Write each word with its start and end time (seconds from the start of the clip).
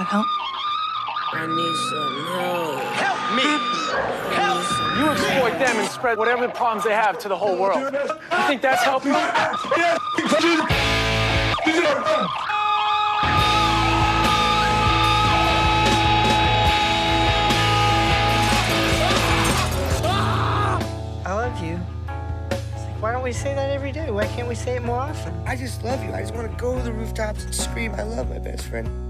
God 0.00 0.06
help. 0.06 0.26
I 1.34 1.46
need 1.46 1.76
some 1.90 2.24
help. 2.24 2.80
Help 3.04 3.20
me! 3.36 3.44
Help! 4.34 4.64
You 4.98 5.04
exploit 5.10 5.58
them 5.58 5.76
and 5.76 5.88
spread 5.90 6.16
whatever 6.16 6.48
problems 6.48 6.84
they 6.84 6.94
have 6.94 7.18
to 7.18 7.28
the 7.28 7.36
whole 7.36 7.58
world. 7.58 7.82
You 7.82 8.46
think 8.46 8.62
that's 8.62 8.82
helping? 8.82 9.12
I 9.12 9.18
love 21.26 21.62
you. 21.62 21.78
It's 22.50 22.84
like, 22.84 23.02
why 23.02 23.12
don't 23.12 23.22
we 23.22 23.32
say 23.32 23.54
that 23.54 23.68
every 23.68 23.92
day? 23.92 24.10
Why 24.10 24.26
can't 24.28 24.48
we 24.48 24.54
say 24.54 24.76
it 24.76 24.82
more 24.82 25.00
often? 25.00 25.34
I 25.46 25.56
just 25.56 25.84
love 25.84 26.02
you. 26.02 26.14
I 26.14 26.22
just 26.22 26.34
want 26.34 26.50
to 26.50 26.56
go 26.56 26.74
to 26.74 26.82
the 26.82 26.92
rooftops 26.92 27.44
and 27.44 27.54
scream, 27.54 27.92
I 27.96 28.04
love 28.04 28.30
my 28.30 28.38
best 28.38 28.64
friend. 28.64 29.09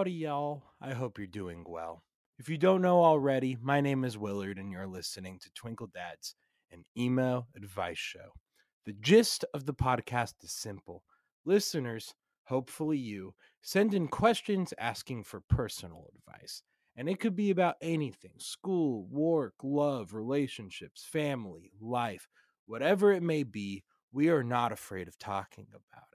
Howdy, 0.00 0.12
y'all. 0.12 0.62
I 0.80 0.94
hope 0.94 1.18
you're 1.18 1.26
doing 1.26 1.62
well. 1.68 2.02
If 2.38 2.48
you 2.48 2.56
don't 2.56 2.80
know 2.80 3.04
already, 3.04 3.58
my 3.60 3.82
name 3.82 4.02
is 4.02 4.16
Willard, 4.16 4.56
and 4.56 4.72
you're 4.72 4.86
listening 4.86 5.38
to 5.40 5.52
Twinkle 5.52 5.88
Dads, 5.92 6.36
an 6.70 6.86
emo 6.96 7.46
advice 7.54 7.98
show. 7.98 8.32
The 8.86 8.94
gist 8.94 9.44
of 9.52 9.66
the 9.66 9.74
podcast 9.74 10.42
is 10.42 10.52
simple. 10.52 11.04
Listeners, 11.44 12.14
hopefully 12.44 12.96
you, 12.96 13.34
send 13.60 13.92
in 13.92 14.08
questions 14.08 14.72
asking 14.78 15.24
for 15.24 15.42
personal 15.50 16.06
advice. 16.16 16.62
And 16.96 17.06
it 17.06 17.20
could 17.20 17.36
be 17.36 17.50
about 17.50 17.76
anything 17.82 18.32
school, 18.38 19.06
work, 19.10 19.52
love, 19.62 20.14
relationships, 20.14 21.04
family, 21.04 21.72
life, 21.78 22.26
whatever 22.64 23.12
it 23.12 23.22
may 23.22 23.42
be. 23.42 23.84
We 24.12 24.30
are 24.30 24.42
not 24.42 24.72
afraid 24.72 25.08
of 25.08 25.18
talking 25.18 25.66
about. 25.68 26.09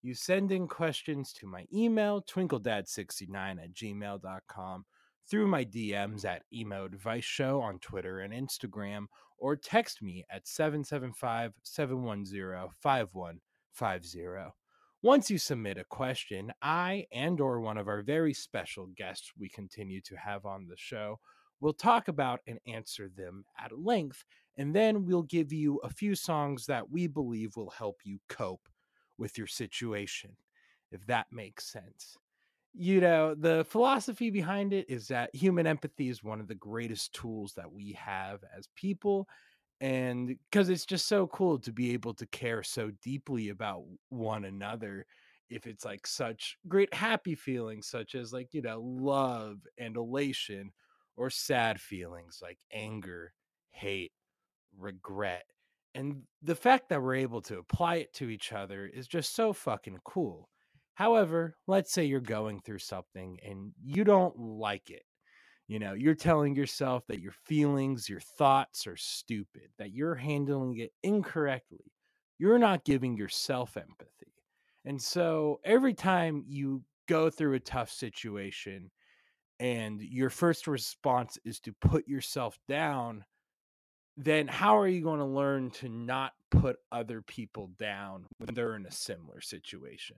You 0.00 0.14
send 0.14 0.52
in 0.52 0.68
questions 0.68 1.32
to 1.34 1.46
my 1.48 1.66
email, 1.74 2.22
twinkledad69 2.22 3.62
at 3.62 3.74
gmail.com, 3.74 4.84
through 5.28 5.46
my 5.48 5.64
DMs 5.64 6.24
at 6.24 6.44
Emo 6.52 6.84
Advice 6.84 7.24
Show 7.24 7.60
on 7.60 7.80
Twitter 7.80 8.20
and 8.20 8.32
Instagram, 8.32 9.06
or 9.38 9.56
text 9.56 10.00
me 10.00 10.24
at 10.30 10.46
775 10.46 11.52
710 11.64 12.68
5150. 12.80 14.54
Once 15.02 15.30
you 15.30 15.38
submit 15.38 15.78
a 15.78 15.84
question, 15.84 16.52
I 16.62 17.06
and 17.12 17.40
or 17.40 17.60
one 17.60 17.76
of 17.76 17.88
our 17.88 18.02
very 18.02 18.34
special 18.34 18.86
guests 18.96 19.32
we 19.36 19.48
continue 19.48 20.00
to 20.02 20.16
have 20.16 20.46
on 20.46 20.68
the 20.68 20.76
show 20.76 21.18
will 21.60 21.72
talk 21.72 22.06
about 22.06 22.40
and 22.46 22.60
answer 22.68 23.08
them 23.08 23.44
at 23.58 23.76
length, 23.76 24.24
and 24.56 24.72
then 24.72 25.04
we'll 25.04 25.22
give 25.24 25.52
you 25.52 25.78
a 25.78 25.90
few 25.90 26.14
songs 26.14 26.66
that 26.66 26.88
we 26.88 27.08
believe 27.08 27.56
will 27.56 27.70
help 27.70 27.96
you 28.04 28.20
cope 28.28 28.68
with 29.18 29.38
your 29.38 29.46
situation, 29.46 30.36
if 30.90 31.06
that 31.06 31.26
makes 31.32 31.66
sense. 31.66 32.16
You 32.74 33.00
know, 33.00 33.34
the 33.34 33.64
philosophy 33.64 34.30
behind 34.30 34.72
it 34.72 34.88
is 34.88 35.08
that 35.08 35.34
human 35.34 35.66
empathy 35.66 36.08
is 36.08 36.22
one 36.22 36.40
of 36.40 36.48
the 36.48 36.54
greatest 36.54 37.14
tools 37.14 37.54
that 37.54 37.72
we 37.72 37.92
have 37.92 38.44
as 38.56 38.68
people. 38.76 39.28
And 39.80 40.28
because 40.50 40.68
it's 40.68 40.86
just 40.86 41.06
so 41.06 41.26
cool 41.28 41.58
to 41.60 41.72
be 41.72 41.92
able 41.92 42.14
to 42.14 42.26
care 42.26 42.62
so 42.62 42.90
deeply 43.02 43.48
about 43.48 43.84
one 44.10 44.44
another, 44.44 45.06
if 45.50 45.66
it's 45.66 45.84
like 45.84 46.06
such 46.06 46.56
great 46.68 46.92
happy 46.92 47.34
feelings, 47.34 47.88
such 47.88 48.14
as 48.14 48.32
like, 48.32 48.52
you 48.52 48.62
know, 48.62 48.80
love 48.80 49.60
and 49.78 49.96
elation, 49.96 50.72
or 51.16 51.30
sad 51.30 51.80
feelings 51.80 52.40
like 52.42 52.58
anger, 52.72 53.32
hate, 53.70 54.12
regret. 54.76 55.46
And 55.98 56.22
the 56.44 56.54
fact 56.54 56.90
that 56.90 57.02
we're 57.02 57.16
able 57.16 57.42
to 57.42 57.58
apply 57.58 57.96
it 57.96 58.12
to 58.14 58.30
each 58.30 58.52
other 58.52 58.86
is 58.86 59.08
just 59.08 59.34
so 59.34 59.52
fucking 59.52 59.98
cool. 60.04 60.48
However, 60.94 61.56
let's 61.66 61.92
say 61.92 62.04
you're 62.04 62.20
going 62.20 62.60
through 62.60 62.78
something 62.78 63.36
and 63.44 63.72
you 63.82 64.04
don't 64.04 64.38
like 64.38 64.90
it. 64.90 65.02
You 65.66 65.80
know, 65.80 65.94
you're 65.94 66.14
telling 66.14 66.54
yourself 66.54 67.02
that 67.08 67.18
your 67.18 67.32
feelings, 67.32 68.08
your 68.08 68.20
thoughts 68.20 68.86
are 68.86 68.96
stupid, 68.96 69.70
that 69.80 69.90
you're 69.90 70.14
handling 70.14 70.78
it 70.78 70.92
incorrectly. 71.02 71.90
You're 72.38 72.60
not 72.60 72.84
giving 72.84 73.16
yourself 73.16 73.76
empathy. 73.76 74.32
And 74.84 75.02
so 75.02 75.58
every 75.64 75.94
time 75.94 76.44
you 76.46 76.84
go 77.08 77.28
through 77.28 77.54
a 77.54 77.60
tough 77.60 77.90
situation 77.90 78.92
and 79.58 80.00
your 80.00 80.30
first 80.30 80.68
response 80.68 81.38
is 81.44 81.58
to 81.58 81.74
put 81.80 82.06
yourself 82.06 82.56
down, 82.68 83.24
then 84.18 84.48
how 84.48 84.76
are 84.76 84.88
you 84.88 85.00
going 85.00 85.20
to 85.20 85.24
learn 85.24 85.70
to 85.70 85.88
not 85.88 86.32
put 86.50 86.76
other 86.90 87.22
people 87.22 87.70
down 87.78 88.26
when 88.38 88.52
they're 88.52 88.74
in 88.74 88.84
a 88.84 88.90
similar 88.90 89.40
situation? 89.40 90.16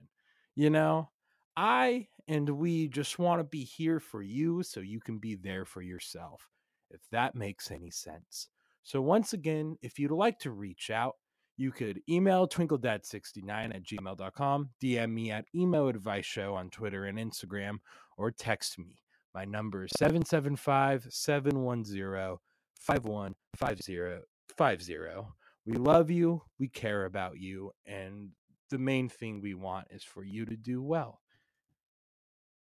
You 0.55 0.71
know, 0.71 1.09
I 1.55 2.07
and 2.27 2.49
we 2.49 2.87
just 2.87 3.19
want 3.19 3.39
to 3.39 3.43
be 3.43 3.63
here 3.63 3.99
for 3.99 4.23
you 4.23 4.63
so 4.63 4.79
you 4.79 4.99
can 4.99 5.19
be 5.19 5.35
there 5.35 5.65
for 5.65 5.83
yourself, 5.83 6.49
if 6.89 7.01
that 7.11 7.35
makes 7.35 7.69
any 7.69 7.91
sense. 7.91 8.47
So, 8.83 9.01
once 9.01 9.33
again, 9.33 9.77
if 9.83 9.99
you'd 9.99 10.11
like 10.11 10.39
to 10.39 10.51
reach 10.51 10.89
out, 10.89 11.17
you 11.55 11.71
could 11.71 12.01
email 12.09 12.47
twinkledad69 12.47 13.75
at 13.75 13.83
gmail.com, 13.83 14.69
DM 14.81 15.13
me 15.13 15.29
at 15.29 15.45
emo 15.53 15.89
advice 15.89 16.25
show 16.25 16.55
on 16.55 16.71
Twitter 16.71 17.05
and 17.05 17.19
Instagram, 17.19 17.77
or 18.17 18.31
text 18.31 18.79
me. 18.79 18.97
My 19.35 19.45
number 19.45 19.85
is 19.85 19.91
775 19.97 21.07
710 21.09 22.39
515050. 22.87 25.25
We 25.65 25.77
love 25.77 26.09
you, 26.09 26.41
we 26.59 26.67
care 26.67 27.05
about 27.05 27.39
you, 27.39 27.71
and 27.85 28.29
the 28.69 28.79
main 28.79 29.09
thing 29.09 29.41
we 29.41 29.53
want 29.53 29.87
is 29.91 30.03
for 30.03 30.23
you 30.23 30.45
to 30.45 30.55
do 30.55 30.81
well. 30.81 31.19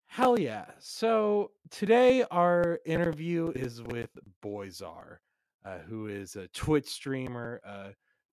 Hell 0.06 0.38
yeah. 0.38 0.66
So 0.80 1.52
today 1.70 2.24
our 2.30 2.80
interview 2.84 3.52
is 3.54 3.80
with 3.80 4.10
Boyzar, 4.44 5.18
uh, 5.64 5.78
who 5.88 6.08
is 6.08 6.34
a 6.34 6.48
Twitch 6.48 6.88
streamer, 6.88 7.60
a 7.64 7.90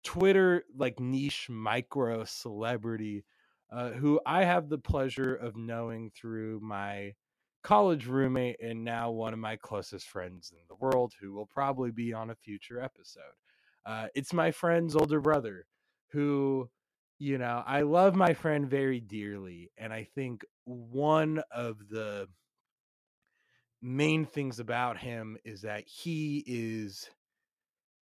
Twitter 0.05 0.65
like 0.77 1.00
niche 1.00 1.49
micro 1.50 2.25
celebrity, 2.25 3.25
uh, 3.73 3.91
who 3.91 4.21
I 4.25 4.44
have 4.44 4.69
the 4.69 4.78
pleasure 4.78 5.34
of 5.34 5.56
knowing 5.56 6.12
through 6.15 6.61
my 6.61 7.15
college 7.64 8.06
roommate 8.06 8.56
and 8.62 8.84
now 8.84 9.10
one 9.10 9.32
of 9.32 9.38
my 9.41 9.56
closest 9.56 10.08
friends 10.08 10.52
in 10.52 10.62
the 10.69 10.76
world, 10.76 11.12
who 11.20 11.32
will 11.32 11.47
probably 11.47 11.91
be 11.91 12.12
on 12.12 12.30
a 12.30 12.34
future 12.36 12.80
episode. 12.80 13.22
Uh, 13.84 14.06
it's 14.14 14.32
my 14.32 14.50
friend's 14.50 14.94
older 14.94 15.20
brother, 15.20 15.66
who 16.12 16.69
you 17.19 17.38
know, 17.38 17.62
I 17.66 17.82
love 17.82 18.14
my 18.14 18.34
friend 18.34 18.69
very 18.69 19.00
dearly. 19.00 19.70
And 19.78 19.92
I 19.92 20.04
think 20.14 20.44
one 20.64 21.42
of 21.50 21.88
the 21.88 22.28
main 23.81 24.26
things 24.26 24.58
about 24.60 24.98
him 24.98 25.36
is 25.44 25.62
that 25.62 25.84
he 25.86 26.44
is 26.46 27.08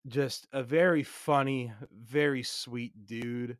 just 0.07 0.47
a 0.51 0.63
very 0.63 1.03
funny, 1.03 1.71
very 1.91 2.43
sweet 2.43 3.05
dude, 3.05 3.57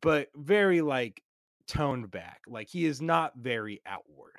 but 0.00 0.28
very 0.34 0.80
like 0.80 1.22
toned 1.66 2.10
back. 2.10 2.40
Like 2.46 2.68
he 2.68 2.86
is 2.86 3.00
not 3.00 3.32
very 3.36 3.80
outward. 3.86 4.36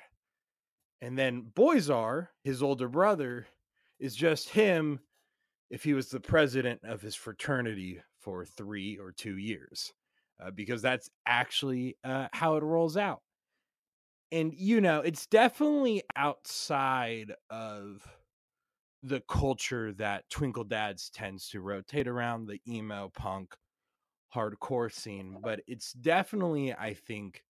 And 1.00 1.18
then 1.18 1.50
Boyzar, 1.54 2.28
his 2.44 2.62
older 2.62 2.88
brother, 2.88 3.46
is 3.98 4.14
just 4.14 4.48
him 4.50 5.00
if 5.70 5.82
he 5.82 5.94
was 5.94 6.10
the 6.10 6.20
president 6.20 6.80
of 6.84 7.00
his 7.00 7.14
fraternity 7.14 8.02
for 8.18 8.44
three 8.44 8.98
or 8.98 9.12
two 9.12 9.38
years 9.38 9.92
uh, 10.42 10.50
because 10.50 10.82
that's 10.82 11.08
actually 11.26 11.96
uh, 12.04 12.28
how 12.32 12.56
it 12.56 12.62
rolls 12.62 12.96
out. 12.96 13.20
And, 14.32 14.52
you 14.54 14.80
know, 14.80 15.00
it's 15.00 15.26
definitely 15.26 16.02
outside 16.16 17.32
of 17.50 18.06
the 19.02 19.20
culture 19.28 19.92
that 19.94 20.28
Twinkle 20.30 20.64
Dads 20.64 21.10
tends 21.10 21.48
to 21.50 21.60
rotate 21.60 22.06
around 22.06 22.46
the 22.46 22.60
emo 22.68 23.10
punk 23.14 23.54
hardcore 24.34 24.92
scene, 24.92 25.38
but 25.42 25.60
it's 25.66 25.92
definitely, 25.92 26.72
I 26.72 26.94
think, 26.94 27.42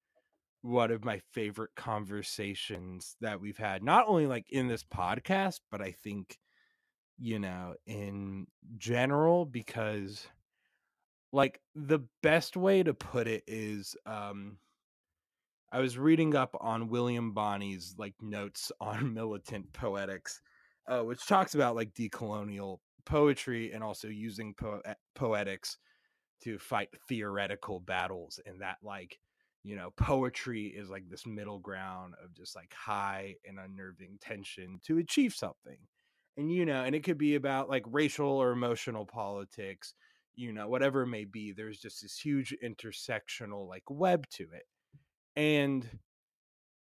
one 0.63 0.91
of 0.91 1.05
my 1.05 1.21
favorite 1.33 1.71
conversations 1.77 3.17
that 3.21 3.41
we've 3.41 3.59
had, 3.59 3.83
not 3.83 4.07
only 4.07 4.27
like 4.27 4.47
in 4.51 4.69
this 4.69 4.85
podcast, 4.85 5.61
but 5.71 5.81
I 5.81 5.93
think, 5.93 6.39
you 7.19 7.39
know, 7.39 7.75
in 7.87 8.47
general, 8.77 9.47
because 9.47 10.27
like 11.33 11.61
the 11.75 12.01
best 12.23 12.57
way 12.57 12.83
to 12.83 12.93
put 12.93 13.29
it 13.29 13.45
is 13.47 13.95
um 14.05 14.59
I 15.73 15.79
was 15.79 15.97
reading 15.97 16.35
up 16.35 16.57
on 16.61 16.89
William 16.89 17.33
Bonney's 17.33 17.95
like 17.97 18.15
notes 18.21 18.73
on 18.81 19.15
militant 19.15 19.73
poetics, 19.73 20.41
uh, 20.89 21.03
which 21.03 21.27
talks 21.27 21.55
about 21.55 21.77
like 21.77 21.95
decolonial 21.95 22.79
poetry 23.05 23.73
and 23.73 23.83
also 23.83 24.09
using 24.09 24.55
po- 24.55 24.83
poetics 25.15 25.79
to 26.43 26.59
fight 26.59 26.89
theoretical 27.09 27.81
battles, 27.81 28.41
and 28.47 28.61
that 28.63 28.79
like 28.83 29.19
you 29.63 29.77
know, 29.77 29.91
poetry 29.97 30.67
is 30.67 30.89
like 30.89 31.09
this 31.09 31.27
middle 31.27 31.59
ground 31.59 32.15
of 32.23 32.35
just 32.35 32.57
like 32.57 32.73
high 32.73 33.35
and 33.47 33.59
unnerving 33.59 34.19
tension 34.21 34.81
to 34.87 34.99
achieve 34.99 35.35
something. 35.35 35.79
And, 36.37 36.51
you 36.51 36.65
know, 36.65 36.85
and 36.85 36.95
it 36.95 37.05
could 37.05 37.19
be 37.19 37.35
about 37.35 37.69
like 37.69 37.85
racial 37.87 38.29
or 38.29 38.53
emotional 38.53 39.05
politics, 39.05 39.93
you 40.35 40.53
know, 40.53 40.69
whatever 40.69 41.03
it 41.03 41.09
may 41.09 41.25
be. 41.27 41.53
There's 41.53 41.79
just 41.79 42.01
this 42.03 42.19
huge 42.19 42.57
intersectional 42.65 43.69
like 43.69 43.83
web 43.91 44.27
to 44.31 44.45
it. 44.45 44.65
And 45.37 45.87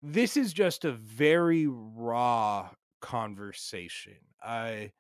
this 0.04 0.38
is 0.38 0.54
just 0.54 0.86
a 0.86 0.92
very 0.92 1.66
raw 1.68 2.70
conversation. 3.02 4.18
I, 4.44 4.92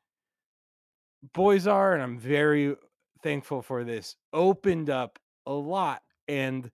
Boyzar, 1.36 1.94
and 1.94 2.02
I'm 2.02 2.18
very 2.18 2.76
thankful 3.22 3.62
for 3.62 3.84
this, 3.84 4.16
opened 4.34 4.90
up 4.90 5.20
a 5.46 5.54
lot. 5.54 6.02
And, 6.28 6.72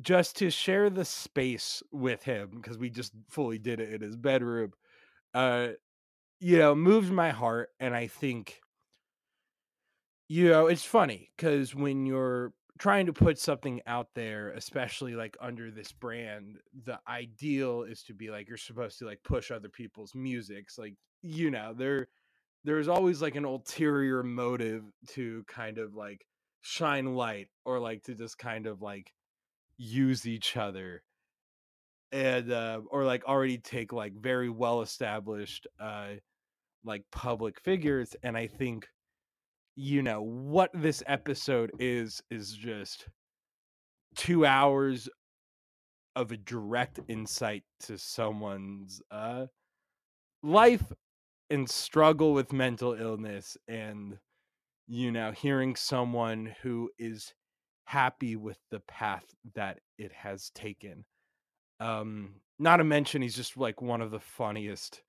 just 0.00 0.36
to 0.36 0.50
share 0.50 0.90
the 0.90 1.04
space 1.04 1.82
with 1.92 2.22
him 2.24 2.50
because 2.56 2.78
we 2.78 2.90
just 2.90 3.12
fully 3.28 3.58
did 3.58 3.80
it 3.80 3.92
in 3.92 4.00
his 4.00 4.16
bedroom 4.16 4.72
uh 5.34 5.68
you 6.40 6.58
know 6.58 6.74
moved 6.74 7.12
my 7.12 7.30
heart 7.30 7.70
and 7.78 7.94
i 7.94 8.06
think 8.06 8.60
you 10.28 10.48
know 10.48 10.66
it's 10.66 10.84
funny 10.84 11.30
because 11.36 11.74
when 11.74 12.06
you're 12.06 12.52
trying 12.78 13.06
to 13.06 13.12
put 13.12 13.38
something 13.38 13.80
out 13.86 14.08
there 14.14 14.50
especially 14.50 15.14
like 15.14 15.36
under 15.40 15.70
this 15.70 15.92
brand 15.92 16.56
the 16.84 16.98
ideal 17.08 17.82
is 17.82 18.02
to 18.02 18.12
be 18.12 18.30
like 18.30 18.48
you're 18.48 18.56
supposed 18.56 18.98
to 18.98 19.06
like 19.06 19.22
push 19.22 19.50
other 19.50 19.68
people's 19.68 20.14
musics 20.14 20.76
like 20.76 20.94
you 21.22 21.50
know 21.50 21.72
there 21.76 22.08
there's 22.64 22.88
always 22.88 23.22
like 23.22 23.36
an 23.36 23.44
ulterior 23.44 24.22
motive 24.22 24.82
to 25.06 25.44
kind 25.46 25.78
of 25.78 25.94
like 25.94 26.26
shine 26.62 27.14
light 27.14 27.48
or 27.64 27.78
like 27.78 28.02
to 28.02 28.14
just 28.14 28.38
kind 28.38 28.66
of 28.66 28.82
like 28.82 29.12
use 29.76 30.26
each 30.26 30.56
other 30.56 31.02
and 32.12 32.52
uh 32.52 32.80
or 32.90 33.04
like 33.04 33.24
already 33.24 33.58
take 33.58 33.92
like 33.92 34.14
very 34.14 34.48
well 34.48 34.82
established 34.82 35.66
uh 35.80 36.10
like 36.84 37.02
public 37.10 37.60
figures 37.60 38.14
and 38.22 38.36
i 38.36 38.46
think 38.46 38.86
you 39.76 40.02
know 40.02 40.22
what 40.22 40.70
this 40.74 41.02
episode 41.06 41.72
is 41.78 42.22
is 42.30 42.52
just 42.52 43.08
2 44.16 44.46
hours 44.46 45.08
of 46.14 46.30
a 46.30 46.36
direct 46.36 47.00
insight 47.08 47.64
to 47.80 47.98
someone's 47.98 49.02
uh 49.10 49.46
life 50.42 50.92
and 51.50 51.68
struggle 51.68 52.32
with 52.32 52.52
mental 52.52 52.94
illness 52.94 53.56
and 53.66 54.18
you 54.86 55.10
know 55.10 55.32
hearing 55.32 55.74
someone 55.74 56.54
who 56.62 56.90
is 56.98 57.34
happy 57.84 58.36
with 58.36 58.58
the 58.70 58.80
path 58.80 59.24
that 59.54 59.80
it 59.98 60.12
has 60.12 60.50
taken. 60.50 61.04
Um, 61.80 62.34
not 62.58 62.78
to 62.78 62.84
mention, 62.84 63.22
he's 63.22 63.36
just 63.36 63.56
like 63.56 63.82
one 63.82 64.00
of 64.00 64.10
the 64.10 64.20
funniest 64.20 65.02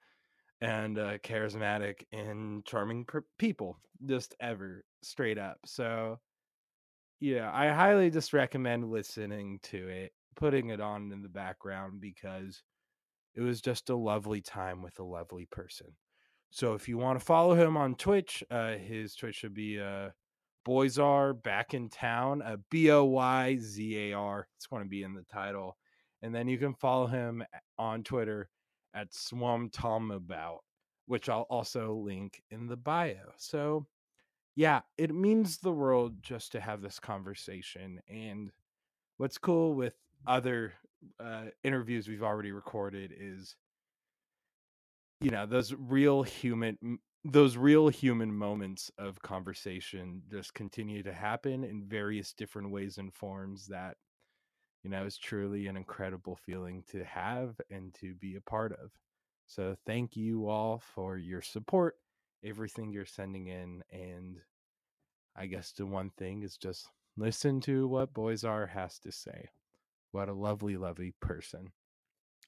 and 0.62 0.98
uh, 0.98 1.18
charismatic 1.19 2.06
and 2.12 2.66
charming 2.66 3.06
per- 3.06 3.25
people 3.38 3.77
just 4.06 4.36
ever, 4.39 4.83
straight 5.04 5.38
up. 5.38 5.60
So, 5.66 6.19
yeah, 7.19 7.51
I 7.54 7.69
highly 7.69 8.10
just 8.10 8.33
recommend 8.33 8.92
listening 8.92 9.60
to 9.63 9.88
it, 9.88 10.12
putting 10.36 10.69
it 10.69 10.81
on 10.81 11.12
in 11.12 11.21
the 11.21 11.30
background 11.30 12.01
because 12.01 12.63
it 13.36 13.42
was 13.42 13.62
just 13.62 13.89
a 13.89 13.95
lovely 13.95 14.42
time 14.42 14.81
with 14.81 15.00
a 15.00 15.04
lovely 15.04 15.45
person. 15.45 15.88
So, 16.51 16.74
if 16.74 16.88
you 16.88 16.98
want 16.98 17.19
to 17.19 17.25
follow 17.25 17.54
him 17.54 17.78
on 17.78 17.95
Twitch, 17.95 18.44
uh, 18.50 18.74
his 18.74 19.16
Twitch 19.16 19.36
should 19.36 19.54
be 19.54 19.80
uh, 19.80 20.10
Boys 20.66 20.98
are 20.98 21.34
back 21.34 21.76
in 21.76 21.90
town. 21.90 22.42
Uh, 22.42 22.58
B 22.72 22.90
O 22.90 23.06
Y 23.06 23.58
Z 23.62 24.10
A 24.10 24.14
R. 24.14 24.48
It's 24.58 24.66
going 24.66 24.82
to 24.82 24.90
be 24.90 25.04
in 25.04 25.14
the 25.14 25.26
title. 25.32 25.78
And 26.24 26.34
then 26.34 26.48
you 26.48 26.58
can 26.58 26.74
follow 26.74 27.06
him 27.06 27.44
on 27.78 28.04
Twitter 28.04 28.50
at 28.96 29.14
Swum 29.14 29.70
Tom 29.70 30.10
About, 30.10 30.64
which 31.06 31.30
I'll 31.30 31.46
also 31.52 31.94
link 31.94 32.42
in 32.50 32.66
the 32.66 32.76
bio. 32.76 33.32
So, 33.38 33.86
yeah, 34.56 34.82
it 34.98 35.14
means 35.14 35.58
the 35.58 35.72
world 35.72 36.16
just 36.24 36.52
to 36.54 36.60
have 36.60 36.82
this 36.82 37.00
conversation. 37.00 38.00
And 38.10 38.50
what's 39.18 39.38
cool 39.38 39.76
with 39.76 39.94
other 40.26 40.74
uh, 41.20 41.44
interviews 41.64 42.08
we've 42.08 42.24
already 42.24 42.52
recorded 42.52 43.14
is, 43.16 43.56
you 45.22 45.30
know, 45.30 45.46
those 45.46 45.76
real 45.78 46.24
human 46.24 47.00
those 47.25 47.57
real 47.57 47.88
human 47.88 48.31
moments 48.31 48.92
of 48.98 49.22
conversation 49.22 50.22
just 50.30 50.54
continue 50.54 51.01
to 51.04 51.12
happen 51.12 51.63
in 51.63 51.83
various 51.83 52.33
different 52.33 52.69
ways 52.69 52.98
and 52.98 53.13
forms 53.13 53.68
that 53.68 53.98
you 54.83 54.89
know 54.89 55.06
is 55.06 55.18
truly 55.18 55.68
an 55.68 55.75
incredible 55.75 56.38
feeling 56.45 56.83
to 56.92 57.04
have 57.04 57.60
and 57.72 57.94
to 57.95 58.13
be 58.16 58.36
a 58.36 58.42
part 58.42 58.72
of. 58.74 58.92
So 59.48 59.75
thank 59.86 60.16
you 60.16 60.48
all 60.48 60.81
for 60.94 61.18
your 61.18 61.42
support 61.42 61.95
everything 62.45 62.92
you're 62.92 63.06
sending 63.06 63.48
in 63.48 63.83
and 63.92 64.38
i 65.36 65.45
guess 65.45 65.71
the 65.71 65.86
one 65.86 66.12
thing 66.18 66.44
is 66.44 66.57
just 66.57 66.89
listen 67.18 67.60
to 67.60 67.88
what 67.88 68.13
Boyzar 68.13 68.69
has 68.69 69.00
to 69.00 69.12
say. 69.12 69.50
What 70.12 70.30
a 70.30 70.33
lovely 70.33 70.78
lovely 70.78 71.13
person. 71.19 71.71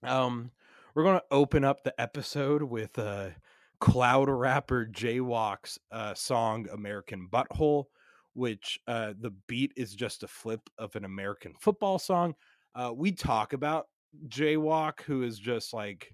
Um 0.04 0.52
we're 0.94 1.04
going 1.04 1.20
to 1.20 1.26
open 1.32 1.64
up 1.64 1.84
the 1.84 2.00
episode 2.00 2.64
with 2.64 3.00
uh 3.00 3.30
cloud 3.80 4.30
rapper 4.30 4.86
Jaywalk's 4.86 5.78
uh, 5.92 6.14
song 6.14 6.68
American 6.72 7.28
Butthole, 7.32 7.86
which 8.34 8.80
uh, 8.88 9.14
the 9.20 9.32
beat 9.48 9.74
is 9.76 9.94
just 9.94 10.24
a 10.24 10.28
flip 10.28 10.62
of 10.78 10.96
an 10.96 11.06
American 11.06 11.54
football 11.60 12.00
song. 12.00 12.36
Uh, 12.76 12.92
we 12.96 13.12
talk 13.12 13.54
about 13.54 13.88
Jaywalk, 14.28 15.02
who 15.02 15.24
is 15.24 15.40
just 15.40 15.74
like 15.74 16.14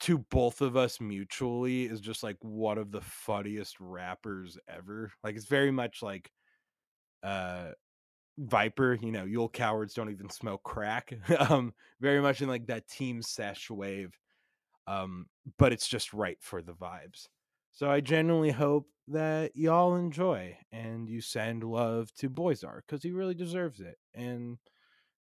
to 0.00 0.18
both 0.18 0.60
of 0.60 0.76
us 0.76 1.00
mutually 1.00 1.84
is 1.84 2.00
just 2.00 2.24
like 2.24 2.36
one 2.40 2.76
of 2.76 2.90
the 2.90 3.00
funniest 3.00 3.76
rappers 3.78 4.58
ever. 4.68 5.12
Like 5.22 5.36
it's 5.36 5.46
very 5.46 5.70
much 5.70 6.02
like 6.02 6.30
uh 7.22 7.70
Viper, 8.38 8.98
you 9.00 9.12
know, 9.12 9.24
you'll 9.24 9.48
cowards 9.48 9.94
don't 9.94 10.10
even 10.10 10.30
smoke 10.30 10.62
crack. 10.64 11.12
um, 11.38 11.72
very 12.00 12.20
much 12.20 12.40
in 12.40 12.48
like 12.48 12.66
that 12.66 12.88
team 12.88 13.22
sesh 13.22 13.70
wave 13.70 14.18
um, 14.86 15.26
but 15.58 15.72
it's 15.72 15.88
just 15.88 16.12
right 16.12 16.38
for 16.40 16.62
the 16.62 16.72
vibes. 16.72 17.28
So 17.72 17.90
I 17.90 18.00
genuinely 18.00 18.50
hope 18.50 18.86
that 19.08 19.56
y'all 19.56 19.96
enjoy 19.96 20.56
and 20.70 21.08
you 21.08 21.20
send 21.20 21.64
love 21.64 22.12
to 22.18 22.28
Boyzar 22.28 22.80
because 22.86 23.02
he 23.02 23.10
really 23.10 23.34
deserves 23.34 23.80
it. 23.80 23.96
And, 24.14 24.58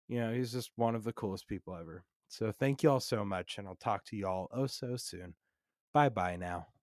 you 0.07 0.19
know, 0.19 0.31
he's 0.34 0.52
just 0.52 0.72
one 0.75 0.96
of 0.96 1.04
the 1.04 1.13
coolest 1.13 1.48
people 1.48 1.76
ever. 1.76 2.04
So 2.28 2.52
thank 2.52 2.83
y'all 2.83 3.00
so 3.00 3.24
much, 3.24 3.57
and 3.57 3.68
I'll 3.68 3.76
talk 3.76 4.04
to 4.06 4.18
y'all 4.18 4.50
oh 4.52 4.68
so 4.68 4.97
soon. 4.97 5.35
Bye 5.94 6.09
bye 6.09 6.35
now. 6.35 6.75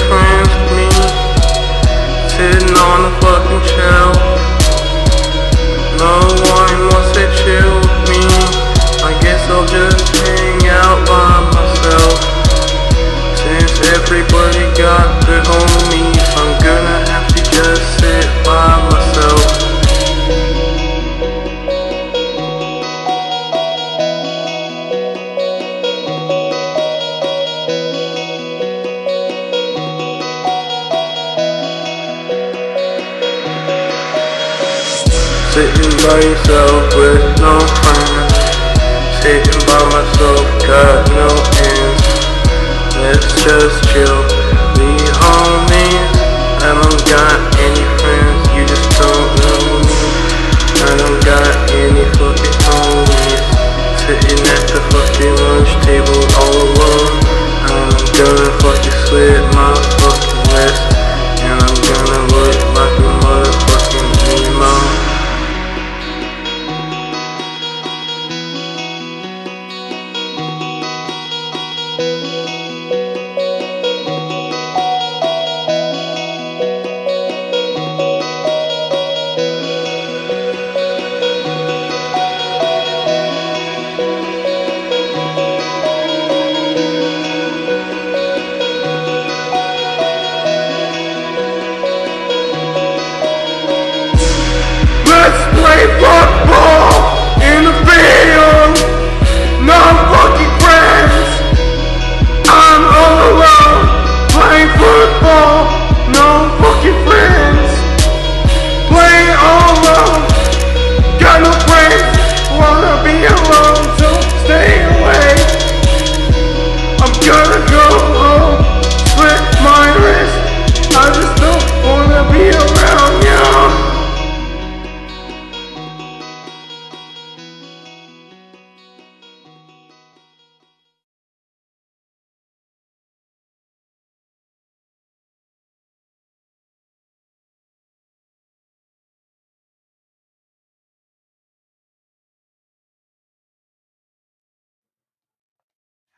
Sitting 0.00 0.29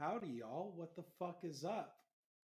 Howdy, 0.02 0.40
y'all. 0.40 0.72
What 0.74 0.96
the 0.96 1.04
fuck 1.16 1.38
is 1.44 1.64
up? 1.64 1.94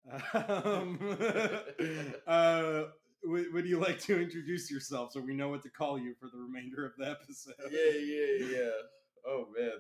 Um, 0.55 1.01
uh, 2.27 2.83
would, 3.25 3.53
would 3.53 3.67
you 3.67 3.81
like 3.81 3.99
to 4.03 4.23
introduce 4.23 4.71
yourself 4.71 5.11
so 5.13 5.21
we 5.21 5.35
know 5.35 5.49
what 5.49 5.63
to 5.65 5.69
call 5.69 5.99
you 5.99 6.15
for 6.21 6.29
the 6.33 6.39
remainder 6.39 6.87
of 6.87 6.93
the 6.97 7.11
episode? 7.11 7.55
Yeah, 7.73 7.99
yeah, 7.99 8.47
yeah. 8.57 8.71
Oh 9.27 9.49
man, 9.53 9.73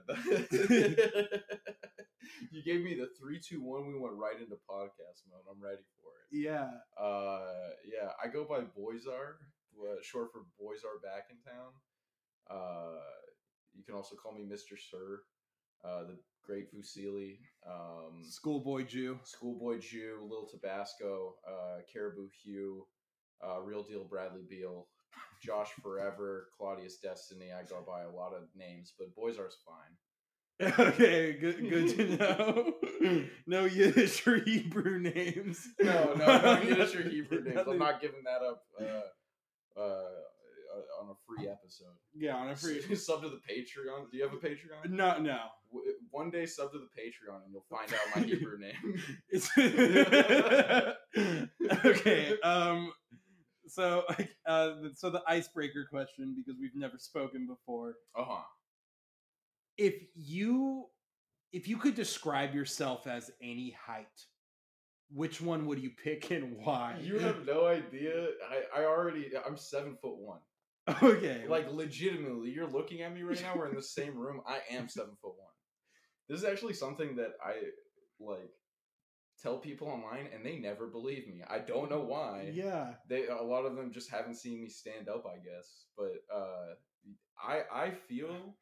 you 2.50 2.62
gave 2.64 2.82
me 2.82 2.94
the 2.96 3.08
three, 3.18 3.38
two, 3.38 3.62
one. 3.62 3.86
We 3.86 3.96
went 3.96 4.16
right 4.16 4.34
into 4.40 4.56
podcast 4.68 5.22
mode. 5.30 5.46
I'm 5.48 5.62
ready 5.62 5.84
for 6.02 6.10
it. 6.10 6.36
Yeah. 6.36 6.70
Uh, 7.00 7.70
yeah, 7.86 8.10
I 8.22 8.26
go 8.28 8.44
by 8.44 8.62
Boyzar, 8.62 9.36
uh, 9.80 9.96
short 10.02 10.32
for 10.32 10.42
Boys 10.58 10.80
Are 10.84 10.98
Back 11.08 11.28
in 11.30 11.36
Town. 11.48 11.70
Uh, 12.50 12.98
you 13.74 13.84
can 13.84 13.94
also 13.94 14.16
call 14.16 14.34
me 14.34 14.44
Mister 14.44 14.76
Sir, 14.76 15.20
uh, 15.84 16.02
the 16.02 16.18
Great 16.44 16.66
Fusili, 16.74 17.38
um, 17.68 18.22
Schoolboy 18.22 18.84
Jew. 18.84 19.18
Schoolboy 19.24 19.78
Jew, 19.78 20.26
Lil 20.28 20.46
Tabasco, 20.46 21.34
uh, 21.46 21.78
Caribou 21.92 22.28
Hugh, 22.42 22.86
uh, 23.46 23.60
Real 23.60 23.82
Deal 23.82 24.04
Bradley 24.04 24.42
Beal, 24.48 24.86
Josh 25.42 25.70
Forever, 25.82 26.48
Claudius 26.56 26.98
Destiny. 26.98 27.50
I 27.52 27.62
go 27.64 27.82
by 27.86 28.02
a 28.02 28.10
lot 28.10 28.32
of 28.32 28.44
names, 28.54 28.92
but 28.98 29.14
Boys 29.14 29.38
are 29.38 29.50
fine. 29.66 29.96
okay, 30.78 31.38
good, 31.40 31.70
good 31.70 31.96
to 31.96 32.16
know. 32.18 32.74
no 33.46 33.64
Yiddish 33.64 34.26
or 34.26 34.44
Hebrew 34.44 34.98
names. 34.98 35.66
No, 35.80 36.12
no, 36.14 36.40
no 36.40 36.60
Yiddish 36.68 36.94
or 36.94 37.08
Hebrew 37.08 37.42
names. 37.42 37.60
I'm 37.66 37.78
not 37.78 38.02
giving 38.02 38.24
that 38.24 38.42
up 38.46 38.62
uh, 38.78 39.80
uh, 39.80 40.20
on 41.00 41.10
a 41.10 41.14
free 41.26 41.48
episode. 41.48 41.94
Yeah, 42.14 42.36
on 42.36 42.50
a 42.50 42.56
free. 42.56 42.80
sub 42.96 43.22
to 43.22 43.28
the 43.28 43.40
Patreon. 43.48 44.10
Do 44.10 44.16
you 44.18 44.24
have 44.24 44.32
a 44.32 44.36
Patreon? 44.36 44.90
No, 44.90 45.18
no. 45.18 45.38
W- 45.72 45.92
One 46.10 46.30
day 46.30 46.46
sub 46.46 46.72
to 46.72 46.78
the 46.78 46.88
Patreon 47.00 47.42
and 47.44 47.52
you'll 47.52 47.66
find 47.70 47.92
out 47.92 48.16
my 48.16 48.22
Hebrew 48.22 48.58
name. 48.58 49.02
It's 49.30 49.48
okay. 51.84 52.38
Um. 52.42 52.92
So, 53.68 54.02
uh, 54.46 54.70
so 54.94 55.10
the 55.10 55.22
icebreaker 55.28 55.86
question 55.88 56.34
because 56.36 56.58
we've 56.60 56.74
never 56.74 56.98
spoken 56.98 57.46
before. 57.46 57.94
Uh 58.18 58.24
huh. 58.26 58.42
If 59.78 59.94
you, 60.14 60.86
if 61.52 61.68
you 61.68 61.76
could 61.76 61.94
describe 61.94 62.52
yourself 62.54 63.06
as 63.06 63.30
any 63.40 63.70
height, 63.86 64.08
which 65.12 65.40
one 65.40 65.66
would 65.66 65.78
you 65.78 65.90
pick 66.02 66.32
and 66.32 66.56
why? 66.56 66.96
You 67.00 67.18
have 67.20 67.46
no 67.46 67.66
idea. 67.66 68.26
I, 68.50 68.80
I 68.80 68.84
already. 68.86 69.30
I'm 69.46 69.56
seven 69.56 69.96
foot 70.02 70.16
one. 70.18 70.40
okay. 71.02 71.44
Like 71.48 71.70
legitimately, 71.70 72.50
you're 72.50 72.68
looking 72.70 73.02
at 73.02 73.14
me 73.14 73.22
right 73.22 73.40
now. 73.42 73.54
We're 73.56 73.68
in 73.68 73.74
the 73.76 73.82
same 73.82 74.16
room. 74.16 74.40
I 74.46 74.60
am 74.74 74.88
seven 74.88 75.14
foot 75.20 75.34
one. 75.38 75.54
This 76.28 76.38
is 76.38 76.44
actually 76.44 76.74
something 76.74 77.16
that 77.16 77.32
I 77.44 77.54
like 78.18 78.50
tell 79.42 79.58
people 79.58 79.88
online, 79.88 80.28
and 80.34 80.44
they 80.44 80.58
never 80.58 80.86
believe 80.86 81.26
me. 81.28 81.42
I 81.48 81.58
don't 81.58 81.90
know 81.90 82.00
why. 82.00 82.50
yeah. 82.52 82.94
They 83.08 83.26
a 83.26 83.42
lot 83.42 83.64
of 83.66 83.76
them 83.76 83.92
just 83.92 84.10
haven't 84.10 84.36
seen 84.36 84.60
me 84.60 84.68
stand 84.68 85.08
up, 85.08 85.24
I 85.26 85.36
guess. 85.36 85.84
But 85.96 86.12
uh, 86.34 86.74
I 87.42 87.62
I 87.86 87.90
feel 87.90 88.56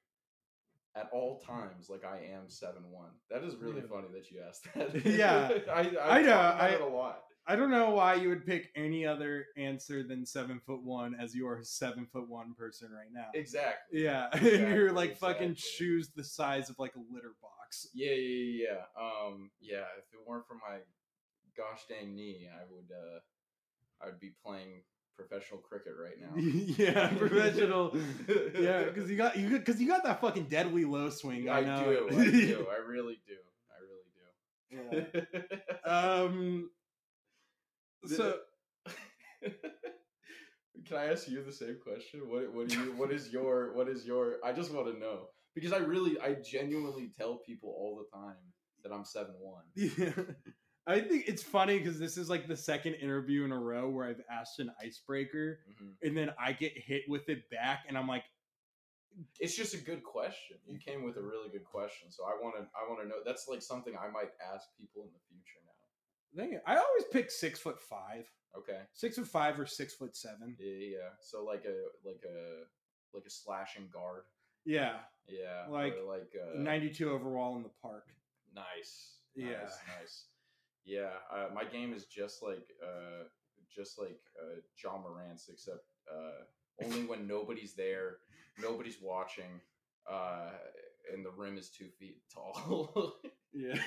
at 0.96 1.08
all 1.12 1.40
times 1.46 1.88
like 1.88 2.04
I 2.04 2.30
am 2.34 2.48
seven 2.48 2.90
one. 2.90 3.10
That 3.30 3.44
is 3.44 3.54
really 3.56 3.82
Yeah. 3.82 3.88
funny 3.90 4.08
that 4.12 4.30
you 4.30 4.40
asked 4.46 4.66
that. 4.74 5.04
Yeah. 5.06 5.50
I 5.72 5.80
I 6.18 6.22
know, 6.22 6.32
I- 6.38 6.68
it 6.70 6.80
a 6.80 6.86
lot. 6.86 7.20
I 7.48 7.56
don't 7.56 7.70
know 7.70 7.90
why 7.90 8.14
you 8.14 8.28
would 8.28 8.44
pick 8.44 8.70
any 8.76 9.06
other 9.06 9.46
answer 9.56 10.02
than 10.02 10.26
seven 10.26 10.60
foot 10.66 10.82
one 10.82 11.16
as 11.18 11.34
you 11.34 11.48
are 11.48 11.56
a 11.56 11.64
seven 11.64 12.06
foot 12.12 12.28
one 12.28 12.52
person 12.52 12.90
right 12.92 13.08
now. 13.10 13.28
Exactly. 13.32 14.02
Yeah, 14.04 14.28
and 14.32 14.74
you're 14.74 14.92
like 14.92 15.16
fucking 15.16 15.52
exactly. 15.52 15.76
shoes 15.86 16.10
the 16.14 16.24
size 16.24 16.68
of 16.68 16.78
like 16.78 16.94
a 16.94 17.14
litter 17.14 17.32
box. 17.40 17.88
Yeah, 17.94 18.10
yeah, 18.10 18.14
yeah, 18.16 18.64
yeah. 18.68 19.02
Um, 19.02 19.50
yeah. 19.62 19.86
If 19.96 20.12
it 20.12 20.20
weren't 20.26 20.46
for 20.46 20.54
my 20.56 20.80
gosh 21.56 21.80
dang 21.88 22.14
knee, 22.14 22.48
I 22.54 22.64
would 22.70 22.94
uh, 22.94 24.06
I'd 24.06 24.20
be 24.20 24.32
playing 24.44 24.82
professional 25.16 25.60
cricket 25.60 25.94
right 25.98 26.20
now. 26.20 26.36
yeah, 26.36 27.08
professional. 27.16 27.96
yeah, 28.58 28.84
because 28.84 29.10
you 29.10 29.16
got 29.16 29.38
you 29.38 29.48
because 29.58 29.80
you 29.80 29.88
got 29.88 30.04
that 30.04 30.20
fucking 30.20 30.44
deadly 30.44 30.84
low 30.84 31.08
swing. 31.08 31.48
I, 31.48 31.60
I 31.60 31.64
know. 31.64 31.84
do. 31.84 32.08
I 32.10 32.24
do. 32.24 32.66
I 32.70 32.86
really 32.86 33.18
do. 33.26 33.36
I 33.72 34.80
really 35.00 35.06
do. 35.08 35.20
Yeah. 35.86 35.90
Um. 35.90 36.70
So 38.16 38.36
Can 40.86 40.96
I 40.96 41.06
ask 41.06 41.28
you 41.28 41.42
the 41.42 41.52
same 41.52 41.76
question? 41.82 42.20
What 42.28 42.52
what 42.54 42.68
do 42.68 42.78
you 42.78 42.92
what 42.92 43.12
is 43.12 43.30
your 43.30 43.74
what 43.74 43.88
is 43.88 44.06
your 44.06 44.36
I 44.44 44.52
just 44.52 44.72
want 44.72 44.86
to 44.92 44.98
know. 44.98 45.26
Because 45.54 45.72
I 45.72 45.78
really 45.78 46.18
I 46.20 46.34
genuinely 46.34 47.10
tell 47.16 47.36
people 47.36 47.74
all 47.76 47.96
the 47.96 48.16
time 48.16 48.36
that 48.82 48.92
I'm 48.92 49.04
seven 49.04 49.34
one. 49.38 49.64
yeah. 49.74 50.12
I 50.86 51.00
think 51.00 51.24
it's 51.28 51.42
funny 51.42 51.78
because 51.78 51.98
this 51.98 52.16
is 52.16 52.30
like 52.30 52.48
the 52.48 52.56
second 52.56 52.94
interview 52.94 53.44
in 53.44 53.52
a 53.52 53.58
row 53.58 53.90
where 53.90 54.08
I've 54.08 54.22
asked 54.30 54.58
an 54.60 54.70
icebreaker 54.82 55.60
mm-hmm. 55.70 55.90
and 56.02 56.16
then 56.16 56.30
I 56.40 56.52
get 56.52 56.72
hit 56.74 57.02
with 57.08 57.28
it 57.28 57.50
back, 57.50 57.84
and 57.86 57.98
I'm 57.98 58.08
like, 58.08 58.24
It's 59.38 59.54
just 59.54 59.74
a 59.74 59.78
good 59.78 60.02
question. 60.02 60.56
You 60.66 60.78
came 60.78 61.04
with 61.04 61.16
a 61.16 61.18
mm-hmm. 61.18 61.28
really 61.28 61.50
good 61.50 61.64
question, 61.64 62.10
so 62.10 62.24
I 62.24 62.42
want 62.42 62.56
to 62.56 62.62
I 62.72 62.88
want 62.88 63.02
to 63.02 63.08
know. 63.08 63.16
That's 63.26 63.48
like 63.48 63.60
something 63.60 63.94
I 63.94 64.10
might 64.10 64.30
ask 64.54 64.68
people 64.78 65.02
in 65.02 65.10
the 65.12 65.20
future 65.28 65.60
it. 66.36 66.62
I 66.66 66.76
always 66.76 67.04
pick 67.12 67.30
six 67.30 67.58
foot 67.60 67.80
five, 67.80 68.30
Okay. 68.56 68.80
six 68.92 69.16
foot 69.16 69.26
five 69.28 69.58
or 69.58 69.66
six 69.66 69.94
foot 69.94 70.16
seven. 70.16 70.56
Yeah, 70.58 70.86
yeah. 70.98 71.08
So 71.20 71.44
like 71.44 71.64
a 71.64 72.06
like 72.08 72.22
a 72.24 72.64
like 73.14 73.24
a 73.26 73.30
slashing 73.30 73.88
guard. 73.92 74.22
Yeah, 74.64 74.96
Yeah. 75.26 75.66
Like, 75.70 75.94
or 75.96 76.02
like 76.04 76.30
uh, 76.36 76.58
92 76.60 77.10
overall 77.10 77.56
in 77.56 77.62
the 77.62 77.70
park. 77.80 78.08
Nice. 78.54 79.14
Yeah. 79.34 79.62
Nice. 79.62 79.78
nice. 79.98 80.24
Yeah. 80.84 81.10
Uh, 81.32 81.46
my 81.54 81.64
game 81.64 81.94
is 81.94 82.04
just 82.04 82.42
like 82.42 82.66
uh, 82.82 83.24
just 83.74 83.98
like 83.98 84.20
uh, 84.42 84.60
Ja 84.82 84.98
Morant's, 84.98 85.48
except 85.48 85.84
uh, 86.12 86.84
only 86.84 87.04
when 87.06 87.26
nobody's 87.26 87.72
there, 87.74 88.16
nobody's 88.60 88.98
watching, 89.00 89.60
uh, 90.10 90.50
and 91.12 91.24
the 91.24 91.30
rim 91.30 91.56
is 91.56 91.70
two 91.70 91.88
feet 91.98 92.18
tall. 92.34 93.14
Yeah. 93.52 93.74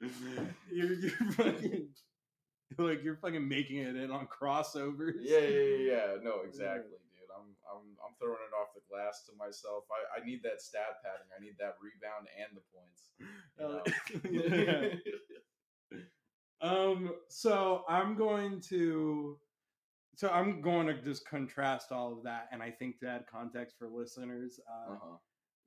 you're 0.72 1.10
fucking 1.32 1.88
like 2.78 3.02
you're 3.04 3.16
fucking 3.16 3.46
making 3.48 3.78
it 3.78 3.96
in 3.96 4.10
on 4.10 4.26
crossovers. 4.26 5.14
Yeah, 5.20 5.38
yeah, 5.38 5.48
yeah, 5.48 5.76
yeah. 5.76 6.06
No, 6.22 6.40
exactly, 6.46 6.90
dude. 7.14 7.30
I'm, 7.36 7.54
I'm, 7.70 7.82
I'm 8.04 8.14
throwing 8.18 8.34
it 8.34 8.54
off 8.60 8.68
the 8.74 8.80
glass 8.90 9.24
to 9.26 9.32
myself. 9.38 9.84
I, 9.90 10.20
I 10.20 10.24
need 10.26 10.40
that 10.42 10.60
stat 10.60 11.00
padding. 11.02 11.28
I 11.36 11.42
need 11.42 11.54
that 11.58 11.76
rebound 11.80 12.28
and 12.38 12.56
the 12.56 12.62
points. 12.74 13.10
you 14.30 14.50
know? 14.50 14.64
Uh, 14.72 14.96
yeah. 15.92 15.98
Um. 16.60 17.12
So 17.28 17.84
I'm 17.88 18.16
going 18.16 18.60
to. 18.70 19.38
So 20.16 20.28
I'm 20.30 20.62
going 20.62 20.86
to 20.86 20.94
just 21.02 21.28
contrast 21.28 21.92
all 21.92 22.12
of 22.14 22.22
that, 22.24 22.48
and 22.50 22.62
I 22.62 22.70
think 22.70 22.98
to 23.00 23.06
add 23.08 23.26
context 23.30 23.76
for 23.78 23.86
listeners, 23.88 24.58
uh, 24.66 24.92
Uh-huh. 24.94 25.16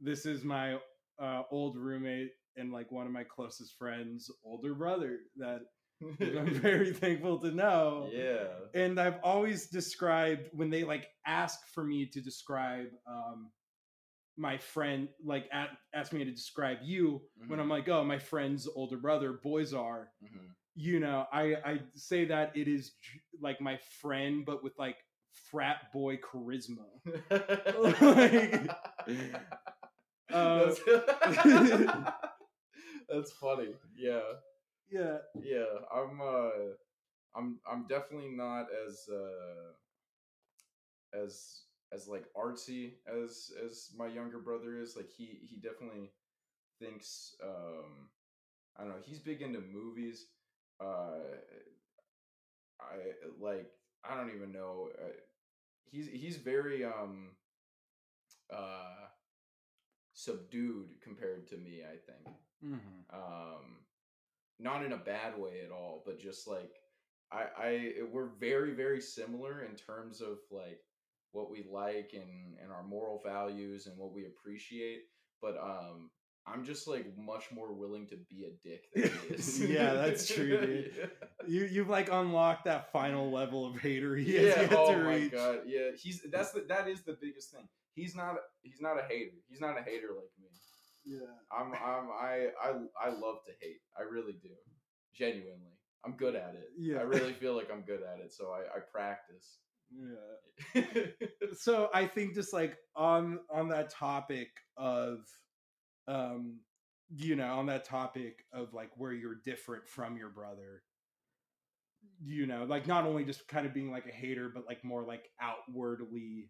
this 0.01 0.25
is 0.25 0.43
my 0.43 0.79
uh, 1.21 1.43
old 1.51 1.77
roommate 1.77 2.31
and 2.57 2.71
like 2.71 2.91
one 2.91 3.05
of 3.05 3.11
my 3.13 3.23
closest 3.23 3.77
friends' 3.77 4.31
older 4.43 4.73
brother 4.73 5.19
that 5.37 5.61
I'm 6.01 6.53
very 6.61 6.93
thankful 6.93 7.39
to 7.39 7.51
know. 7.51 8.09
yeah. 8.13 8.47
And 8.73 8.99
I've 8.99 9.19
always 9.23 9.67
described 9.67 10.49
when 10.53 10.69
they 10.69 10.83
like 10.83 11.07
ask 11.25 11.59
for 11.73 11.83
me 11.83 12.05
to 12.07 12.21
describe 12.21 12.87
um, 13.07 13.51
my 14.37 14.57
friend, 14.57 15.09
like 15.23 15.47
at, 15.51 15.69
ask 15.93 16.13
me 16.13 16.23
to 16.23 16.31
describe 16.31 16.77
you 16.83 17.21
when 17.47 17.59
Mhm. 17.59 17.63
I'm 17.63 17.69
like, 17.69 17.89
oh, 17.89 18.03
my 18.03 18.19
friend's 18.19 18.67
older 18.67 18.97
brother, 18.97 19.33
Boyzar. 19.33 20.07
Mhm. 20.23 20.55
You 20.75 20.99
know, 20.99 21.25
I 21.33 21.55
I 21.65 21.81
say 21.95 22.25
that 22.25 22.55
it 22.55 22.67
is 22.67 22.93
like 23.41 23.59
my 23.59 23.77
friend, 24.01 24.45
but 24.45 24.63
with 24.63 24.77
like 24.77 24.97
frat 25.51 25.91
boy 25.93 26.17
charisma. 26.17 26.87
Like, 27.79 28.69
uh, 30.33 30.65
that's, 30.65 30.79
that's 33.09 33.31
funny. 33.33 33.73
Yeah. 33.95 34.21
Yeah. 34.89 35.17
Yeah. 35.41 35.65
I'm 35.93 36.21
uh 36.21 36.49
I'm 37.35 37.59
I'm 37.69 37.87
definitely 37.87 38.31
not 38.31 38.67
as 38.87 39.07
uh 39.11 39.73
as 41.13 41.61
as 41.91 42.07
like 42.07 42.25
artsy 42.37 42.91
as 43.07 43.51
as 43.65 43.89
my 43.97 44.07
younger 44.07 44.39
brother 44.39 44.79
is. 44.79 44.95
Like 44.95 45.09
he 45.09 45.39
he 45.41 45.57
definitely 45.57 46.11
thinks 46.79 47.35
um 47.43 48.09
I 48.77 48.83
don't 48.83 48.91
know, 48.91 49.01
he's 49.03 49.19
big 49.19 49.41
into 49.41 49.61
movies. 49.61 50.27
Uh 50.79 51.19
I 52.79 52.95
like 53.39 53.69
I 54.03 54.15
don't 54.15 54.33
even 54.35 54.51
know. 54.51 54.89
Uh, 54.97 55.11
he's 55.91 56.07
he's 56.07 56.37
very 56.37 56.85
um 56.85 57.31
uh 58.51 59.07
subdued 60.19 60.89
compared 61.01 61.47
to 61.47 61.57
me, 61.57 61.81
I 61.83 61.97
think. 62.11 62.35
Mm-hmm. 62.65 63.15
Um 63.15 63.77
not 64.59 64.83
in 64.83 64.91
a 64.91 64.97
bad 64.97 65.37
way 65.37 65.61
at 65.65 65.71
all, 65.71 66.03
but 66.05 66.19
just 66.19 66.47
like 66.47 66.71
I 67.31 67.45
I 67.57 67.91
we're 68.11 68.31
very 68.39 68.73
very 68.73 69.01
similar 69.01 69.63
in 69.63 69.75
terms 69.75 70.21
of 70.21 70.39
like 70.51 70.81
what 71.31 71.49
we 71.49 71.65
like 71.71 72.11
and 72.13 72.57
and 72.61 72.71
our 72.71 72.83
moral 72.83 73.21
values 73.25 73.87
and 73.87 73.97
what 73.97 74.13
we 74.13 74.25
appreciate, 74.25 75.03
but 75.41 75.57
um 75.57 76.09
I'm 76.45 76.65
just 76.65 76.87
like 76.87 77.05
much 77.17 77.51
more 77.53 77.71
willing 77.73 78.07
to 78.07 78.17
be 78.29 78.45
a 78.45 78.67
dick 78.67 78.85
than 78.93 79.11
is. 79.29 79.59
Yeah, 79.61 79.93
that's 79.93 80.27
true, 80.27 80.59
dude. 80.65 80.91
Yeah. 80.97 81.05
You 81.47 81.65
you've 81.65 81.89
like 81.89 82.09
unlocked 82.11 82.65
that 82.65 82.91
final 82.91 83.31
level 83.31 83.65
of 83.65 83.79
hater 83.79 84.15
he 84.15 84.35
has 84.35 84.57
yeah. 84.57 84.67
Oh 84.71 84.95
my 84.95 85.15
reach. 85.15 85.31
god. 85.31 85.59
Yeah. 85.65 85.91
He's 85.95 86.21
that's 86.29 86.51
the, 86.51 86.65
that 86.67 86.89
is 86.89 87.03
the 87.03 87.17
biggest 87.21 87.51
thing. 87.51 87.67
He's 87.93 88.15
not 88.15 88.35
he's 88.61 88.81
not 88.81 88.97
a 88.99 89.03
hater. 89.07 89.31
He's 89.49 89.61
not 89.61 89.77
a 89.77 89.83
hater 89.83 90.09
like 90.15 90.31
me. 90.39 90.47
Yeah. 91.05 91.19
I'm 91.51 91.73
I'm 91.73 92.09
I 92.11 92.47
I 92.63 92.71
I 93.01 93.09
love 93.09 93.37
to 93.45 93.51
hate. 93.61 93.81
I 93.97 94.03
really 94.03 94.33
do. 94.33 94.49
Genuinely. 95.13 95.77
I'm 96.05 96.13
good 96.13 96.35
at 96.35 96.55
it. 96.55 96.69
Yeah. 96.77 96.97
I 96.97 97.01
really 97.01 97.33
feel 97.41 97.55
like 97.55 97.69
I'm 97.71 97.81
good 97.81 98.01
at 98.03 98.19
it, 98.23 98.33
so 98.33 98.51
I 98.51 98.77
I 98.77 98.79
practice. 98.91 99.59
Yeah. 99.91 100.81
So 101.57 101.89
I 101.93 102.05
think 102.05 102.35
just 102.35 102.53
like 102.53 102.77
on 102.95 103.39
on 103.51 103.69
that 103.69 103.89
topic 103.89 104.49
of 104.77 105.19
um 106.07 106.59
you 107.15 107.35
know, 107.35 107.57
on 107.57 107.65
that 107.65 107.85
topic 107.85 108.45
of 108.53 108.73
like 108.73 108.91
where 108.95 109.11
you're 109.11 109.35
different 109.43 109.87
from 109.87 110.15
your 110.15 110.29
brother, 110.29 110.83
you 112.23 112.45
know, 112.45 112.65
like 112.65 112.87
not 112.87 113.05
only 113.05 113.23
just 113.23 113.47
kind 113.47 113.65
of 113.65 113.73
being 113.73 113.91
like 113.91 114.05
a 114.05 114.11
hater, 114.11 114.49
but 114.53 114.65
like 114.67 114.83
more 114.83 115.03
like 115.03 115.29
outwardly 115.41 116.49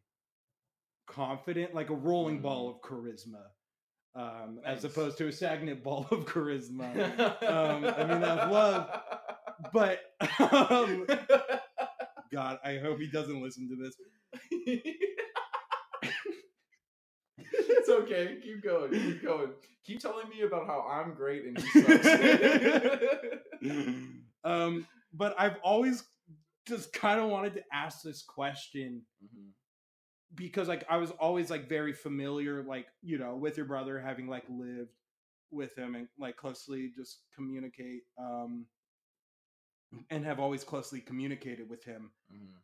confident, 1.10 1.74
like 1.74 1.90
a 1.90 1.96
rolling 1.96 2.42
ball 2.42 2.70
of 2.70 2.82
charisma. 2.82 3.44
Um, 4.16 4.60
as 4.66 4.84
opposed 4.86 5.18
to 5.20 5.28
a 5.28 5.32
stagnant 5.32 5.84
ball 5.84 6.08
of 6.12 6.26
charisma. 6.26 6.94
Um, 7.44 7.86
I 7.86 8.06
mean, 8.06 8.22
that's 8.22 8.52
love. 8.52 8.90
But 9.74 10.00
um, 10.40 11.06
God, 12.32 12.60
I 12.64 12.78
hope 12.78 12.98
he 12.98 13.08
doesn't 13.12 13.42
listen 13.44 13.68
to 13.68 13.76
this. 13.76 13.94
it's 17.52 17.90
okay. 17.90 18.38
Keep 18.42 18.64
going. 18.64 18.92
Keep 18.92 19.24
going. 19.24 19.50
Keep 19.86 20.00
telling 20.00 20.30
me 20.30 20.44
about 20.44 20.66
how 20.66 20.88
I'm 20.90 21.14
great 21.14 21.44
and 21.46 21.60
he 21.60 21.82
sucks. 21.82 22.08
um, 24.46 24.88
but 25.14 25.36
I've 25.38 25.58
always 25.62 26.06
just 26.66 26.94
kind 26.94 27.20
of 27.20 27.30
wanted 27.30 27.56
to 27.56 27.62
ask 27.74 28.02
this 28.02 28.22
question 28.22 29.02
Mhm. 29.24 29.50
Because 30.36 30.68
like 30.68 30.86
I 30.90 30.98
was 30.98 31.12
always 31.12 31.50
like 31.50 31.68
very 31.68 31.94
familiar, 31.94 32.64
like, 32.64 32.88
you 33.02 33.18
know, 33.18 33.36
with 33.36 33.58
your 33.58 33.66
brother 33.66 34.00
having 34.00 34.28
like 34.28 34.44
lived 34.50 34.90
with 35.52 35.76
him 35.78 35.96
and 35.96 36.08
like 36.20 36.38
closely 36.38 36.92
just 36.96 37.20
communicate, 37.36 38.04
um 38.18 38.66
and 40.12 40.24
have 40.24 40.40
always 40.40 40.64
closely 40.64 41.02
communicated 41.02 41.68
with 41.68 41.84
him. 41.84 42.12
Mhm. 42.32 42.62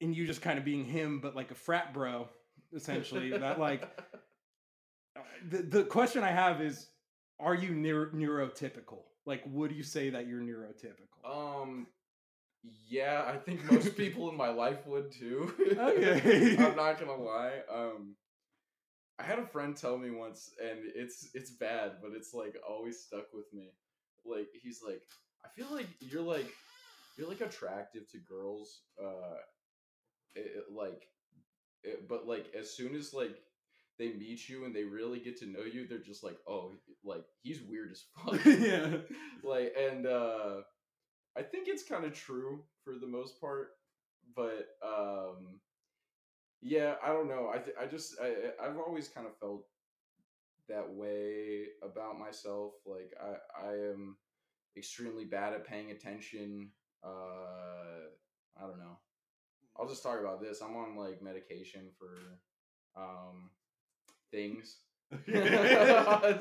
And 0.00 0.14
you 0.14 0.26
just 0.26 0.42
kind 0.42 0.58
of 0.58 0.64
being 0.64 0.84
him, 0.84 1.20
but 1.20 1.34
like 1.34 1.50
a 1.50 1.54
frat 1.54 1.92
bro, 1.92 2.28
essentially. 2.74 3.30
that 3.30 3.58
like 3.58 3.82
uh, 5.16 5.20
the 5.48 5.62
the 5.62 5.84
question 5.84 6.22
I 6.22 6.30
have 6.30 6.60
is, 6.60 6.90
are 7.40 7.54
you 7.54 7.74
neuro- 7.74 8.12
neurotypical? 8.12 9.02
Like, 9.24 9.42
would 9.46 9.72
you 9.72 9.82
say 9.82 10.10
that 10.10 10.28
you're 10.28 10.40
neurotypical? 10.40 11.24
Um, 11.24 11.88
yeah, 12.88 13.24
I 13.26 13.36
think 13.36 13.70
most 13.70 13.96
people 13.96 14.28
in 14.30 14.36
my 14.36 14.48
life 14.50 14.86
would 14.86 15.12
too. 15.12 15.52
Okay. 15.78 16.56
I'm 16.58 16.76
not 16.76 16.98
gonna 17.00 17.16
lie. 17.16 17.60
Um, 17.72 18.16
I 19.18 19.22
had 19.22 19.38
a 19.38 19.46
friend 19.46 19.76
tell 19.76 19.96
me 19.96 20.10
once, 20.10 20.50
and 20.62 20.78
it's 20.94 21.28
it's 21.34 21.50
bad, 21.50 21.92
but 22.02 22.12
it's 22.14 22.34
like 22.34 22.56
always 22.68 23.00
stuck 23.00 23.32
with 23.32 23.46
me. 23.52 23.70
Like 24.24 24.48
he's 24.62 24.80
like, 24.86 25.02
I 25.44 25.48
feel 25.56 25.68
like 25.74 25.88
you're 26.00 26.22
like 26.22 26.46
you're 27.16 27.28
like 27.28 27.40
attractive 27.40 28.10
to 28.12 28.18
girls. 28.18 28.82
Uh, 29.02 29.36
it, 30.34 30.46
it- 30.56 30.72
like, 30.74 31.08
it, 31.84 32.08
but 32.08 32.26
like 32.26 32.46
as 32.58 32.76
soon 32.76 32.94
as 32.94 33.12
like 33.14 33.36
they 33.98 34.12
meet 34.12 34.48
you 34.48 34.64
and 34.64 34.74
they 34.74 34.84
really 34.84 35.20
get 35.20 35.38
to 35.38 35.46
know 35.46 35.62
you, 35.64 35.86
they're 35.86 35.98
just 35.98 36.22
like, 36.24 36.36
oh, 36.48 36.72
like 37.04 37.24
he's 37.42 37.60
weird 37.62 37.92
as 37.92 38.04
fuck. 38.16 38.44
yeah. 38.46 38.98
like 39.42 39.74
and 39.78 40.06
uh 40.06 40.56
i 41.36 41.42
think 41.42 41.68
it's 41.68 41.82
kind 41.82 42.04
of 42.04 42.12
true 42.14 42.62
for 42.84 42.94
the 42.94 43.06
most 43.06 43.40
part 43.40 43.76
but 44.34 44.68
um 44.82 45.60
yeah 46.60 46.94
i 47.04 47.08
don't 47.08 47.28
know 47.28 47.50
i 47.52 47.58
th- 47.58 47.76
i 47.80 47.86
just 47.86 48.16
I, 48.20 48.66
i've 48.66 48.78
always 48.78 49.08
kind 49.08 49.26
of 49.26 49.36
felt 49.36 49.66
that 50.68 50.94
way 50.94 51.66
about 51.82 52.18
myself 52.18 52.72
like 52.86 53.12
i 53.20 53.68
i 53.68 53.72
am 53.72 54.16
extremely 54.76 55.24
bad 55.24 55.52
at 55.54 55.66
paying 55.66 55.90
attention 55.90 56.70
uh 57.04 58.08
i 58.58 58.62
don't 58.62 58.78
know. 58.78 58.98
I'll 59.78 59.88
just 59.88 60.02
talk 60.02 60.20
about 60.20 60.42
this 60.42 60.60
i'm 60.62 60.76
on 60.76 60.96
like 60.96 61.22
medication 61.22 61.90
for 61.98 62.40
um 63.00 63.50
things 64.30 64.78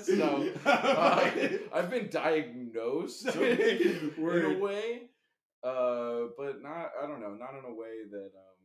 so 0.02 0.50
uh, 0.66 1.30
I've 1.74 1.90
been 1.92 2.10
diagnosed 2.10 3.28
in 3.36 4.16
a 4.18 4.60
way, 4.60 5.10
uh, 5.64 6.22
but 6.38 6.62
not. 6.62 6.90
I 7.02 7.08
don't 7.08 7.22
know. 7.22 7.36
Not 7.36 7.54
in 7.60 7.66
a 7.66 7.74
way 7.74 8.06
that 8.10 8.32
um, 8.36 8.62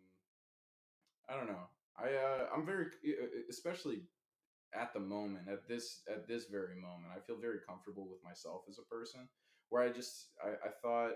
I 1.29 1.37
don't 1.37 1.49
know. 1.49 1.69
I 1.99 2.15
uh, 2.15 2.47
I'm 2.55 2.65
very, 2.65 2.87
especially 3.51 4.03
at 4.75 4.95
the 4.95 5.01
moment, 5.01 5.49
at 5.49 5.69
this 5.69 6.01
at 6.09 6.27
this 6.27 6.47
very 6.47 6.77
moment, 6.77 7.13
I 7.15 7.21
feel 7.21 7.37
very 7.37 7.59
comfortable 7.69 8.09
with 8.09 8.25
myself 8.25 8.63
as 8.69 8.79
a 8.79 8.95
person. 8.95 9.29
Where 9.69 9.83
I 9.83 9.91
just 9.91 10.29
I, 10.43 10.69
I 10.69 10.71
thought 10.83 11.13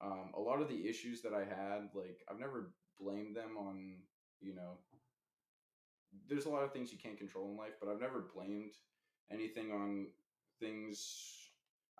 um, 0.00 0.32
a 0.34 0.40
lot 0.40 0.62
of 0.62 0.68
the 0.68 0.88
issues 0.88 1.20
that 1.22 1.34
I 1.34 1.44
had, 1.44 1.90
like 1.94 2.18
I've 2.30 2.40
never 2.40 2.72
blamed 2.98 3.36
them 3.36 3.56
on 3.58 3.96
you 4.40 4.54
know. 4.54 4.78
There's 6.28 6.46
a 6.46 6.50
lot 6.50 6.64
of 6.64 6.72
things 6.72 6.92
you 6.92 6.98
can't 6.98 7.18
control 7.18 7.50
in 7.50 7.56
life, 7.56 7.74
but 7.80 7.88
I've 7.88 8.00
never 8.00 8.20
blamed 8.34 8.74
anything 9.30 9.72
on 9.72 10.08
things 10.60 11.50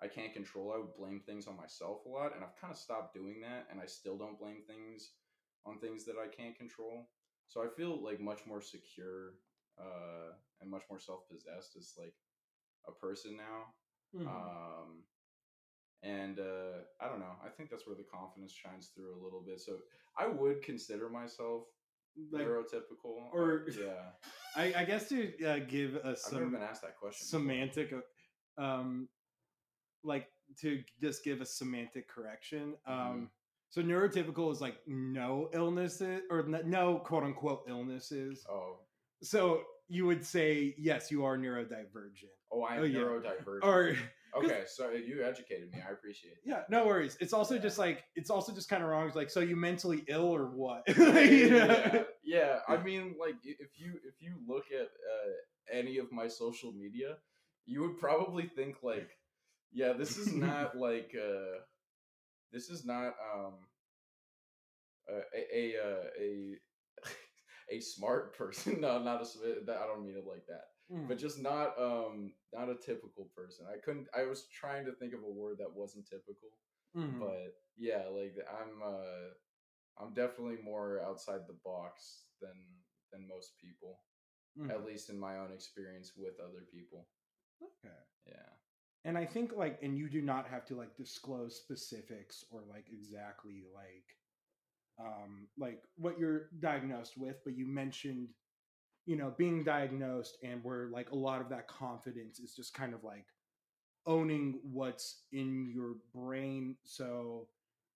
I 0.01 0.07
can't 0.07 0.33
control. 0.33 0.73
I 0.73 0.77
would 0.77 0.93
blame 0.95 1.21
things 1.21 1.47
on 1.47 1.57
myself 1.57 2.05
a 2.05 2.09
lot, 2.09 2.35
and 2.35 2.43
I've 2.43 2.55
kind 2.55 2.71
of 2.71 2.77
stopped 2.77 3.13
doing 3.13 3.41
that, 3.41 3.67
and 3.71 3.79
I 3.79 3.85
still 3.85 4.17
don't 4.17 4.39
blame 4.39 4.61
things 4.67 5.13
on 5.65 5.79
things 5.79 6.05
that 6.05 6.15
I 6.17 6.27
can't 6.27 6.55
control. 6.55 7.09
So 7.47 7.63
I 7.63 7.67
feel 7.67 8.03
like 8.03 8.19
much 8.19 8.45
more 8.45 8.61
secure 8.61 9.35
uh, 9.79 10.33
and 10.61 10.69
much 10.69 10.83
more 10.89 10.99
self 10.99 11.27
possessed 11.29 11.75
as 11.75 11.93
like 11.97 12.15
a 12.87 12.91
person 12.91 13.37
now. 13.37 13.73
Mhm. 14.13 14.27
Um, 14.27 15.03
and 16.03 16.39
uh, 16.39 16.83
I 17.01 17.09
don't 17.09 17.19
know. 17.19 17.35
I 17.43 17.49
think 17.49 17.69
that's 17.69 17.87
where 17.87 17.95
the 17.95 18.03
confidence 18.03 18.51
shines 18.53 18.89
through 18.89 19.15
a 19.19 19.23
little 19.23 19.41
bit. 19.41 19.59
So 19.59 19.79
I 20.17 20.27
would 20.27 20.61
consider 20.61 21.09
myself 21.09 21.63
like, 22.31 22.45
neurotypical. 22.45 23.29
or- 23.33 23.65
yeah, 23.69 24.11
I, 24.55 24.73
I 24.81 24.85
guess 24.85 25.07
to 25.09 25.45
uh, 25.45 25.59
give 25.67 25.95
a 25.95 26.15
I've 26.25 26.33
never 26.33 26.45
been 26.47 26.61
asked 26.61 26.81
that 26.81 26.97
question. 26.97 27.27
semantic, 27.27 27.93
uh, 27.93 28.61
um, 28.61 29.07
like 30.03 30.27
to 30.61 30.81
just 31.01 31.23
give 31.23 31.41
a 31.41 31.45
semantic 31.45 32.07
correction. 32.09 32.75
Um, 32.85 32.95
Mhm. 32.95 33.29
so 33.69 33.81
neurotypical 33.81 34.51
is 34.51 34.61
like 34.61 34.77
no 34.87 35.49
illnesses 35.53 36.21
or 36.29 36.39
n- 36.47 36.61
no 36.69 36.99
quote 36.99 37.23
unquote 37.23 37.63
illnesses. 37.67 38.45
Oh, 38.49 38.79
So 39.21 39.63
you 39.89 40.05
would 40.05 40.25
say 40.25 40.73
yes, 40.77 41.11
you 41.11 41.23
are 41.25 41.37
neurodivergent. 41.37 42.31
oh, 42.51 42.61
I 42.63 42.75
am 42.75 42.81
Oh, 42.81 42.85
yeah. 42.85 42.99
neurodivergent. 42.99 43.63
Or 43.63 43.95
okay, 44.43 44.63
so 44.67 44.91
you 44.91 45.23
educated 45.23 45.71
me. 45.71 45.79
I 45.87 45.91
appreciate 45.91 46.31
it. 46.31 46.39
yeah, 46.45 46.61
no 46.69 46.85
worries. 46.85 47.17
It's 47.19 47.33
also 47.33 47.57
just 47.57 47.77
like 47.77 48.03
it's 48.15 48.29
also 48.29 48.53
just 48.53 48.69
kind 48.69 48.83
of 48.83 48.89
wrong. 48.89 49.07
It's 49.07 49.15
like 49.15 49.29
so 49.29 49.39
you 49.39 49.55
mentally 49.55 50.03
ill 50.07 50.25
or 50.27 50.45
what? 50.45 50.83
yeah, 50.87 51.19
You 51.21 51.49
know? 51.49 51.65
yeah, 51.65 52.03
yeah. 52.23 52.59
I 52.67 52.77
mean, 52.77 53.15
like 53.19 53.35
if 53.43 53.69
you 53.77 53.99
if 54.07 54.21
you 54.21 54.35
look 54.47 54.65
at 54.71 54.87
uh, 54.87 55.31
any 55.71 55.97
of 55.97 56.11
my 56.11 56.27
social 56.27 56.71
media, 56.71 57.17
you 57.65 57.81
would 57.81 57.97
probably 57.99 58.47
think 58.55 58.77
like, 58.83 59.09
yeah, 59.71 59.93
this 59.93 60.17
is 60.17 60.33
not 60.47 60.77
like 60.77 61.11
uh, 61.15 61.59
this 62.51 62.69
is 62.69 62.85
not 62.85 63.13
um 63.35 63.53
a 65.09 65.13
a 65.37 65.43
a 65.53 65.75
uh, 65.77 66.03
a, 66.21 66.55
a 67.77 67.79
smart 67.81 68.37
person. 68.37 68.81
No, 68.81 69.01
not 69.03 69.21
a. 69.21 69.71
I 69.71 69.87
don't 69.87 70.05
mean 70.05 70.15
it 70.17 70.25
like 70.27 70.45
that. 70.47 70.65
Mm. 70.91 71.07
But 71.07 71.17
just 71.17 71.39
not 71.39 71.77
um 71.79 72.33
not 72.53 72.69
a 72.69 72.75
typical 72.75 73.25
person. 73.35 73.65
I 73.71 73.77
couldn't. 73.77 74.07
I 74.15 74.23
was 74.23 74.47
trying 74.47 74.85
to 74.85 74.93
think 74.93 75.13
of 75.13 75.23
a 75.23 75.29
word 75.29 75.57
that 75.59 75.73
wasn't 75.73 76.07
typical 76.07 76.49
Mhm. 76.95 77.19
but 77.19 77.53
yeah 77.77 78.05
like 78.07 78.35
i'm 78.59 78.81
uh 78.83 79.29
i'm 79.99 80.13
definitely 80.13 80.57
more 80.63 81.01
outside 81.01 81.41
the 81.47 81.57
box 81.63 82.25
than 82.41 82.83
than 83.11 83.27
most 83.27 83.57
people 83.57 83.99
Mhm. 84.57 84.71
at 84.71 84.85
least 84.85 85.09
in 85.09 85.19
my 85.19 85.37
own 85.37 85.51
experience 85.53 86.13
with 86.17 86.39
other 86.39 86.63
people 86.71 87.07
Okay. 87.61 87.95
yeah 88.25 88.49
And 89.03 89.17
I 89.17 89.25
think 89.25 89.53
like, 89.55 89.79
and 89.81 89.97
you 89.97 90.09
do 90.09 90.21
not 90.21 90.47
have 90.47 90.65
to 90.65 90.75
like 90.75 90.95
disclose 90.97 91.55
specifics 91.55 92.43
or 92.51 92.63
like 92.69 92.89
exactly 92.91 93.63
like, 93.73 94.17
um, 94.99 95.47
like 95.57 95.83
what 95.95 96.19
you're 96.19 96.49
diagnosed 96.59 97.17
with. 97.17 97.37
But 97.43 97.55
you 97.57 97.65
mentioned, 97.67 98.29
you 99.07 99.17
know, 99.17 99.33
being 99.37 99.65
diagnosed 99.65 100.37
and 100.43 100.63
where 100.63 100.89
like 100.89 101.11
a 101.11 101.15
lot 101.17 101.41
of 101.41 101.49
that 101.49 101.67
confidence 101.67 102.39
is 102.39 102.55
just 102.55 102.75
kind 102.75 102.93
of 102.93 103.03
like 103.03 103.27
owning 104.05 104.59
what's 104.63 105.23
in 105.31 105.69
your 105.73 105.95
brain. 106.13 106.77
So, 106.83 107.49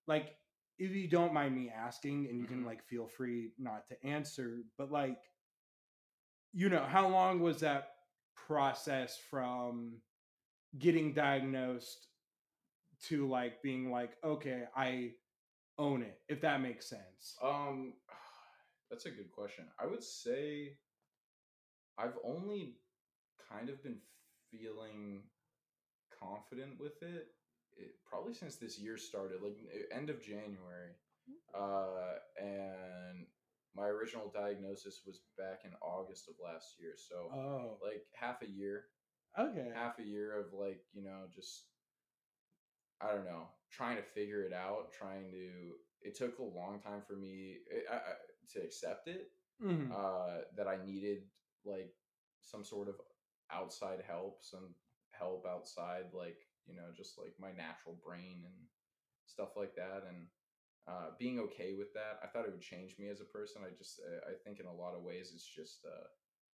like, 0.08 0.38
if 0.80 0.92
you 0.92 1.08
don't 1.08 1.34
mind 1.34 1.56
me 1.56 1.70
asking, 1.70 2.28
and 2.30 2.40
you 2.40 2.48
can 2.48 2.64
Mhm. 2.64 2.66
like 2.66 2.84
feel 2.84 3.08
free 3.08 3.54
not 3.60 3.88
to 3.90 4.06
answer, 4.06 4.64
but 4.78 4.92
like, 4.92 5.20
you 6.54 6.70
know, 6.70 6.84
how 6.84 7.08
long 7.08 7.40
was 7.42 7.60
that 7.62 7.90
process 8.36 9.18
from 9.18 10.02
getting 10.80 11.14
diagnosed 11.14 12.08
to 13.04 13.28
like 13.28 13.62
being 13.64 13.92
like, 13.92 14.18
okay, 14.24 14.66
I 14.76 15.14
own 15.78 16.04
it, 16.04 16.22
if 16.30 16.42
that 16.42 16.62
makes 16.62 16.88
sense. 16.88 17.42
um 17.44 17.94
that's 18.90 19.06
a 19.06 19.12
good 19.12 19.32
question 19.32 19.66
i 19.80 19.86
would 19.86 20.04
say 20.04 20.78
i've 21.98 22.18
only 22.24 22.76
kind 23.50 23.70
of 23.70 23.82
been 23.84 23.98
feeling 24.52 25.24
confident 26.20 26.80
with 26.80 27.02
it, 27.02 27.28
it 27.78 27.92
probably 28.06 28.34
since 28.34 28.56
this 28.58 28.78
year 28.80 28.98
started 28.98 29.42
like 29.42 29.58
e- 29.58 29.94
end 29.94 30.10
of 30.10 30.22
january 30.22 30.92
uh 31.54 32.16
and 32.40 33.26
my 33.76 33.88
original 33.88 34.32
diagnosis 34.34 35.02
was 35.06 35.22
back 35.38 35.62
in 35.66 35.72
august 35.82 36.28
of 36.28 36.36
last 36.44 36.76
year 36.80 36.94
so 36.98 37.30
Oh, 37.34 37.78
like 37.84 38.04
half 38.14 38.42
a 38.42 38.50
year 38.50 38.84
okay. 39.38 39.72
half 39.74 40.00
a 40.00 40.04
year 40.04 40.40
of 40.40 40.54
like 40.54 40.82
you 40.94 41.04
know 41.04 41.26
just 41.34 41.66
i 43.02 43.12
don't 43.12 43.26
know 43.26 43.44
trying 43.72 43.96
to 43.98 44.04
figure 44.04 44.44
it 44.44 44.54
out 44.54 44.92
trying 44.92 45.32
to 45.32 45.74
it 46.02 46.16
took 46.16 46.40
a 46.40 46.44
long 46.44 46.80
time 46.80 47.02
for 47.08 47.14
me 47.16 47.58
I, 47.90 47.96
I, 47.96 48.00
to 48.54 48.62
accept 48.64 49.08
it 49.08 49.28
Mhm. 49.62 49.92
uh 49.92 50.42
that 50.58 50.68
i 50.68 50.78
needed 50.86 51.24
like 51.66 51.94
some 52.42 52.64
sort 52.64 52.90
of 52.90 52.96
outside 53.52 54.00
help 54.06 54.40
some 54.42 54.76
help 55.12 55.46
outside 55.48 56.06
like 56.14 56.40
you 56.66 56.76
know 56.76 56.90
just 56.96 57.18
like 57.18 57.34
my 57.40 57.52
natural 57.52 57.98
brain 58.04 58.44
and 58.46 58.56
stuff 59.26 59.50
like 59.56 59.76
that 59.76 60.04
and 60.08 60.28
uh 60.88 61.10
being 61.20 61.40
okay 61.40 61.74
with 61.78 61.94
that 61.94 62.20
i 62.24 62.28
thought 62.28 62.46
it 62.46 62.52
would 62.52 62.62
change 62.62 62.96
me 62.98 63.08
as 63.10 63.22
a 63.22 63.26
person 63.26 63.62
i 63.66 63.72
just 63.78 64.00
uh, 64.00 64.30
i 64.30 64.34
think 64.44 64.60
in 64.60 64.66
a 64.66 64.74
lot 64.74 64.96
of 64.96 65.04
ways 65.04 65.32
it's 65.34 65.46
just 65.46 65.86
uh 65.86 66.08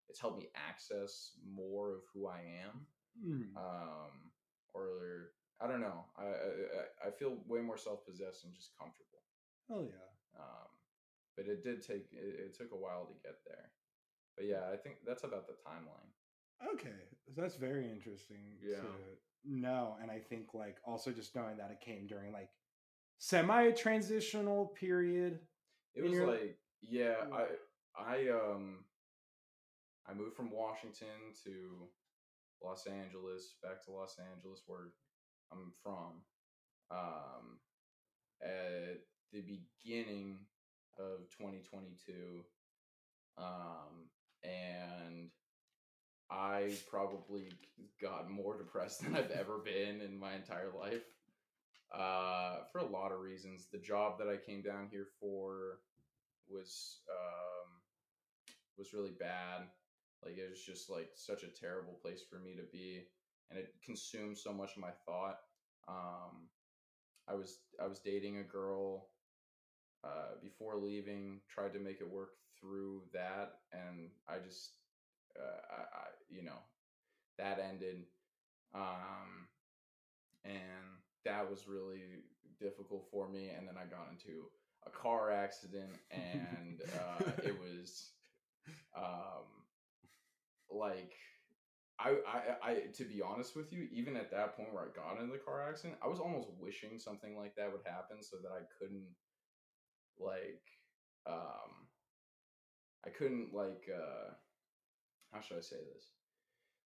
it's 0.08 0.20
helped 0.20 0.38
me 0.38 0.48
access 0.56 1.32
more 1.44 1.94
of 1.94 2.00
who 2.12 2.26
i 2.26 2.40
am 2.64 2.86
Mhm. 3.16 3.56
um 3.56 4.32
or 4.74 5.30
i 5.60 5.66
don't 5.66 5.80
know 5.80 6.04
i 6.18 6.24
i, 6.24 7.08
I 7.08 7.10
feel 7.10 7.38
way 7.46 7.60
more 7.60 7.76
self-possessed 7.78 8.44
and 8.44 8.54
just 8.54 8.72
comfortable 8.78 9.22
Oh 9.70 9.80
yeah. 9.82 10.10
um 10.38 10.68
but 11.36 11.46
it 11.46 11.62
did 11.62 11.82
take 11.82 12.12
it, 12.12 12.34
it 12.46 12.54
took 12.54 12.72
a 12.72 12.76
while 12.76 13.06
to 13.06 13.14
get 13.22 13.36
there 13.46 13.72
but 14.36 14.46
yeah 14.46 14.62
i 14.72 14.76
think 14.76 14.96
that's 15.06 15.24
about 15.24 15.46
the 15.46 15.54
timeline 15.54 16.10
Okay, 16.72 16.88
that's 17.36 17.56
very 17.56 17.84
interesting 17.90 18.56
Yeah. 18.62 18.76
to 18.80 18.86
know, 19.44 19.96
and 20.00 20.10
I 20.10 20.18
think 20.18 20.54
like 20.54 20.78
also 20.86 21.12
just 21.12 21.34
knowing 21.36 21.58
that 21.58 21.70
it 21.70 21.80
came 21.82 22.06
during 22.06 22.32
like 22.32 22.48
semi 23.18 23.72
transitional 23.72 24.68
period. 24.68 25.38
it 25.94 26.02
was 26.02 26.12
you're- 26.12 26.26
like 26.26 26.58
yeah 26.80 27.16
i 27.32 27.44
i 28.02 28.28
um 28.30 28.84
i 30.08 30.14
moved 30.14 30.34
from 30.34 30.50
washington 30.50 31.34
to 31.44 31.86
los 32.64 32.86
angeles 32.86 33.56
back 33.62 33.82
to 33.84 33.90
los 33.90 34.16
angeles 34.34 34.62
where 34.66 34.92
i'm 35.52 35.72
from 35.82 36.22
um 36.90 37.58
at 38.42 38.98
the 39.32 39.42
beginning 39.42 40.38
of 40.98 41.28
2022 41.38 42.44
um 43.38 44.08
and 44.46 45.28
i 46.30 46.72
probably 46.90 47.50
got 48.00 48.30
more 48.30 48.56
depressed 48.58 49.02
than 49.04 49.16
i've 49.16 49.30
ever 49.30 49.58
been 49.58 50.00
in 50.00 50.18
my 50.18 50.34
entire 50.34 50.70
life 50.78 51.04
uh 51.94 52.58
for 52.72 52.78
a 52.78 52.86
lot 52.86 53.12
of 53.12 53.20
reasons. 53.20 53.68
The 53.72 53.78
job 53.78 54.18
that 54.18 54.28
i 54.28 54.36
came 54.36 54.62
down 54.62 54.88
here 54.90 55.06
for 55.20 55.80
was 56.48 57.00
um 57.10 57.68
was 58.78 58.92
really 58.92 59.12
bad. 59.18 59.62
Like 60.24 60.36
it 60.38 60.50
was 60.50 60.60
just 60.62 60.90
like 60.90 61.10
such 61.14 61.42
a 61.44 61.48
terrible 61.48 61.94
place 62.02 62.22
for 62.28 62.38
me 62.38 62.54
to 62.56 62.64
be 62.72 63.04
and 63.50 63.58
it 63.58 63.74
consumed 63.84 64.36
so 64.38 64.52
much 64.52 64.72
of 64.76 64.82
my 64.82 64.92
thought. 65.06 65.38
Um 65.88 66.48
i 67.28 67.34
was 67.34 67.58
i 67.82 67.86
was 67.86 68.00
dating 68.00 68.38
a 68.38 68.42
girl 68.44 69.08
uh 70.04 70.34
before 70.42 70.76
leaving 70.76 71.40
tried 71.48 71.72
to 71.72 71.80
make 71.80 72.00
it 72.00 72.08
work 72.10 72.30
through 72.60 73.02
that 73.12 73.54
and 73.72 74.10
i 74.28 74.38
just 74.38 74.70
uh, 75.38 75.60
I, 75.70 75.80
I 75.82 76.06
you 76.30 76.42
know 76.44 76.58
that 77.38 77.58
ended 77.60 78.04
um 78.74 79.48
and 80.44 80.54
that 81.24 81.48
was 81.48 81.68
really 81.68 82.24
difficult 82.60 83.06
for 83.10 83.28
me 83.28 83.50
and 83.56 83.66
then 83.68 83.76
i 83.76 83.84
got 83.84 84.08
into 84.10 84.44
a 84.86 84.90
car 84.90 85.30
accident 85.30 85.92
and 86.10 86.80
uh 86.94 87.30
it 87.44 87.56
was 87.60 88.12
um 88.96 89.44
like 90.70 91.12
I, 91.98 92.16
I, 92.28 92.70
I, 92.70 92.74
to 92.94 93.04
be 93.04 93.22
honest 93.22 93.56
with 93.56 93.72
you, 93.72 93.88
even 93.90 94.16
at 94.16 94.30
that 94.30 94.56
point 94.56 94.72
where 94.72 94.84
I 94.84 94.88
got 94.94 95.20
in 95.22 95.30
the 95.30 95.38
car 95.38 95.66
accident, 95.68 95.98
I 96.04 96.08
was 96.08 96.20
almost 96.20 96.48
wishing 96.58 96.98
something 96.98 97.36
like 97.36 97.56
that 97.56 97.72
would 97.72 97.86
happen 97.86 98.22
so 98.22 98.36
that 98.42 98.52
I 98.52 98.64
couldn't, 98.78 99.06
like, 100.18 100.62
um, 101.26 101.85
I 103.06 103.10
couldn't 103.10 103.54
like, 103.54 103.88
uh, 103.94 104.32
how 105.32 105.40
should 105.40 105.58
I 105.58 105.62
say 105.62 105.76
this? 105.94 106.10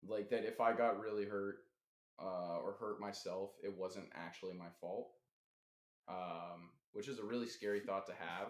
Like 0.08 0.30
that 0.30 0.46
if 0.46 0.62
I 0.62 0.74
got 0.74 1.00
really 1.00 1.26
hurt, 1.26 1.58
uh, 2.22 2.60
or 2.64 2.76
hurt 2.80 3.00
myself, 3.00 3.52
it 3.64 3.78
wasn't 3.78 4.08
actually 4.16 4.54
my 4.54 4.68
fault. 4.82 5.12
Um, 6.08 6.72
which 6.94 7.08
is 7.08 7.20
a 7.20 7.24
really 7.24 7.48
scary 7.48 7.80
thought 7.80 8.08
to 8.08 8.14
have. 8.14 8.48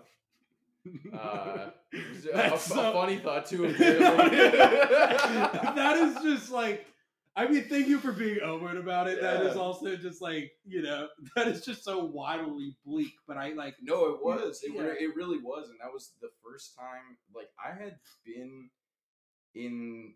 Uh, 1.13 1.71
it's 1.91 2.25
a, 2.25 2.53
a, 2.53 2.57
funny 2.57 3.17
thought 3.17 3.45
too. 3.45 3.73
that 3.77 4.37
is 5.97 6.15
just 6.39 6.49
like 6.51 6.87
I 7.39 7.47
mean, 7.47 7.63
thank 7.69 7.87
you 7.87 7.99
for 7.99 8.11
being 8.11 8.41
open 8.43 8.75
about 8.75 9.07
it. 9.07 9.21
That 9.21 9.43
is 9.45 9.55
also 9.55 9.95
just 9.95 10.21
like, 10.21 10.51
you 10.65 10.81
know, 10.81 11.07
that 11.37 11.47
is 11.47 11.63
just 11.63 11.85
so 11.85 12.03
wildly 12.03 12.75
bleak. 12.85 13.13
But 13.29 13.37
I 13.37 13.53
like 13.53 13.75
No, 13.81 14.07
it 14.13 14.21
was. 14.21 14.61
It, 14.61 14.73
Yeah. 14.75 14.81
re- 14.81 14.97
it 14.99 15.15
really 15.15 15.39
was, 15.39 15.69
and 15.69 15.79
that 15.81 15.93
was 15.93 16.11
the 16.21 16.31
first 16.43 16.75
time. 16.77 17.17
Like 17.33 17.47
I 17.63 17.69
had 17.81 17.97
been 18.25 18.69
in 19.55 20.15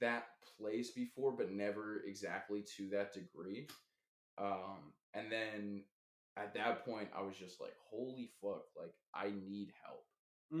that 0.00 0.24
place 0.58 0.90
before, 0.90 1.30
but 1.30 1.52
never 1.52 2.02
exactly 2.06 2.64
to 2.76 2.88
that 2.90 3.12
degree. 3.12 3.68
Um, 4.36 4.94
and 5.14 5.30
then 5.30 5.84
at 6.36 6.54
that 6.54 6.84
point, 6.84 7.08
I 7.16 7.22
was 7.22 7.36
just 7.36 7.60
like, 7.60 7.74
holy 7.88 8.32
fuck, 8.42 8.64
like 8.76 8.94
I 9.14 9.30
need 9.30 9.72
help. 9.86 10.04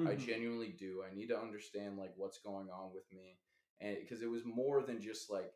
I 0.08 0.14
Mhm. 0.14 0.26
genuinely 0.26 0.68
do. 0.68 1.02
I 1.02 1.12
need 1.12 1.26
to 1.26 1.38
understand 1.38 1.98
like 1.98 2.12
what's 2.16 2.38
going 2.38 2.70
on 2.70 2.94
with 2.94 3.10
me, 3.12 3.40
and 3.80 3.98
because 3.98 4.22
it 4.22 4.30
was 4.30 4.44
more 4.44 4.82
than 4.82 5.00
just 5.00 5.28
like 5.28 5.52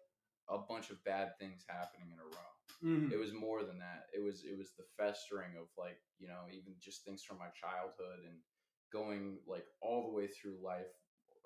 a 0.49 0.59
bunch 0.59 0.91
of 0.91 1.03
bad 1.05 1.39
things 1.39 1.65
happening 1.69 2.11
in 2.13 2.19
a 2.19 2.25
row. 2.25 2.53
Mhm. 2.83 3.13
It 3.13 3.19
was 3.19 3.33
more 3.33 3.65
than 3.65 3.79
that. 3.79 4.09
It 4.15 4.21
was 4.21 4.45
it 4.45 4.57
was 4.57 4.75
the 4.75 4.85
festering 4.97 5.57
of 5.57 5.69
like 5.77 6.01
you 6.19 6.29
know 6.29 6.45
even 6.51 6.75
just 6.81 7.05
things 7.05 7.23
from 7.25 7.39
my 7.39 7.49
childhood 7.51 8.21
and 8.25 8.41
going 8.93 9.39
like 9.47 9.67
all 9.81 10.07
the 10.07 10.13
way 10.15 10.27
through 10.29 10.59
life, 10.63 10.93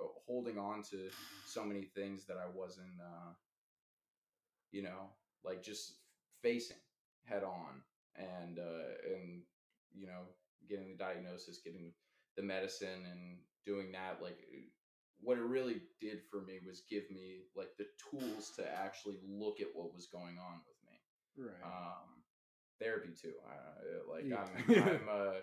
uh, 0.00 0.08
holding 0.26 0.58
on 0.58 0.82
to 0.90 1.10
so 1.44 1.64
many 1.64 1.84
things 1.84 2.26
that 2.26 2.36
I 2.36 2.46
wasn't, 2.46 3.00
uh, 3.00 3.32
you 4.72 4.82
know, 4.82 5.10
like 5.44 5.62
just 5.62 5.98
facing 6.42 6.76
head 7.24 7.42
on 7.44 7.82
and 8.16 8.58
uh, 8.58 9.14
and 9.14 9.42
you 9.94 10.06
know 10.06 10.22
getting 10.68 10.90
the 10.90 10.96
diagnosis, 11.04 11.60
getting 11.64 11.92
the 12.36 12.42
medicine, 12.42 13.06
and 13.10 13.38
doing 13.64 13.92
that 13.92 14.22
like 14.22 14.38
what 15.22 15.38
it 15.38 15.42
really 15.44 15.82
did 16.00 16.20
for 16.30 16.40
me 16.42 16.58
was 16.66 16.82
give 16.88 17.04
me 17.10 17.44
like 17.54 17.68
the 17.78 17.86
tools 18.10 18.52
to 18.56 18.64
actually 18.66 19.18
look 19.26 19.60
at 19.60 19.68
what 19.74 19.94
was 19.94 20.06
going 20.06 20.38
on 20.38 20.60
with 20.66 20.80
me 20.88 20.96
right. 21.36 21.62
um 21.64 22.08
therapy 22.80 23.10
too 23.20 23.34
uh, 23.44 24.10
like 24.12 24.24
Yeah. 24.24 24.44
i'm 24.44 24.82
i'm 24.88 25.08
uh 25.10 25.40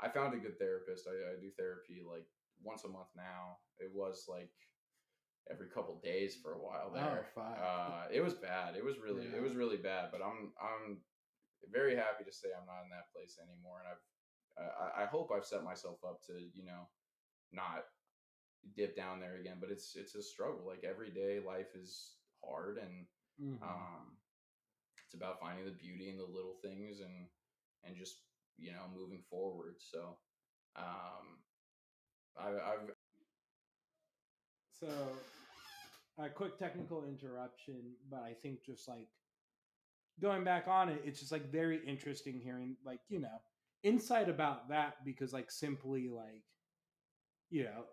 i 0.00 0.08
found 0.08 0.34
a 0.34 0.38
good 0.38 0.58
therapist 0.58 1.08
I, 1.08 1.32
I 1.32 1.40
do 1.40 1.50
therapy 1.56 2.02
like 2.04 2.26
once 2.62 2.84
a 2.84 2.88
month 2.88 3.08
now 3.16 3.58
it 3.78 3.90
was 3.94 4.26
like 4.28 4.52
every 5.50 5.68
couple 5.68 6.00
days 6.02 6.36
for 6.42 6.52
a 6.54 6.58
while 6.62 6.90
Oh, 6.92 6.94
there 6.94 7.26
uh 7.36 8.04
it 8.12 8.22
was 8.22 8.34
bad 8.34 8.76
it 8.76 8.84
was 8.84 8.98
really 8.98 9.24
Yeah. 9.24 9.36
it 9.38 9.42
was 9.42 9.54
really 9.54 9.76
bad 9.78 10.08
but 10.12 10.20
i'm 10.22 10.52
i'm 10.60 11.00
very 11.72 11.96
happy 11.96 12.24
to 12.24 12.32
say 12.32 12.48
i'm 12.52 12.66
not 12.66 12.84
in 12.84 12.90
that 12.90 13.12
place 13.14 13.38
anymore 13.40 13.80
and 13.80 13.88
i've 13.88 14.04
I, 14.56 15.02
I 15.02 15.06
hope 15.06 15.30
i've 15.34 15.44
set 15.46 15.64
myself 15.64 15.98
up 16.04 16.20
to 16.28 16.34
you 16.52 16.64
know 16.64 16.88
not 17.52 17.84
dip 18.76 18.96
down 18.96 19.20
there 19.20 19.36
again 19.40 19.56
but 19.60 19.70
it's 19.70 19.96
it's 19.96 20.14
a 20.14 20.22
struggle 20.22 20.66
like 20.66 20.84
every 20.84 21.10
day 21.10 21.40
life 21.44 21.74
is 21.74 22.16
hard 22.44 22.78
and 22.78 23.06
Mhm. 23.38 23.58
um, 23.62 24.16
it's 25.04 25.14
about 25.14 25.40
finding 25.40 25.64
the 25.64 25.70
beauty 25.70 26.08
in 26.10 26.16
the 26.16 26.24
little 26.24 26.56
things 26.62 27.00
and 27.00 27.28
and 27.84 27.96
just 27.96 28.16
you 28.58 28.72
know 28.72 28.86
moving 28.94 29.22
forward. 29.30 29.76
So 29.78 30.16
um, 30.76 31.38
I, 32.36 32.48
I've 32.48 32.90
So, 34.70 34.88
a 36.18 36.28
quick 36.28 36.58
technical 36.58 37.04
interruption, 37.04 37.94
but 38.10 38.22
I 38.22 38.34
think 38.34 38.64
just 38.64 38.88
like 38.88 39.08
going 40.20 40.44
back 40.44 40.68
on 40.68 40.88
it, 40.88 41.02
it's 41.04 41.20
just 41.20 41.32
like 41.32 41.50
very 41.50 41.80
interesting 41.86 42.40
hearing 42.40 42.76
like 42.84 43.00
you 43.08 43.20
know 43.20 43.40
insight 43.82 44.28
about 44.28 44.68
that 44.68 45.04
because 45.04 45.32
like 45.32 45.50
simply 45.50 46.08
like 46.08 46.44
you 47.50 47.64
know 47.64 47.84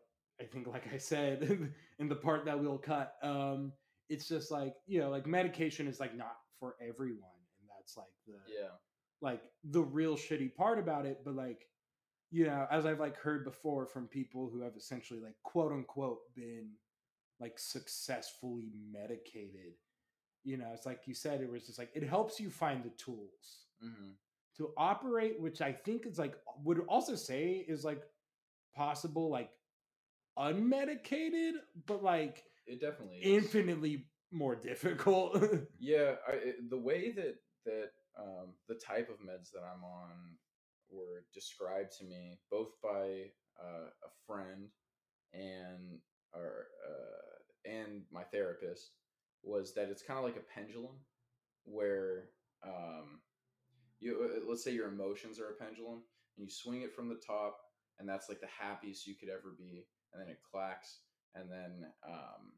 I 0.42 0.46
think 0.46 0.68
like 0.68 0.92
I 0.94 0.98
said 0.98 1.72
in 2.00 2.10
the 2.10 2.16
part 2.16 2.46
that 2.46 2.60
we'll 2.60 2.78
cut, 2.78 3.16
um, 3.22 3.72
it's 4.10 4.28
just 4.28 4.52
like 4.52 4.76
you 4.88 5.00
know 5.00 5.10
like 5.10 5.28
medication 5.28 5.88
is 5.88 6.00
like 6.00 6.16
not 6.16 6.38
for 6.60 6.76
everyone, 6.82 7.30
and 7.60 7.70
that's 7.70 7.98
like 7.98 8.08
the 8.28 8.34
yeah. 8.48 8.70
like 9.22 9.42
the 9.64 9.82
real 9.82 10.16
shitty 10.16 10.54
part 10.56 10.80
about 10.80 11.06
it 11.06 11.20
but 11.24 11.36
like 11.36 11.68
you 12.32 12.46
know 12.46 12.66
as 12.72 12.86
i've 12.86 13.00
like 13.00 13.18
heard 13.18 13.44
before 13.44 13.86
from 13.86 14.08
people 14.08 14.50
who 14.52 14.62
have 14.62 14.76
essentially 14.76 15.20
like 15.20 15.36
quote 15.44 15.72
unquote 15.72 16.20
been 16.36 16.70
like 17.40 17.58
successfully 17.60 18.72
medicated 18.92 19.74
you 20.44 20.58
know 20.58 20.68
it's 20.74 20.86
like 20.86 21.02
you 21.06 21.14
said 21.14 21.42
it 21.42 21.52
was 21.52 21.66
just 21.66 21.78
like 21.78 21.90
it 21.94 22.04
helps 22.04 22.40
you 22.40 22.50
find 22.50 22.84
the 22.84 22.90
tools 22.92 23.66
hmm 23.82 24.12
to 24.58 24.72
operate 24.76 25.40
which 25.40 25.62
i 25.62 25.72
think 25.72 26.06
is 26.06 26.20
like 26.20 26.36
would 26.64 26.82
also 26.90 27.16
say 27.16 27.66
is 27.70 27.86
like 27.86 28.02
possible 28.76 29.30
like 29.30 29.50
unmedicated 30.38 31.54
but 31.88 32.04
like 32.04 32.44
it 32.68 32.80
definitely 32.82 33.18
is. 33.18 33.44
infinitely 33.44 34.06
more 34.32 34.56
difficult 34.56 35.44
Yeah, 35.80 36.16
I, 36.28 36.32
it- 36.34 36.70
the 36.70 36.78
way 36.78 37.12
that 37.12 37.36
that 37.66 37.90
um, 38.20 38.54
the 38.68 38.76
type 38.76 39.10
of 39.10 39.18
meds 39.26 39.52
that 39.54 39.62
I'm 39.64 39.84
on 39.84 40.38
were 40.90 41.26
described 41.34 41.92
to 42.00 42.06
me 42.06 42.40
both 42.50 42.70
by 42.82 43.32
uh, 43.62 43.88
a 44.04 44.10
friend 44.28 44.68
and 45.34 46.00
or 46.34 46.68
uh, 46.88 47.70
and 47.70 48.04
my 48.12 48.24
therapist 48.24 48.92
was 49.44 49.74
that 49.76 49.90
it's 49.90 50.02
kind 50.04 50.18
of 50.20 50.26
like 50.26 50.38
a 50.38 50.54
pendulum 50.60 50.96
where 51.66 52.30
um, 52.66 53.20
you 54.00 54.18
uh, 54.24 54.50
let's 54.50 54.64
say 54.64 54.72
your 54.72 54.88
emotions 54.88 55.40
are 55.40 55.50
a 55.50 55.64
pendulum 55.64 56.02
and 56.38 56.46
you 56.48 56.52
swing 56.52 56.82
it 56.82 56.94
from 56.94 57.10
the 57.10 57.20
top 57.26 57.58
and 58.00 58.08
that's 58.10 58.30
like 58.30 58.40
the 58.42 58.48
happiest 58.60 59.06
you 59.08 59.16
could 59.20 59.30
ever 59.30 59.56
be 59.58 59.86
and 60.14 60.22
then 60.22 60.30
it 60.30 60.40
clacks 60.52 61.02
and 61.36 61.52
then 61.52 61.86
um, 62.08 62.54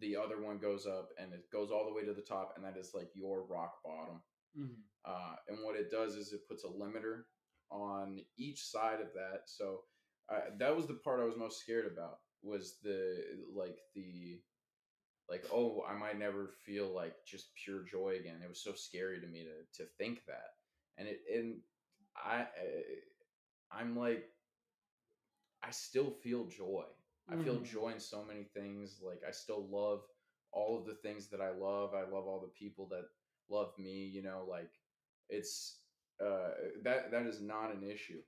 the 0.00 0.16
other 0.16 0.42
one 0.42 0.58
goes 0.58 0.86
up 0.86 1.10
and 1.18 1.32
it 1.32 1.50
goes 1.52 1.70
all 1.70 1.84
the 1.86 1.92
way 1.94 2.04
to 2.04 2.14
the 2.14 2.22
top 2.22 2.54
and 2.56 2.64
that 2.64 2.76
is 2.76 2.92
like 2.94 3.10
your 3.14 3.44
rock 3.46 3.82
bottom. 3.84 4.22
Mhm. 4.56 4.84
uh, 5.04 5.36
and 5.48 5.58
what 5.64 5.76
it 5.76 5.90
does 5.90 6.16
is 6.16 6.32
it 6.32 6.46
puts 6.48 6.64
a 6.64 6.68
limiter 6.68 7.24
on 7.70 8.24
each 8.38 8.64
side 8.66 9.00
of 9.00 9.12
that. 9.14 9.42
So 9.48 9.84
uh, 10.28 10.50
that 10.58 10.74
was 10.76 10.86
the 10.86 10.94
part 10.94 11.20
i 11.20 11.24
was 11.24 11.36
most 11.36 11.60
scared 11.60 11.90
about 11.92 12.20
was 12.42 12.78
the 12.82 13.24
like 13.54 13.78
the 13.94 14.42
like 15.28 15.44
oh 15.52 15.82
i 15.88 15.94
might 15.94 16.18
never 16.18 16.48
feel 16.64 16.92
like 16.94 17.14
just 17.26 17.54
pure 17.64 17.82
joy 17.84 18.16
again. 18.20 18.40
It 18.42 18.48
was 18.48 18.62
so 18.62 18.74
scary 18.74 19.20
to 19.20 19.26
me 19.26 19.44
to 19.44 19.84
to 19.84 19.90
think 19.98 20.24
that. 20.26 20.50
And 20.98 21.08
it 21.08 21.20
and 21.34 21.60
i 22.16 22.42
I- 22.42 23.00
i'm 23.72 23.96
like 23.98 24.30
i 25.66 25.70
still 25.70 26.10
feel 26.10 26.46
joy. 26.46 26.84
I 27.28 27.36
feel 27.36 27.60
Mhm. 27.60 27.64
joy 27.64 27.88
in 27.92 28.00
so 28.00 28.24
many 28.24 28.44
things 28.44 29.00
like 29.02 29.22
i 29.26 29.30
still 29.30 29.66
love 29.68 30.02
all 30.52 30.78
of 30.78 30.86
the 30.86 30.94
things 30.94 31.28
that 31.30 31.40
i 31.40 31.50
love 31.50 31.94
i 31.94 32.02
love 32.02 32.26
all 32.26 32.40
the 32.40 32.48
people 32.58 32.86
that 32.88 33.06
love 33.48 33.72
me 33.78 34.04
you 34.16 34.22
know 34.22 34.44
like 34.48 34.72
it's 35.28 35.80
uh 36.20 36.50
that 36.82 37.10
that 37.10 37.26
is 37.26 37.40
not 37.40 37.74
an 37.74 37.82
issue. 37.82 38.22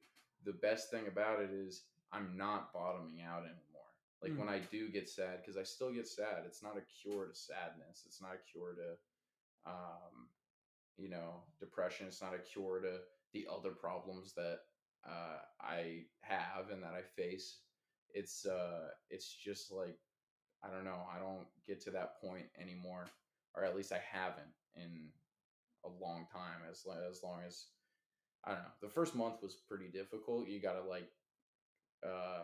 The 0.45 0.53
best 0.53 0.91
thing 0.91 1.07
about 1.09 1.41
it 1.43 1.51
is 1.53 1.87
i'm 2.13 2.37
not 2.37 2.73
bottoming 2.73 3.21
out 3.23 3.43
anymore. 3.45 3.91
Like 4.23 4.37
when 4.39 4.49
i 4.49 4.59
do 4.59 4.89
get 4.91 5.09
sad 5.09 5.41
because 5.41 5.57
i 5.57 5.63
still 5.63 5.93
get 5.93 6.09
sad 6.09 6.45
it's 6.47 6.63
not 6.63 6.77
a 6.79 6.83
cure 7.01 7.27
to 7.27 7.35
sadness 7.35 8.05
it's 8.07 8.21
not 8.23 8.35
a 8.35 8.51
cure 8.51 8.75
to 8.75 8.97
um 9.71 10.29
you 10.97 11.09
know 11.09 11.43
depression 11.61 12.07
it's 12.07 12.23
not 12.23 12.35
a 12.35 12.39
cure 12.39 12.81
to 12.81 12.99
the 13.33 13.47
other 13.53 13.71
problems 13.71 14.33
that 14.35 14.61
uh 15.09 15.39
i 15.61 16.03
have 16.21 16.71
and 16.73 16.83
that 16.83 16.95
i 16.95 17.03
face 17.03 17.59
it's 18.15 18.47
uh 18.47 18.89
it's 19.11 19.33
just 19.33 19.73
like 19.73 19.99
i 20.65 20.69
don't 20.71 20.85
know 20.85 21.01
i 21.15 21.19
don't 21.19 21.47
get 21.67 21.81
to 21.81 21.91
that 21.91 22.21
point 22.21 22.47
anymore 22.61 23.07
or 23.55 23.65
at 23.65 23.77
least 23.77 23.93
i 23.93 24.01
haven't 24.13 24.47
in 24.75 25.09
a 25.85 25.89
long 25.89 26.27
time 26.33 26.61
as 26.71 26.85
as 27.11 27.23
long 27.23 27.41
as 27.47 27.67
i 28.45 28.51
don't 28.53 28.61
know 28.63 28.71
the 28.83 28.89
first 28.89 29.15
month 29.15 29.43
was 29.43 29.57
pretty 29.69 29.89
difficult 29.89 30.49
you 30.49 30.61
gotta 30.61 30.83
like 30.83 31.09
uh 32.07 32.43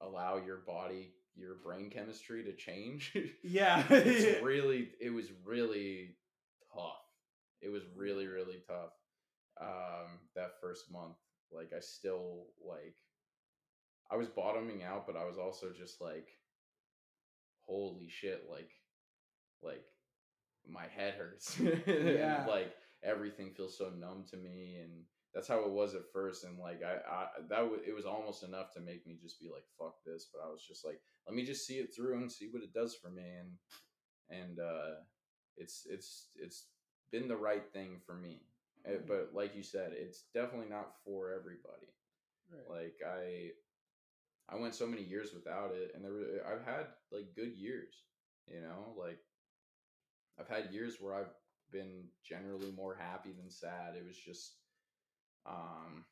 allow 0.00 0.36
your 0.36 0.58
body 0.66 1.12
your 1.36 1.54
brain 1.64 1.90
chemistry 1.90 2.42
to 2.44 2.52
change. 2.54 3.16
Yeah. 3.42 3.84
It's 3.90 4.42
really 4.42 4.90
it 5.00 5.10
was 5.10 5.26
really 5.44 6.16
tough 6.74 7.02
it 7.62 7.68
was 7.68 7.82
really 7.96 8.26
really 8.26 8.62
tough 8.66 8.92
um 9.60 10.18
that 10.36 10.60
first 10.60 10.90
month 10.90 11.16
like 11.52 11.70
i 11.76 11.80
still 11.80 12.46
like 12.66 12.96
i 14.10 14.16
was 14.16 14.28
bottoming 14.28 14.82
out 14.82 15.06
but 15.06 15.16
i 15.16 15.24
was 15.24 15.38
also 15.38 15.68
just 15.76 16.00
like 16.00 16.28
holy 17.66 18.08
shit 18.08 18.44
like 18.50 18.70
like 19.62 19.84
my 20.68 20.86
head 20.94 21.14
hurts 21.14 21.58
Yeah. 21.86 22.44
like 22.48 22.74
everything 23.02 23.52
feels 23.56 23.78
so 23.78 23.90
numb 23.90 24.24
to 24.30 24.36
me 24.36 24.78
and 24.82 24.90
that's 25.34 25.48
how 25.48 25.60
it 25.60 25.70
was 25.70 25.94
at 25.94 26.10
first 26.12 26.44
and 26.44 26.58
like 26.58 26.80
i, 26.82 26.96
I 27.10 27.26
that 27.48 27.56
w- 27.60 27.80
it 27.86 27.94
was 27.94 28.04
almost 28.04 28.42
enough 28.42 28.72
to 28.74 28.80
make 28.80 29.06
me 29.06 29.16
just 29.20 29.40
be 29.40 29.48
like 29.52 29.64
fuck 29.78 29.94
this 30.04 30.26
but 30.32 30.46
i 30.46 30.50
was 30.50 30.64
just 30.66 30.84
like 30.84 31.00
let 31.26 31.34
me 31.34 31.44
just 31.44 31.66
see 31.66 31.74
it 31.74 31.94
through 31.94 32.18
and 32.18 32.30
see 32.30 32.48
what 32.50 32.62
it 32.62 32.74
does 32.74 32.94
for 32.94 33.10
me 33.10 33.22
and 33.38 33.50
and 34.28 34.58
uh 34.58 34.96
it's 35.56 35.86
it's 35.88 36.28
it's 36.36 36.66
been 37.10 37.28
the 37.28 37.36
right 37.36 37.72
thing 37.72 38.00
for 38.04 38.14
me 38.14 38.42
Uh, 38.86 38.98
but 39.06 39.30
like 39.34 39.54
you 39.54 39.62
said 39.62 39.92
it's 39.92 40.24
definitely 40.34 40.68
not 40.68 40.94
for 41.04 41.32
everybody 41.32 41.88
Right. 42.50 42.68
like 42.68 43.00
i 43.06 43.50
i 44.48 44.56
went 44.56 44.74
so 44.74 44.86
many 44.86 45.02
years 45.02 45.32
without 45.34 45.72
it 45.74 45.92
and 45.94 46.04
there 46.04 46.12
were 46.12 46.46
i've 46.46 46.64
had 46.64 46.86
like 47.12 47.34
good 47.34 47.54
years 47.56 48.04
you 48.46 48.60
know 48.60 48.94
like 48.96 49.20
i've 50.38 50.48
had 50.48 50.72
years 50.72 51.00
where 51.00 51.14
i've 51.14 51.34
been 51.70 52.08
generally 52.24 52.72
more 52.72 52.94
happy 52.94 53.32
than 53.32 53.50
sad 53.50 53.94
it 53.96 54.04
was 54.06 54.16
just 54.16 54.58
um 55.46 56.04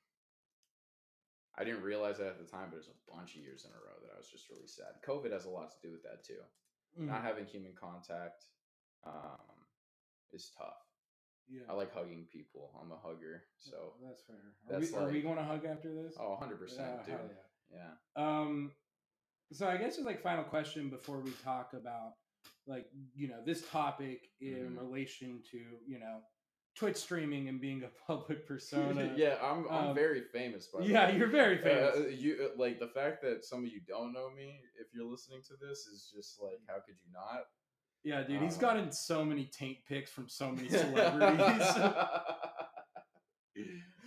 i 1.57 1.65
didn't 1.65 1.83
realize 1.83 2.19
that 2.19 2.29
at 2.29 2.39
the 2.39 2.45
time 2.45 2.69
but 2.71 2.77
it 2.77 2.85
was 2.87 2.89
a 2.89 3.11
bunch 3.13 3.35
of 3.35 3.43
years 3.43 3.65
in 3.65 3.73
a 3.73 3.75
row 3.75 3.99
that 4.03 4.15
i 4.15 4.19
was 4.19 4.31
just 4.31 4.51
really 4.51 4.67
sad 4.69 4.95
covid 5.07 5.33
has 5.33 5.47
a 5.47 5.51
lot 5.51 5.71
to 5.71 5.81
do 5.87 5.93
with 5.93 6.03
that 6.03 6.25
too 6.25 6.41
Not 6.97 7.23
Mhm. 7.23 7.23
having 7.23 7.47
human 7.47 7.75
contact 7.75 8.47
um, 9.05 9.67
is 10.33 10.51
tough. 10.57 10.88
Yeah. 11.51 11.63
I 11.69 11.73
like 11.75 11.95
hugging 11.95 12.27
people. 12.33 12.71
I'm 12.81 12.93
a 12.93 12.97
hugger, 12.97 13.45
so 13.57 13.95
that's 14.05 14.23
fair. 14.23 14.37
Are, 14.37 14.81
that's 14.81 14.93
we, 14.93 14.99
are 14.99 15.09
we 15.11 15.23
going 15.23 15.37
to 15.37 15.45
hug 15.45 15.65
after 15.65 15.93
this? 15.95 16.15
oh, 16.21 16.31
100 16.31 16.59
percent, 16.61 17.07
dude. 17.07 17.15
Yeah. 17.73 17.79
yeah. 18.17 18.41
Um, 18.41 18.73
so 19.53 19.67
I 19.67 19.77
guess 19.79 19.95
just 19.97 20.07
like 20.07 20.23
final 20.23 20.45
question 20.45 20.91
before 20.91 21.21
we 21.21 21.31
talk 21.43 21.71
about 21.73 22.13
like 22.67 22.87
you 23.15 23.29
know 23.29 23.41
this 23.45 23.63
topic 23.71 24.29
in 24.41 24.77
Mhm. 24.77 24.79
relation 24.79 25.43
to 25.51 25.59
you 25.87 25.99
know 25.99 26.21
Twitch 26.77 26.97
streaming 26.97 27.49
and 27.49 27.61
being 27.61 27.83
a 27.83 27.89
public 28.07 28.47
persona. 28.47 29.13
yeah, 29.17 29.37
I'm 29.43 29.67
I'm 29.71 29.89
um, 29.89 29.95
very 29.95 30.23
famous 30.33 30.67
by 30.67 30.81
the 30.81 30.85
way. 30.87 30.93
yeah, 30.93 31.11
way. 31.11 31.17
you're 31.17 31.29
very 31.29 31.59
famous. 31.59 31.97
Uh, 31.97 32.09
you 32.09 32.37
uh, 32.45 32.59
like 32.59 32.79
the 32.79 32.89
fact 32.89 33.23
that 33.23 33.45
some 33.45 33.61
of 33.65 33.71
you 33.71 33.81
don't 33.89 34.13
know 34.13 34.29
me 34.31 34.61
if 34.79 34.89
you're 34.95 35.11
listening 35.11 35.41
to 35.49 35.55
this 35.61 35.87
is 35.87 36.13
just 36.15 36.41
like 36.43 36.61
how 36.69 36.75
could 36.75 36.97
you 37.03 37.11
not? 37.13 37.45
Yeah, 38.09 38.23
dude, 38.23 38.41
he's 38.43 38.55
um, 38.55 38.61
gotten 38.61 38.93
so 38.93 39.25
many 39.25 39.45
taint 39.45 39.79
pics 39.89 40.11
from 40.11 40.29
so 40.29 40.51
many 40.51 40.69
celebrities. 40.69 41.67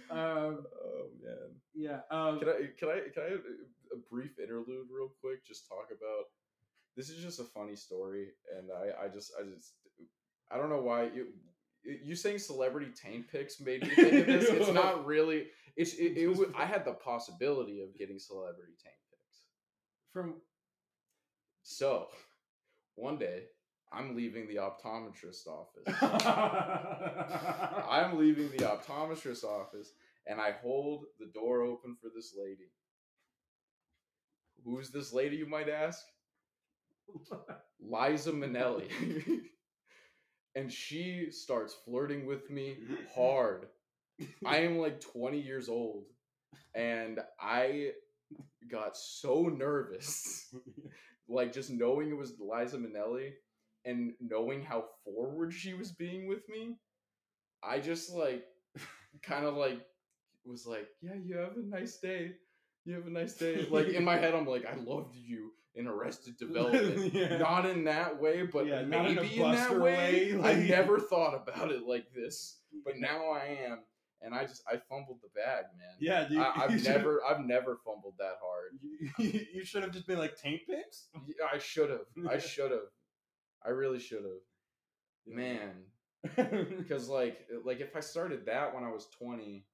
um, 0.10 0.66
oh 0.84 1.08
man. 1.24 1.52
yeah. 1.74 2.00
Um, 2.10 2.40
Can 2.40 2.50
I 2.50 2.54
can 2.78 2.90
I 2.90 3.00
can 3.14 3.24
I 3.24 3.30
have 3.32 3.40
a- 3.40 3.94
a 3.94 3.98
brief 4.10 4.40
interlude 4.40 4.88
real 4.90 5.12
quick? 5.22 5.46
Just 5.46 5.68
talk 5.68 5.88
about 5.92 6.26
this 6.96 7.10
is 7.10 7.22
just 7.22 7.40
a 7.40 7.44
funny 7.44 7.76
story, 7.76 8.30
and 8.58 8.70
I 8.72 9.06
I 9.06 9.08
just 9.10 9.34
I 9.40 9.44
just 9.54 9.74
I 10.52 10.58
don't 10.58 10.70
know 10.70 10.82
why 10.82 11.04
you 11.14 11.28
you 11.84 12.16
saying 12.16 12.40
celebrity 12.40 12.92
taint 12.96 13.30
pics 13.30 13.60
made 13.60 13.82
me 13.84 13.90
think 13.90 14.14
of 14.14 14.26
this. 14.28 14.50
It's 14.50 14.72
not 14.72 15.06
really. 15.14 15.48
It's 15.78 15.94
it, 15.94 16.18
it, 16.18 16.28
wa- 16.28 16.46
I 16.58 16.66
had 16.66 16.86
the 16.86 16.94
possibility 16.94 17.82
of 17.82 17.96
getting 17.98 18.20
celebrity 18.20 18.74
taint 18.84 18.96
pics. 19.10 19.38
from 20.14 20.36
So 21.64 22.08
one 22.96 23.18
day 23.18 23.44
I'm 23.94 24.16
leaving 24.16 24.48
the 24.48 24.56
optometrist 24.56 25.48
office. 25.48 26.02
I'm 27.90 28.18
leaving 28.18 28.50
the 28.52 28.66
optometrist 28.66 29.44
office 29.44 29.92
and 30.28 30.40
I 30.40 30.52
hold 30.62 31.06
the 31.20 31.28
door 31.28 31.62
open 31.64 31.98
for 32.02 32.10
this 32.16 32.34
lady. 32.38 32.72
Who's 34.64 34.92
this 34.92 35.12
lady, 35.12 35.36
you 35.36 35.48
might 35.48 35.68
ask? 35.68 36.00
Liza 37.82 38.32
Minnelli. 38.32 39.42
and 40.56 40.72
she 40.72 41.28
starts 41.32 41.76
flirting 41.86 42.26
with 42.26 42.50
me 42.50 42.78
hard. 43.14 43.68
I 44.46 44.58
am 44.60 44.78
like 44.78 45.02
20 45.02 45.40
years 45.40 45.68
old 45.68 46.06
and 46.76 47.20
I 47.40 47.92
got 48.70 48.96
so 48.96 49.44
nervous. 49.44 50.54
like 51.28 51.52
just 51.52 51.72
knowing 51.72 52.10
it 52.10 52.18
was 52.18 52.36
Liza 52.40 52.78
Minnelli 52.78 53.32
and 53.86 54.14
knowing 54.20 54.64
how 54.64 54.86
forward 55.04 55.54
she 55.54 55.74
was 55.74 55.92
being 55.92 56.28
with 56.28 56.48
me, 56.50 56.76
I 57.64 57.80
just 57.80 58.12
like 58.12 58.44
kind 59.24 59.46
of 59.46 59.56
like 59.56 59.82
was 60.46 60.66
like, 60.66 60.88
yeah, 61.02 61.16
you 61.24 61.38
have 61.38 61.56
a 61.58 61.64
nice 61.66 61.98
day. 61.98 62.32
You 62.86 62.96
have 62.96 63.06
a 63.06 63.12
nice 63.12 63.34
day. 63.36 63.68
Like 63.72 63.90
in 63.90 64.04
my 64.04 64.18
head, 64.18 64.34
I'm 64.34 64.48
like, 64.48 64.66
I 64.66 64.76
loved 64.76 65.16
you 65.16 65.52
in 65.76 65.88
Arrested 65.88 66.38
Development. 66.40 67.14
Yeah. 67.14 67.38
Not 67.38 67.66
in 67.66 67.84
that 67.86 68.20
way, 68.20 68.44
but 68.44 68.66
Yeah, 68.66 68.82
not 68.82 69.06
in 69.08 69.16
maybe 69.16 69.40
in, 69.40 69.52
that 69.52 69.72
way. 69.80 70.34
way, 70.36 70.42
I 70.44 70.56
never 70.56 71.00
thought 71.00 71.36
about 71.36 71.72
it 71.72 71.84
like 71.88 72.12
this, 72.14 72.60
but 72.84 72.98
now 72.98 73.30
I 73.32 73.58
am, 73.68 73.80
and 74.24 74.34
I 74.36 74.46
just 74.46 74.64
I 74.68 74.78
fumbled 74.90 75.20
the 75.22 75.30
bag, 75.40 75.66
man. 75.78 75.96
yeah, 76.00 76.28
dude. 76.28 76.40
I, 76.40 76.64
I've 76.64 76.72
should've- 76.72 76.88
never 76.88 77.22
I've 77.24 77.40
never 77.46 77.78
fumbled 77.86 78.16
that 78.20 78.36
hard. 78.44 78.80
You, 79.20 79.46
you 79.54 79.64
should 79.64 79.84
have 79.84 79.92
just 79.92 80.08
been 80.08 80.18
like 80.20 80.36
taint 80.36 80.62
pics. 80.68 81.08
Yeah, 81.28 81.46
I 81.54 81.60
should 81.60 81.90
have. 81.92 82.02
I 82.30 82.38
should 82.40 82.72
have. 82.72 82.82
I 83.66 83.70
really 83.70 84.00
should 84.00 84.24
have. 84.24 84.42
Man, 85.28 85.72
because 86.78 87.10
like 87.10 87.40
like 87.66 87.80
if 87.80 87.96
I 87.96 88.00
started 88.00 88.46
that 88.46 88.74
when 88.74 88.84
I 88.84 88.92
was 88.92 89.08
twenty, 89.18 89.66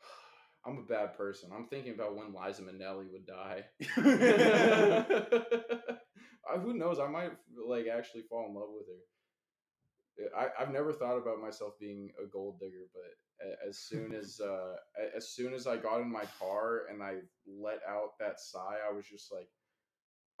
I'm 0.66 0.78
a 0.78 0.82
bad 0.82 1.16
person. 1.16 1.50
I'm 1.54 1.66
thinking 1.66 1.94
about 1.94 2.16
when 2.16 2.34
Liza 2.34 2.62
Minnelli 2.62 3.10
would 3.12 3.26
die. 3.26 3.64
Uh, 6.50 6.58
Who 6.60 6.72
knows? 6.72 6.98
I 6.98 7.06
might 7.08 7.32
like 7.68 7.88
actually 7.88 8.22
fall 8.22 8.46
in 8.48 8.54
love 8.54 8.70
with 8.72 8.86
her. 8.86 9.02
I, 10.36 10.48
I've 10.60 10.72
never 10.72 10.92
thought 10.92 11.16
about 11.16 11.40
myself 11.40 11.74
being 11.78 12.10
a 12.22 12.26
gold 12.26 12.58
digger, 12.58 12.86
but 12.92 13.48
as 13.68 13.78
soon 13.78 14.12
as 14.14 14.40
uh, 14.40 14.74
as 15.16 15.28
soon 15.28 15.54
as 15.54 15.66
I 15.66 15.76
got 15.76 16.00
in 16.00 16.10
my 16.10 16.24
car 16.38 16.82
and 16.90 17.02
I 17.02 17.16
let 17.46 17.78
out 17.88 18.18
that 18.18 18.40
sigh, 18.40 18.78
I 18.88 18.92
was 18.92 19.06
just 19.06 19.32
like, 19.32 19.48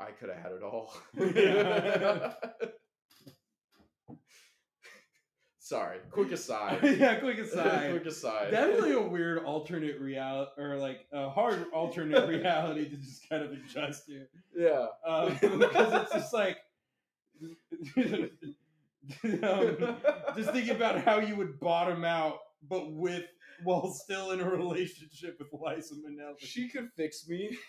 I 0.00 0.12
could 0.12 0.28
have 0.28 0.38
had 0.38 0.52
it 0.52 0.62
all. 0.62 0.94
Sorry, 5.58 5.98
quick 6.10 6.32
aside. 6.32 6.78
yeah, 6.82 7.16
quick 7.16 7.38
aside. 7.38 7.90
quick 7.90 8.06
aside. 8.06 8.50
Definitely 8.50 8.92
a 8.92 9.02
weird 9.02 9.44
alternate 9.44 10.00
reality, 10.00 10.50
or 10.56 10.76
like 10.76 11.00
a 11.12 11.28
hard 11.28 11.66
alternate 11.74 12.26
reality 12.26 12.88
to 12.88 12.96
just 12.96 13.28
kind 13.28 13.44
of 13.44 13.52
adjust 13.52 14.06
to. 14.06 14.24
yeah. 14.56 14.86
Um, 15.06 15.34
because 15.58 15.92
it's 16.04 16.12
just 16.14 16.32
like, 16.32 16.56
um, 19.42 19.96
just 20.36 20.52
thinking 20.52 20.74
about 20.74 21.04
how 21.04 21.18
you 21.18 21.36
would 21.36 21.60
bottom 21.60 22.02
out, 22.02 22.38
but 22.66 22.90
with 22.90 23.24
while 23.62 23.90
still 23.90 24.30
in 24.30 24.40
a 24.40 24.48
relationship 24.48 25.38
with 25.38 25.48
Liza 25.52 25.96
Minnelli. 25.96 26.38
She 26.38 26.68
could 26.68 26.88
fix 26.96 27.28
me. 27.28 27.58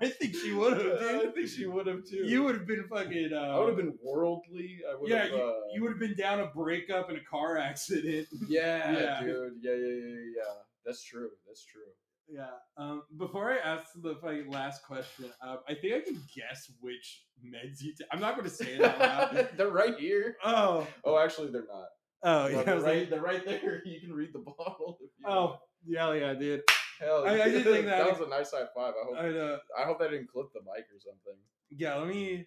I 0.00 0.08
think 0.08 0.34
she 0.34 0.52
would 0.52 0.72
have, 0.74 0.98
dude. 1.00 1.28
I 1.28 1.30
think 1.32 1.48
she 1.48 1.66
would 1.66 1.86
have 1.86 2.04
too. 2.04 2.24
You 2.24 2.42
would 2.44 2.54
have 2.56 2.66
been 2.66 2.84
fucking. 2.88 3.30
Uh, 3.32 3.36
I 3.38 3.58
would 3.58 3.68
have 3.68 3.76
been 3.76 3.98
worldly. 4.02 4.80
I 4.90 4.94
would 4.98 5.10
Yeah, 5.10 5.22
have. 5.24 5.30
you, 5.32 5.36
uh, 5.42 5.52
you 5.74 5.82
would 5.82 5.90
have 5.90 5.98
been 6.00 6.14
down 6.16 6.40
a 6.40 6.46
breakup 6.46 7.10
in 7.10 7.16
a 7.16 7.24
car 7.24 7.56
accident. 7.58 8.28
yeah, 8.48 8.92
Yeah. 8.92 9.20
dude. 9.20 9.52
Yeah, 9.60 9.72
yeah, 9.72 9.86
yeah, 9.86 10.20
yeah. 10.36 10.54
That's 10.84 11.02
true. 11.04 11.30
That's 11.46 11.64
true. 11.64 11.82
Yeah. 12.28 12.46
Um, 12.76 13.02
before 13.18 13.52
I 13.52 13.58
ask 13.58 13.88
the 14.00 14.14
fucking 14.22 14.50
last 14.50 14.84
question, 14.84 15.26
um, 15.46 15.58
I 15.68 15.74
think 15.74 15.94
I 15.94 16.00
can 16.00 16.22
guess 16.34 16.70
which 16.80 17.24
meds 17.44 17.82
you. 17.82 17.92
i 18.10 18.14
I'm 18.14 18.20
not 18.20 18.36
going 18.36 18.48
to 18.48 18.54
say 18.54 18.74
it 18.74 18.80
out 18.82 18.98
loud. 18.98 19.48
they're 19.56 19.68
right 19.70 19.96
here. 19.98 20.36
oh. 20.44 20.86
Oh, 21.04 21.18
actually, 21.18 21.50
they're 21.50 21.66
not. 21.68 21.86
Oh 22.24 22.46
yeah. 22.46 22.60
I 22.60 22.62
they're 22.62 22.74
right. 22.80 22.98
like, 23.00 23.10
they're 23.10 23.20
right 23.20 23.44
there. 23.44 23.82
You 23.86 24.00
can 24.00 24.12
read 24.12 24.30
the 24.32 24.38
bottle. 24.38 24.98
If 25.02 25.10
you 25.18 25.24
oh 25.26 25.44
want. 25.44 25.60
yeah, 25.86 26.12
yeah, 26.14 26.34
dude. 26.34 26.62
Hell! 27.02 27.24
I- 27.26 27.42
I 27.42 27.48
did 27.50 27.64
think 27.64 27.86
that- 27.90 28.04
that 28.06 28.18
was 28.18 28.26
a 28.26 28.30
nice 28.30 28.50
high 28.52 28.66
five. 28.74 28.94
I 29.00 29.04
hope. 29.04 29.16
I 29.18 29.38
uh, 29.38 29.58
I 29.78 29.82
hope 29.84 29.98
that 30.00 30.10
didn't 30.10 30.28
clip 30.30 30.52
the 30.52 30.60
mic 30.60 30.86
or 30.94 30.98
something. 31.00 31.38
yeah. 31.70 31.96
Let 31.96 32.08
me. 32.08 32.46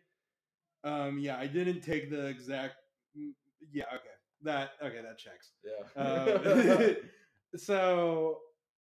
Um. 0.83 1.19
Yeah, 1.19 1.37
I 1.37 1.47
didn't 1.47 1.81
take 1.81 2.09
the 2.09 2.27
exact. 2.27 2.75
mm, 3.17 3.31
Yeah. 3.71 3.85
Okay. 3.93 4.15
That. 4.43 4.71
Okay. 4.81 5.01
That 5.01 5.17
checks. 5.17 5.51
Yeah. 5.63 6.01
Um, 6.01 6.95
so, 7.57 8.39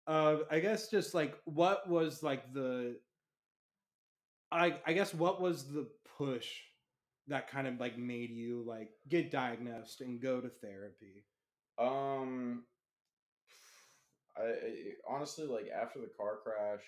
uh, 0.07 0.37
I 0.51 0.59
guess 0.59 0.89
just 0.89 1.13
like 1.13 1.35
what 1.45 1.87
was 1.89 2.21
like 2.23 2.53
the. 2.53 2.97
I 4.51 4.77
I 4.85 4.93
guess 4.93 5.13
what 5.13 5.41
was 5.41 5.65
the 5.71 5.87
push 6.17 6.47
that 7.27 7.47
kind 7.49 7.67
of 7.67 7.79
like 7.79 7.97
made 7.97 8.31
you 8.31 8.63
like 8.67 8.89
get 9.07 9.29
diagnosed 9.31 10.01
and 10.01 10.19
go 10.21 10.41
to 10.41 10.49
therapy? 10.49 11.23
Um, 11.77 12.63
I, 14.39 14.43
I 14.43 15.15
honestly 15.15 15.45
like 15.45 15.67
after 15.69 15.99
the 15.99 16.11
car 16.17 16.37
crash, 16.43 16.83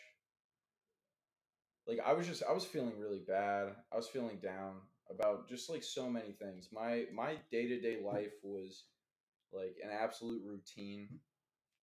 like 1.88 2.00
I 2.06 2.14
was 2.14 2.28
just 2.28 2.44
I 2.48 2.54
was 2.54 2.66
feeling 2.66 3.00
really 3.00 3.22
bad. 3.28 3.76
I 3.92 3.98
was 3.98 4.08
feeling 4.08 4.40
down 4.42 4.76
about 5.10 5.50
just 5.50 5.70
like 5.70 5.84
so 5.84 6.10
many 6.10 6.32
things. 6.32 6.70
My 6.72 7.06
my 7.14 7.36
day 7.52 7.68
to 7.68 7.82
day 7.82 7.98
life 8.04 8.34
was 8.44 8.86
like 9.52 9.76
an 9.84 9.90
absolute 9.92 10.42
routine. 10.46 11.10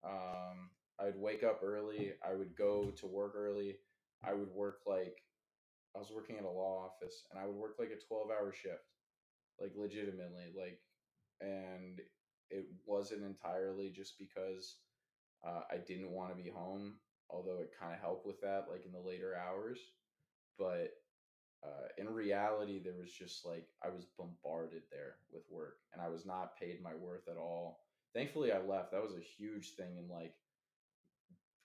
Um, 0.04 0.70
I'd 1.00 1.16
wake 1.16 1.44
up 1.44 1.60
early. 1.62 2.12
I 2.26 2.34
would 2.34 2.56
go 2.56 2.90
to 2.98 3.06
work 3.06 3.34
early. 3.36 3.76
I 4.24 4.34
would 4.34 4.50
work 4.50 4.80
like 4.86 5.16
I 5.94 5.98
was 5.98 6.10
working 6.14 6.38
at 6.38 6.44
a 6.44 6.48
law 6.50 6.90
office, 6.90 7.24
and 7.30 7.40
I 7.40 7.46
would 7.46 7.56
work 7.56 7.76
like 7.78 7.90
a 7.90 8.06
twelve 8.06 8.30
hour 8.30 8.52
shift, 8.52 8.84
like 9.60 9.72
legitimately, 9.76 10.52
like, 10.56 10.80
and 11.40 12.00
it 12.50 12.66
wasn't 12.86 13.24
entirely 13.24 13.90
just 13.90 14.18
because 14.18 14.76
uh, 15.46 15.62
I 15.70 15.78
didn't 15.78 16.10
want 16.10 16.36
to 16.36 16.42
be 16.42 16.50
home, 16.50 16.94
although 17.30 17.60
it 17.60 17.72
kind 17.78 17.94
of 17.94 18.00
helped 18.00 18.26
with 18.26 18.40
that, 18.42 18.66
like 18.70 18.84
in 18.86 18.92
the 18.92 19.00
later 19.00 19.34
hours. 19.36 19.78
But 20.58 20.90
uh, 21.64 21.88
in 21.98 22.08
reality, 22.08 22.80
there 22.82 22.94
was 22.98 23.12
just 23.12 23.44
like 23.46 23.66
I 23.84 23.88
was 23.88 24.06
bombarded 24.18 24.82
there 24.90 25.16
with 25.32 25.44
work, 25.50 25.78
and 25.92 26.02
I 26.02 26.08
was 26.08 26.26
not 26.26 26.56
paid 26.58 26.82
my 26.82 26.94
worth 26.94 27.28
at 27.28 27.36
all. 27.36 27.80
Thankfully, 28.14 28.52
I 28.52 28.60
left. 28.60 28.92
That 28.92 29.02
was 29.02 29.14
a 29.14 29.42
huge 29.42 29.74
thing 29.76 29.96
in 29.98 30.08
like 30.08 30.34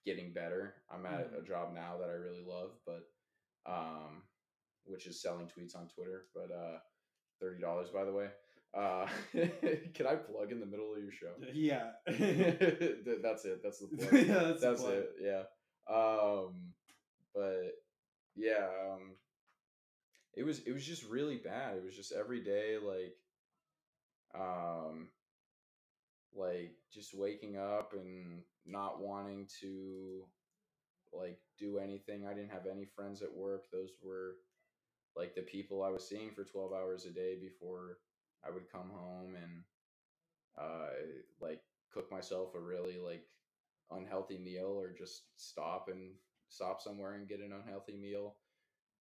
getting 0.06 0.34
better. 0.34 0.76
I'm 0.92 1.06
at 1.06 1.32
a 1.38 1.46
job 1.46 1.74
now 1.74 1.98
that 2.00 2.10
I 2.10 2.14
really 2.14 2.44
love, 2.46 2.72
but 2.86 3.04
um, 3.66 4.24
which 4.86 5.08
is 5.08 5.22
selling 5.22 5.48
tweets 5.48 5.76
on 5.76 5.88
Twitter. 5.88 6.26
But 6.36 6.52
uh, 6.54 6.78
thirty 7.40 7.62
dollars, 7.62 7.90
by 7.94 8.04
the 8.06 8.14
way. 8.14 8.28
Uh, 8.76 9.08
can 9.94 10.08
I 10.08 10.16
plug 10.16 10.52
in 10.52 10.60
the 10.60 10.66
middle 10.66 10.94
of 10.94 11.02
your 11.02 11.12
show? 11.12 11.34
Yeah. 11.54 11.92
That's 12.08 13.46
it. 13.46 13.62
That's 13.64 13.80
the 13.80 13.88
plug. 13.88 14.14
yeah, 14.14 14.34
that's, 14.34 14.62
that's 14.62 14.82
plug. 14.82 14.94
it. 14.94 15.12
Yeah. 15.22 15.44
Um, 15.88 16.74
but 17.36 17.74
yeah, 18.36 18.68
um, 18.92 19.12
it 20.34 20.44
was 20.44 20.60
it 20.60 20.74
was 20.74 20.86
just 20.86 21.04
really 21.08 21.38
bad. 21.38 21.78
It 21.78 21.84
was 21.84 21.96
just 21.96 22.12
every 22.12 22.42
day 22.42 22.78
like, 22.84 23.16
um, 24.34 25.10
like 26.36 26.74
just 26.92 27.14
waking 27.14 27.58
up 27.58 27.94
and 27.94 28.42
not 28.66 29.02
wanting 29.02 29.48
to 29.62 30.24
like 31.14 31.40
do 31.60 31.78
anything. 31.78 32.26
I 32.26 32.34
didn't 32.34 32.52
have 32.52 32.66
any 32.72 32.86
friends 32.86 33.22
at 33.22 33.34
work. 33.34 33.66
Those 33.72 33.92
were 34.02 34.38
like 35.16 35.36
the 35.36 35.42
people 35.42 35.84
I 35.84 35.90
was 35.90 36.08
seeing 36.08 36.32
for 36.32 36.44
12 36.44 36.74
hours 36.74 37.06
a 37.06 37.12
day 37.12 37.38
before 37.40 37.98
I 38.48 38.52
would 38.52 38.72
come 38.72 38.90
home 38.94 39.36
and 39.36 39.64
uh 40.58 40.88
like 41.42 41.62
cook 41.94 42.12
myself 42.12 42.56
a 42.56 42.60
really 42.60 42.98
like 43.00 43.26
unhealthy 43.92 44.38
meal 44.38 44.68
or 44.80 44.94
just 44.98 45.24
stop 45.38 45.88
and 45.92 46.12
stop 46.50 46.82
somewhere 46.82 47.16
and 47.16 47.28
get 47.28 47.40
an 47.40 47.54
unhealthy 47.54 47.98
meal. 47.98 48.38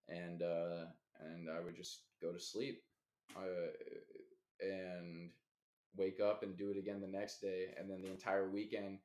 And 0.10 0.42
uh 0.44 0.86
and 1.20 1.50
I 1.50 1.60
would 1.64 1.76
just 1.76 2.04
go 2.22 2.32
to 2.32 2.40
sleep. 2.40 2.82
Uh, 3.36 3.72
and 4.62 5.30
wake 5.96 6.20
up 6.20 6.44
and 6.44 6.58
do 6.58 6.72
it 6.72 6.78
again 6.78 7.02
the 7.02 7.08
next 7.08 7.42
day 7.42 7.68
and 7.78 7.90
then 7.90 8.02
the 8.02 8.12
entire 8.12 8.50
weekend 8.50 9.00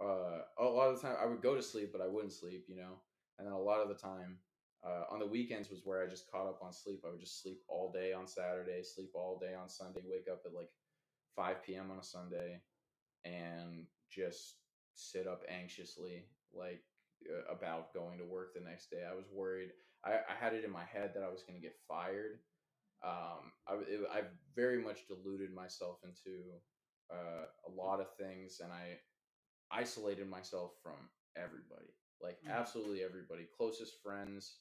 uh 0.00 0.40
a 0.58 0.64
lot 0.64 0.90
of 0.90 0.96
the 0.96 1.02
time 1.06 1.16
I 1.20 1.26
would 1.26 1.42
go 1.42 1.54
to 1.54 1.62
sleep 1.62 1.90
but 1.92 2.00
I 2.00 2.08
wouldn't 2.08 2.32
sleep 2.32 2.66
you 2.68 2.76
know? 2.76 3.00
And 3.38 3.46
then 3.46 3.54
a 3.54 3.60
lot 3.60 3.80
of 3.80 3.88
the 3.88 3.94
time 3.94 4.38
uh, 4.86 5.04
on 5.12 5.20
the 5.20 5.26
weekends 5.26 5.70
was 5.70 5.82
where 5.84 6.02
I 6.02 6.08
just 6.10 6.30
caught 6.30 6.46
up 6.46 6.60
on 6.62 6.72
sleep. 6.72 7.02
I 7.06 7.10
would 7.10 7.20
just 7.20 7.42
sleep 7.42 7.60
all 7.68 7.92
day 7.92 8.12
on 8.12 8.26
Saturday, 8.26 8.82
sleep 8.82 9.10
all 9.14 9.38
day 9.40 9.54
on 9.54 9.68
Sunday, 9.68 10.00
wake 10.08 10.28
up 10.30 10.42
at 10.46 10.54
like 10.54 10.70
5 11.36 11.62
p.m. 11.64 11.90
on 11.90 11.98
a 11.98 12.04
Sunday, 12.04 12.60
and 13.24 13.86
just 14.10 14.56
sit 14.94 15.26
up 15.26 15.42
anxiously, 15.48 16.26
like 16.52 16.82
uh, 17.30 17.52
about 17.52 17.94
going 17.94 18.18
to 18.18 18.24
work 18.24 18.54
the 18.54 18.60
next 18.60 18.90
day. 18.90 19.04
I 19.10 19.14
was 19.14 19.26
worried. 19.32 19.70
I, 20.04 20.12
I 20.14 20.34
had 20.38 20.54
it 20.54 20.64
in 20.64 20.70
my 20.70 20.84
head 20.84 21.12
that 21.14 21.22
I 21.24 21.30
was 21.30 21.42
going 21.42 21.58
to 21.58 21.62
get 21.66 21.76
fired. 21.88 22.40
Um, 23.04 23.52
I, 23.68 23.74
it, 23.88 24.00
I 24.12 24.22
very 24.54 24.82
much 24.82 25.06
deluded 25.08 25.54
myself 25.54 25.98
into 26.04 26.52
uh, 27.12 27.46
a 27.68 27.70
lot 27.70 28.00
of 28.00 28.08
things, 28.18 28.60
and 28.62 28.72
I 28.72 28.98
isolated 29.70 30.28
myself 30.28 30.72
from 30.82 31.10
everybody, 31.36 31.92
like 32.20 32.38
Mm. 32.44 32.50
absolutely 32.52 33.02
everybody, 33.02 33.46
closest 33.56 34.02
friends. 34.02 34.60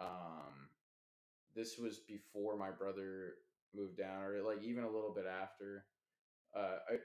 Um, 0.00 0.68
this 1.54 1.78
was 1.78 2.00
before 2.00 2.56
my 2.56 2.70
brother 2.70 3.34
moved 3.74 3.98
down, 3.98 4.22
or 4.22 4.42
like 4.42 4.62
even 4.62 4.84
a 4.84 4.90
little 4.90 5.12
bit 5.14 5.26
after. 5.26 5.84
Uh, 6.56 6.78
I, 6.90 6.96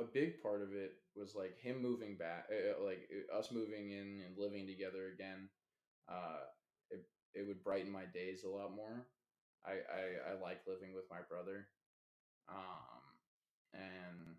a, 0.00 0.04
big 0.04 0.42
part 0.42 0.62
of 0.62 0.72
it 0.72 0.92
was 1.14 1.34
like 1.34 1.58
him 1.58 1.82
moving 1.82 2.16
back, 2.16 2.46
uh, 2.50 2.82
like 2.84 3.08
uh, 3.12 3.38
us 3.38 3.50
moving 3.52 3.90
in 3.90 4.22
and 4.24 4.38
living 4.38 4.66
together 4.66 5.12
again. 5.14 5.48
Uh, 6.08 6.46
it 6.90 7.04
it 7.34 7.46
would 7.46 7.62
brighten 7.62 7.92
my 7.92 8.04
days 8.14 8.44
a 8.44 8.48
lot 8.48 8.74
more. 8.74 9.06
I 9.64 9.72
I, 9.72 10.32
I 10.32 10.42
like 10.42 10.60
living 10.66 10.94
with 10.94 11.04
my 11.10 11.18
brother, 11.28 11.66
um, 12.48 13.02
and 13.74 14.36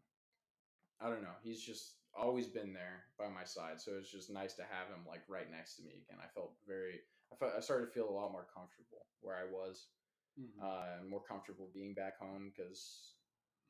I 1.01 1.09
don't 1.09 1.21
know. 1.21 1.37
He's 1.43 1.61
just 1.61 1.95
always 2.17 2.47
been 2.47 2.73
there 2.73 3.03
by 3.19 3.27
my 3.29 3.43
side, 3.43 3.79
so 3.79 3.93
it's 3.99 4.11
just 4.11 4.31
nice 4.31 4.53
to 4.55 4.63
have 4.63 4.87
him 4.87 5.05
like 5.07 5.21
right 5.27 5.49
next 5.51 5.75
to 5.75 5.83
me 5.83 5.91
again. 5.91 6.19
I 6.23 6.27
felt 6.33 6.53
very. 6.67 7.01
I 7.31 7.35
felt 7.35 7.53
I 7.55 7.59
started 7.61 7.87
to 7.87 7.91
feel 7.91 8.09
a 8.09 8.11
lot 8.11 8.31
more 8.31 8.47
comfortable 8.53 9.07
where 9.21 9.35
I 9.35 9.45
was 9.45 9.89
Mhm. 10.37 10.61
uh, 10.61 11.03
more 11.07 11.21
comfortable 11.23 11.69
being 11.73 11.93
back 11.93 12.17
home 12.19 12.51
because 12.55 13.15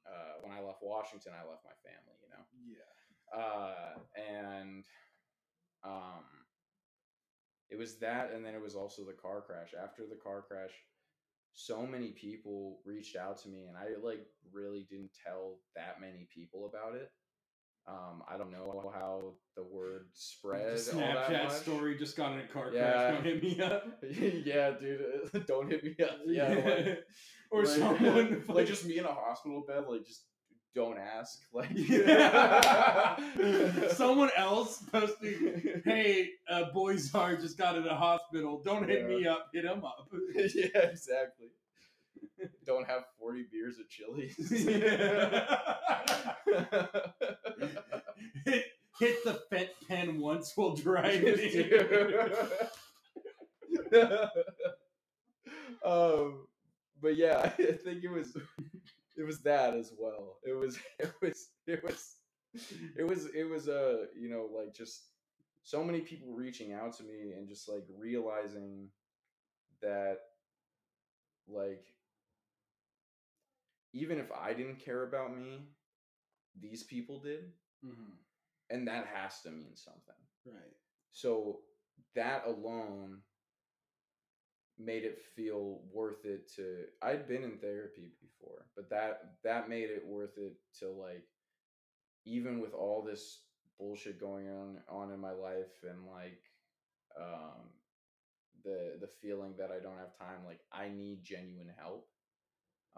uh, 0.06 0.42
when 0.42 0.52
I 0.52 0.62
left 0.62 0.84
Washington, 0.84 1.34
I 1.34 1.48
left 1.48 1.64
my 1.66 1.76
family, 1.84 2.18
you 2.22 2.30
know. 2.30 2.46
yeah. 2.66 3.40
Uh, 3.40 4.00
and 4.16 4.86
um, 5.84 6.26
it 7.70 7.78
was 7.78 8.00
that, 8.00 8.32
and 8.32 8.46
then 8.46 8.56
it 8.56 8.62
was 8.62 8.76
also 8.76 9.06
the 9.06 9.14
car 9.14 9.42
crash. 9.42 9.74
After 9.74 10.06
the 10.08 10.16
car 10.16 10.42
crash, 10.42 10.72
so 11.54 11.86
many 11.86 12.12
people 12.12 12.82
reached 12.86 13.16
out 13.16 13.38
to 13.40 13.50
me, 13.50 13.66
and 13.68 13.78
I 13.78 13.96
like 14.02 14.28
really 14.52 14.86
didn't 14.90 15.14
tell 15.14 15.60
that 15.76 16.00
many 16.00 16.28
people 16.34 16.66
about 16.66 16.96
it. 16.96 17.12
Um, 17.90 18.22
I 18.30 18.38
don't 18.38 18.52
know 18.52 18.92
how 18.94 19.36
the 19.56 19.64
word 19.64 20.08
spread. 20.14 20.78
The 20.78 20.92
all 20.94 21.00
that 21.00 21.30
Snapchat 21.30 21.52
story 21.52 21.98
just 21.98 22.18
got 22.18 22.34
in 22.34 22.40
a 22.40 22.48
car 22.48 22.70
Yeah. 22.74 22.82
crash. 22.92 23.14
Don't 23.14 23.24
hit 23.24 23.44
me 23.44 23.62
up. 23.62 23.84
yeah, 24.46 24.72
dude. 24.72 25.46
Don't 25.48 25.70
hit 25.72 25.84
me 25.84 25.96
up. 26.04 26.18
Yeah, 26.26 26.50
like, 26.50 27.06
or 27.52 27.64
like, 27.64 27.78
someone 27.78 28.44
like 28.50 28.68
just 28.68 28.86
me 28.86 28.98
in 28.98 29.06
a 29.06 29.14
hospital 29.14 29.64
bed. 29.66 29.86
Like 29.88 30.06
just 30.06 30.24
don't 30.76 30.98
ask. 31.00 31.40
Like 31.54 31.70
someone 33.94 34.30
else 34.38 34.84
posting, 34.92 35.82
"Hey, 35.86 36.30
uh, 36.50 36.66
Boyzar 36.76 37.40
just 37.40 37.58
got 37.58 37.76
in 37.78 37.88
a 37.88 37.96
hospital. 37.96 38.62
Don't 38.64 38.88
hit 38.88 39.02
Yeah. 39.02 39.08
me 39.08 39.28
up. 39.28 39.48
Hit 39.54 39.66
him 39.66 39.84
up." 39.86 40.08
yeah, 40.36 40.68
exactly. 40.82 41.48
Don't 42.66 42.88
have 42.88 43.04
forty 43.20 43.46
beers 43.52 43.76
at 43.80 43.90
Chili's. 43.90 44.36
hit, 48.46 48.66
hit 49.00 49.24
the 49.24 49.42
fent 49.50 49.70
pen 49.88 50.20
once 50.20 50.54
while 50.56 50.76
driving. 50.76 51.36
It. 51.38 52.72
Um, 55.84 56.48
but 57.02 57.16
yeah, 57.16 57.40
I 57.44 57.50
think 57.50 58.04
it 58.04 58.12
was 58.12 58.36
it 59.18 59.24
was 59.24 59.40
that 59.42 59.74
as 59.74 59.94
well. 59.98 60.38
It 60.44 60.54
was 60.54 60.78
it 61.00 61.14
was 61.22 61.50
it 61.68 61.84
was 61.84 62.16
it 62.96 63.04
was 63.08 63.26
it 63.28 63.44
was 63.44 63.68
uh 63.68 64.06
you 64.20 64.30
know 64.30 64.50
like 64.56 64.74
just 64.74 65.04
so 65.64 65.84
many 65.84 66.02
people 66.02 66.34
reaching 66.34 66.74
out 66.74 66.96
to 66.98 67.04
me 67.04 67.34
and 67.38 67.48
just 67.48 67.70
like 67.70 67.84
realizing 67.98 68.88
that 69.82 70.20
like 71.48 71.86
even 73.94 74.20
if 74.20 74.32
I 74.32 74.54
didn't 74.54 74.80
care 74.80 75.04
about 75.04 75.36
me, 75.36 75.76
these 76.56 76.84
people 76.84 77.20
did, 77.20 77.54
Mhm. 77.84 78.18
and 78.70 78.88
that 78.88 79.08
has 79.08 79.42
to 79.44 79.52
mean 79.52 79.76
something. 79.76 80.16
Right. 80.46 80.78
So 81.12 81.66
that 82.14 82.46
alone 82.46 83.24
made 84.78 85.04
it 85.04 85.20
feel 85.20 85.80
worth 85.92 86.26
it 86.26 86.48
to 86.56 86.86
I'd 87.02 87.28
been 87.28 87.44
in 87.44 87.58
therapy 87.60 88.14
before, 88.22 88.70
but 88.76 88.90
that 88.90 89.42
that 89.44 89.70
made 89.70 89.90
it 89.90 90.06
worth 90.06 90.38
it 90.38 90.54
to 90.80 90.90
like 90.92 91.28
even 92.26 92.60
with 92.60 92.74
all 92.74 93.04
this 93.04 93.46
bullshit 93.80 94.20
going 94.20 94.50
on 94.50 94.84
on 94.90 95.12
in 95.12 95.20
my 95.20 95.32
life 95.32 95.84
and 95.84 96.08
like 96.08 96.44
um 97.20 97.70
the 98.64 98.98
the 99.00 99.08
feeling 99.08 99.56
that 99.58 99.72
I 99.72 99.80
don't 99.80 99.98
have 99.98 100.18
time 100.18 100.46
like 100.46 100.62
I 100.72 100.90
need 100.90 101.24
genuine 101.24 101.74
help. 101.78 102.10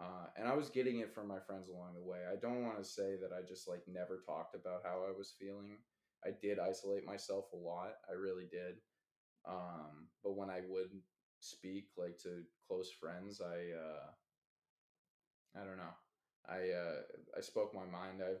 Uh, 0.00 0.26
and 0.36 0.48
I 0.48 0.54
was 0.54 0.70
getting 0.70 1.00
it 1.00 1.12
from 1.14 1.28
my 1.28 1.38
friends 1.46 1.68
along 1.68 1.94
the 1.94 2.08
way. 2.08 2.20
I 2.30 2.36
don't 2.36 2.64
want 2.64 2.78
to 2.78 2.84
say 2.84 3.16
that 3.20 3.32
I 3.36 3.46
just 3.46 3.68
like 3.68 3.82
never 3.86 4.22
talked 4.24 4.54
about 4.54 4.82
how 4.84 5.04
I 5.06 5.16
was 5.16 5.34
feeling. 5.38 5.76
I 6.24 6.30
did 6.40 6.58
isolate 6.58 7.04
myself 7.04 7.46
a 7.52 7.56
lot. 7.56 7.92
I 8.08 8.14
really 8.14 8.46
did. 8.50 8.76
Um, 9.48 10.08
but 10.24 10.36
when 10.36 10.50
I 10.50 10.60
would 10.68 10.90
speak 11.40 11.88
like 11.98 12.18
to 12.22 12.42
close 12.68 12.90
friends, 13.00 13.40
I 13.42 13.56
uh, 13.76 14.10
I 15.60 15.64
don't 15.64 15.76
know. 15.76 15.94
I 16.48 16.70
uh, 16.70 17.02
I 17.36 17.40
spoke 17.40 17.74
my 17.74 17.84
mind. 17.84 18.22
I 18.22 18.34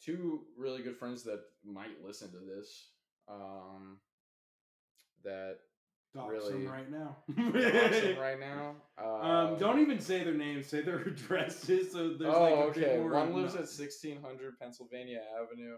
two 0.00 0.42
really 0.56 0.82
good 0.82 0.96
friends 0.96 1.22
that 1.24 1.40
might 1.64 2.04
listen 2.04 2.30
to 2.32 2.38
this. 2.38 2.90
Um, 3.28 3.98
that 5.24 5.58
Dox 6.14 6.30
Really- 6.32 6.64
them 6.64 6.72
right 6.72 6.90
now. 6.90 7.16
them 7.28 8.18
right 8.18 8.40
now. 8.40 8.76
Um, 8.98 9.58
don't 9.58 9.78
even 9.80 10.00
say 10.00 10.24
their 10.24 10.34
names. 10.34 10.66
Say 10.66 10.80
their 10.82 10.98
addresses. 11.06 11.92
So 11.92 12.14
there's 12.18 12.34
oh, 12.34 12.42
like 12.44 12.52
a 12.52 12.62
okay. 12.92 12.98
One 12.98 13.34
lives 13.34 13.54
at 13.56 13.68
sixteen 13.68 14.20
hundred 14.22 14.58
Pennsylvania 14.58 15.20
Avenue, 15.38 15.76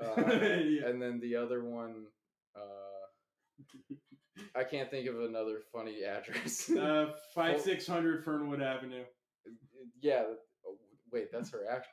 uh, 0.02 0.64
Yeah. 0.64 0.88
and 0.88 1.00
then 1.00 1.20
the 1.20 1.36
other 1.36 1.62
one, 1.64 2.06
uh, 2.56 4.00
I 4.56 4.64
can't 4.64 4.90
think 4.90 5.08
of 5.08 5.20
another 5.20 5.60
funny 5.72 6.02
address. 6.02 6.70
uh, 6.70 7.12
five 7.34 7.60
six 7.60 7.86
hundred 7.86 8.24
Fernwood 8.24 8.60
Avenue. 8.62 9.04
yeah. 10.00 10.24
Wait, 11.12 11.30
that's 11.32 11.50
her 11.52 11.62
actual. 11.70 11.92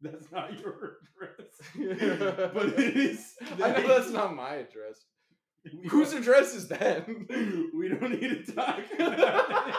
That's 0.00 0.30
not 0.32 0.58
your 0.58 0.98
address, 1.22 2.52
but 2.54 2.66
it 2.78 2.96
is. 2.96 3.34
I 3.62 3.70
know 3.72 3.88
that's 3.88 4.10
not 4.10 4.34
my 4.34 4.54
address. 4.54 5.04
Whose 5.90 6.12
address 6.12 6.54
is 6.54 6.68
that? 6.68 7.06
We 7.74 7.88
don't 7.88 8.20
need 8.20 8.46
to 8.46 8.52
talk 8.52 8.80
about 8.98 9.68
it. 9.68 9.74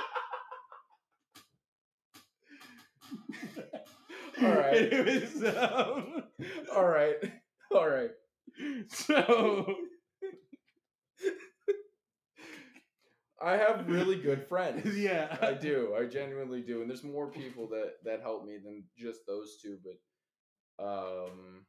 All 4.42 4.56
right. 4.56 5.06
Was, 5.06 5.44
um, 5.56 6.24
All 6.76 6.88
right. 6.88 7.16
All 7.76 7.88
right. 7.90 8.12
so 8.90 9.76
I 13.42 13.54
have 13.58 13.88
really 13.88 14.18
good 14.18 14.48
friends. 14.48 14.98
yeah, 14.98 15.38
I 15.42 15.54
do. 15.54 15.96
I 15.98 16.06
genuinely 16.06 16.62
do. 16.62 16.82
And 16.82 16.90
there's 16.90 17.04
more 17.04 17.32
people 17.32 17.68
that 17.70 17.94
that 18.04 18.22
help 18.22 18.46
me 18.46 18.58
than 18.58 18.84
just 18.98 19.26
those 19.26 19.58
two, 19.62 19.78
but 19.84 20.86
um 20.86 21.66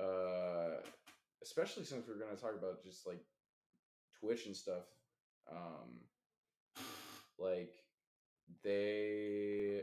uh 0.00 0.80
especially 1.44 1.84
since 1.84 2.06
we're 2.08 2.18
going 2.18 2.34
to 2.34 2.40
talk 2.42 2.54
about 2.58 2.82
just 2.82 3.06
like 3.06 3.20
Twitch 4.18 4.46
and 4.46 4.56
stuff, 4.56 4.84
um, 5.50 6.00
like 7.38 7.72
they 8.62 9.82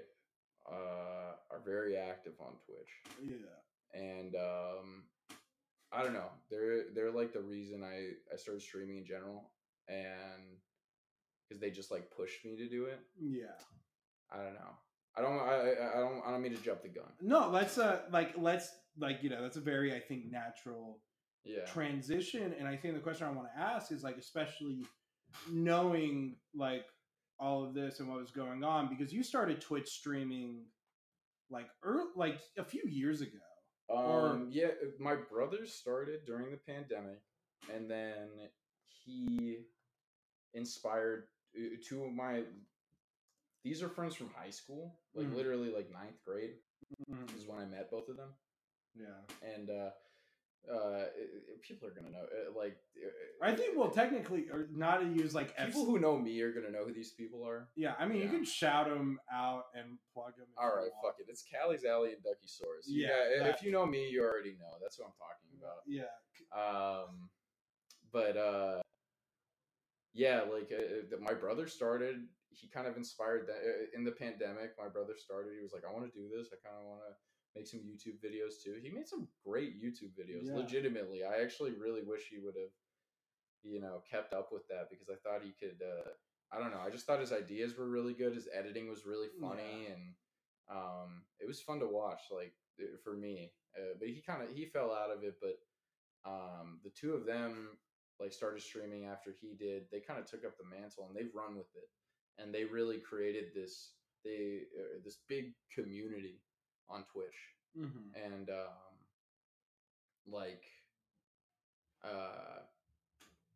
uh, 0.70 1.34
are 1.52 1.62
very 1.66 1.98
active 1.98 2.34
on 2.40 2.54
Twitch, 2.66 2.90
Yeah. 3.24 4.00
and 4.00 4.36
um, 4.36 5.04
I 5.92 6.04
don't 6.04 6.14
know. 6.14 6.30
They're 6.50 6.86
they're 6.94 7.12
like 7.12 7.34
the 7.34 7.42
reason 7.42 7.84
I 7.84 8.12
I 8.34 8.38
started 8.38 8.62
streaming 8.62 8.98
in 8.98 9.06
general, 9.06 9.52
and 9.88 10.58
because 11.48 11.60
they 11.62 11.70
just 11.72 11.92
like 11.92 12.12
pushed 12.16 12.46
me 12.46 12.56
to 12.58 12.70
do 12.70 12.86
it. 12.86 13.00
Yeah. 13.20 13.58
I 14.34 14.38
don't 14.38 14.54
know. 14.54 14.72
I 15.18 15.22
don't. 15.22 15.40
I, 15.40 15.54
I 15.54 15.98
I 15.98 16.00
don't. 16.00 16.22
I 16.26 16.32
don't 16.32 16.42
mean 16.42 16.56
to 16.56 16.62
jump 16.64 16.82
the 16.84 16.88
gun. 16.88 17.12
No, 17.22 17.50
let's 17.50 17.78
uh 17.78 18.00
like 18.12 18.34
let's 18.38 18.70
like 18.98 19.22
you 19.22 19.30
know 19.30 19.42
that's 19.42 19.58
a 19.58 19.62
very 19.62 19.94
I 19.94 20.00
think 20.00 20.32
natural 20.32 21.00
Yeah. 21.44 21.66
transition 21.66 22.54
and 22.58 22.68
I 22.68 22.76
think 22.78 22.94
the 22.94 23.00
question 23.00 23.26
I 23.28 23.32
want 23.32 23.48
to 23.54 23.60
ask 23.60 23.92
is 23.92 24.04
like 24.04 24.18
especially 24.18 24.86
knowing 25.50 26.36
like 26.54 26.86
all 27.40 27.64
of 27.64 27.74
this 27.74 28.00
and 28.00 28.08
what 28.10 28.20
was 28.20 28.30
going 28.32 28.64
on 28.64 28.88
because 28.90 29.12
you 29.12 29.24
started 29.24 29.60
Twitch 29.60 29.90
streaming 29.90 30.66
like 31.50 31.68
early, 31.84 32.10
like 32.16 32.40
a 32.58 32.64
few 32.64 32.84
years 32.88 33.22
ago. 33.22 33.40
or- 33.88 34.30
Um, 34.30 34.50
yeah, 34.52 34.68
my 35.00 35.16
brother 35.16 35.66
started 35.66 36.24
during 36.26 36.50
the 36.52 36.58
pandemic, 36.58 37.20
and 37.74 37.90
then 37.92 38.30
he 38.86 39.66
inspired 40.54 41.28
uh, 41.58 41.76
two 41.86 42.06
of 42.06 42.14
my. 42.14 42.44
These 43.64 43.84
are 43.84 43.90
friends 43.90 44.16
from 44.16 44.30
high 44.30 44.50
school, 44.50 44.98
like 45.14 45.28
Mhm. 45.28 45.36
literally 45.36 45.72
like 45.72 45.90
ninth 45.92 46.24
grade 46.24 46.58
Mhm. 47.10 47.36
is 47.36 47.46
when 47.48 47.60
I 47.60 47.66
met 47.66 47.92
both 47.92 48.08
of 48.08 48.16
them, 48.18 48.34
Yeah. 48.96 49.26
and 49.42 49.70
uh, 49.70 49.92
uh, 50.70 51.06
it- 51.16 51.44
it- 51.50 51.62
people 51.62 51.88
are 51.88 51.92
gonna 51.92 52.10
know. 52.10 52.24
uh, 52.26 52.52
Like, 52.58 52.78
uh, 53.04 53.10
I 53.42 53.56
think 53.56 53.78
well 53.78 53.90
technically 53.92 54.50
or 54.50 54.68
not 54.72 54.98
to 55.02 55.08
use 55.08 55.34
like 55.34 55.54
F- 55.58 55.68
people 55.68 55.86
who 55.86 56.00
know 56.00 56.18
me 56.18 56.42
are 56.42 56.52
gonna 56.54 56.70
know 56.72 56.86
who 56.86 56.94
these 56.94 57.14
people 57.14 57.44
are. 57.48 57.70
Yeah, 57.76 57.96
I 57.98 58.06
mean 58.08 58.22
you 58.22 58.30
can 58.30 58.44
shout 58.46 58.88
them 58.90 59.20
out 59.32 59.66
and 59.74 59.98
plug 60.14 60.36
them. 60.38 60.48
All 60.58 60.76
right, 60.76 60.92
fuck 61.04 61.16
it. 61.20 61.26
It's 61.30 61.44
Callie's 61.44 61.86
Alley 61.86 62.14
and 62.14 62.24
Ducky 62.24 62.48
Source. 62.48 62.86
Yeah, 62.88 63.40
that- 63.40 63.56
if 63.56 63.64
you 63.64 63.72
know 63.72 63.86
me, 63.86 64.10
you 64.10 64.24
already 64.24 64.54
know. 64.60 64.78
That's 64.82 64.98
what 65.00 65.08
I'm 65.08 65.14
talking 65.18 65.52
about. 65.60 65.82
Yeah. 65.88 66.12
um 66.52 67.30
but 68.12 68.36
uh 68.36 68.82
yeah 70.14 70.42
like 70.42 70.70
uh, 70.72 71.16
uh, 71.16 71.20
my 71.22 71.34
brother 71.34 71.68
started 71.68 72.28
he 72.50 72.68
kind 72.68 72.86
of 72.88 72.98
inspired 72.98 73.48
that 73.48 73.56
uh, 73.64 73.86
in 73.98 74.04
the 74.04 74.12
pandemic 74.12 74.72
my 74.78 74.90
brother 74.90 75.14
started 75.18 75.54
he 75.56 75.62
was 75.62 75.72
like 75.72 75.84
i 75.88 75.92
want 75.94 76.04
to 76.06 76.12
do 76.20 76.28
this 76.28 76.50
i 76.52 76.58
kind 76.68 76.76
of 76.82 76.86
want 76.86 77.00
to 77.08 77.14
make 77.56 77.68
some 77.68 77.82
youtube 77.82 78.18
videos 78.24 78.62
too. 78.64 78.76
He 78.82 78.90
made 78.90 79.08
some 79.08 79.28
great 79.46 79.82
youtube 79.82 80.14
videos 80.20 80.48
Yeah. 80.48 80.56
legitimately. 80.58 81.24
I 81.24 81.42
actually 81.42 81.72
really 81.72 82.02
wish 82.04 82.28
he 82.30 82.40
would 82.40 82.56
have 82.56 82.72
you 83.64 83.80
know 83.80 84.02
kept 84.10 84.34
up 84.34 84.50
with 84.52 84.68
that 84.70 84.88
because 84.90 85.08
i 85.08 85.14
thought 85.24 85.44
he 85.44 85.52
could 85.52 85.80
uh 85.86 86.10
i 86.52 86.58
don't 86.60 86.72
know 86.72 86.82
i 86.84 86.90
just 86.90 87.06
thought 87.06 87.20
his 87.20 87.32
ideas 87.32 87.78
were 87.78 87.88
really 87.88 88.14
good. 88.14 88.34
His 88.34 88.50
editing 88.52 88.90
was 88.90 89.06
really 89.06 89.28
funny 89.40 89.86
Yeah. 89.88 89.94
and 89.94 90.16
um 90.72 91.24
it 91.40 91.48
was 91.48 91.62
fun 91.62 91.80
to 91.80 91.88
watch 91.88 92.22
like 92.32 92.54
uh, 92.82 92.98
for 93.04 93.16
me 93.16 93.52
uh, 93.78 93.94
but 94.00 94.08
he 94.08 94.22
kind 94.22 94.42
of 94.42 94.50
he 94.56 94.66
fell 94.66 94.92
out 94.92 95.12
of 95.12 95.24
it 95.24 95.36
but 95.42 95.58
um 96.26 96.80
the 96.84 96.90
two 96.90 97.14
of 97.14 97.26
them 97.26 97.78
like 98.20 98.32
started 98.32 98.62
streaming 98.62 99.06
after 99.08 99.32
he 99.42 99.56
did. 99.58 99.86
They 99.92 100.00
kind 100.00 100.20
of 100.20 100.26
took 100.30 100.46
up 100.46 100.56
the 100.58 100.64
mantle 100.70 101.08
and 101.08 101.16
they've 101.16 101.34
run 101.34 101.58
with 101.58 101.74
it. 101.74 101.90
And 102.38 102.54
they 102.54 102.66
really 102.66 103.00
created 103.00 103.46
this 103.56 103.94
they 104.24 104.62
uh, 104.80 105.00
this 105.04 105.18
big 105.28 105.54
community 105.74 106.40
on 106.94 107.04
twitch 107.12 107.38
hmm 107.76 108.10
and 108.16 108.50
um 108.50 108.96
like 110.28 110.64
uh 112.04 112.60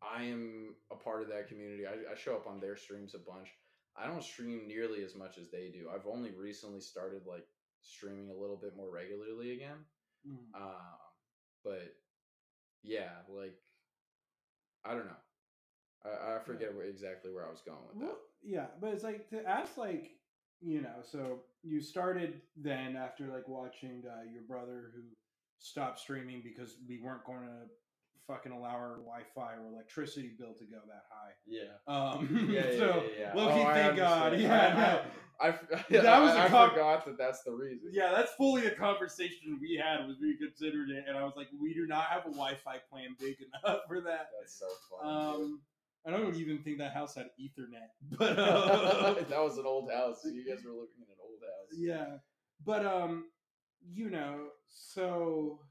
i 0.01 0.23
am 0.23 0.75
a 0.91 0.95
part 0.95 1.21
of 1.21 1.29
that 1.29 1.47
community 1.47 1.85
I, 1.87 2.11
I 2.11 2.15
show 2.15 2.35
up 2.35 2.47
on 2.47 2.59
their 2.59 2.75
streams 2.75 3.15
a 3.15 3.19
bunch 3.19 3.49
i 3.95 4.07
don't 4.07 4.23
stream 4.23 4.67
nearly 4.67 5.03
as 5.03 5.15
much 5.15 5.37
as 5.37 5.49
they 5.51 5.69
do 5.69 5.89
i've 5.93 6.07
only 6.07 6.31
recently 6.31 6.81
started 6.81 7.21
like 7.27 7.47
streaming 7.81 8.29
a 8.29 8.35
little 8.39 8.57
bit 8.57 8.75
more 8.75 8.91
regularly 8.91 9.53
again 9.53 9.77
Mm-hmm. 10.27 10.55
um, 10.59 10.97
but 11.63 11.95
yeah, 12.83 13.11
like 13.29 13.55
I 14.83 14.93
don't 14.93 15.05
know. 15.07 15.23
I, 16.05 16.35
I 16.35 16.39
forget 16.39 16.75
where, 16.75 16.85
exactly 16.85 17.31
where 17.31 17.45
I 17.45 17.49
was 17.51 17.61
going 17.61 17.79
with 17.87 17.99
that. 17.99 18.15
Yeah, 18.43 18.67
but 18.79 18.93
it's 18.93 19.03
like 19.03 19.29
to 19.29 19.45
ask, 19.47 19.77
like 19.77 20.14
you 20.61 20.81
know, 20.81 21.01
so 21.03 21.39
you 21.63 21.81
started 21.81 22.41
then 22.55 22.95
after 22.95 23.27
like 23.27 23.47
watching 23.47 24.03
uh, 24.07 24.23
your 24.31 24.43
brother 24.43 24.91
who 24.95 25.01
stopped 25.59 25.99
streaming 25.99 26.41
because 26.43 26.77
we 26.87 26.99
weren't 27.01 27.23
going 27.25 27.41
to 27.41 27.67
fucking 28.27 28.51
allow 28.51 28.69
our 28.75 28.97
Wi-Fi 29.05 29.53
or 29.53 29.67
electricity 29.71 30.31
bill 30.37 30.53
to 30.53 30.65
go 30.65 30.77
that 30.87 31.03
high. 31.11 31.33
Yeah. 31.45 31.75
Um, 31.87 32.47
Yeah, 32.49 32.65
yeah, 32.71 32.77
so 32.79 33.03
yeah, 33.17 33.19
yeah. 33.19 33.33
low-key, 33.35 33.61
Oh, 33.61 33.73
thank 33.73 33.97
God. 33.97 34.39
Yeah, 34.39 34.67
I- 34.67 34.73
no. 34.79 35.01
I, 35.37 35.49
f- 35.49 35.67
That 35.89 36.21
was 36.21 36.31
I, 36.31 36.43
a 36.43 36.45
I 36.45 36.49
com- 36.49 36.69
forgot 36.69 37.05
that 37.05 37.17
that's 37.17 37.43
the 37.43 37.51
reason. 37.51 37.89
Yeah, 37.91 38.11
that's 38.15 38.31
fully 38.35 38.67
a 38.67 38.71
conversation 38.71 39.59
we 39.61 39.75
had 39.75 40.07
was 40.07 40.15
we 40.21 40.37
considered 40.37 40.89
it, 40.89 41.03
and 41.07 41.17
I 41.17 41.23
was 41.25 41.33
like, 41.35 41.47
we 41.61 41.73
do 41.73 41.85
not 41.85 42.05
have 42.05 42.21
a 42.21 42.29
Wi-Fi 42.31 42.77
plan 42.89 43.15
big 43.19 43.35
enough 43.41 43.81
for 43.87 43.99
that. 44.01 44.29
That's 44.39 44.57
so 44.57 44.65
funny. 44.89 45.13
Um, 45.43 45.59
I 46.07 46.11
don't 46.11 46.35
even 46.35 46.59
think 46.59 46.77
that 46.77 46.93
house 46.93 47.15
had 47.15 47.27
Ethernet, 47.39 47.89
but 48.17 48.37
uh, 48.39 49.15
that 49.27 49.43
was 49.43 49.57
an 49.57 49.65
old 49.65 49.91
house. 49.91 50.21
You 50.23 50.45
guys 50.47 50.63
were 50.63 50.71
living 50.71 50.97
in 50.97 51.03
an 51.03 51.17
old 51.21 51.39
house. 51.41 51.77
yeah, 51.77 52.17
but 52.63 52.85
um, 52.85 53.25
you 53.91 54.09
know, 54.09 54.47
so 54.67 55.61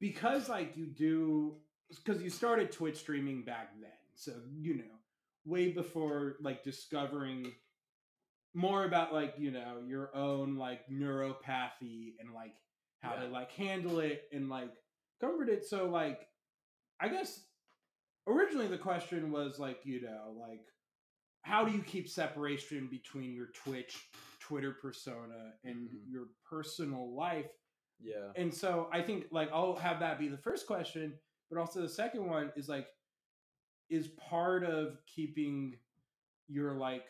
because 0.00 0.48
like 0.48 0.76
you 0.76 0.86
do, 0.86 1.56
because 2.04 2.22
you 2.22 2.30
started 2.30 2.70
Twitch 2.70 2.98
streaming 2.98 3.44
back 3.44 3.70
then, 3.80 3.90
so 4.14 4.32
you 4.58 4.76
know, 4.76 4.84
way 5.44 5.72
before 5.72 6.36
like 6.40 6.62
discovering 6.62 7.52
more 8.54 8.84
about 8.84 9.12
like 9.12 9.34
you 9.38 9.50
know 9.50 9.82
your 9.86 10.14
own 10.14 10.56
like 10.56 10.88
neuropathy 10.90 12.14
and 12.20 12.34
like 12.34 12.54
how 13.00 13.12
to 13.12 13.26
like 13.28 13.52
handle 13.52 14.00
it 14.00 14.24
and 14.32 14.48
like 14.48 14.72
comfort 15.20 15.48
it. 15.48 15.64
So 15.64 15.88
like, 15.88 16.26
I 17.00 17.08
guess 17.08 17.40
originally 18.28 18.68
the 18.68 18.78
question 18.78 19.32
was 19.32 19.58
like 19.58 19.80
you 19.84 20.00
know 20.02 20.34
like 20.38 20.60
how 21.42 21.64
do 21.64 21.72
you 21.72 21.82
keep 21.82 22.08
separation 22.08 22.88
between 22.90 23.32
your 23.32 23.46
Twitch, 23.54 24.08
Twitter 24.40 24.72
persona 24.72 25.54
and 25.64 25.88
Mhm. 25.88 26.10
your 26.10 26.26
personal 26.44 27.14
life? 27.14 27.50
Yeah. 28.00 28.32
And 28.36 28.52
so 28.52 28.88
I 28.92 29.02
think 29.02 29.26
like 29.30 29.50
I'll 29.52 29.76
have 29.76 30.00
that 30.00 30.18
be 30.18 30.28
the 30.28 30.36
first 30.36 30.66
question, 30.66 31.18
but 31.48 31.58
also 31.58 31.80
the 31.80 31.88
second 31.88 32.26
one 32.26 32.52
is 32.56 32.68
like 32.68 32.88
is 33.88 34.08
part 34.08 34.64
of 34.64 34.98
keeping 35.06 35.78
your 36.48 36.74
like 36.74 37.06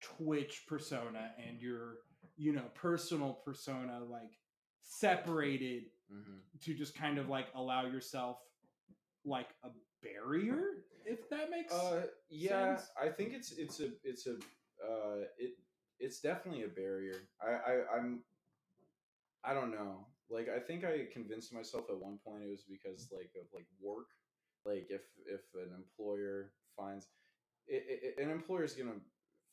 Twitch 0.00 0.64
persona 0.66 1.34
and 1.38 1.60
your 1.60 1.98
you 2.36 2.52
know 2.52 2.64
personal 2.74 3.34
persona 3.44 4.02
like 4.04 4.38
separated 4.82 5.84
hmm 6.08 6.38
to 6.60 6.74
just 6.74 6.94
kind 6.94 7.18
of 7.18 7.28
like 7.28 7.48
allow 7.54 7.84
yourself 7.86 8.38
like 9.24 9.48
a 9.64 9.68
barrier 10.04 10.84
if 11.06 11.28
that 11.30 11.50
makes 11.50 11.72
Uh, 11.72 12.06
yeah, 12.30 12.76
sense? 12.76 12.90
I 13.00 13.08
think 13.08 13.32
it's 13.34 13.52
it's 13.52 13.80
a 13.80 13.88
it's 14.04 14.26
a 14.26 14.34
uh, 14.84 15.24
it 15.38 15.52
it's 15.98 16.20
definitely 16.20 16.64
a 16.64 16.68
barrier. 16.68 17.28
I, 17.40 17.50
I 17.72 17.96
I'm 17.96 18.24
I 19.44 19.52
don't 19.54 19.70
know. 19.70 20.06
Like 20.30 20.48
I 20.48 20.58
think 20.58 20.84
I 20.84 21.06
convinced 21.12 21.52
myself 21.52 21.84
at 21.90 21.98
one 21.98 22.18
point 22.24 22.42
it 22.44 22.50
was 22.50 22.64
because 22.64 23.08
like 23.12 23.30
of 23.38 23.46
like 23.52 23.66
work. 23.80 24.06
Like 24.64 24.86
if 24.88 25.02
if 25.26 25.42
an 25.54 25.72
employer 25.76 26.52
finds 26.76 27.08
it, 27.66 27.84
it, 27.88 28.22
an 28.22 28.30
employer 28.30 28.64
is 28.64 28.74
gonna 28.74 29.00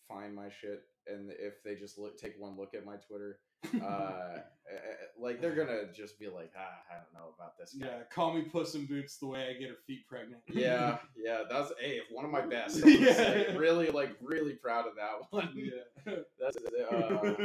find 0.07 0.33
my 0.33 0.49
shit, 0.49 0.83
and 1.07 1.31
if 1.31 1.61
they 1.63 1.75
just 1.75 1.97
look 1.97 2.17
take 2.17 2.35
one 2.39 2.57
look 2.57 2.73
at 2.73 2.85
my 2.85 2.95
Twitter, 2.95 3.39
uh, 3.83 4.37
eh, 4.69 4.73
eh, 4.73 4.77
like 5.19 5.39
they're 5.41 5.55
gonna 5.55 5.91
just 5.93 6.17
be 6.19 6.27
like, 6.27 6.51
ah, 6.57 6.81
I 6.89 6.95
don't 6.95 7.13
know 7.13 7.33
about 7.37 7.57
this 7.57 7.73
guy. 7.73 7.85
yeah 7.87 8.03
call 8.13 8.33
me 8.33 8.41
puss 8.43 8.73
in 8.75 8.85
boots 8.85 9.17
the 9.17 9.27
way 9.27 9.47
i 9.49 9.59
get 9.59 9.69
her 9.69 9.75
feet 9.85 10.07
pregnant 10.07 10.41
Yeah, 10.47 10.97
yeah, 11.17 11.43
that's 11.49 11.71
a 11.83 12.01
one 12.11 12.25
of 12.25 12.31
my 12.31 12.41
best. 12.41 12.83
Yeah. 12.85 13.53
Really, 13.55 13.89
like, 13.91 14.11
really 14.21 14.53
proud 14.53 14.85
of 14.87 14.93
that 14.95 15.27
one. 15.29 15.51
yeah 15.55 16.13
That's 16.39 16.57
uh, 16.57 17.35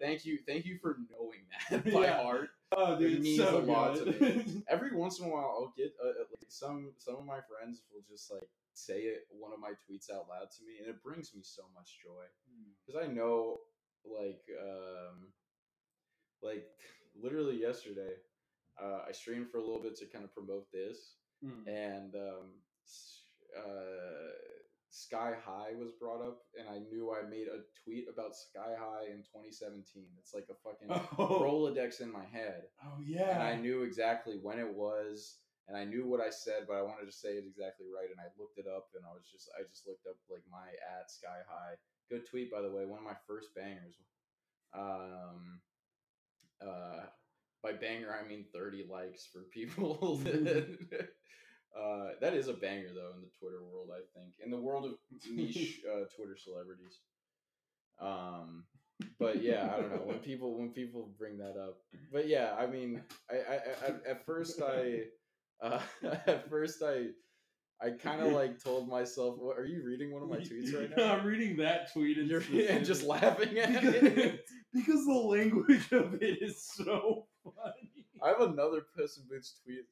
thank 0.00 0.24
you, 0.26 0.38
thank 0.46 0.66
you 0.66 0.78
for 0.82 0.98
knowing 1.10 1.44
that 1.70 1.84
by 1.92 2.06
Yeah. 2.06 2.22
heart. 2.22 2.50
oh 2.76 2.98
dude, 2.98 3.14
It 3.14 3.22
means 3.22 3.38
so 3.38 3.58
a 3.58 3.60
lot 3.60 3.96
to 3.96 4.04
good. 4.12 4.62
Every 4.68 4.94
once 4.94 5.18
in 5.20 5.26
a 5.26 5.28
while, 5.28 5.54
I'll 5.58 5.72
get 5.76 5.94
uh, 6.04 6.08
uh, 6.08 6.12
like 6.30 6.44
some 6.48 6.92
some 6.98 7.16
of 7.16 7.24
my 7.24 7.38
friends 7.48 7.82
will 7.92 8.02
just 8.10 8.30
like 8.32 8.48
say 8.74 8.98
it 9.12 9.26
one 9.30 9.52
of 9.54 9.60
my 9.60 9.70
tweets 9.70 10.10
out 10.10 10.26
loud 10.28 10.50
to 10.50 10.64
me, 10.66 10.74
and 10.80 10.88
it 10.88 11.02
brings 11.02 11.32
me 11.34 11.40
so 11.42 11.62
much 11.74 11.98
joy 12.02 12.24
because 12.84 13.00
I 13.02 13.06
know, 13.10 13.60
like, 14.04 14.42
um, 14.60 15.28
like 16.46 16.64
literally 17.22 17.60
yesterday, 17.60 18.14
uh, 18.82 19.00
I 19.08 19.12
streamed 19.12 19.50
for 19.50 19.58
a 19.58 19.64
little 19.66 19.82
bit 19.82 19.96
to 19.98 20.06
kind 20.06 20.24
of 20.24 20.32
promote 20.32 20.70
this, 20.72 21.16
Mm. 21.44 21.66
and 21.68 22.14
um, 22.14 22.48
uh, 23.56 24.32
Sky 24.90 25.34
High 25.44 25.76
was 25.76 25.92
brought 26.00 26.22
up, 26.24 26.38
and 26.58 26.66
I 26.68 26.78
knew 26.88 27.12
I 27.12 27.28
made 27.28 27.48
a 27.48 27.60
tweet 27.84 28.06
about 28.08 28.34
Sky 28.34 28.72
High 28.78 29.12
in 29.12 29.20
2017. 29.20 29.84
It's 30.18 30.32
like 30.32 30.48
a 30.48 30.56
fucking 30.64 30.88
oh, 30.88 31.40
Rolodex 31.44 32.00
in 32.00 32.10
my 32.10 32.24
head, 32.24 32.62
oh 32.84 32.98
yeah, 33.04 33.34
and 33.36 33.42
I 33.42 33.54
knew 33.56 33.82
exactly 33.82 34.38
when 34.40 34.58
it 34.58 34.72
was, 34.72 35.36
and 35.68 35.76
I 35.76 35.84
knew 35.84 36.08
what 36.08 36.20
I 36.24 36.30
said, 36.30 36.64
but 36.66 36.76
I 36.80 36.82
wanted 36.82 37.04
to 37.06 37.12
say 37.12 37.36
it 37.36 37.44
exactly 37.46 37.86
right, 37.92 38.08
and 38.08 38.20
I 38.20 38.32
looked 38.40 38.56
it 38.58 38.66
up, 38.66 38.88
and 38.96 39.04
I 39.04 39.12
was 39.12 39.28
just 39.30 39.50
I 39.58 39.62
just 39.68 39.86
looked 39.86 40.06
up 40.08 40.16
like 40.30 40.44
my 40.50 40.72
at 40.98 41.10
Sky 41.10 41.44
High. 41.44 41.76
Good 42.08 42.24
tweet 42.24 42.50
by 42.50 42.62
the 42.62 42.70
way, 42.72 42.86
one 42.86 43.00
of 43.00 43.04
my 43.04 43.18
first 43.28 43.52
bangers. 43.54 44.00
Um, 44.72 45.60
uh, 46.62 47.04
by 47.62 47.72
banger 47.72 48.14
I 48.14 48.26
mean 48.28 48.44
thirty 48.52 48.84
likes 48.90 49.26
for 49.32 49.40
people. 49.52 50.18
that, 50.24 51.08
uh, 51.78 52.08
that 52.20 52.34
is 52.34 52.48
a 52.48 52.54
banger 52.54 52.90
though 52.94 53.12
in 53.14 53.22
the 53.22 53.30
Twitter 53.38 53.62
world. 53.64 53.90
I 53.92 54.00
think 54.18 54.34
in 54.44 54.50
the 54.50 54.60
world 54.60 54.84
of 54.84 54.92
niche 55.30 55.80
uh, 55.92 56.04
Twitter 56.16 56.36
celebrities. 56.36 56.98
Um, 58.00 58.64
but 59.18 59.42
yeah, 59.42 59.70
I 59.74 59.80
don't 59.80 59.90
know 59.90 60.02
when 60.04 60.18
people 60.18 60.58
when 60.58 60.70
people 60.70 61.10
bring 61.18 61.38
that 61.38 61.56
up. 61.58 61.78
But 62.12 62.28
yeah, 62.28 62.54
I 62.58 62.66
mean, 62.66 63.02
I, 63.30 63.34
I, 63.34 63.54
I 63.54 64.10
at 64.10 64.24
first 64.24 64.60
I, 64.62 65.02
uh, 65.62 65.80
at 66.26 66.48
first 66.48 66.82
I, 66.82 67.08
I 67.84 67.90
kind 67.90 68.22
of 68.22 68.32
like 68.32 68.62
told 68.62 68.88
myself, 68.88 69.36
"What 69.38 69.58
are 69.58 69.66
you 69.66 69.82
reading 69.84 70.12
one 70.12 70.22
of 70.22 70.30
my 70.30 70.38
tweets 70.38 70.74
right 70.74 70.90
now?" 70.96 71.14
I'm 71.14 71.26
reading 71.26 71.58
that 71.58 71.92
tweet 71.92 72.16
and, 72.18 72.28
You're 72.28 72.42
and 72.70 72.86
just 72.86 73.02
laughing 73.02 73.58
at 73.58 73.84
it. 73.84 74.46
Because 74.76 75.04
the 75.06 75.12
language 75.12 75.90
of 75.92 76.14
it 76.22 76.42
is 76.42 76.62
so 76.62 77.26
funny. 77.44 77.90
I 78.22 78.28
have 78.28 78.40
another 78.40 78.82
Puss 78.96 79.18
in 79.18 79.24
Boots 79.28 79.60
tweet 79.64 79.84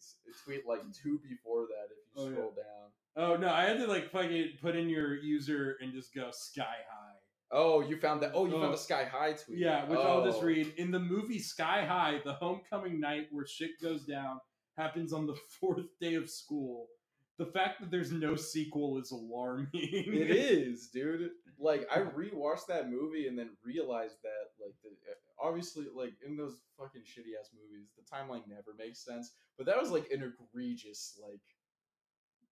tweet 0.44 0.66
like 0.66 0.80
two 0.92 1.20
before 1.28 1.66
that. 1.68 1.88
If 1.90 1.98
you 2.16 2.22
Oh, 2.22 2.26
yeah. 2.28 2.32
scroll 2.34 2.50
down. 2.52 2.90
Oh 3.16 3.36
no, 3.36 3.48
I 3.52 3.64
had 3.64 3.78
to 3.78 3.86
like 3.86 4.10
fucking 4.10 4.52
put 4.60 4.76
in 4.76 4.88
your 4.88 5.16
user 5.16 5.76
and 5.80 5.92
just 5.92 6.14
go 6.14 6.30
sky 6.32 6.62
high. 6.62 7.12
Oh, 7.50 7.80
you 7.82 7.96
found 7.98 8.22
that. 8.22 8.32
Oh, 8.34 8.46
you 8.46 8.54
Oh. 8.56 8.60
found 8.60 8.72
the 8.72 8.78
oh. 8.78 8.80
Sky 8.80 9.04
High 9.04 9.34
tweet. 9.34 9.58
Yeah, 9.58 9.84
which 9.88 10.00
I'll 10.00 10.24
just 10.24 10.40
Oh. 10.42 10.46
read. 10.46 10.72
In 10.78 10.90
the 10.90 10.98
movie 10.98 11.38
Sky 11.38 11.84
High, 11.86 12.20
the 12.24 12.32
homecoming 12.32 12.98
night 12.98 13.28
where 13.30 13.46
shit 13.46 13.80
goes 13.80 14.04
down 14.04 14.40
happens 14.76 15.12
on 15.12 15.26
the 15.26 15.34
fourth 15.60 15.86
day 16.00 16.14
of 16.14 16.28
school. 16.28 16.88
The 17.36 17.46
fact 17.46 17.80
that 17.80 17.90
there's 17.90 18.10
no 18.12 18.34
sequel 18.36 18.98
is 18.98 19.10
alarming. 19.12 19.68
It 19.72 20.30
is, 20.30 20.88
dude. 20.88 21.30
Like 21.58 21.86
I 21.90 22.00
rewatched 22.00 22.66
that 22.68 22.90
movie 22.90 23.28
and 23.28 23.38
then 23.38 23.50
realized 23.64 24.16
that 24.22 24.64
like 24.64 24.74
the 24.82 24.90
uh, 24.90 25.46
obviously 25.48 25.86
like 25.94 26.14
in 26.26 26.36
those 26.36 26.56
fucking 26.78 27.02
shitty 27.02 27.38
ass 27.38 27.50
movies, 27.54 27.88
the 27.96 28.04
timeline 28.04 28.46
never 28.48 28.74
makes 28.78 29.04
sense. 29.04 29.32
But 29.56 29.66
that 29.66 29.80
was 29.80 29.90
like 29.90 30.10
an 30.10 30.22
egregious 30.22 31.18
like 31.22 31.40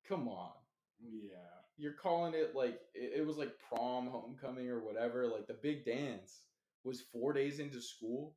come 0.07 0.27
on. 0.27 0.51
Yeah. 1.01 1.37
You're 1.77 1.93
calling 1.93 2.33
it 2.33 2.55
like 2.55 2.79
it, 2.93 3.13
it 3.19 3.27
was 3.27 3.37
like 3.37 3.51
prom, 3.69 4.07
homecoming 4.07 4.69
or 4.69 4.79
whatever, 4.79 5.27
like 5.27 5.47
the 5.47 5.57
big 5.61 5.85
dance 5.85 6.41
was 6.83 7.01
4 7.13 7.33
days 7.33 7.59
into 7.59 7.81
school. 7.81 8.35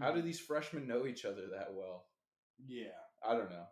How 0.00 0.12
do 0.12 0.22
these 0.22 0.40
freshmen 0.40 0.86
know 0.86 1.06
each 1.06 1.24
other 1.24 1.42
that 1.52 1.74
well? 1.74 2.06
Yeah. 2.66 2.88
I 3.26 3.34
don't 3.34 3.50
know. 3.50 3.66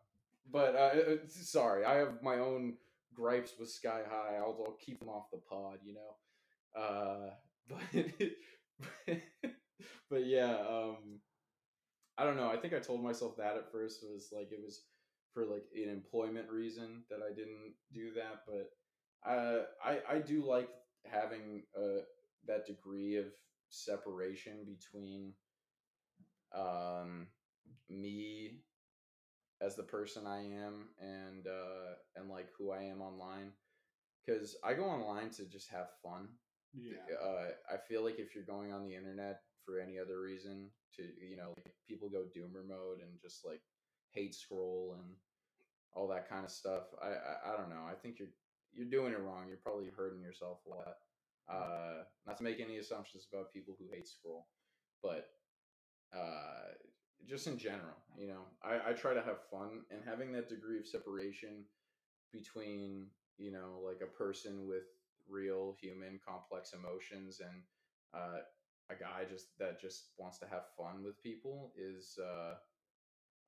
But 0.51 0.74
uh, 0.74 1.12
uh, 1.12 1.16
sorry, 1.28 1.85
I 1.85 1.95
have 1.95 2.22
my 2.22 2.37
own 2.37 2.74
gripes 3.14 3.52
with 3.58 3.70
Sky 3.70 4.02
High. 4.08 4.36
I'll, 4.36 4.56
I'll 4.66 4.76
keep 4.84 5.00
them 5.00 5.08
off 5.08 5.30
the 5.30 5.38
pod, 5.38 5.78
you 5.84 5.94
know. 5.94 6.80
Uh, 6.80 7.30
but 9.06 9.18
but 10.11 10.26
yeah, 10.26 10.56
um, 10.68 11.20
I 12.18 12.24
don't 12.24 12.36
know. 12.36 12.50
I 12.50 12.56
think 12.56 12.74
I 12.74 12.78
told 12.78 13.02
myself 13.02 13.36
that 13.36 13.56
at 13.56 13.72
first 13.72 14.02
was 14.02 14.28
like 14.32 14.52
it 14.52 14.61
was 14.62 14.82
for 15.32 15.44
like 15.44 15.64
an 15.74 15.90
employment 15.90 16.50
reason 16.50 17.04
that 17.11 17.20
I 17.24 17.32
didn't 17.34 17.74
do 17.92 18.12
that. 18.14 18.42
But 18.46 19.30
uh, 19.30 19.62
I 19.84 20.16
I 20.16 20.18
do 20.18 20.44
like 20.46 20.68
having 21.06 21.62
uh, 21.76 22.02
that 22.46 22.66
degree 22.66 23.16
of 23.16 23.26
separation 23.68 24.66
between 24.66 25.32
um, 26.54 27.28
me 27.88 28.61
as 29.61 29.76
the 29.76 29.82
person 29.82 30.26
I 30.26 30.40
am 30.40 30.94
and 30.98 31.46
uh 31.46 31.94
and 32.16 32.28
like 32.28 32.50
who 32.56 32.70
I 32.70 32.82
am 32.82 33.00
online 33.00 33.52
cuz 34.26 34.56
I 34.62 34.74
go 34.74 34.84
online 34.84 35.30
to 35.30 35.44
just 35.46 35.68
have 35.68 35.90
fun. 36.02 36.38
Yeah. 36.72 37.14
Uh 37.20 37.54
I 37.68 37.76
feel 37.76 38.02
like 38.02 38.18
if 38.18 38.34
you're 38.34 38.44
going 38.44 38.72
on 38.72 38.84
the 38.84 38.94
internet 38.94 39.42
for 39.64 39.78
any 39.78 39.98
other 39.98 40.20
reason 40.20 40.70
to 40.96 41.02
you 41.02 41.36
know 41.36 41.52
like 41.64 41.74
people 41.86 42.08
go 42.08 42.24
doomer 42.24 42.64
mode 42.66 43.00
and 43.00 43.20
just 43.20 43.44
like 43.44 43.61
hate 44.11 44.34
scroll 44.34 44.94
and 44.98 45.16
all 45.92 46.08
that 46.08 46.28
kind 46.28 46.44
of 46.44 46.50
stuff. 46.50 46.84
I 47.00 47.08
I, 47.08 47.54
I 47.54 47.56
don't 47.56 47.70
know. 47.70 47.84
I 47.84 47.94
think 47.94 48.18
you're 48.18 48.34
you're 48.72 48.86
doing 48.90 49.12
it 49.12 49.18
wrong. 49.20 49.48
You're 49.48 49.58
probably 49.58 49.90
hurting 49.90 50.22
yourself 50.22 50.64
a 50.66 50.68
lot. 50.68 50.94
Uh 51.48 52.04
not 52.26 52.36
to 52.38 52.44
make 52.44 52.61
any 52.61 52.78
assumptions 52.78 53.26
about 53.30 53.52
people 53.52 53.74
who 53.78 53.88
hate 53.92 54.06
scroll, 54.08 54.46
but 55.02 55.28
uh 56.12 56.74
just 57.26 57.46
in 57.46 57.58
general, 57.58 57.96
you 58.16 58.28
know, 58.28 58.42
I, 58.62 58.90
I 58.90 58.92
try 58.92 59.14
to 59.14 59.22
have 59.22 59.38
fun 59.50 59.82
and 59.90 60.02
having 60.04 60.32
that 60.32 60.48
degree 60.48 60.78
of 60.78 60.86
separation 60.86 61.64
between, 62.32 63.08
you 63.38 63.52
know, 63.52 63.80
like 63.84 64.00
a 64.02 64.06
person 64.06 64.66
with 64.66 64.84
real 65.28 65.76
human 65.80 66.18
complex 66.26 66.72
emotions 66.72 67.40
and 67.40 67.62
uh, 68.14 68.40
a 68.90 68.94
guy 68.94 69.24
just 69.28 69.56
that 69.58 69.80
just 69.80 70.10
wants 70.18 70.38
to 70.38 70.46
have 70.46 70.64
fun 70.76 71.02
with 71.04 71.22
people 71.22 71.72
is, 71.76 72.18
uh, 72.18 72.54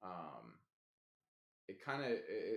um, 0.03 0.55
it 1.69 1.83
kind 1.85 2.03
of, 2.05 2.13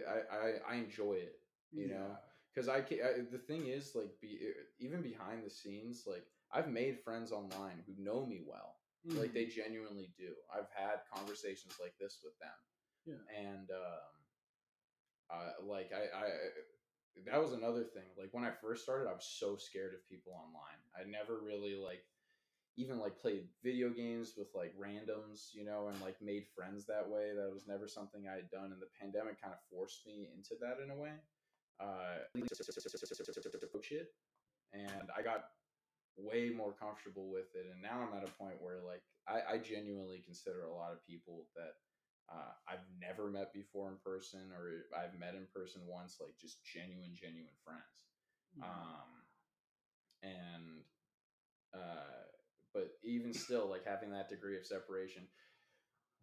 I, 0.10 0.36
I, 0.36 0.74
I 0.74 0.76
enjoy 0.78 1.14
it, 1.14 1.40
you 1.74 1.88
know, 1.88 2.18
because 2.54 2.68
I, 2.70 2.78
I, 2.78 3.24
the 3.32 3.38
thing 3.48 3.68
is 3.68 3.94
like 3.96 4.20
be 4.22 4.40
even 4.80 5.02
behind 5.02 5.46
the 5.46 5.50
scenes, 5.50 6.04
like 6.08 6.26
I've 6.52 6.70
made 6.70 7.00
friends 7.00 7.32
online 7.32 7.84
who 7.86 7.94
know 8.04 8.26
me 8.26 8.42
well 8.46 8.75
Mm-hmm. 9.08 9.20
like 9.20 9.34
they 9.34 9.46
genuinely 9.46 10.10
do. 10.18 10.34
I've 10.54 10.70
had 10.74 11.00
conversations 11.14 11.76
like 11.82 11.94
this 12.00 12.20
with 12.24 12.38
them. 12.40 12.58
Yeah. 13.06 13.22
and 13.38 13.70
um 13.70 14.14
uh 15.30 15.52
like 15.64 15.92
i 15.94 16.26
i 16.26 16.30
that 17.32 17.42
was 17.42 17.54
another 17.54 17.84
thing 17.84 18.10
like 18.18 18.30
when 18.34 18.44
i 18.44 18.52
first 18.62 18.84
started 18.84 19.08
i 19.08 19.14
was 19.14 19.26
so 19.40 19.56
scared 19.58 19.94
of 19.94 20.08
people 20.10 20.34
online. 20.34 20.80
I 20.98 21.08
never 21.10 21.40
really 21.40 21.76
like 21.76 22.04
even 22.78 23.00
like 23.00 23.18
played 23.20 23.48
video 23.64 23.90
games 23.90 24.34
with 24.38 24.48
like 24.56 24.74
randoms 24.78 25.54
you 25.54 25.66
know 25.66 25.88
and 25.88 26.02
like 26.02 26.18
made 26.22 26.46
friends 26.56 26.86
that 26.88 27.08
way. 27.08 27.32
That 27.36 27.54
was 27.54 27.68
never 27.68 27.88
something 27.88 28.26
i 28.28 28.36
had 28.36 28.50
done 28.50 28.72
and 28.74 28.82
the 28.82 28.90
pandemic 29.00 29.40
kind 29.42 29.54
of 29.54 29.60
forced 29.72 30.06
me 30.08 30.28
into 30.36 30.56
that 30.62 30.84
in 30.84 30.90
a 30.92 30.96
way. 30.98 31.14
Uh 31.80 32.26
and 34.74 35.10
i 35.18 35.22
got 35.22 35.55
way 36.18 36.50
more 36.56 36.74
comfortable 36.74 37.30
with 37.30 37.52
it 37.56 37.68
and 37.72 37.82
now 37.82 38.00
i'm 38.00 38.18
at 38.18 38.28
a 38.28 38.32
point 38.40 38.56
where 38.62 38.80
like 38.86 39.04
i, 39.28 39.56
I 39.56 39.58
genuinely 39.60 40.22
consider 40.24 40.64
a 40.64 40.74
lot 40.74 40.92
of 40.94 41.06
people 41.06 41.48
that 41.56 41.76
uh, 42.32 42.56
i've 42.68 42.86
never 43.00 43.30
met 43.30 43.54
before 43.54 43.90
in 43.90 43.98
person 44.04 44.52
or 44.56 44.88
i've 44.98 45.20
met 45.20 45.36
in 45.36 45.46
person 45.54 45.82
once 45.88 46.18
like 46.22 46.38
just 46.40 46.64
genuine 46.64 47.14
genuine 47.14 47.58
friends. 47.64 47.84
Um 48.64 49.12
and 50.24 50.84
uh 51.74 52.24
but 52.74 52.92
even 53.04 53.34
still 53.34 53.70
like 53.70 53.86
having 53.86 54.12
that 54.12 54.30
degree 54.30 54.58
of 54.58 54.66
separation 54.66 55.24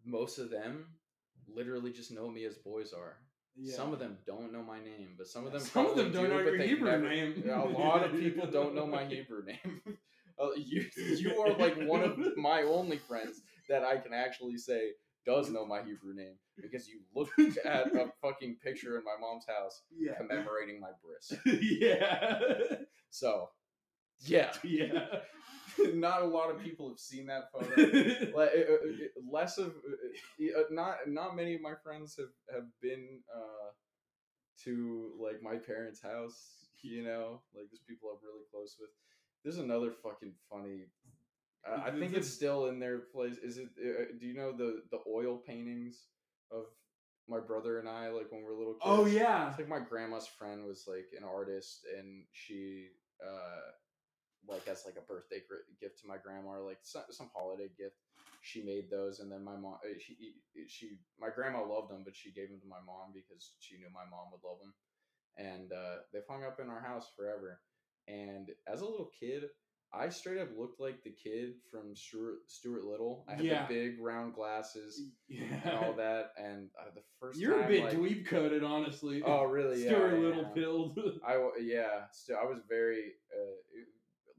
most 0.04 0.38
of 0.38 0.50
them 0.50 0.86
literally 1.54 1.92
just 1.92 2.10
know 2.10 2.28
me 2.28 2.44
as 2.44 2.56
Boyzar 2.56 3.14
some 3.66 3.92
of 3.92 3.98
them 3.98 4.18
don't 4.26 4.52
know 4.52 4.62
my 4.62 4.78
name, 4.78 5.10
but 5.18 5.26
some 5.26 5.46
of 5.46 5.52
them 5.52 5.60
Some 5.60 5.86
of 5.86 5.96
them 5.96 6.12
don't 6.12 6.24
do, 6.24 6.28
know 6.30 6.38
your 6.40 6.56
Hebrew 6.60 6.90
never- 6.90 7.08
name. 7.08 7.44
A 7.50 7.64
lot 7.66 8.04
of 8.04 8.12
people 8.12 8.46
don't 8.50 8.74
know 8.74 8.86
my 8.86 9.04
Hebrew 9.04 9.44
name. 9.44 9.80
Uh, 10.42 10.48
you 10.56 10.84
you 10.96 11.38
are 11.40 11.52
like 11.58 11.76
one 11.82 12.02
of 12.02 12.18
my 12.36 12.62
only 12.62 12.96
friends 12.96 13.42
that 13.68 13.84
I 13.84 13.98
can 13.98 14.12
actually 14.14 14.56
say 14.56 14.92
does 15.26 15.50
know 15.50 15.64
my 15.66 15.82
Hebrew 15.82 16.14
name 16.14 16.34
because 16.60 16.88
you 16.88 17.00
looked 17.14 17.38
at 17.64 17.94
a 17.94 18.06
fucking 18.22 18.56
picture 18.64 18.96
in 18.98 19.04
my 19.04 19.14
mom's 19.20 19.44
house 19.46 19.82
Yeah. 19.96 20.14
commemorating 20.16 20.80
my 20.80 20.88
bris. 21.04 21.38
yeah. 21.62 22.48
So, 23.10 23.50
yeah, 24.20 24.52
yeah. 24.64 25.04
not 25.94 26.22
a 26.22 26.26
lot 26.26 26.50
of 26.50 26.62
people 26.62 26.88
have 26.88 26.98
seen 26.98 27.26
that 27.26 27.50
photo. 27.52 27.68
like, 28.36 28.50
uh, 28.50 28.72
uh, 28.72 28.74
uh, 28.74 29.30
less 29.30 29.58
of 29.58 29.68
uh, 29.68 30.60
uh, 30.60 30.62
not 30.70 30.96
not 31.06 31.36
many 31.36 31.54
of 31.54 31.60
my 31.60 31.74
friends 31.82 32.16
have 32.16 32.54
have 32.54 32.66
been 32.80 33.20
uh 33.34 33.70
to 34.64 35.12
like 35.18 35.42
my 35.42 35.56
parents 35.56 36.00
house 36.00 36.66
you 36.82 37.02
know 37.02 37.40
like 37.54 37.66
there's 37.70 37.82
people 37.88 38.10
i'm 38.10 38.18
really 38.22 38.44
close 38.50 38.76
with 38.78 38.90
there's 39.42 39.58
another 39.58 39.92
fucking 40.02 40.32
funny 40.50 40.86
uh, 41.68 41.80
i 41.84 41.90
think 41.90 42.14
it's 42.14 42.28
still 42.28 42.66
in 42.66 42.78
their 42.78 42.98
place 42.98 43.36
is 43.38 43.58
it 43.58 43.68
uh, 43.80 44.04
do 44.18 44.26
you 44.26 44.34
know 44.34 44.52
the 44.52 44.82
the 44.90 44.98
oil 45.08 45.38
paintings 45.46 46.06
of 46.50 46.64
my 47.28 47.38
brother 47.38 47.78
and 47.78 47.88
i 47.88 48.08
like 48.08 48.30
when 48.30 48.40
we 48.40 48.46
were 48.46 48.56
little 48.56 48.74
kids 48.74 48.82
oh 48.84 49.06
yeah. 49.06 49.48
it's 49.48 49.58
like 49.58 49.68
my 49.68 49.80
grandma's 49.80 50.26
friend 50.26 50.64
was 50.64 50.84
like 50.88 51.06
an 51.16 51.24
artist 51.24 51.86
and 51.98 52.24
she 52.32 52.88
uh 53.24 53.70
like 54.48 54.66
as 54.68 54.82
like 54.86 54.96
a 54.96 55.06
birthday 55.06 55.40
gift 55.80 56.00
to 56.00 56.08
my 56.08 56.16
grandma 56.22 56.50
or 56.50 56.66
like 56.66 56.78
some, 56.82 57.02
some 57.10 57.30
holiday 57.34 57.70
gift 57.78 57.96
she 58.42 58.62
made 58.64 58.90
those 58.90 59.20
and 59.20 59.30
then 59.30 59.44
my 59.44 59.56
mom 59.56 59.74
uh, 59.84 59.94
she 59.98 60.34
she 60.68 60.98
my 61.20 61.28
grandma 61.34 61.62
loved 61.62 61.90
them 61.90 62.02
but 62.04 62.16
she 62.16 62.32
gave 62.32 62.48
them 62.50 62.60
to 62.60 62.66
my 62.68 62.80
mom 62.84 63.12
because 63.14 63.54
she 63.60 63.76
knew 63.76 63.86
my 63.92 64.04
mom 64.10 64.26
would 64.32 64.42
love 64.46 64.58
them 64.60 64.74
and 65.38 65.72
uh 65.72 65.96
they've 66.12 66.26
hung 66.28 66.44
up 66.44 66.58
in 66.60 66.68
our 66.68 66.80
house 66.82 67.08
forever 67.16 67.60
and 68.08 68.50
as 68.66 68.80
a 68.80 68.84
little 68.86 69.10
kid 69.18 69.44
I 69.94 70.08
straight 70.08 70.38
up 70.40 70.48
looked 70.56 70.80
like 70.80 71.04
the 71.04 71.10
kid 71.22 71.56
from 71.70 71.94
Stuart, 71.94 72.38
Stuart 72.48 72.84
Little. 72.84 73.26
I 73.28 73.34
had 73.34 73.44
Yeah. 73.44 73.66
the 73.66 73.74
big 73.74 74.00
round 74.00 74.32
glasses 74.34 74.98
Yeah. 75.28 75.44
and 75.66 75.78
all 75.84 75.92
that. 75.98 76.32
And 76.38 76.70
uh, 76.80 76.94
the 76.94 77.02
first 77.20 77.38
You're 77.38 77.56
time, 77.58 77.64
a 77.64 77.68
bit 77.68 77.84
like, 77.84 77.96
dweeb 77.98 78.26
coded, 78.26 78.64
honestly. 78.64 79.22
Oh, 79.22 79.44
really? 79.44 79.82
Yeah, 79.84 79.90
Stuart 79.90 80.14
I 80.14 80.16
Little 80.16 80.46
am. 80.46 80.52
pilled. 80.54 80.98
I 81.26 81.36
yeah. 81.60 82.06
Still, 82.12 82.38
I 82.38 82.46
was 82.46 82.60
very 82.70 83.12
uh, 83.38 83.52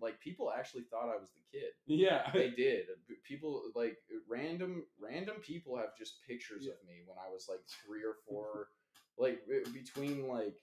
like 0.03 0.19
people 0.19 0.51
actually 0.55 0.83
thought 0.91 1.09
I 1.09 1.17
was 1.19 1.31
the 1.31 1.57
kid. 1.57 1.71
yeah. 1.87 2.29
They 2.33 2.49
did. 2.51 2.85
People 3.23 3.63
like 3.73 3.97
random 4.29 4.83
random 4.99 5.37
people 5.41 5.77
have 5.77 5.97
just 5.97 6.21
pictures 6.27 6.65
Yeah. 6.67 6.73
of 6.73 6.85
me 6.87 7.01
when 7.05 7.17
I 7.17 7.29
was 7.31 7.47
like 7.49 7.61
three 7.85 8.03
or 8.03 8.15
four, 8.27 8.67
like 9.17 9.39
between 9.73 10.27
like 10.27 10.55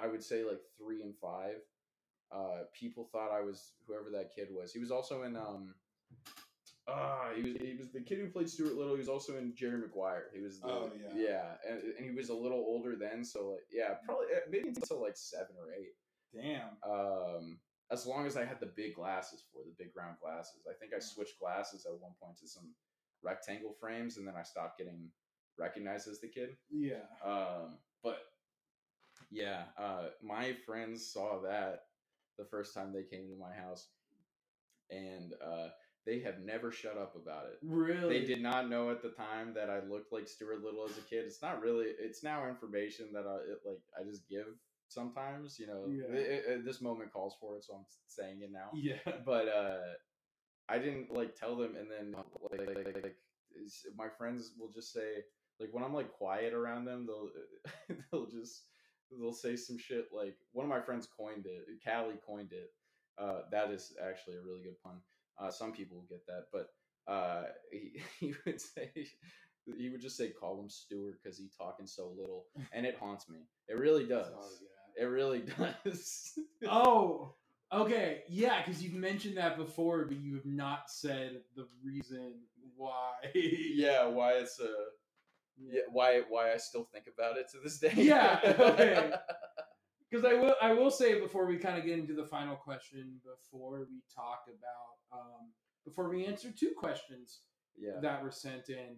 I 0.00 0.06
would 0.08 0.22
say 0.22 0.44
like 0.44 0.60
three 0.76 1.02
and 1.02 1.14
five. 1.22 1.56
Uh, 2.30 2.64
people 2.78 3.08
thought 3.10 3.32
I 3.32 3.40
was 3.40 3.72
whoever 3.86 4.10
that 4.12 4.34
kid 4.34 4.48
was. 4.50 4.72
He 4.72 4.80
was 4.80 4.90
also 4.90 5.22
in 5.22 5.36
um. 5.36 5.74
Uh, 6.86 7.28
he 7.36 7.42
was 7.42 7.52
he 7.60 7.76
was 7.78 7.90
the 7.92 8.00
kid 8.00 8.18
who 8.18 8.28
played 8.28 8.48
Stuart 8.48 8.74
Little. 8.74 8.94
He 8.94 8.98
was 8.98 9.10
also 9.10 9.36
in 9.36 9.54
Jerry 9.54 9.76
Maguire. 9.78 10.24
He 10.34 10.40
was 10.40 10.60
the, 10.60 10.68
Oh, 10.68 10.90
yeah. 10.98 11.14
yeah, 11.14 11.44
and, 11.70 11.82
and 11.98 12.04
he 12.10 12.16
was 12.16 12.30
a 12.30 12.34
little 12.34 12.58
older 12.58 12.96
then. 12.96 13.22
So 13.24 13.50
like 13.50 13.66
yeah, 13.70 13.94
probably 14.06 14.26
uh, 14.34 14.40
maybe 14.50 14.68
until 14.68 15.02
like 15.02 15.16
seven 15.16 15.54
or 15.58 15.72
eight 15.74 15.92
Damn. 16.34 16.68
um, 16.90 17.58
as 17.90 18.06
long 18.06 18.26
as 18.26 18.36
I 18.36 18.44
had 18.44 18.60
the 18.60 18.72
big 18.76 18.94
glasses 18.94 19.44
for 19.52 19.62
the 19.64 19.72
big 19.82 19.92
round 19.96 20.16
glasses. 20.22 20.66
I 20.68 20.74
think 20.78 20.92
I 20.94 20.98
switched 20.98 21.38
glasses 21.38 21.86
at 21.86 22.00
one 22.00 22.12
point 22.22 22.38
to 22.38 22.48
some 22.48 22.74
rectangle 23.22 23.74
frames, 23.80 24.16
and 24.16 24.26
then 24.26 24.34
I 24.38 24.42
stopped 24.42 24.78
getting 24.78 25.08
recognized 25.58 26.08
as 26.08 26.20
the 26.20 26.28
kid. 26.28 26.50
Yeah. 26.70 27.06
Um, 27.24 27.78
but 28.02 28.18
yeah, 29.30 29.62
uh, 29.78 30.08
my 30.22 30.54
friends 30.66 31.10
saw 31.10 31.40
that 31.42 31.84
the 32.38 32.44
first 32.44 32.74
time 32.74 32.92
they 32.92 33.02
came 33.02 33.28
to 33.28 33.38
my 33.38 33.54
house, 33.54 33.88
and 34.90 35.34
uh, 35.44 35.68
they 36.06 36.20
have 36.20 36.40
never 36.40 36.70
shut 36.70 36.96
up 36.96 37.16
about 37.16 37.46
it. 37.46 37.58
Really? 37.62 38.20
They 38.20 38.26
did 38.26 38.42
not 38.42 38.70
know 38.70 38.90
at 38.90 39.02
the 39.02 39.10
time 39.10 39.52
that 39.54 39.68
I 39.70 39.80
looked 39.80 40.12
like 40.12 40.28
Stuart 40.28 40.62
Little 40.62 40.84
as 40.84 40.96
a 40.96 41.02
kid. 41.02 41.24
It's 41.26 41.42
not 41.42 41.60
really. 41.60 41.86
It's 41.98 42.22
now 42.22 42.48
information 42.48 43.06
that 43.12 43.26
I 43.26 43.36
it, 43.36 43.60
like. 43.66 43.80
I 43.98 44.04
just 44.08 44.28
give 44.28 44.46
sometimes. 44.88 45.58
You 45.58 45.66
know, 45.68 45.86
Yeah. 45.88 46.12
it- 46.16 46.44
it- 46.46 46.64
this 46.64 46.80
moment 46.80 47.12
calls 47.12 47.36
for 47.40 47.56
it, 47.56 47.64
so 47.64 47.74
I'm 47.74 47.86
saying 48.06 48.42
it 48.42 48.50
now. 48.50 48.70
Yeah. 48.74 48.98
But 49.26 49.48
uh, 49.48 49.94
I 50.68 50.78
didn't 50.78 51.10
like 51.12 51.34
tell 51.34 51.56
them, 51.56 51.76
and 51.76 51.90
then 51.90 52.12
like, 52.12 52.66
like, 52.66 52.76
like, 52.86 53.04
like 53.04 53.16
my 53.96 54.08
friends 54.08 54.52
will 54.58 54.70
just 54.70 54.92
say 54.92 55.24
like 55.60 55.70
when 55.72 55.82
I'm 55.84 55.94
like 55.94 56.12
quiet 56.12 56.52
around 56.54 56.84
them, 56.84 57.06
they'll 57.06 57.30
they'll 58.12 58.26
just 58.30 58.68
they'll 59.10 59.32
say 59.32 59.56
some 59.56 59.78
shit 59.78 60.08
like 60.12 60.36
one 60.52 60.64
of 60.64 60.70
my 60.70 60.80
friends 60.80 61.06
coined 61.06 61.46
it. 61.46 61.64
Callie 61.84 62.20
coined 62.26 62.52
it. 62.52 62.70
Uh, 63.16 63.42
that 63.50 63.70
is 63.70 63.96
actually 64.02 64.36
a 64.36 64.42
really 64.42 64.62
good 64.62 64.80
pun. 64.82 65.00
Uh, 65.40 65.50
some 65.50 65.72
people 65.72 65.96
will 65.96 66.06
get 66.08 66.24
that, 66.26 66.44
but 66.52 66.68
uh, 67.12 67.44
he, 67.72 68.00
he 68.20 68.34
would 68.46 68.60
say 68.60 68.90
he 69.76 69.88
would 69.88 70.00
just 70.00 70.16
say 70.16 70.30
call 70.30 70.60
him 70.60 70.68
Stuart 70.68 71.16
because 71.22 71.38
he 71.38 71.48
talking 71.56 71.86
so 71.86 72.08
little, 72.16 72.46
and 72.72 72.86
it 72.86 72.96
haunts 72.96 73.28
me. 73.28 73.38
It 73.68 73.78
really 73.78 74.06
does. 74.06 74.62
It 75.00 75.04
really 75.04 75.44
does. 75.84 76.38
Oh, 76.68 77.34
okay. 77.72 78.22
Yeah, 78.28 78.62
because 78.64 78.82
you've 78.82 78.94
mentioned 78.94 79.36
that 79.36 79.56
before, 79.56 80.04
but 80.06 80.18
you 80.18 80.34
have 80.34 80.46
not 80.46 80.90
said 80.90 81.40
the 81.56 81.66
reason 81.84 82.34
why. 82.76 83.12
yeah, 83.34 84.06
why 84.06 84.32
it's 84.32 84.58
a. 84.60 84.70
yeah, 85.60 85.82
why 85.90 86.22
why 86.28 86.52
I 86.52 86.56
still 86.56 86.88
think 86.92 87.06
about 87.12 87.36
it 87.36 87.48
to 87.52 87.58
this 87.62 87.78
day. 87.78 87.92
Yeah, 87.94 88.40
okay. 88.58 89.12
Because 90.10 90.24
I 90.24 90.34
will, 90.34 90.54
I 90.62 90.72
will 90.72 90.90
say 90.90 91.20
before 91.20 91.46
we 91.46 91.58
kind 91.58 91.78
of 91.78 91.84
get 91.84 91.98
into 91.98 92.14
the 92.14 92.24
final 92.24 92.56
question, 92.56 93.20
before 93.22 93.86
we 93.90 94.00
talk 94.14 94.44
about, 94.48 95.20
um, 95.20 95.52
before 95.84 96.08
we 96.08 96.24
answer 96.24 96.48
two 96.50 96.72
questions 96.78 97.40
yeah. 97.76 98.00
that 98.00 98.22
were 98.22 98.30
sent 98.30 98.70
in, 98.70 98.96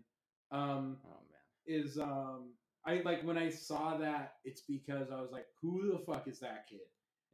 um, 0.52 0.98
oh 1.04 1.18
man. 1.28 1.66
is 1.66 1.98
um, 1.98 2.50
I 2.86 3.02
like 3.04 3.22
when 3.22 3.36
I 3.38 3.50
saw 3.50 3.96
that, 3.98 4.34
it's 4.44 4.62
because 4.62 5.10
I 5.10 5.20
was 5.20 5.30
like, 5.32 5.46
who 5.60 5.92
the 5.92 5.98
fuck 5.98 6.26
is 6.28 6.40
that 6.40 6.66
kid? 6.68 6.80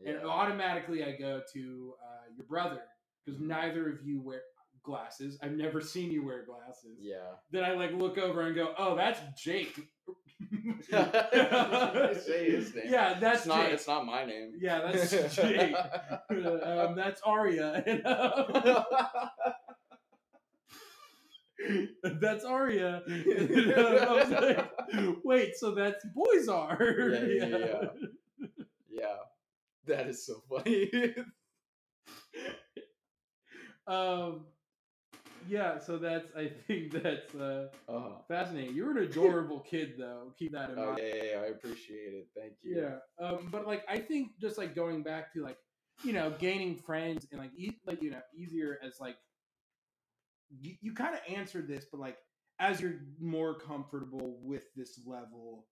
And 0.05 0.19
automatically 0.27 1.05
I 1.05 1.13
go 1.13 1.41
to 1.55 1.95
uh, 2.03 2.27
your 2.37 2.47
brother 2.47 2.83
because 3.25 3.41
neither 3.41 3.89
of 3.89 4.03
you 4.05 4.21
wear 4.21 4.43
glasses. 4.87 5.39
I've 5.43 5.53
never 5.53 5.81
seen 5.81 6.11
you 6.11 6.25
wear 6.25 6.45
glasses. 6.45 6.99
yeah. 7.01 7.35
Then 7.51 7.65
I 7.65 7.73
like 7.73 7.93
look 7.93 8.19
over 8.19 8.43
and 8.43 8.55
go, 8.55 8.73
oh, 8.79 8.95
that's 8.97 9.21
Jake. 9.43 9.75
Say 10.91 12.51
his 12.51 12.75
name. 12.75 12.85
Yeah, 12.89 13.19
that's 13.19 13.39
it's 13.41 13.47
not. 13.47 13.65
Jake. 13.65 13.73
It's 13.73 13.89
not 13.89 14.07
my 14.07 14.25
name. 14.25 14.53
Yeah, 14.61 14.93
that's 14.93 15.35
Jake. 15.35 15.75
um, 16.31 16.95
that's 16.95 17.21
Arya. 17.23 17.83
that's 22.21 22.45
Arya. 22.45 23.03
And, 23.09 23.75
I 23.75 24.13
was 24.13 24.31
like, 24.31 24.71
wait, 25.25 25.57
so 25.57 25.75
that's 25.75 26.05
Boyzar. 26.17 27.39
Yeah, 27.39 27.47
yeah, 27.49 27.59
yeah. 27.59 28.49
yeah. 28.91 29.17
That 29.87 30.09
is 30.09 30.27
so 30.27 30.43
funny. 30.51 30.91
um, 33.87 34.47
yeah, 35.49 35.79
so 35.79 35.97
that's 35.97 36.29
I 36.37 36.49
think 36.67 36.91
that's 36.93 37.35
uh, 37.35 37.69
uh-huh. 37.89 38.09
fascinating. 38.27 38.75
You're 38.75 38.91
an 38.91 39.05
adorable 39.05 39.61
kid, 39.61 39.95
though. 39.97 40.33
Keep 40.39 40.53
that 40.53 40.71
in 40.71 40.79
Oh 40.79 40.87
mind. 40.87 40.99
yeah, 41.03 41.15
yeah, 41.15 41.23
yeah, 41.35 41.41
I 41.41 41.47
appreciate 41.47 42.15
it. 42.15 42.27
Thank 42.37 42.55
you. 42.63 42.83
Yeah. 42.83 43.25
Um, 43.25 43.49
but 43.51 43.67
like 43.67 43.85
I 43.89 43.99
think 43.99 44.33
just 44.41 44.59
like 44.59 44.75
going 44.75 45.03
back 45.05 45.33
to 45.35 45.43
like 45.43 45.59
you 46.03 46.13
know 46.13 46.33
gaining 46.39 46.77
friends 46.77 47.27
and 47.31 47.41
like 47.41 47.53
e- 47.57 47.79
like 47.87 48.03
you 48.03 48.11
know 48.11 48.21
easier 48.37 48.79
as 48.83 48.99
like 49.01 49.17
you, 50.51 50.75
you 50.81 50.93
kind 50.95 51.15
of 51.15 51.21
answered 51.29 51.69
this, 51.69 51.87
but 51.91 52.01
like 52.01 52.19
as 52.59 52.81
you're 52.81 53.01
more 53.21 53.59
comfortable 53.59 54.39
with 54.43 54.65
this 54.75 55.01
level 55.07 55.67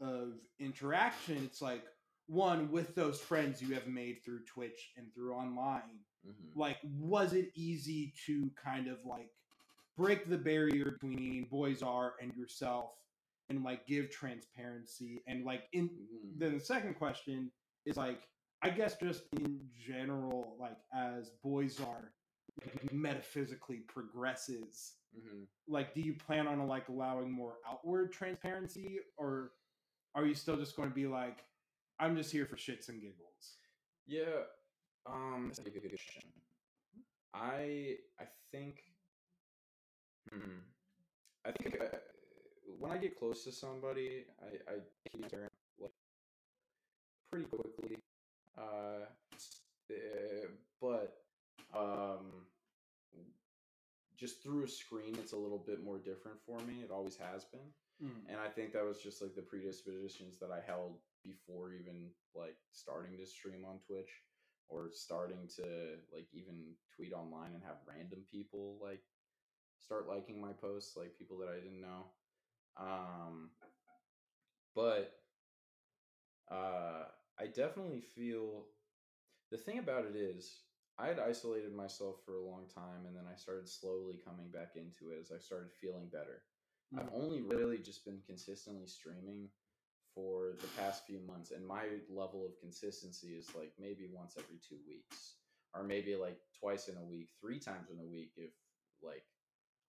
of 0.00 0.34
interaction, 0.58 1.38
it's 1.44 1.62
like 1.62 1.84
one 2.26 2.70
with 2.70 2.94
those 2.94 3.20
friends 3.20 3.62
you 3.62 3.74
have 3.74 3.86
made 3.86 4.18
through 4.24 4.44
Twitch 4.44 4.92
and 4.96 5.12
through 5.14 5.34
online. 5.34 6.00
Mhm. 6.26 6.56
Like, 6.56 6.78
was 6.84 7.32
it 7.32 7.50
easy 7.54 8.12
to 8.26 8.50
kind 8.62 8.88
of 8.88 8.98
like 9.04 9.30
break 9.96 10.28
the 10.28 10.38
barrier 10.38 10.98
between 11.00 11.46
Boyzar 11.50 12.12
and 12.20 12.34
yourself 12.34 12.90
and 13.48 13.62
like 13.64 13.86
give 13.86 14.10
transparency 14.10 15.22
and 15.26 15.44
like 15.44 15.68
in 15.72 15.88
Mhm. 15.88 16.38
then 16.38 16.54
the 16.54 16.60
second 16.60 16.94
question 16.94 17.50
is 17.84 17.96
like 17.96 18.28
i 18.62 18.68
guess 18.70 18.96
just 18.98 19.22
in 19.34 19.70
general 19.74 20.56
like 20.58 20.76
as 20.92 21.30
Boyzar 21.44 22.12
metaphysically 22.92 23.78
progresses 23.80 24.94
Mhm. 25.16 25.46
like 25.66 25.94
do 25.94 26.00
you 26.02 26.14
plan 26.14 26.46
on 26.46 26.66
like 26.66 26.88
allowing 26.88 27.30
more 27.30 27.58
outward 27.66 28.12
transparency 28.12 29.00
or 29.16 29.52
are 30.14 30.26
you 30.26 30.34
still 30.34 30.56
just 30.56 30.76
going 30.76 30.88
to 30.88 30.94
be 30.94 31.06
like 31.06 31.44
i'm 32.00 32.16
just 32.16 32.30
here 32.32 32.44
for 32.46 32.56
shits 32.56 32.88
and 32.88 33.00
giggles 33.00 33.58
Yeah. 34.06 34.44
Um, 35.06 35.46
that's 35.48 35.58
a 35.58 35.70
good 35.70 35.88
question. 35.88 36.32
I 37.34 37.98
I 38.18 38.26
think. 38.50 38.82
Hmm. 40.30 40.60
I 41.44 41.52
think 41.52 41.80
uh, 41.80 41.98
when 42.78 42.90
I 42.92 42.98
get 42.98 43.16
close 43.18 43.44
to 43.44 43.52
somebody, 43.52 44.26
I 44.40 44.72
I 44.72 44.74
keep 45.10 45.28
their 45.30 45.48
like 45.78 45.92
pretty 47.30 47.46
quickly. 47.46 47.98
Uh, 48.58 49.06
uh, 49.90 50.48
but 50.80 51.22
um, 51.74 52.45
just 54.16 54.42
through 54.42 54.64
a 54.64 54.68
screen, 54.68 55.16
it's 55.18 55.32
a 55.32 55.36
little 55.36 55.62
bit 55.66 55.82
more 55.84 55.98
different 55.98 56.38
for 56.40 56.58
me. 56.60 56.82
It 56.82 56.90
always 56.90 57.16
has 57.16 57.44
been. 57.44 57.72
And 58.28 58.38
i 58.40 58.48
think 58.48 58.72
that 58.72 58.84
was 58.84 59.00
just 59.02 59.22
like 59.22 59.34
the 59.34 59.42
predispositions 59.42 60.38
that 60.38 60.50
i 60.50 60.60
held 60.60 60.98
before 61.24 61.72
even 61.72 62.10
like 62.34 62.56
starting 62.70 63.16
to 63.16 63.26
stream 63.26 63.64
on 63.64 63.78
twitch 63.78 64.22
or 64.68 64.90
starting 64.92 65.48
to 65.56 65.96
like 66.12 66.28
even 66.32 66.74
tweet 66.94 67.12
online 67.12 67.54
and 67.54 67.62
have 67.64 67.76
random 67.88 68.20
people 68.30 68.78
like 68.82 69.02
start 69.78 70.08
liking 70.08 70.40
my 70.40 70.52
posts 70.52 70.96
like 70.96 71.16
people 71.18 71.38
that 71.38 71.48
i 71.48 71.56
didn't 71.60 71.80
know. 71.80 72.06
Um 72.78 73.50
but 74.74 75.20
uh 76.50 77.04
i 77.38 77.46
definitely 77.46 78.00
feel 78.00 78.66
the 79.50 79.58
thing 79.58 79.78
about 79.78 80.04
it 80.06 80.16
is 80.16 80.65
i 80.98 81.06
had 81.06 81.18
isolated 81.18 81.74
myself 81.74 82.16
for 82.24 82.36
a 82.36 82.44
long 82.44 82.64
time 82.74 83.06
and 83.06 83.16
then 83.16 83.24
i 83.30 83.36
started 83.36 83.68
slowly 83.68 84.18
coming 84.24 84.48
back 84.52 84.72
into 84.76 85.12
it 85.12 85.20
as 85.20 85.30
i 85.30 85.38
started 85.38 85.68
feeling 85.80 86.08
better 86.12 86.42
I've 86.94 87.10
only 87.14 87.42
really 87.42 87.78
just 87.78 88.04
been 88.04 88.20
consistently 88.26 88.86
streaming 88.86 89.48
for 90.14 90.52
the 90.60 90.68
past 90.80 91.06
few 91.06 91.20
months, 91.26 91.50
and 91.50 91.66
my 91.66 91.84
level 92.08 92.46
of 92.46 92.60
consistency 92.60 93.28
is 93.28 93.48
like 93.56 93.72
maybe 93.78 94.08
once 94.12 94.36
every 94.38 94.58
two 94.66 94.78
weeks, 94.86 95.34
or 95.74 95.82
maybe 95.82 96.14
like 96.14 96.38
twice 96.58 96.88
in 96.88 96.96
a 96.96 97.04
week, 97.04 97.28
three 97.40 97.58
times 97.58 97.90
in 97.90 97.98
a 97.98 98.06
week 98.06 98.32
if 98.36 98.52
like 99.02 99.24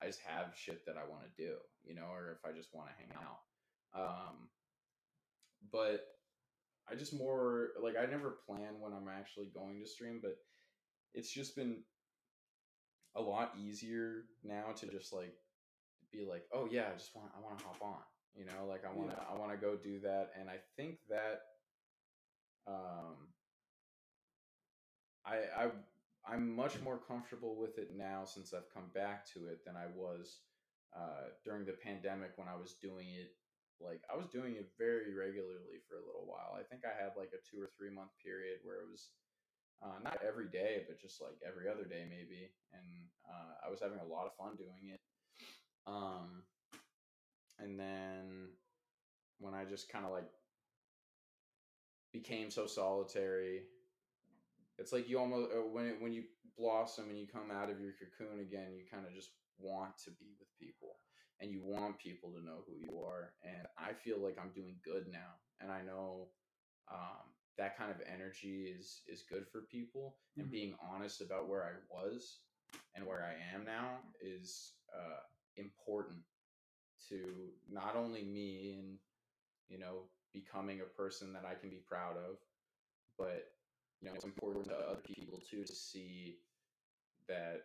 I 0.01 0.07
just 0.07 0.21
have 0.21 0.55
shit 0.55 0.85
that 0.85 0.95
I 0.97 1.09
want 1.09 1.23
to 1.23 1.43
do, 1.43 1.55
you 1.83 1.95
know, 1.95 2.07
or 2.11 2.31
if 2.31 2.49
I 2.49 2.55
just 2.55 2.73
want 2.73 2.89
to 2.89 2.95
hang 2.95 3.13
out. 3.15 3.39
Um, 3.95 4.49
but 5.71 6.05
I 6.91 6.95
just 6.95 7.13
more 7.13 7.69
like 7.81 7.95
I 7.95 8.09
never 8.09 8.37
plan 8.47 8.79
when 8.79 8.91
I'm 8.91 9.07
actually 9.07 9.47
going 9.53 9.79
to 9.79 9.87
stream, 9.87 10.19
but 10.21 10.37
it's 11.17 11.31
just 11.31 11.55
been 11.55 11.77
a 13.15 13.21
lot 13.21 13.51
easier 13.59 14.25
now 14.43 14.65
to 14.75 14.85
just 14.85 15.11
like 15.11 15.33
be 16.13 16.23
like, 16.29 16.43
oh 16.53 16.67
yeah, 16.69 16.85
I 16.93 16.97
just 16.97 17.15
want 17.15 17.29
I 17.35 17.43
want 17.43 17.57
to 17.57 17.65
hop 17.65 17.81
on, 17.81 18.05
you 18.35 18.45
know, 18.45 18.69
like 18.69 18.83
I 18.85 18.95
want 18.95 19.09
to 19.09 19.17
I 19.17 19.35
want 19.35 19.51
to 19.51 19.57
go 19.57 19.75
do 19.75 19.99
that, 20.01 20.29
and 20.39 20.47
I 20.47 20.57
think 20.77 20.99
that 21.09 21.41
um 22.67 23.33
I 25.25 25.37
I 25.57 25.71
I'm 26.29 26.55
much 26.55 26.79
more 26.81 26.99
comfortable 26.99 27.55
with 27.55 27.79
it 27.79 27.97
now 27.97 28.23
since 28.23 28.53
I've 28.53 28.71
come 28.71 28.91
back 28.93 29.25
to 29.33 29.47
it 29.47 29.65
than 29.65 29.75
I 29.75 29.87
was 29.95 30.41
uh, 30.95 31.33
during 31.43 31.65
the 31.65 31.73
pandemic 31.73 32.31
when 32.35 32.47
I 32.47 32.59
was 32.59 32.75
doing 32.79 33.07
it. 33.17 33.31
Like 33.81 34.01
I 34.13 34.17
was 34.17 34.27
doing 34.27 34.55
it 34.55 34.69
very 34.77 35.13
regularly 35.13 35.81
for 35.89 35.97
a 35.97 36.05
little 36.05 36.25
while. 36.25 36.57
I 36.57 36.63
think 36.63 36.81
I 36.85 36.93
had 36.93 37.13
like 37.17 37.33
a 37.33 37.41
two 37.41 37.61
or 37.61 37.69
three 37.77 37.89
month 37.89 38.11
period 38.21 38.59
where 38.63 38.81
it 38.81 38.89
was 38.91 39.09
uh, 39.83 39.99
not 40.03 40.19
every 40.27 40.47
day, 40.47 40.83
but 40.87 40.99
just 40.99 41.21
like 41.21 41.37
every 41.47 41.69
other 41.69 41.85
day 41.85 42.05
maybe, 42.09 42.51
and 42.73 43.09
uh, 43.27 43.65
I 43.65 43.69
was 43.69 43.81
having 43.81 43.99
a 43.99 44.05
lot 44.05 44.25
of 44.25 44.35
fun 44.37 44.55
doing 44.57 44.93
it. 44.93 44.99
Um, 45.85 46.43
and 47.59 47.79
then 47.79 48.49
when 49.39 49.53
I 49.53 49.65
just 49.65 49.91
kind 49.91 50.05
of 50.05 50.11
like 50.11 50.27
became 52.13 52.49
so 52.49 52.65
solitary 52.65 53.63
it's 54.77 54.93
like 54.93 55.09
you 55.09 55.19
almost 55.19 55.51
uh, 55.51 55.61
when 55.71 55.85
it, 55.85 55.95
when 55.99 56.13
you 56.13 56.23
blossom 56.57 57.09
and 57.09 57.19
you 57.19 57.27
come 57.27 57.51
out 57.51 57.69
of 57.69 57.79
your 57.79 57.93
cocoon 57.93 58.39
again 58.39 58.73
you 58.73 58.83
kind 58.91 59.05
of 59.05 59.13
just 59.13 59.31
want 59.59 59.97
to 60.03 60.11
be 60.11 60.33
with 60.39 60.49
people 60.59 60.97
and 61.39 61.51
you 61.51 61.61
want 61.63 61.99
people 61.99 62.31
to 62.31 62.43
know 62.43 62.63
who 62.65 62.73
you 62.79 62.99
are 62.99 63.33
and 63.43 63.67
i 63.77 63.93
feel 63.93 64.17
like 64.21 64.37
i'm 64.41 64.51
doing 64.55 64.75
good 64.83 65.05
now 65.11 65.37
and 65.61 65.71
i 65.71 65.81
know 65.81 66.27
um, 66.91 67.27
that 67.57 67.77
kind 67.77 67.91
of 67.91 67.97
energy 68.11 68.65
is 68.77 69.01
is 69.07 69.23
good 69.29 69.47
for 69.51 69.61
people 69.61 70.17
and 70.37 70.47
Mhm. 70.47 70.51
being 70.51 70.75
honest 70.81 71.21
about 71.21 71.47
where 71.49 71.63
i 71.65 71.73
was 71.89 72.41
and 72.95 73.05
where 73.05 73.23
i 73.23 73.33
am 73.55 73.65
now 73.65 73.99
is 74.21 74.75
uh, 74.93 75.21
important 75.55 76.19
to 77.09 77.51
not 77.69 77.95
only 77.95 78.23
me 78.23 78.75
and 78.79 78.99
you 79.69 79.79
know 79.79 80.09
becoming 80.33 80.81
a 80.81 80.85
person 81.01 81.33
that 81.33 81.45
i 81.45 81.55
can 81.55 81.69
be 81.69 81.77
proud 81.87 82.17
of 82.17 82.37
but 83.17 83.51
you 84.01 84.07
know 84.07 84.13
it's 84.15 84.25
important 84.25 84.65
to 84.65 84.75
other 84.75 85.01
people 85.15 85.39
too 85.49 85.63
to 85.63 85.73
see 85.75 86.39
that 87.27 87.61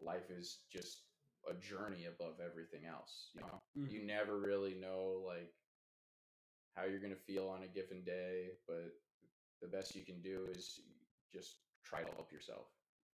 life 0.00 0.30
is 0.30 0.64
just 0.70 1.04
a 1.50 1.54
journey 1.54 2.06
above 2.06 2.40
everything 2.44 2.86
else 2.86 3.30
you 3.34 3.40
know 3.42 3.60
Mhm. 3.76 3.90
you 3.90 4.02
never 4.06 4.38
really 4.38 4.74
know 4.74 5.22
like 5.26 5.52
how 6.74 6.84
you're 6.84 7.00
going 7.00 7.14
to 7.14 7.20
feel 7.20 7.48
on 7.48 7.62
a 7.62 7.68
given 7.68 8.04
day 8.04 8.50
but 8.66 8.92
the 9.60 9.68
best 9.68 9.94
you 9.94 10.04
can 10.04 10.20
do 10.22 10.46
is 10.50 10.80
just 11.32 11.58
try 11.84 12.02
to 12.02 12.10
help 12.12 12.32
yourself 12.32 12.66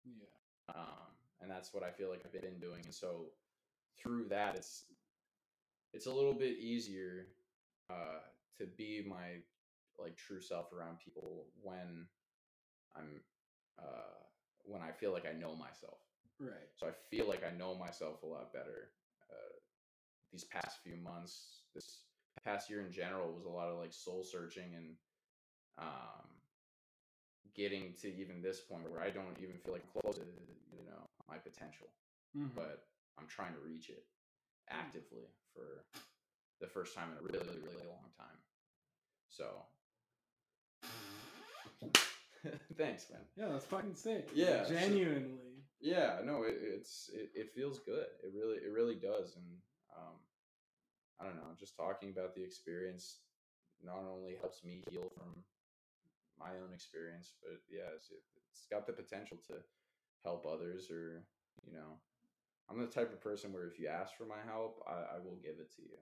Yeah. 0.05 0.73
um, 0.75 1.07
and 1.41 1.49
that's 1.49 1.73
what 1.73 1.83
I 1.83 1.91
feel 1.91 2.09
like 2.09 2.21
I've 2.25 2.31
been 2.41 2.59
doing. 2.59 2.81
And 2.85 2.93
so 2.93 3.31
through 3.97 4.27
that, 4.29 4.55
it's 4.55 4.85
it's 5.93 6.05
a 6.05 6.11
little 6.13 6.33
bit 6.33 6.57
easier 6.59 7.27
uh, 7.89 8.19
to 8.57 8.65
be 8.77 9.03
my 9.07 9.41
like 9.97 10.15
true 10.17 10.39
self 10.41 10.71
around 10.71 10.99
people 11.03 11.47
when 11.61 12.07
I'm 12.95 13.21
uh, 13.81 14.19
when 14.63 14.81
I 14.81 14.91
feel 14.91 15.11
like 15.13 15.25
I 15.25 15.33
know 15.33 15.55
myself. 15.55 15.99
Right. 16.39 16.69
So 16.75 16.87
I 16.87 16.91
feel 17.09 17.27
like 17.27 17.43
I 17.43 17.55
know 17.57 17.75
myself 17.75 18.23
a 18.23 18.27
lot 18.27 18.53
better. 18.53 18.91
Uh, 19.29 19.55
these 20.31 20.43
past 20.45 20.77
few 20.83 20.95
months, 20.97 21.63
this 21.73 22.03
past 22.45 22.69
year 22.69 22.81
in 22.85 22.91
general 22.91 23.33
was 23.33 23.45
a 23.45 23.49
lot 23.49 23.67
of 23.69 23.77
like 23.77 23.91
soul 23.93 24.23
searching 24.23 24.75
and 24.75 24.95
um, 25.77 26.25
getting 27.55 27.93
to 28.01 28.07
even 28.15 28.41
this 28.41 28.59
point 28.61 28.89
where 28.89 29.01
I 29.01 29.09
don't 29.09 29.37
even 29.41 29.57
feel 29.57 29.73
like 29.73 29.83
I'm 29.95 30.01
close 30.01 30.15
to 30.15 30.21
you 30.23 30.85
know 30.85 31.07
my 31.27 31.37
potential, 31.37 31.87
Mhm. 32.35 32.55
but 32.55 32.87
I'm 33.17 33.27
trying 33.27 33.53
to 33.53 33.59
reach 33.59 33.89
it 33.89 34.05
actively 34.69 35.27
for 35.53 35.85
the 36.59 36.67
first 36.67 36.93
time 36.95 37.11
in 37.11 37.17
a 37.17 37.21
really 37.21 37.59
really 37.59 37.87
long 37.87 38.11
time. 38.17 38.37
So. 39.27 39.65
Thanks, 42.77 43.09
man. 43.11 43.19
Yeah, 43.35 43.49
that's 43.51 43.65
fucking 43.65 43.95
sick. 43.95 44.29
Yeah, 44.33 44.63
so- 44.63 44.73
Genuinely. 44.73 45.35
Yeah, 45.81 46.19
no, 46.25 46.43
it, 46.43 46.55
it's 46.61 47.09
it, 47.13 47.31
it 47.33 47.53
feels 47.55 47.79
good. 47.79 48.05
It 48.23 48.33
really 48.35 48.57
it 48.57 48.71
really 48.71 48.95
does, 48.95 49.35
and 49.37 49.45
um, 49.97 50.15
I 51.19 51.23
don't 51.25 51.37
know, 51.37 51.55
just 51.57 51.77
talking 51.77 52.09
about 52.11 52.35
the 52.35 52.43
experience 52.43 53.19
not 53.83 54.03
only 54.11 54.35
helps 54.41 54.61
me 54.65 54.83
heal 54.91 55.09
from 55.15 55.43
my 56.39 56.57
own 56.63 56.73
experience, 56.73 57.33
but 57.41 57.59
yeah, 57.69 57.91
it's, 57.95 58.09
it, 58.11 58.23
it's 58.51 58.65
got 58.71 58.87
the 58.87 58.93
potential 58.93 59.37
to 59.47 59.55
help 60.23 60.45
others, 60.45 60.89
or 60.91 61.25
you 61.65 61.73
know, 61.73 61.99
I'm 62.69 62.79
the 62.79 62.87
type 62.87 63.11
of 63.11 63.21
person 63.21 63.53
where 63.53 63.67
if 63.67 63.79
you 63.79 63.87
ask 63.87 64.15
for 64.17 64.25
my 64.25 64.41
help, 64.45 64.81
I, 64.87 65.15
I 65.15 65.19
will 65.23 65.37
give 65.43 65.59
it 65.59 65.71
to 65.75 65.81
you, 65.81 65.97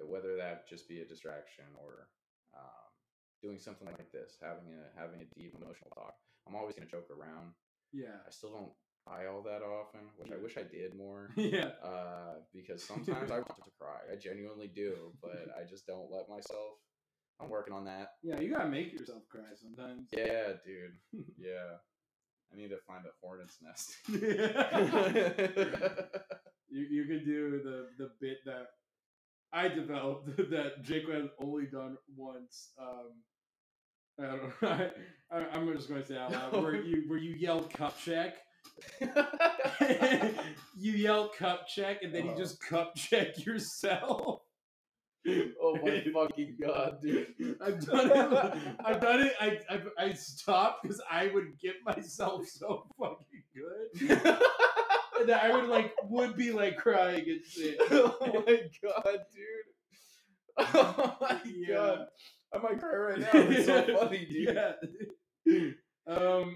Uh, 0.00 0.06
whether 0.06 0.36
that 0.36 0.68
just 0.68 0.88
be 0.88 1.00
a 1.00 1.04
distraction 1.06 1.64
or 1.82 2.08
um, 2.54 2.90
doing 3.42 3.58
something 3.58 3.86
like 3.88 4.10
this, 4.12 4.36
having 4.40 4.68
a 4.74 5.00
having 5.00 5.20
a 5.20 5.28
deep 5.38 5.54
emotional 5.54 5.90
talk. 5.94 6.14
I'm 6.46 6.54
always 6.56 6.74
gonna 6.74 6.90
joke 6.90 7.10
around. 7.10 7.52
Yeah. 7.92 8.18
I 8.26 8.30
still 8.30 8.52
don't 8.52 8.72
cry 9.06 9.26
all 9.26 9.42
that 9.42 9.62
often, 9.62 10.00
which 10.18 10.32
I 10.32 10.36
wish 10.42 10.56
I 10.56 10.62
did 10.64 10.94
more. 10.96 11.30
Yeah. 11.36 11.70
Uh, 11.82 12.42
because 12.52 12.82
sometimes 12.92 13.30
I 13.30 13.36
want 13.38 13.64
to 13.64 13.70
cry. 13.80 14.00
I 14.12 14.16
genuinely 14.16 14.68
do, 14.68 15.12
but 15.22 15.46
I 15.58 15.64
just 15.64 15.86
don't 15.86 16.10
let 16.10 16.28
myself. 16.28 16.78
I'm 17.40 17.48
working 17.50 17.74
on 17.74 17.84
that. 17.84 18.12
Yeah, 18.22 18.40
you 18.40 18.50
gotta 18.50 18.68
make 18.68 18.92
yourself 18.92 19.22
cry 19.28 19.42
sometimes. 19.60 20.08
Yeah, 20.12 20.52
dude. 20.64 20.96
Yeah. 21.38 21.76
I 22.52 22.56
need 22.56 22.68
to 22.70 22.78
find 22.86 23.04
a 23.04 23.10
hornet's 23.20 23.58
nest. 23.60 23.96
you 26.68 26.86
you 26.90 27.04
could 27.06 27.24
do 27.24 27.60
the 27.62 27.88
the 27.98 28.10
bit 28.20 28.38
that 28.46 28.68
I 29.52 29.68
developed 29.68 30.36
that 30.50 30.82
Jake 30.82 31.08
had 31.10 31.28
only 31.42 31.66
done 31.66 31.96
once. 32.16 32.70
Um, 32.80 33.22
I 34.18 34.22
don't 34.26 34.62
know. 34.62 34.90
I, 35.30 35.38
I'm 35.52 35.72
just 35.76 35.88
going 35.88 36.00
to 36.02 36.06
say 36.06 36.16
out 36.16 36.32
loud 36.32 36.52
where 36.62 36.76
you 36.82 37.02
where 37.08 37.18
you 37.18 37.34
yelled 37.34 37.70
cup 37.72 37.98
check. 37.98 38.34
you 40.76 40.92
yell 40.92 41.28
cup 41.36 41.66
check 41.68 42.02
and 42.02 42.14
then 42.14 42.24
you 42.24 42.30
Uh-huh. 42.32 42.40
just 42.40 42.60
cup 42.60 42.94
check 42.96 43.44
yourself. 43.44 44.42
Oh 45.62 45.78
my 45.82 46.04
fucking 46.12 46.56
god, 46.60 46.98
dude. 47.02 47.26
I've 47.60 47.84
done 47.84 48.10
it. 48.12 48.58
I've 48.84 49.00
done 49.00 49.20
it. 49.26 49.32
I 49.40 49.58
I, 49.68 49.80
I 50.06 50.12
stopped 50.12 50.82
because 50.82 51.00
I 51.10 51.28
would 51.34 51.58
get 51.60 51.74
myself 51.84 52.46
so 52.46 52.86
fucking 52.98 53.42
good, 53.54 54.20
and 55.20 55.30
I 55.30 55.54
would 55.54 55.68
like 55.68 55.92
would 56.04 56.36
be 56.36 56.52
like 56.52 56.76
crying 56.76 57.24
and 57.28 57.40
shit. 57.44 57.76
oh 57.90 58.16
my 58.46 58.60
god, 58.82 59.18
dude. 59.34 59.64
Oh 60.74 61.16
my 61.20 61.38
Yeah. 61.44 61.74
god. 61.74 62.06
I 62.54 62.58
might 62.58 62.80
cry 62.80 62.96
right 62.96 63.18
now. 63.20 63.28
It's 63.34 63.66
so 63.66 63.96
funny, 64.00 64.24
dude. 64.24 64.56
Yeah. 65.46 65.70
Um. 66.06 66.54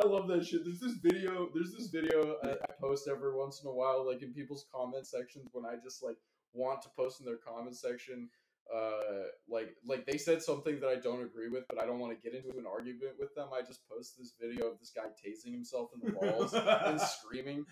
I 0.00 0.06
love 0.06 0.28
that 0.28 0.44
shit. 0.44 0.64
There's 0.64 0.80
this 0.80 0.98
video. 1.02 1.48
There's 1.54 1.72
this 1.72 1.88
video 1.88 2.36
I, 2.42 2.50
I 2.52 2.72
post 2.80 3.08
every 3.08 3.34
once 3.34 3.60
in 3.62 3.68
a 3.68 3.72
while, 3.72 4.06
like 4.06 4.22
in 4.22 4.32
people's 4.32 4.66
comment 4.74 5.06
sections 5.06 5.48
when 5.52 5.66
I 5.66 5.76
just 5.82 6.02
like 6.02 6.16
want 6.54 6.82
to 6.82 6.88
post 6.96 7.20
in 7.20 7.26
their 7.26 7.36
comment 7.36 7.76
section. 7.76 8.28
Uh, 8.74 9.26
like 9.48 9.76
like 9.84 10.06
they 10.06 10.16
said 10.16 10.42
something 10.42 10.80
that 10.80 10.88
I 10.88 10.96
don't 10.96 11.22
agree 11.22 11.48
with, 11.48 11.64
but 11.68 11.82
I 11.82 11.84
don't 11.84 11.98
want 11.98 12.16
to 12.16 12.22
get 12.22 12.34
into 12.34 12.56
an 12.58 12.64
argument 12.66 13.14
with 13.18 13.34
them. 13.34 13.48
I 13.52 13.60
just 13.60 13.86
post 13.88 14.14
this 14.16 14.32
video 14.40 14.68
of 14.68 14.78
this 14.78 14.92
guy 14.94 15.08
tasing 15.08 15.52
himself 15.52 15.90
in 15.94 16.00
the 16.00 16.12
balls 16.12 16.54
and 16.54 17.00
screaming. 17.18 17.66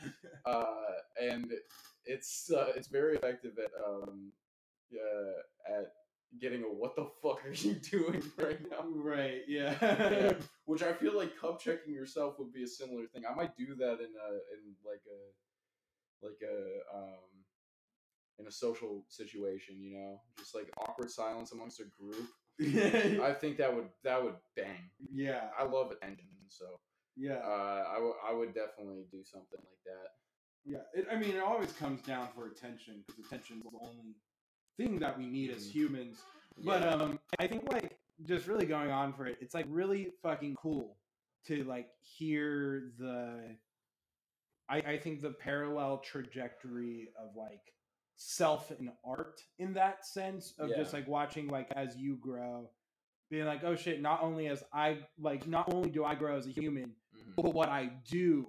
Uh, 0.45 0.65
and 1.23 1.53
it's 2.05 2.51
uh, 2.51 2.73
it's 2.77 2.89
very 2.89 3.17
effective 3.17 3.53
at 3.59 3.71
um, 3.87 4.33
yeah, 4.91 5.75
at 5.79 5.93
getting 6.39 6.63
a 6.63 6.67
what 6.67 6.95
the 6.97 7.07
fuck 7.23 7.45
are 7.45 7.53
you 7.53 7.75
doing 7.91 8.23
right 8.39 8.61
now? 8.71 8.85
Right. 8.95 9.43
Yeah. 9.49 9.75
Yeah. 9.81 10.33
Which 10.67 10.83
I 10.83 10.93
feel 10.93 11.17
like 11.17 11.37
cup 11.37 11.61
checking 11.61 11.93
yourself 11.95 12.39
would 12.39 12.53
be 12.53 12.63
a 12.63 12.69
similar 12.69 13.07
thing. 13.07 13.25
I 13.29 13.35
might 13.35 13.57
do 13.57 13.75
that 13.77 13.95
in 13.95 14.13
a 14.15 14.29
in 14.55 14.77
like 14.85 15.03
a 15.11 16.27
like 16.27 16.39
a 16.43 16.97
um 16.97 17.29
in 18.39 18.47
a 18.47 18.53
social 18.53 19.05
situation, 19.09 19.77
you 19.83 19.93
know, 19.95 20.21
just 20.39 20.55
like 20.55 20.71
awkward 20.79 21.11
silence 21.11 21.53
amongst 21.53 21.81
a 21.81 21.85
group. 21.85 22.29
I 23.23 23.33
think 23.33 23.57
that 23.59 23.75
would 23.75 23.89
that 24.05 24.23
would 24.23 24.37
bang. 24.55 24.91
yeah. 25.13 25.49
I 25.59 25.65
love 25.65 25.91
attention, 25.91 26.29
so 26.49 26.67
Yeah. 27.17 27.39
uh, 27.45 27.85
I 27.91 27.95
w- 27.95 28.15
I 28.29 28.33
would 28.33 28.55
definitely 28.55 29.05
do 29.11 29.25
something 29.25 29.59
like 29.59 29.83
that. 29.87 30.11
Yeah, 30.65 30.83
it, 30.95 31.07
I 31.11 31.17
mean, 31.17 31.37
it 31.37 31.43
always 31.43 31.73
comes 31.73 32.03
down 32.03 32.29
for 32.35 32.47
attention 32.49 33.03
because 33.07 33.25
attention 33.27 33.57
is 33.59 33.63
the 33.65 33.79
only 33.81 34.15
thing 34.81 34.99
that 34.99 35.17
we 35.19 35.27
need 35.27 35.51
as 35.51 35.67
Mhm. 35.67 35.73
humans. 35.73 36.25
But 36.59 36.83
um, 36.87 37.21
I 37.39 37.47
think 37.47 37.71
like 37.73 37.99
just 38.25 38.47
really 38.47 38.67
going 38.67 38.91
on 38.91 39.13
for 39.13 39.27
it, 39.27 39.39
it's 39.41 39.55
like 39.55 39.67
really 39.69 40.13
fucking 40.23 40.55
cool 40.57 40.97
to 41.47 41.65
like 41.65 41.91
hear 42.01 42.93
the. 42.99 43.57
I 44.69 44.77
I 44.79 44.99
think 44.99 45.21
the 45.21 45.33
parallel 45.33 45.99
trajectory 45.99 47.11
of 47.17 47.37
like 47.37 47.75
self 48.17 48.71
and 48.71 48.93
art 49.05 49.43
in 49.59 49.73
that 49.75 50.05
sense 50.07 50.53
of 50.59 50.75
just 50.77 50.93
like 50.93 51.09
watching 51.09 51.49
like 51.49 51.71
as 51.73 51.97
you 51.97 52.17
grow 52.17 52.71
being 53.31 53.47
like, 53.47 53.63
oh 53.65 53.77
shit, 53.77 54.03
not 54.03 54.23
only 54.23 54.49
as 54.49 54.65
I 54.73 54.99
like, 55.19 55.47
not 55.47 55.73
only 55.73 55.89
do 55.91 56.05
I 56.05 56.15
grow 56.15 56.37
as 56.37 56.47
a 56.47 56.51
human, 56.51 56.97
Mhm. 57.15 57.37
but 57.37 57.55
what 57.55 57.69
I 57.69 57.87
do 58.09 58.49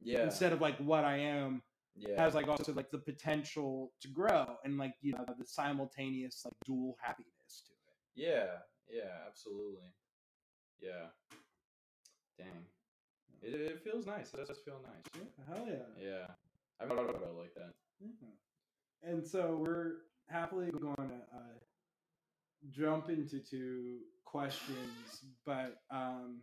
Yeah. 0.00 0.24
instead 0.24 0.52
of 0.52 0.60
like 0.60 0.78
what 0.78 1.04
I 1.04 1.18
am 1.18 1.62
yeah. 1.96 2.20
has 2.20 2.34
like 2.34 2.48
also 2.48 2.72
like 2.72 2.90
the 2.90 2.98
potential 2.98 3.92
to 4.00 4.08
grow 4.08 4.46
and 4.64 4.78
like 4.78 4.94
you 5.00 5.12
know 5.12 5.24
the 5.38 5.44
simultaneous 5.44 6.42
like 6.44 6.54
dual 6.64 6.96
happiness 7.00 7.62
to 7.66 7.72
it. 7.72 8.28
Yeah, 8.28 8.58
yeah, 8.90 9.26
absolutely. 9.26 9.88
Yeah. 10.80 11.06
Dang. 12.38 12.66
It, 13.42 13.54
it 13.54 13.80
feels 13.82 14.06
nice. 14.06 14.32
It 14.34 14.46
does 14.46 14.58
feel 14.64 14.80
nice. 14.82 15.24
Hell 15.48 15.66
yeah. 15.66 15.74
Yeah. 16.00 16.26
I 16.80 16.84
haven't 16.84 16.96
thought 16.96 17.10
about 17.10 17.28
it 17.28 17.38
like 17.38 17.54
that. 17.54 17.72
Yeah. 18.00 19.10
And 19.10 19.26
so 19.26 19.58
we're 19.60 19.94
happily 20.28 20.70
going 20.70 20.96
to 20.96 21.36
uh, 21.36 21.58
jump 22.70 23.08
into 23.08 23.38
two 23.38 23.98
questions, 24.24 25.24
but 25.44 25.78
um, 25.90 26.40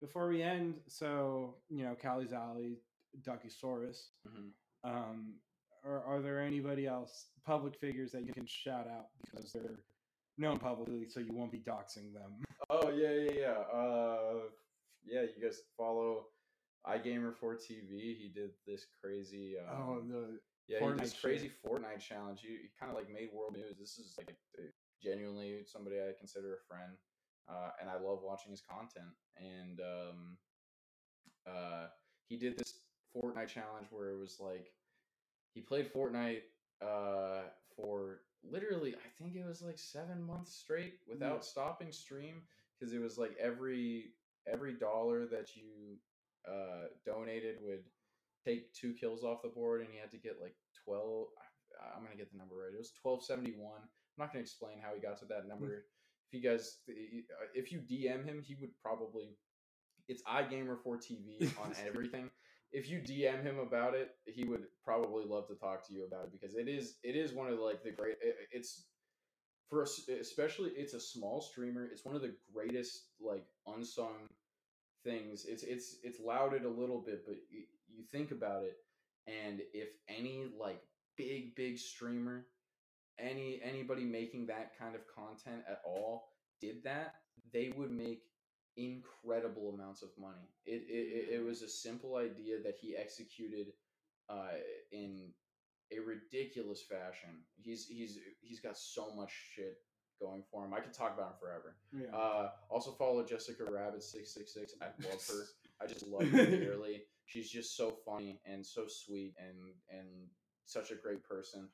before 0.00 0.28
we 0.28 0.42
end, 0.42 0.74
so 0.88 1.56
you 1.68 1.84
know, 1.84 1.96
Callie's 2.00 2.32
Alley, 2.32 2.78
Duckysaurus. 3.22 4.10
Mhm. 4.26 4.52
Um, 4.84 5.40
or 5.84 6.02
are 6.04 6.20
there 6.20 6.40
anybody 6.40 6.86
else, 6.86 7.30
public 7.44 7.76
figures 7.76 8.12
that 8.12 8.24
you 8.24 8.32
can 8.32 8.46
shout 8.46 8.88
out 8.88 9.06
because 9.20 9.52
they're 9.52 9.84
known 10.36 10.58
publicly, 10.58 11.08
so 11.08 11.20
you 11.20 11.32
won't 11.32 11.52
be 11.52 11.60
doxing 11.60 12.12
them? 12.12 12.32
Oh 12.70 12.90
yeah, 12.90 13.12
yeah, 13.12 13.30
yeah. 13.32 13.60
Uh, 13.72 14.40
yeah, 15.02 15.22
you 15.22 15.42
guys 15.42 15.62
follow 15.74 16.26
iGamer4TV. 16.86 17.90
He 17.90 18.30
did 18.34 18.50
this 18.66 18.84
crazy. 19.00 19.56
Um, 19.58 19.80
oh, 19.80 20.00
the 20.06 20.40
yeah, 20.66 20.80
he 20.80 20.86
did 20.86 20.98
this 20.98 21.14
Fortnite 21.14 21.20
crazy 21.22 21.50
Fortnite 21.64 22.00
challenge. 22.00 22.42
He, 22.42 22.48
he 22.48 22.68
kind 22.78 22.92
of 22.92 22.98
like 22.98 23.08
made 23.10 23.30
world 23.32 23.56
news. 23.56 23.78
This 23.78 23.98
is 23.98 24.14
like 24.18 24.36
genuinely 25.02 25.64
somebody 25.64 25.96
I 25.96 26.12
consider 26.18 26.54
a 26.54 26.66
friend, 26.68 26.92
uh, 27.48 27.70
and 27.80 27.88
I 27.88 27.94
love 27.94 28.20
watching 28.22 28.50
his 28.50 28.60
content. 28.60 29.14
And 29.38 29.80
um, 29.80 30.36
uh, 31.46 31.86
he 32.28 32.36
did 32.36 32.58
this 32.58 32.74
Fortnite 33.16 33.48
challenge 33.48 33.86
where 33.90 34.10
it 34.10 34.18
was 34.18 34.38
like 34.40 34.72
he 35.54 35.60
played 35.60 35.92
Fortnite 35.92 36.42
uh, 36.82 37.42
for 37.76 38.20
literally, 38.48 38.94
I 38.94 39.08
think 39.22 39.34
it 39.34 39.46
was 39.46 39.62
like 39.62 39.78
seven 39.78 40.22
months 40.22 40.54
straight 40.54 40.94
without 41.08 41.36
Yeah. 41.36 41.40
stopping 41.40 41.92
stream 41.92 42.42
because 42.78 42.94
it 42.94 43.00
was 43.00 43.18
like 43.18 43.36
every 43.40 44.12
every 44.50 44.74
dollar 44.74 45.26
that 45.26 45.56
you 45.56 45.96
uh, 46.48 46.86
donated 47.04 47.56
would 47.62 47.84
take 48.44 48.72
two 48.72 48.94
kills 48.94 49.24
off 49.24 49.42
the 49.42 49.48
board, 49.48 49.80
and 49.80 49.90
he 49.92 49.98
had 49.98 50.10
to 50.12 50.18
get 50.18 50.40
like 50.40 50.54
twelve. 50.84 51.28
I- 51.38 51.44
I'm 51.96 52.02
gonna 52.04 52.16
get 52.16 52.30
the 52.32 52.38
number 52.38 52.54
right. 52.56 52.72
It 52.72 52.78
was 52.78 52.92
twelve 53.00 53.24
seventy 53.24 53.52
one. 53.52 53.80
I'm 53.82 54.18
not 54.24 54.32
gonna 54.32 54.42
explain 54.42 54.78
how 54.80 54.94
he 54.94 55.00
got 55.00 55.18
to 55.18 55.26
that 55.26 55.46
number. 55.48 55.84
If 56.30 56.34
you 56.34 56.40
guys, 56.40 56.78
if 57.54 57.72
you 57.72 57.80
DM 57.80 58.24
him, 58.24 58.42
he 58.42 58.54
would 58.56 58.70
probably. 58.82 59.36
It's 60.08 60.22
iGamer4TV 60.22 61.56
on 61.62 61.72
everything. 61.86 62.30
If 62.72 62.88
you 62.90 63.00
DM 63.00 63.42
him 63.42 63.58
about 63.58 63.94
it, 63.94 64.10
he 64.26 64.44
would 64.44 64.64
probably 64.84 65.24
love 65.24 65.48
to 65.48 65.54
talk 65.54 65.86
to 65.88 65.94
you 65.94 66.04
about 66.06 66.24
it 66.24 66.32
because 66.32 66.54
it 66.56 66.68
is 66.68 66.96
it 67.02 67.16
is 67.16 67.32
one 67.32 67.48
of 67.50 67.58
like 67.58 67.82
the 67.82 67.92
great. 67.92 68.16
it- 68.22 68.36
It's 68.52 68.86
for 69.70 69.82
us, 69.82 70.08
especially 70.08 70.70
it's 70.72 70.94
a 70.94 71.00
small 71.00 71.40
streamer. 71.40 71.86
It's 71.86 72.04
one 72.04 72.16
of 72.16 72.22
the 72.22 72.36
greatest 72.52 73.10
like 73.20 73.46
unsung 73.66 74.28
things. 75.04 75.44
It's 75.46 75.62
it's 75.62 75.96
it's 76.02 76.20
lauded 76.20 76.64
a 76.64 76.68
little 76.70 77.00
bit, 77.00 77.24
but 77.26 77.36
you, 77.50 77.64
you 77.88 78.04
think 78.12 78.30
about 78.32 78.64
it, 78.64 78.76
and 79.26 79.60
if 79.72 79.88
any 80.08 80.46
like 80.58 80.82
big 81.16 81.54
big 81.56 81.78
streamer, 81.78 82.46
any 83.18 83.60
anybody 83.62 84.04
making 84.04 84.46
that 84.46 84.78
kind 84.78 84.94
of 84.94 85.02
content 85.14 85.62
at 85.68 85.80
all 85.84 86.28
did 86.60 86.82
that, 86.84 87.14
they 87.52 87.72
would 87.76 87.90
make 87.90 88.22
incredible 88.78 89.74
amounts 89.74 90.02
of 90.02 90.10
money. 90.18 90.48
It 90.64 90.84
it, 90.88 91.34
it, 91.34 91.44
was 91.44 91.62
a 91.62 91.68
simple 91.68 92.16
idea 92.16 92.62
that 92.62 92.76
he 92.80 92.96
executed 92.96 93.72
uh, 94.30 94.56
in 94.92 95.32
a 95.92 95.98
ridiculous 96.00 96.82
fashion. 96.88 97.42
He's 97.56 97.86
he's 97.86 98.18
he's 98.40 98.60
got 98.60 98.78
so 98.78 99.12
much 99.14 99.32
shit 99.54 99.78
going 100.20 100.42
for 100.50 100.64
him. 100.64 100.72
I 100.72 100.80
could 100.80 100.92
talk 100.92 101.14
about 101.14 101.30
him 101.30 101.36
forever. 101.40 101.76
yeah. 101.92 102.16
Uh, 102.16 102.50
also 102.70 102.92
follow 102.92 103.24
Jessica 103.24 103.64
Rabbit 103.70 104.02
six 104.02 104.32
six 104.32 104.54
six. 104.54 104.74
I 104.80 104.86
love 105.08 105.26
her. 105.28 105.44
I 105.82 105.86
just 105.86 106.06
love 106.06 106.28
her 106.28 106.46
dearly. 106.46 107.02
She's 107.26 107.50
just 107.50 107.76
so 107.76 107.96
funny 108.06 108.40
and 108.46 108.64
so 108.64 108.84
sweet 108.86 109.34
and 109.38 109.58
and 109.90 110.08
such 110.64 110.92
a 110.92 110.94
great 110.94 111.24
person. 111.24 111.68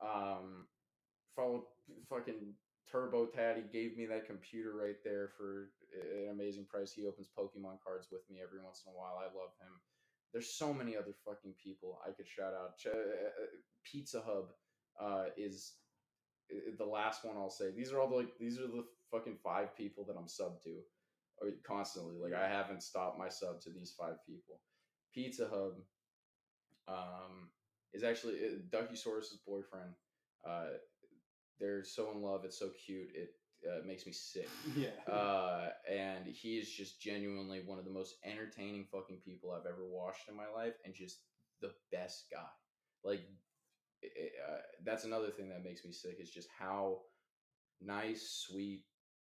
Um, 0.00 0.66
follow 1.34 1.64
fucking 2.08 2.54
Turbo 2.94 3.26
Tad. 3.26 3.56
He 3.56 3.62
gave 3.76 3.96
me 3.96 4.06
that 4.06 4.26
computer 4.26 4.72
right 4.80 5.02
there 5.02 5.30
for 5.36 5.70
an 5.92 6.30
amazing 6.30 6.64
price. 6.70 6.92
He 6.92 7.06
opens 7.06 7.26
Pokemon 7.26 7.82
cards 7.82 8.06
with 8.12 8.22
me 8.30 8.38
every 8.40 8.62
once 8.62 8.84
in 8.86 8.92
a 8.92 8.96
while. 8.96 9.18
I 9.18 9.24
love 9.24 9.50
him. 9.58 9.74
There's 10.32 10.54
so 10.54 10.72
many 10.72 10.96
other 10.96 11.14
fucking 11.24 11.54
people 11.62 11.98
I 12.06 12.12
could 12.12 12.28
shout 12.28 12.54
out. 12.54 12.78
Ch- 12.78 12.86
uh, 12.86 13.46
Pizza 13.84 14.22
Hub 14.24 14.50
uh, 15.00 15.30
is 15.36 15.74
the 16.78 16.84
last 16.84 17.24
one 17.24 17.36
I'll 17.36 17.50
say. 17.50 17.72
These 17.76 17.92
are 17.92 18.00
all 18.00 18.08
the 18.08 18.16
like 18.16 18.38
these 18.38 18.58
are 18.58 18.68
the 18.68 18.84
fucking 19.10 19.38
five 19.42 19.76
people 19.76 20.04
that 20.04 20.16
I'm 20.16 20.28
sub 20.28 20.62
to 20.62 20.70
constantly. 21.66 22.14
Like 22.22 22.34
I 22.34 22.48
haven't 22.48 22.82
stopped 22.82 23.18
my 23.18 23.28
sub 23.28 23.60
to 23.62 23.70
these 23.70 23.94
five 23.98 24.24
people. 24.24 24.60
Pizza 25.12 25.48
Hub 25.52 25.74
um, 26.86 27.48
is 27.92 28.04
actually 28.04 28.34
uh, 28.34 28.76
Duckysaurus's 28.76 29.40
boyfriend. 29.46 29.94
Uh, 30.48 30.78
they're 31.60 31.84
so 31.84 32.10
in 32.12 32.22
love. 32.22 32.42
It's 32.44 32.58
so 32.58 32.70
cute. 32.86 33.08
It 33.14 33.30
uh, 33.68 33.86
makes 33.86 34.06
me 34.06 34.12
sick. 34.12 34.48
yeah. 34.76 34.88
Uh, 35.12 35.70
and 35.90 36.26
he 36.26 36.58
is 36.58 36.68
just 36.70 37.00
genuinely 37.00 37.62
one 37.64 37.78
of 37.78 37.84
the 37.84 37.90
most 37.90 38.16
entertaining 38.24 38.86
fucking 38.90 39.20
people 39.24 39.52
I've 39.52 39.66
ever 39.66 39.86
watched 39.86 40.28
in 40.28 40.36
my 40.36 40.48
life, 40.54 40.74
and 40.84 40.94
just 40.94 41.18
the 41.60 41.72
best 41.92 42.26
guy. 42.32 42.48
Like, 43.04 43.20
i- 44.04 44.06
i- 44.06 44.52
uh, 44.52 44.60
that's 44.84 45.04
another 45.04 45.30
thing 45.30 45.48
that 45.50 45.64
makes 45.64 45.84
me 45.84 45.92
sick 45.92 46.16
is 46.20 46.30
just 46.30 46.48
how 46.58 47.02
nice, 47.80 48.22
sweet, 48.46 48.84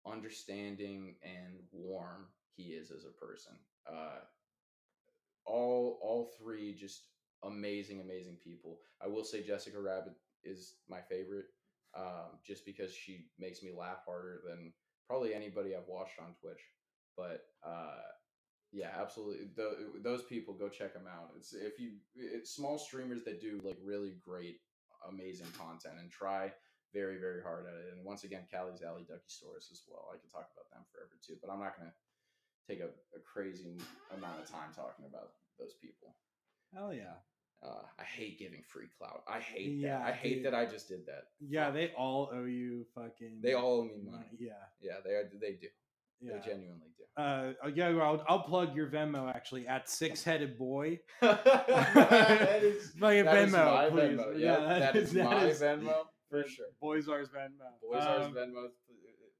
understanding, 0.05 1.17
and 1.23 1.59
warm 1.71 2.27
he 2.55 2.73
is 2.73 2.91
as 2.91 3.05
a 3.05 3.25
person. 3.25 3.53
Uh, 3.89 4.19
all 5.45 5.99
all 6.01 6.31
three 6.39 6.73
just 6.73 7.07
amazing, 7.43 8.01
amazing 8.01 8.37
people. 8.43 8.79
I 9.01 9.07
will 9.07 9.23
say 9.23 9.43
Jessica 9.43 9.79
Rabbit 9.79 10.13
is 10.43 10.75
my 10.89 10.99
favorite, 11.09 11.45
um, 11.97 12.37
just 12.45 12.65
because 12.65 12.93
she 12.93 13.25
makes 13.39 13.63
me 13.63 13.71
laugh 13.77 14.05
harder 14.05 14.41
than 14.47 14.73
probably 15.07 15.33
anybody 15.33 15.75
I've 15.75 15.87
watched 15.87 16.19
on 16.19 16.35
Twitch. 16.39 16.61
But 17.17 17.41
uh, 17.65 18.05
yeah, 18.71 18.91
absolutely. 18.99 19.47
Th- 19.55 20.03
those 20.03 20.23
people, 20.23 20.53
go 20.53 20.69
check 20.69 20.93
them 20.93 21.07
out. 21.09 21.31
It's 21.37 21.53
if 21.53 21.79
you 21.79 21.97
it's 22.15 22.55
small 22.55 22.77
streamers 22.77 23.23
that 23.23 23.41
do 23.41 23.59
like 23.63 23.77
really 23.83 24.13
great, 24.23 24.59
amazing 25.09 25.47
content 25.57 25.95
and 25.99 26.11
try 26.11 26.51
very 26.93 27.17
very 27.17 27.41
hard 27.41 27.65
at 27.65 27.73
it. 27.73 27.93
And 27.95 28.05
once 28.05 28.23
again, 28.23 28.45
Callie's 28.53 28.83
Alley 28.83 29.03
Duckysaurus 29.03 29.71
as 29.71 29.81
well. 29.87 30.11
I 30.13 30.17
could 30.21 30.31
talk 30.31 30.47
about 30.53 30.69
them 30.71 30.85
forever 30.93 31.17
too, 31.25 31.35
but 31.41 31.51
I'm 31.51 31.59
not 31.59 31.77
gonna 31.77 31.95
take 32.69 32.79
a, 32.79 32.91
a 33.15 33.21
crazy 33.25 33.79
amount 34.15 34.39
of 34.39 34.51
time 34.51 34.69
talking 34.75 35.05
about 35.09 35.31
those 35.57 35.73
people. 35.81 36.15
Hell 36.73 36.93
yeah. 36.93 37.23
Uh, 37.63 37.81
I 37.99 38.03
hate 38.03 38.37
giving 38.39 38.61
free 38.63 38.87
clout. 38.97 39.23
I 39.27 39.39
hate 39.39 39.71
Yeah, 39.79 39.97
that. 39.99 40.07
I 40.07 40.11
hate 40.11 40.43
that 40.43 40.53
I 40.53 40.65
just 40.65 40.87
did 40.87 41.05
that. 41.07 41.23
Yeah, 41.39 41.71
they 41.71 41.91
all 41.97 42.29
owe 42.31 42.45
you 42.45 42.85
fucking. 42.93 43.39
They 43.41 43.53
all 43.53 43.79
owe 43.81 43.83
me 43.85 43.97
money. 44.09 44.25
Yeah, 44.37 44.51
Yeah, 44.79 44.97
they 45.03 45.11
are, 45.11 45.29
they 45.41 45.53
do. 45.53 45.67
yeah. 46.21 46.33
They 46.33 46.39
genuinely 46.49 46.91
do. 46.97 47.03
Uh, 47.21 47.53
uh, 47.65 47.67
yeah, 47.73 47.89
well, 47.89 48.05
I'll, 48.05 48.23
I'll 48.27 48.43
plug 48.43 48.75
your 48.75 48.87
Venmo 48.87 49.27
actually 49.33 49.67
at 49.67 49.89
six 49.89 50.23
headed 50.23 50.55
boy. 50.57 50.99
that 51.21 52.59
is, 52.61 52.85
is 52.89 52.95
Venmo, 52.95 53.51
my 53.51 53.89
please. 53.89 54.01
Venmo. 54.19 54.39
Yeah, 54.39 54.45
Yeah, 54.59 54.59
that 54.67 54.79
that 54.79 54.95
is- 54.95 55.07
is 55.09 55.13
that 55.15 55.23
my 55.25 55.45
is- 55.45 55.61
Venmo 55.61 56.03
for 56.29 56.43
sure. 56.47 56.65
Boys 56.79 57.07
Venmo. 57.07 57.27
Boys 57.81 58.03
Um, 58.03 58.33
Venmo. 58.35 58.67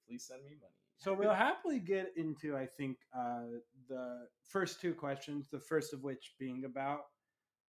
Please 0.08 0.26
send 0.26 0.44
me 0.44 0.52
money. 0.52 0.72
So 1.00 1.14
we'll 1.14 1.34
happily 1.34 1.80
get 1.80 2.14
into, 2.16 2.58
I 2.58 2.66
think, 2.66 2.98
uh, 3.16 3.42
the 3.88 4.28
first 4.50 4.82
two 4.82 4.96
questions. 4.96 5.48
The 5.52 5.60
first 5.60 5.94
of 5.94 6.02
which 6.02 6.34
being 6.40 6.64
about 6.66 7.02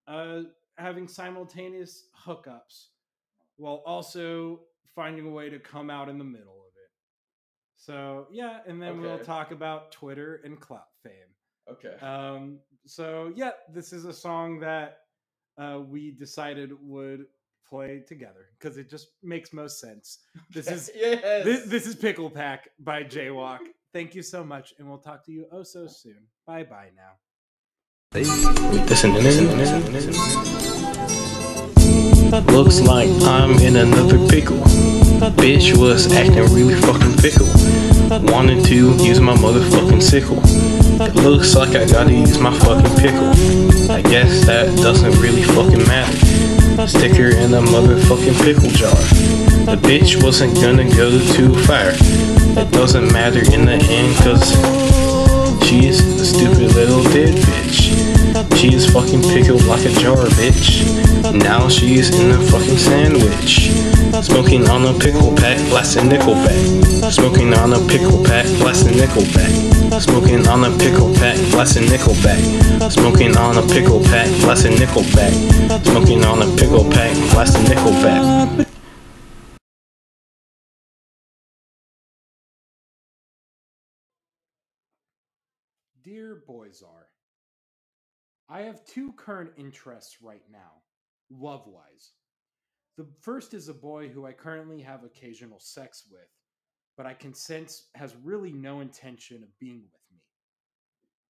uh, 0.07 0.41
having 0.77 1.07
simultaneous 1.07 2.05
hookups 2.25 2.87
while 3.57 3.81
also 3.85 4.61
finding 4.95 5.27
a 5.27 5.29
way 5.29 5.49
to 5.49 5.59
come 5.59 5.89
out 5.89 6.09
in 6.09 6.17
the 6.17 6.23
middle 6.23 6.53
of 6.53 6.73
it. 6.75 6.91
So 7.77 8.27
yeah, 8.31 8.59
and 8.67 8.81
then 8.81 9.01
we'll 9.01 9.19
talk 9.19 9.51
about 9.51 9.91
Twitter 9.91 10.41
and 10.43 10.59
clout 10.59 10.87
fame. 11.03 11.13
Okay. 11.69 11.95
Um, 12.05 12.59
so 12.85 13.31
yeah, 13.35 13.51
this 13.73 13.93
is 13.93 14.05
a 14.05 14.13
song 14.13 14.59
that 14.59 14.99
uh, 15.57 15.79
we 15.87 16.11
decided 16.11 16.71
would 16.81 17.25
play 17.67 18.03
together 18.07 18.49
because 18.57 18.77
it 18.77 18.89
just 18.89 19.07
makes 19.23 19.53
most 19.53 19.79
sense. 19.79 20.19
This 20.53 20.67
is 20.67 20.91
yes. 20.95 21.43
this, 21.43 21.65
this 21.65 21.87
is 21.87 21.95
Pickle 21.95 22.29
Pack 22.29 22.69
by 22.79 23.03
Jaywalk. 23.03 23.59
Thank 23.93 24.13
you 24.13 24.21
so 24.21 24.43
much, 24.43 24.73
and 24.77 24.89
we'll 24.89 24.97
talk 24.97 25.25
to 25.25 25.31
you 25.31 25.45
oh 25.51 25.63
so 25.63 25.87
soon. 25.87 26.27
Bye 26.45 26.63
bye 26.63 26.89
now. 26.95 27.13
Looks 32.47 32.79
like 32.79 33.09
I'm 33.23 33.59
in 33.59 33.75
another 33.75 34.17
pickle. 34.29 34.55
Bitch 35.35 35.77
was 35.77 36.09
acting 36.13 36.45
really 36.55 36.75
fucking 36.75 37.11
fickle. 37.17 37.47
Wanted 38.31 38.63
to 38.67 38.95
use 39.03 39.19
my 39.19 39.35
motherfucking 39.35 40.01
sickle. 40.01 40.39
It 41.05 41.15
looks 41.15 41.55
like 41.55 41.75
I 41.75 41.85
gotta 41.91 42.13
use 42.13 42.39
my 42.39 42.57
fucking 42.59 42.95
pickle. 42.95 43.31
I 43.91 44.01
guess 44.01 44.45
that 44.45 44.73
doesn't 44.77 45.19
really 45.21 45.43
fucking 45.43 45.85
matter. 45.85 46.87
Stick 46.87 47.17
her 47.17 47.35
in 47.35 47.53
a 47.53 47.61
motherfucking 47.63 48.41
pickle 48.45 48.69
jar. 48.69 48.95
The 49.65 49.75
bitch 49.75 50.23
wasn't 50.23 50.55
gonna 50.55 50.87
go 50.95 51.19
too 51.33 51.53
far. 51.65 51.91
It 51.91 52.71
doesn't 52.71 53.11
matter 53.11 53.39
in 53.53 53.65
the 53.65 53.73
end, 53.73 54.15
cause 54.23 55.04
she's 55.65 55.99
a 56.21 56.25
stupid 56.25 56.73
little 56.75 57.03
dead 57.03 57.33
bitch. 57.33 58.57
She 58.57 58.73
is 58.73 58.85
fucking 58.91 59.21
pickled 59.21 59.65
like 59.65 59.85
a 59.85 59.91
jar, 59.99 60.17
bitch. 60.37 60.85
Now 61.33 61.67
she's 61.67 62.09
in 62.13 62.31
a 62.31 62.39
fucking 62.51 62.77
sandwich. 62.77 63.71
Smoking 64.23 64.69
on 64.69 64.85
a 64.85 64.93
pickle 64.99 65.35
pack, 65.35 65.57
blasting 65.69 66.09
nickelback. 66.09 67.11
Smoking 67.11 67.53
on 67.53 67.73
a 67.73 67.79
pickle 67.87 68.23
pack, 68.23 68.45
blasting 68.59 68.93
nickelback. 68.93 70.01
Smoking 70.01 70.47
on 70.47 70.63
a 70.63 70.77
pickle 70.77 71.13
pack, 71.15 71.37
blasting 71.51 71.85
nickelback. 71.85 72.91
Smoking 72.91 73.35
on 73.37 73.57
a 73.57 73.61
pickle 73.73 74.01
pack, 74.03 74.27
blasting 74.41 74.73
nickelback. 74.73 75.33
Smoking 75.85 76.23
on 76.23 76.41
a 76.41 76.55
pickle 76.57 76.85
pack, 76.91 77.15
blasting 77.31 77.65
Dear 86.25 86.41
Boyzar, 86.49 87.05
I 88.49 88.61
have 88.61 88.83
two 88.83 89.11
current 89.11 89.51
interests 89.57 90.23
right 90.23 90.41
now, 90.51 90.81
love 91.29 91.67
wise. 91.67 92.13
The 92.97 93.05
first 93.21 93.53
is 93.53 93.69
a 93.69 93.75
boy 93.75 94.09
who 94.09 94.25
I 94.25 94.31
currently 94.31 94.81
have 94.81 95.03
occasional 95.03 95.59
sex 95.59 96.05
with, 96.09 96.27
but 96.97 97.05
I 97.05 97.13
can 97.13 97.35
sense 97.35 97.89
has 97.93 98.15
really 98.23 98.51
no 98.51 98.79
intention 98.79 99.43
of 99.43 99.59
being 99.59 99.83
with 99.83 100.01
me. 100.11 100.23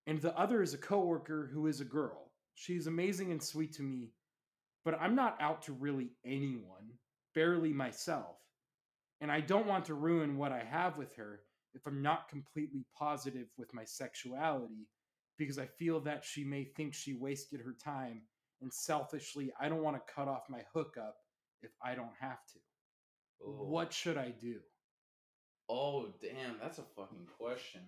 And 0.07 0.21
the 0.21 0.37
other 0.39 0.61
is 0.61 0.73
a 0.73 0.77
coworker 0.77 1.49
who 1.53 1.67
is 1.67 1.81
a 1.81 1.85
girl. 1.85 2.31
She's 2.53 2.87
amazing 2.87 3.33
and 3.33 3.43
sweet 3.43 3.73
to 3.73 3.83
me, 3.83 4.13
but 4.85 4.97
I'm 4.97 5.13
not 5.13 5.35
out 5.41 5.61
to 5.63 5.73
really 5.73 6.11
anyone, 6.23 6.93
barely 7.33 7.73
myself. 7.73 8.37
And 9.19 9.29
I 9.29 9.41
don't 9.41 9.67
want 9.67 9.83
to 9.85 9.93
ruin 9.93 10.37
what 10.37 10.53
I 10.53 10.63
have 10.63 10.97
with 10.97 11.13
her 11.17 11.41
if 11.75 11.85
I'm 11.85 12.01
not 12.01 12.29
completely 12.29 12.85
positive 12.97 13.47
with 13.57 13.73
my 13.73 13.83
sexuality 13.83 14.87
because 15.37 15.59
I 15.59 15.65
feel 15.65 15.99
that 16.01 16.23
she 16.23 16.43
may 16.43 16.63
think 16.63 16.93
she 16.93 17.13
wasted 17.13 17.59
her 17.61 17.75
time. 17.83 18.21
And 18.61 18.73
selfishly, 18.73 19.51
I 19.59 19.67
don't 19.67 19.83
want 19.83 19.97
to 19.97 20.13
cut 20.13 20.29
off 20.29 20.49
my 20.49 20.61
hookup 20.73 21.17
if 21.61 21.71
I 21.83 21.93
don't 21.93 22.15
have 22.19 22.39
to. 22.53 23.45
Ooh. 23.45 23.67
What 23.67 23.91
should 23.91 24.17
I 24.17 24.33
do? 24.41 24.59
Oh, 25.69 26.07
damn, 26.21 26.57
that's 26.61 26.77
a 26.77 26.83
fucking 26.95 27.27
question. 27.37 27.81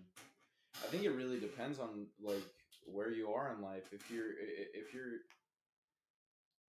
I 0.83 0.87
think 0.87 1.03
it 1.03 1.11
really 1.11 1.39
depends 1.39 1.79
on 1.79 2.07
like 2.21 2.43
where 2.85 3.11
you 3.11 3.29
are 3.29 3.53
in 3.53 3.61
life. 3.61 3.93
If 3.93 4.11
you're 4.11 4.31
if 4.73 4.93
you're 4.93 5.21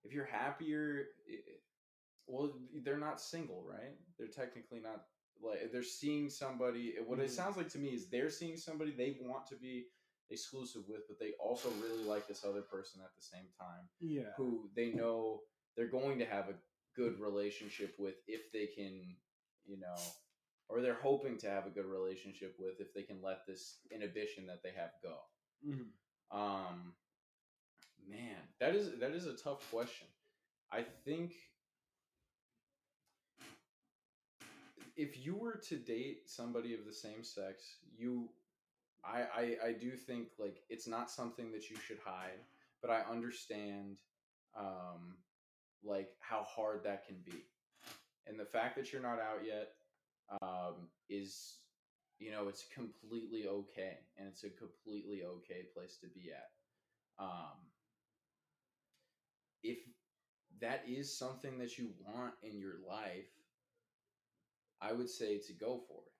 if 0.04 0.12
you're 0.12 0.24
happier, 0.24 1.06
well, 2.26 2.52
they're 2.84 2.98
not 2.98 3.20
single, 3.20 3.64
right? 3.68 3.96
They're 4.18 4.28
technically 4.28 4.80
not 4.80 5.04
like 5.42 5.70
they're 5.72 5.82
seeing 5.82 6.28
somebody. 6.30 6.96
What 7.06 7.18
it 7.20 7.26
Mhm. 7.28 7.30
sounds 7.30 7.56
like 7.56 7.68
to 7.70 7.78
me 7.78 7.90
is 7.94 8.08
they're 8.08 8.30
seeing 8.30 8.56
somebody 8.56 8.92
they 8.92 9.18
want 9.20 9.46
to 9.48 9.56
be 9.56 9.88
exclusive 10.30 10.88
with, 10.88 11.06
but 11.08 11.18
they 11.18 11.32
also 11.34 11.70
really 11.70 12.04
like 12.04 12.26
this 12.26 12.44
other 12.44 12.62
person 12.62 13.00
at 13.02 13.14
the 13.14 13.22
same 13.22 13.48
time 13.58 13.88
Yeah. 14.00 14.32
who 14.36 14.70
they 14.74 14.92
know 14.92 15.44
they're 15.74 15.88
going 15.88 16.18
to 16.18 16.26
have 16.26 16.48
a 16.48 16.58
good 16.94 17.20
relationship 17.20 17.98
with 17.98 18.16
if 18.26 18.50
they 18.52 18.66
can, 18.66 19.16
you 19.64 19.78
know, 19.78 19.96
or 20.68 20.80
they're 20.82 20.94
hoping 20.94 21.38
to 21.38 21.48
have 21.48 21.66
a 21.66 21.70
good 21.70 21.86
relationship 21.86 22.58
with 22.58 22.80
if 22.80 22.92
they 22.92 23.02
can 23.02 23.22
let 23.22 23.46
this 23.46 23.80
inhibition 23.90 24.46
that 24.46 24.62
they 24.62 24.72
have 24.72 24.92
go. 25.02 25.18
Mhm. 25.64 25.92
Um, 26.30 26.96
man, 28.06 28.36
that 28.60 28.74
is 28.74 28.98
that 28.98 29.12
is 29.12 29.26
a 29.26 29.36
tough 29.36 29.70
question. 29.70 30.08
I 30.70 30.82
think 30.82 31.34
if 34.98 35.24
you 35.24 35.36
were 35.36 35.54
to 35.68 35.76
date 35.76 36.28
somebody 36.28 36.74
of 36.74 36.84
the 36.84 36.92
same 36.92 37.22
sex, 37.22 37.76
you, 37.96 38.28
I, 39.04 39.22
I, 39.62 39.68
I 39.68 39.72
do 39.72 39.92
think 39.92 40.30
like 40.38 40.58
it's 40.68 40.88
not 40.88 41.08
something 41.08 41.52
that 41.52 41.70
you 41.70 41.76
should 41.76 42.00
hide, 42.04 42.40
but 42.82 42.90
I 42.90 43.02
understand, 43.10 43.98
um, 44.58 45.16
like 45.84 46.10
how 46.18 46.42
hard 46.42 46.82
that 46.82 47.06
can 47.06 47.16
be, 47.24 47.44
and 48.26 48.38
the 48.38 48.44
fact 48.44 48.74
that 48.76 48.92
you're 48.92 49.00
not 49.00 49.20
out 49.20 49.46
yet, 49.46 49.68
um, 50.42 50.88
is, 51.08 51.58
you 52.18 52.32
know, 52.32 52.48
it's 52.48 52.64
completely 52.74 53.46
okay, 53.46 53.98
and 54.18 54.26
it's 54.26 54.42
a 54.42 54.50
completely 54.50 55.22
okay 55.24 55.62
place 55.72 55.96
to 56.00 56.08
be 56.08 56.32
at. 56.32 56.50
Um, 57.24 57.70
if 59.62 59.78
that 60.60 60.82
is 60.88 61.16
something 61.16 61.58
that 61.58 61.78
you 61.78 61.90
want 62.04 62.34
in 62.42 62.58
your 62.58 62.76
life, 62.88 63.30
I 64.80 64.92
would 64.92 65.08
say 65.10 65.38
to 65.38 65.52
go 65.52 65.80
for 65.88 66.00
it. 66.06 66.12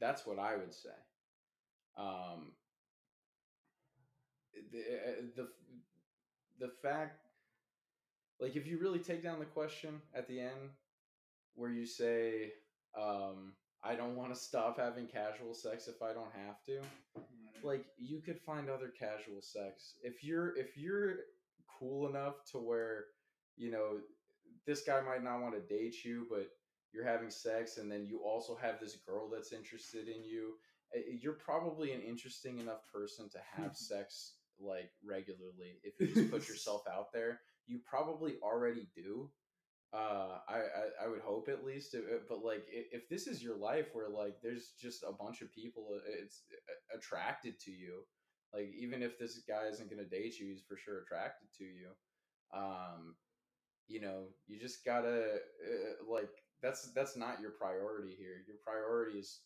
That's 0.00 0.26
what 0.26 0.38
I 0.38 0.56
would 0.56 0.74
say. 0.74 0.90
Um, 1.96 2.52
the 4.72 4.78
uh, 4.80 5.22
the 5.36 5.48
the 6.58 6.72
fact, 6.82 7.20
like, 8.40 8.56
if 8.56 8.66
you 8.66 8.78
really 8.78 8.98
take 8.98 9.22
down 9.22 9.38
the 9.38 9.44
question 9.46 10.00
at 10.14 10.26
the 10.28 10.40
end, 10.40 10.70
where 11.54 11.70
you 11.70 11.86
say, 11.86 12.52
um, 12.98 13.54
"I 13.82 13.94
don't 13.94 14.16
want 14.16 14.34
to 14.34 14.40
stop 14.40 14.78
having 14.78 15.06
casual 15.06 15.54
sex 15.54 15.88
if 15.88 16.02
I 16.02 16.12
don't 16.12 16.32
have 16.46 16.62
to," 16.66 16.80
like 17.62 17.86
you 17.98 18.20
could 18.20 18.40
find 18.40 18.68
other 18.68 18.88
casual 18.98 19.42
sex 19.42 19.94
if 20.02 20.22
you're 20.24 20.56
if 20.56 20.76
you're 20.76 21.16
cool 21.78 22.08
enough 22.08 22.44
to 22.52 22.58
where 22.58 23.06
you 23.56 23.70
know 23.70 23.98
this 24.66 24.82
guy 24.82 25.00
might 25.00 25.22
not 25.24 25.40
want 25.40 25.54
to 25.54 25.60
date 25.74 26.04
you 26.04 26.26
but 26.30 26.48
you're 26.92 27.04
having 27.06 27.30
sex 27.30 27.78
and 27.78 27.90
then 27.90 28.04
you 28.06 28.20
also 28.24 28.56
have 28.60 28.80
this 28.80 28.96
girl 29.06 29.28
that's 29.28 29.52
interested 29.52 30.08
in 30.08 30.24
you 30.24 30.54
eh, 30.94 31.00
you're 31.20 31.34
probably 31.34 31.92
an 31.92 32.00
interesting 32.02 32.58
enough 32.58 32.80
person 32.92 33.28
to 33.30 33.38
have 33.56 33.76
sex 33.76 34.34
like 34.58 34.90
regularly. 35.04 35.78
If 35.82 36.00
you 36.00 36.14
just 36.14 36.30
put 36.30 36.48
yourself 36.48 36.82
out 36.90 37.12
there 37.12 37.40
you 37.66 37.80
probably 37.88 38.34
already 38.42 38.88
do 38.94 39.30
uh 39.92 40.38
I, 40.48 40.56
I 40.56 41.04
i 41.04 41.08
would 41.08 41.20
hope 41.20 41.48
at 41.48 41.64
least 41.64 41.94
uh, 41.94 42.18
but 42.28 42.44
like 42.44 42.64
if 42.68 43.08
this 43.08 43.26
is 43.26 43.42
your 43.42 43.56
life 43.56 43.86
where 43.92 44.08
like 44.08 44.36
there's 44.42 44.72
just 44.80 45.04
a 45.04 45.12
bunch 45.12 45.42
of 45.42 45.52
people 45.52 45.86
it's 46.20 46.42
attracted 46.94 47.60
to 47.60 47.70
you 47.70 48.02
like 48.52 48.68
even 48.76 49.02
if 49.02 49.18
this 49.18 49.40
guy 49.48 49.66
isn't 49.70 49.90
going 49.90 50.02
to 50.02 50.08
date 50.08 50.38
you 50.38 50.48
he's 50.48 50.62
for 50.66 50.76
sure 50.76 51.02
attracted 51.02 51.46
to 51.58 51.64
you 51.64 51.90
um 52.54 53.14
you 53.86 54.00
know 54.00 54.24
you 54.48 54.58
just 54.58 54.84
gotta 54.84 55.34
uh, 55.34 56.12
like 56.12 56.30
that's 56.62 56.92
that's 56.92 57.16
not 57.16 57.40
your 57.40 57.50
priority 57.50 58.14
here. 58.18 58.42
Your 58.46 58.56
priority 58.64 59.18
is 59.18 59.40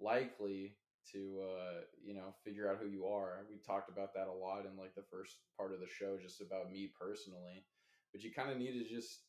likely 0.00 0.74
to 1.12 1.40
uh 1.42 1.80
you 2.02 2.14
know 2.14 2.34
figure 2.44 2.68
out 2.70 2.78
who 2.80 2.86
you 2.86 3.06
are. 3.06 3.44
We 3.48 3.58
talked 3.58 3.88
about 3.88 4.14
that 4.14 4.26
a 4.28 4.32
lot 4.32 4.66
in 4.66 4.76
like 4.76 4.94
the 4.94 5.02
first 5.10 5.36
part 5.56 5.72
of 5.72 5.80
the 5.80 5.86
show 5.88 6.16
just 6.20 6.40
about 6.40 6.70
me 6.70 6.90
personally 6.98 7.64
but 8.12 8.22
you 8.22 8.30
kind 8.30 8.50
of 8.50 8.58
need 8.58 8.72
to 8.72 8.84
just 8.84 9.20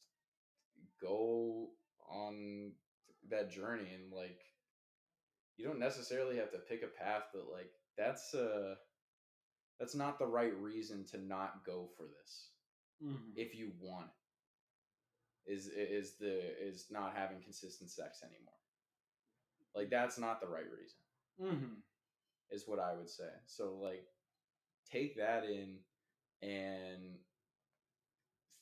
go 1.00 1.70
on 2.10 2.74
that 3.30 3.50
journey 3.52 3.90
and 3.94 4.12
like 4.12 4.40
you 5.58 5.66
don't 5.66 5.80
necessarily 5.80 6.38
have 6.38 6.52
to 6.52 6.58
pick 6.60 6.84
a 6.84 6.88
path 6.88 7.24
but 7.34 7.44
like 7.52 7.72
that's 7.98 8.34
uh 8.34 8.76
that's 9.80 9.96
not 9.96 10.18
the 10.20 10.26
right 10.26 10.56
reason 10.60 11.06
to 11.06 11.18
not 11.18 11.66
go 11.66 11.88
for 11.98 12.06
this 12.08 12.50
Mhm. 13.02 13.34
if 13.36 13.56
you 13.56 13.72
want 13.80 14.08
it 14.08 14.23
is 15.46 15.68
is 15.68 16.18
the 16.20 16.40
is 16.62 16.88
not 16.92 17.16
having 17.16 17.42
consistent 17.42 17.90
sex 17.90 18.22
anymore. 18.24 18.54
Like 19.76 19.90
that's 19.90 20.18
not 20.20 20.40
the 20.40 20.48
right 20.48 20.70
reason 20.72 21.00
Mhm. 21.40 21.82
is 22.52 22.68
what 22.68 22.80
i 22.80 22.94
would 22.94 23.10
say. 23.10 23.32
So 23.46 23.76
like 23.76 24.08
take 24.86 25.18
that 25.18 25.46
in 25.46 25.80
and 26.42 27.20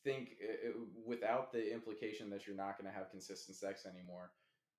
think 0.03 0.31
uh, 0.43 0.71
without 1.05 1.51
the 1.51 1.71
implication 1.73 2.29
that 2.29 2.47
you're 2.47 2.55
not 2.55 2.77
going 2.77 2.91
to 2.91 2.97
have 2.97 3.11
consistent 3.11 3.57
sex 3.57 3.85
anymore 3.85 4.31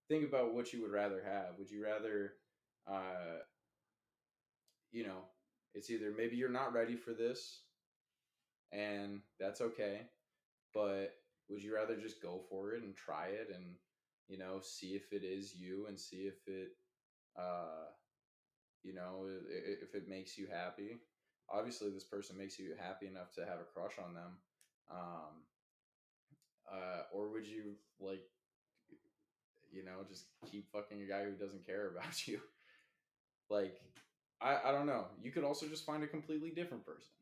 think 0.08 0.24
about 0.28 0.52
what 0.54 0.72
you 0.72 0.82
would 0.82 0.90
rather 0.90 1.22
have. 1.24 1.56
Would 1.58 1.70
you 1.70 1.82
rather 1.84 2.34
uh 2.86 3.38
you 4.92 5.04
know 5.04 5.22
it's 5.74 5.90
either 5.90 6.12
maybe 6.16 6.36
you're 6.36 6.48
not 6.50 6.72
ready 6.72 6.96
for 6.96 7.12
this 7.12 7.62
and 8.72 9.20
that's 9.38 9.60
okay 9.60 10.02
but 10.74 11.14
would 11.52 11.62
you 11.62 11.74
rather 11.74 11.96
just 11.96 12.22
go 12.22 12.40
for 12.48 12.72
it 12.72 12.82
and 12.82 12.96
try 12.96 13.26
it 13.26 13.50
and 13.54 13.76
you 14.28 14.38
know 14.38 14.60
see 14.62 14.94
if 14.94 15.12
it 15.12 15.24
is 15.24 15.54
you 15.54 15.86
and 15.88 15.98
see 15.98 16.28
if 16.28 16.34
it 16.46 16.70
uh 17.38 17.86
you 18.82 18.94
know 18.94 19.26
if 19.48 19.94
it 19.94 20.08
makes 20.08 20.36
you 20.38 20.46
happy 20.52 20.98
obviously 21.50 21.90
this 21.90 22.04
person 22.04 22.36
makes 22.36 22.58
you 22.58 22.74
happy 22.80 23.06
enough 23.06 23.32
to 23.32 23.42
have 23.42 23.60
a 23.60 23.72
crush 23.74 23.98
on 23.98 24.14
them 24.14 24.38
um 24.90 25.44
uh 26.72 27.02
or 27.12 27.30
would 27.30 27.46
you 27.46 27.74
like 28.00 28.22
you 29.72 29.84
know, 29.84 30.04
just 30.08 30.26
keep 30.50 30.70
fucking 30.70 31.02
a 31.02 31.06
guy 31.06 31.24
who 31.24 31.32
doesn't 31.32 31.66
care 31.66 31.88
about 31.96 32.28
you. 32.28 32.40
Like, 33.50 33.80
I, 34.40 34.58
I 34.66 34.72
don't 34.72 34.86
know. 34.86 35.06
You 35.20 35.32
could 35.32 35.44
also 35.44 35.66
just 35.66 35.86
find 35.86 36.04
a 36.04 36.06
completely 36.06 36.50
different 36.50 36.84
person. 36.84 37.12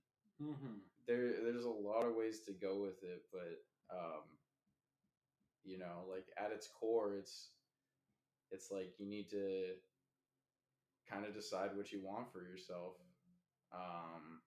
Mm-hmm. 0.42 0.78
There, 1.06 1.32
there's 1.44 1.64
a 1.64 1.70
lot 1.70 2.04
of 2.04 2.14
ways 2.14 2.40
to 2.46 2.52
go 2.52 2.80
with 2.82 3.02
it, 3.02 3.22
but 3.32 3.62
um, 3.92 4.22
you 5.64 5.78
know, 5.78 6.04
like 6.10 6.26
at 6.36 6.52
its 6.52 6.68
core, 6.68 7.16
it's 7.16 7.50
it's 8.50 8.70
like 8.70 8.94
you 8.98 9.06
need 9.06 9.30
to 9.30 9.74
kind 11.08 11.24
of 11.24 11.34
decide 11.34 11.70
what 11.76 11.92
you 11.92 12.00
want 12.02 12.32
for 12.32 12.42
yourself. 12.42 12.94
Um, 13.72 14.40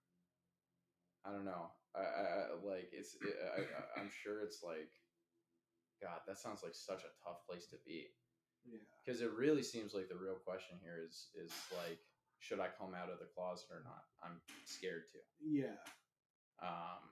I 1.26 1.32
don't 1.32 1.45
know. 1.45 1.72
I, 1.95 1.99
I, 1.99 2.36
like 2.65 2.90
it's. 2.91 3.15
It, 3.15 3.36
I, 3.56 3.61
I, 3.61 4.02
I'm 4.02 4.10
sure 4.24 4.41
it's 4.41 4.61
like, 4.64 4.91
God, 6.02 6.20
that 6.28 6.38
sounds 6.38 6.64
like 6.64 6.76
such 6.76 7.03
a 7.03 7.14
tough 7.24 7.45
place 7.48 7.68
to 7.68 7.78
be 7.86 8.07
Yeah. 8.65 8.80
because 9.06 9.22
it 9.22 9.32
really 9.32 9.64
seems 9.64 9.94
like 9.94 10.10
the 10.10 10.18
real 10.18 10.36
question 10.36 10.78
here 10.82 10.99
is 11.06 11.28
is 11.36 11.53
like, 11.78 11.99
should 12.40 12.60
I 12.60 12.68
come 12.78 12.94
out 12.95 13.11
of 13.11 13.20
the 13.20 13.30
closet 13.36 13.68
or 13.72 13.84
not? 13.86 14.03
I'm 14.24 14.41
scared 14.65 15.03
to. 15.14 15.20
Yeah. 15.40 15.80
Um, 16.61 17.03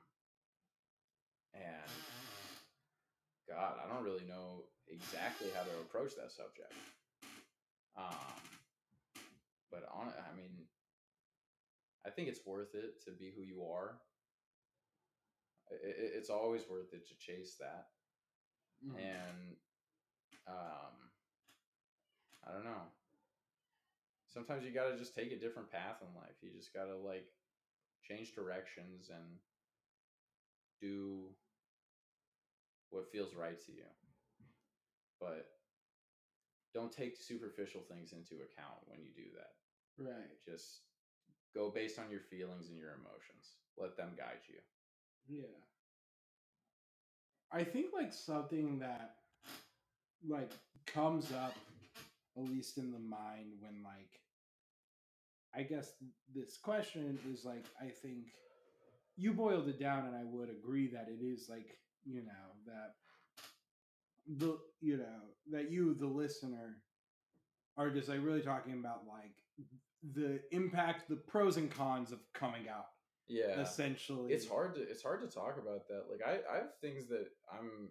and 1.54 1.92
God, 3.52 3.76
I 3.84 3.88
don't 3.94 4.04
really 4.04 4.24
know 4.26 4.64
exactly 4.88 5.52
how 5.54 5.64
to 5.64 5.80
approach 5.84 6.16
that 6.16 6.32
subject. 6.32 6.72
Um, 7.98 8.40
but 9.70 9.84
on, 9.92 10.08
I 10.08 10.36
mean, 10.36 10.68
I 12.06 12.10
think 12.12 12.30
it's 12.30 12.46
worth 12.46 12.74
it 12.76 13.04
to 13.06 13.12
be 13.12 13.32
who 13.36 13.44
you 13.44 13.66
are. 13.66 14.00
I- 15.70 15.76
I- 15.76 16.16
it's 16.18 16.30
always 16.30 16.68
worth 16.70 16.94
it 16.94 17.06
to 17.08 17.16
chase 17.16 17.58
that, 17.58 17.92
Mhm. 18.84 18.96
and 18.98 19.58
um, 20.48 21.12
I 22.48 22.52
don't 22.54 22.64
know. 22.64 22.92
Sometimes 24.28 24.64
you 24.64 24.72
got 24.72 24.90
to 24.90 24.98
just 24.98 25.14
take 25.14 25.32
a 25.34 25.40
different 25.40 25.70
path 25.70 26.02
in 26.02 26.16
life. 26.16 26.42
You 26.42 26.52
just 26.52 26.74
got 26.74 26.86
to 26.86 26.96
like 26.96 27.28
change 28.02 28.34
directions 28.34 29.10
and 29.10 29.40
do 30.80 31.36
what 32.92 33.12
feels 33.12 33.34
right 33.36 33.60
to 33.66 33.72
you. 33.72 33.90
But 35.20 35.48
don't 36.74 36.92
take 36.92 37.18
superficial 37.18 37.82
things 37.82 38.14
into 38.14 38.44
account 38.44 38.80
when 38.86 39.00
you 39.02 39.12
do 39.16 39.30
that. 39.36 40.10
Right. 40.10 40.32
Just 40.46 40.82
go 41.54 41.70
based 41.70 42.00
on 42.00 42.10
your 42.10 42.22
feelings 42.22 42.70
and 42.70 42.78
your 42.78 42.92
emotions. 42.92 43.58
Let 43.78 43.98
them 43.98 44.10
guide 44.18 44.44
you. 44.48 44.60
Yeah. 45.28 45.58
I 47.52 47.64
think 47.64 47.88
like 47.94 48.14
something 48.14 48.80
that 48.80 49.16
like 50.28 50.52
comes 50.86 51.32
up 51.32 51.56
at 52.38 52.44
least 52.44 52.78
in 52.78 52.92
the 52.92 53.00
mind 53.00 53.54
when 53.60 53.84
like 53.84 54.22
I 55.54 55.64
guess 55.64 55.92
this 56.34 56.58
question 56.58 57.20
is 57.30 57.44
like 57.44 57.66
I 57.82 57.88
think 57.88 58.28
you 59.18 59.34
boiled 59.34 59.68
it 59.68 59.80
down 59.80 60.06
and 60.06 60.16
I 60.16 60.24
would 60.24 60.50
agree 60.50 60.88
that 60.88 61.08
it 61.10 61.24
is 61.24 61.48
like, 61.50 61.78
you 62.06 62.22
know, 62.24 62.56
that 62.66 62.96
the 64.38 64.58
you 64.82 64.98
know, 64.98 65.22
that 65.52 65.72
you 65.72 65.94
the 65.94 66.08
listener 66.08 66.78
are 67.78 67.90
just 67.90 68.10
like 68.10 68.24
really 68.24 68.42
talking 68.42 68.74
about 68.74 69.02
like 69.08 69.34
the 70.14 70.42
impact, 70.52 71.08
the 71.10 71.16
pros 71.16 71.58
and 71.58 71.70
cons 71.72 72.12
of 72.12 72.20
coming 72.34 72.68
out 72.70 72.88
Yeah. 73.28 73.62
essentially. 73.62 74.34
it's 74.34 74.48
hard 74.48 74.76
to 74.76 74.82
it's 74.82 75.04
hard 75.04 75.22
to 75.22 75.28
talk 75.28 75.58
about 75.62 75.88
that. 75.88 76.06
Like 76.10 76.22
I, 76.26 76.40
I 76.52 76.58
have 76.58 76.78
things 76.82 77.08
that 77.10 77.28
I'm 77.52 77.90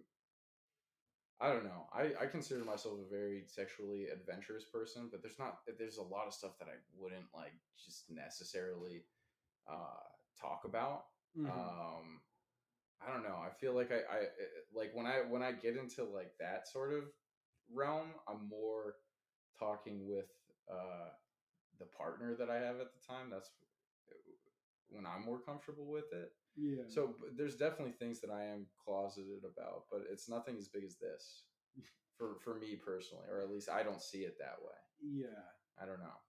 I 1.39 1.51
don't 1.51 1.63
know. 1.63 1.87
I, 1.91 2.11
I 2.21 2.25
consider 2.27 2.63
myself 2.63 2.99
a 3.03 3.09
very 3.09 3.45
sexually 3.47 4.09
adventurous 4.09 4.63
person, 4.63 5.09
but 5.11 5.23
there's 5.23 5.39
not 5.39 5.59
there's 5.79 5.97
a 5.97 6.03
lot 6.03 6.27
of 6.27 6.33
stuff 6.33 6.51
that 6.59 6.67
I 6.67 6.75
wouldn't 6.95 7.25
like 7.33 7.53
just 7.83 8.09
necessarily 8.09 9.03
uh 9.67 10.03
talk 10.39 10.61
about. 10.65 11.05
Mhm. 11.37 11.49
um 11.49 12.21
i 13.05 13.11
don't 13.11 13.23
know 13.23 13.37
i 13.43 13.49
feel 13.59 13.75
like 13.75 13.91
I, 13.91 13.97
I 13.97 14.19
like 14.73 14.91
when 14.93 15.05
i 15.05 15.21
when 15.29 15.41
i 15.41 15.51
get 15.51 15.77
into 15.77 16.03
like 16.03 16.31
that 16.39 16.67
sort 16.67 16.93
of 16.93 17.03
realm 17.73 18.07
i'm 18.27 18.47
more 18.49 18.95
talking 19.57 20.07
with 20.07 20.29
uh 20.71 21.09
the 21.79 21.85
partner 21.85 22.35
that 22.37 22.49
i 22.49 22.55
have 22.55 22.79
at 22.79 22.93
the 22.93 23.07
time 23.07 23.29
that's 23.31 23.49
when 24.89 25.05
i'm 25.05 25.25
more 25.25 25.39
comfortable 25.39 25.89
with 25.89 26.11
it 26.11 26.31
yeah. 26.55 26.83
so 26.87 27.15
there's 27.37 27.55
definitely 27.55 27.93
things 27.93 28.19
that 28.21 28.29
i 28.29 28.43
am 28.43 28.65
closeted 28.83 29.43
about 29.43 29.83
but 29.91 30.01
it's 30.11 30.29
nothing 30.29 30.57
as 30.57 30.67
big 30.67 30.83
as 30.83 30.97
this 30.97 31.43
for 32.17 32.35
for 32.43 32.59
me 32.59 32.75
personally 32.75 33.25
or 33.31 33.41
at 33.41 33.49
least 33.49 33.69
i 33.69 33.83
don't 33.83 34.01
see 34.01 34.19
it 34.19 34.37
that 34.37 34.57
way 34.61 34.75
yeah. 35.01 35.81
i 35.81 35.85
don't 35.85 35.99
know 35.99 36.19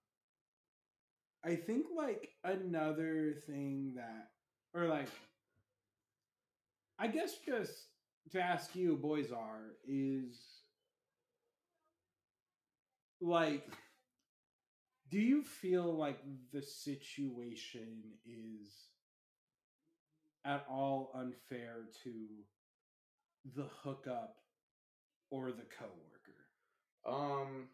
I 1.43 1.55
think 1.55 1.87
like 1.95 2.29
another 2.43 3.35
thing 3.45 3.93
that 3.95 4.29
or 4.73 4.87
like 4.87 5.09
I 7.03 7.07
guess 7.07 7.33
just 7.45 7.89
to 8.31 8.39
ask 8.39 8.77
you 8.77 8.97
Boyzar 9.03 9.73
is 9.85 10.39
like 13.19 13.67
do 15.11 15.19
you 15.19 15.43
feel 15.43 15.93
like 15.97 16.19
the 16.53 16.61
situation 16.61 17.97
is 18.25 18.69
at 20.45 20.65
all 20.69 21.11
unfair 21.13 21.89
to 22.05 22.13
the 23.53 23.67
hookup 23.83 24.37
or 25.29 25.51
the 25.51 25.67
coworker? 25.77 26.39
Um, 27.05 27.67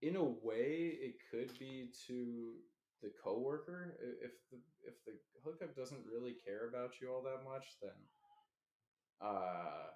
in 0.00 0.16
a 0.16 0.24
way, 0.24 0.96
it 0.98 1.16
could 1.30 1.50
be 1.58 1.90
to 2.06 2.52
the 3.02 3.10
coworker. 3.22 3.96
If 4.22 4.32
the 4.50 4.58
if 4.86 4.94
the 5.06 5.14
hookup 5.44 5.76
doesn't 5.76 6.06
really 6.06 6.36
care 6.44 6.68
about 6.68 7.00
you 7.00 7.10
all 7.12 7.22
that 7.22 7.44
much, 7.44 7.66
then 7.82 7.96
uh, 9.20 9.90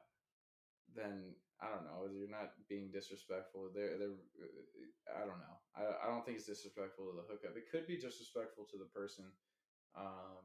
then 0.94 1.34
I 1.60 1.68
don't 1.70 1.84
know. 1.84 2.10
You're 2.12 2.30
not 2.30 2.52
being 2.68 2.90
disrespectful. 2.90 3.70
They're 3.74 3.98
they're 3.98 4.18
I 5.14 5.20
don't 5.20 5.40
know. 5.40 5.56
I 5.76 6.06
I 6.06 6.10
don't 6.10 6.24
think 6.24 6.38
it's 6.38 6.46
disrespectful 6.46 7.06
to 7.06 7.16
the 7.16 7.26
hookup. 7.30 7.56
It 7.56 7.70
could 7.70 7.86
be 7.86 7.96
disrespectful 7.96 8.66
to 8.70 8.78
the 8.78 8.90
person, 8.94 9.26
um, 9.96 10.44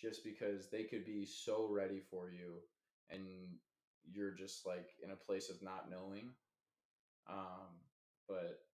just 0.00 0.24
because 0.24 0.70
they 0.70 0.84
could 0.84 1.04
be 1.04 1.26
so 1.26 1.66
ready 1.68 2.00
for 2.10 2.30
you, 2.30 2.62
and 3.10 3.26
you're 4.10 4.34
just 4.34 4.66
like 4.66 4.88
in 5.02 5.10
a 5.10 5.16
place 5.16 5.50
of 5.50 5.62
not 5.62 5.90
knowing. 5.90 6.30
Um, 7.28 7.82
but 8.28 8.65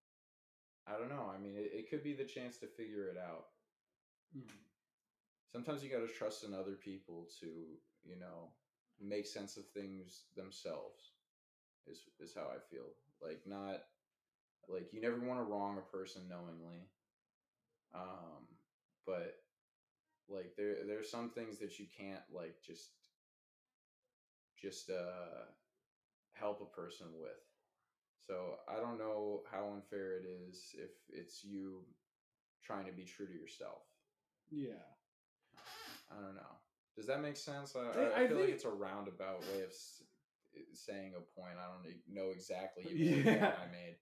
I 0.87 0.93
don't 0.99 1.09
know. 1.09 1.31
I 1.35 1.39
mean, 1.39 1.55
it, 1.57 1.71
it 1.73 1.91
could 1.91 2.03
be 2.03 2.15
the 2.15 2.25
chance 2.25 2.59
to 2.59 2.67
figure 2.67 3.09
it 3.09 3.17
out. 3.17 3.47
Sometimes 5.53 5.85
you 5.85 5.91
got 5.91 6.07
to 6.07 6.13
trust 6.13 6.45
in 6.45 6.55
other 6.55 6.73
people 6.75 7.29
to, 7.41 7.47
you 8.05 8.19
know, 8.19 8.53
make 9.01 9.27
sense 9.27 9.57
of 9.57 9.65
things 9.69 10.25
themselves. 10.37 11.13
Is 11.87 12.09
is 12.21 12.35
how 12.35 12.43
I 12.45 12.59
feel. 12.71 12.87
Like 13.21 13.41
not 13.47 13.83
like 14.69 14.93
you 14.93 15.01
never 15.01 15.19
want 15.21 15.41
to 15.41 15.45
wrong 15.45 15.79
a 15.79 15.97
person 15.97 16.23
knowingly. 16.29 16.89
Um, 17.95 18.47
but 19.07 19.35
like 20.29 20.55
there 20.57 20.77
there's 20.87 21.11
some 21.11 21.31
things 21.31 21.59
that 21.59 21.79
you 21.79 21.87
can't 21.99 22.23
like 22.33 22.57
just 22.65 22.91
just 24.61 24.91
uh 24.91 25.45
help 26.35 26.61
a 26.61 26.77
person 26.77 27.09
with. 27.21 27.52
So 28.27 28.55
I 28.69 28.77
don't 28.81 28.99
know 28.99 29.43
how 29.51 29.71
unfair 29.75 30.19
it 30.19 30.25
is 30.27 30.75
if 30.75 30.91
it's 31.09 31.45
you 31.45 31.81
trying 32.65 32.87
to 32.87 32.93
be 32.93 33.05
true 33.05 33.27
to 33.27 33.33
yourself. 33.33 33.83
Yeah. 34.51 34.85
I 36.11 36.15
don't 36.23 36.35
know. 36.35 36.57
Does 36.97 37.07
that 37.07 37.21
make 37.23 37.37
sense? 37.37 37.75
I, 37.75 37.81
I- 37.99 38.23
I, 38.23 38.29
feel 38.29 38.39
like 38.41 38.51
it's 38.51 38.65
a 38.65 38.71
roundabout 38.71 39.41
way 39.53 39.63
of 39.63 39.71
s- 39.71 40.03
saying 40.75 41.15
a 41.17 41.41
point. 41.41 41.55
I 41.59 41.67
don't 41.73 41.95
know 42.09 42.31
exactly 42.31 42.85
what 42.85 43.25
point 43.25 43.43
I 43.43 43.73
made. 43.73 43.97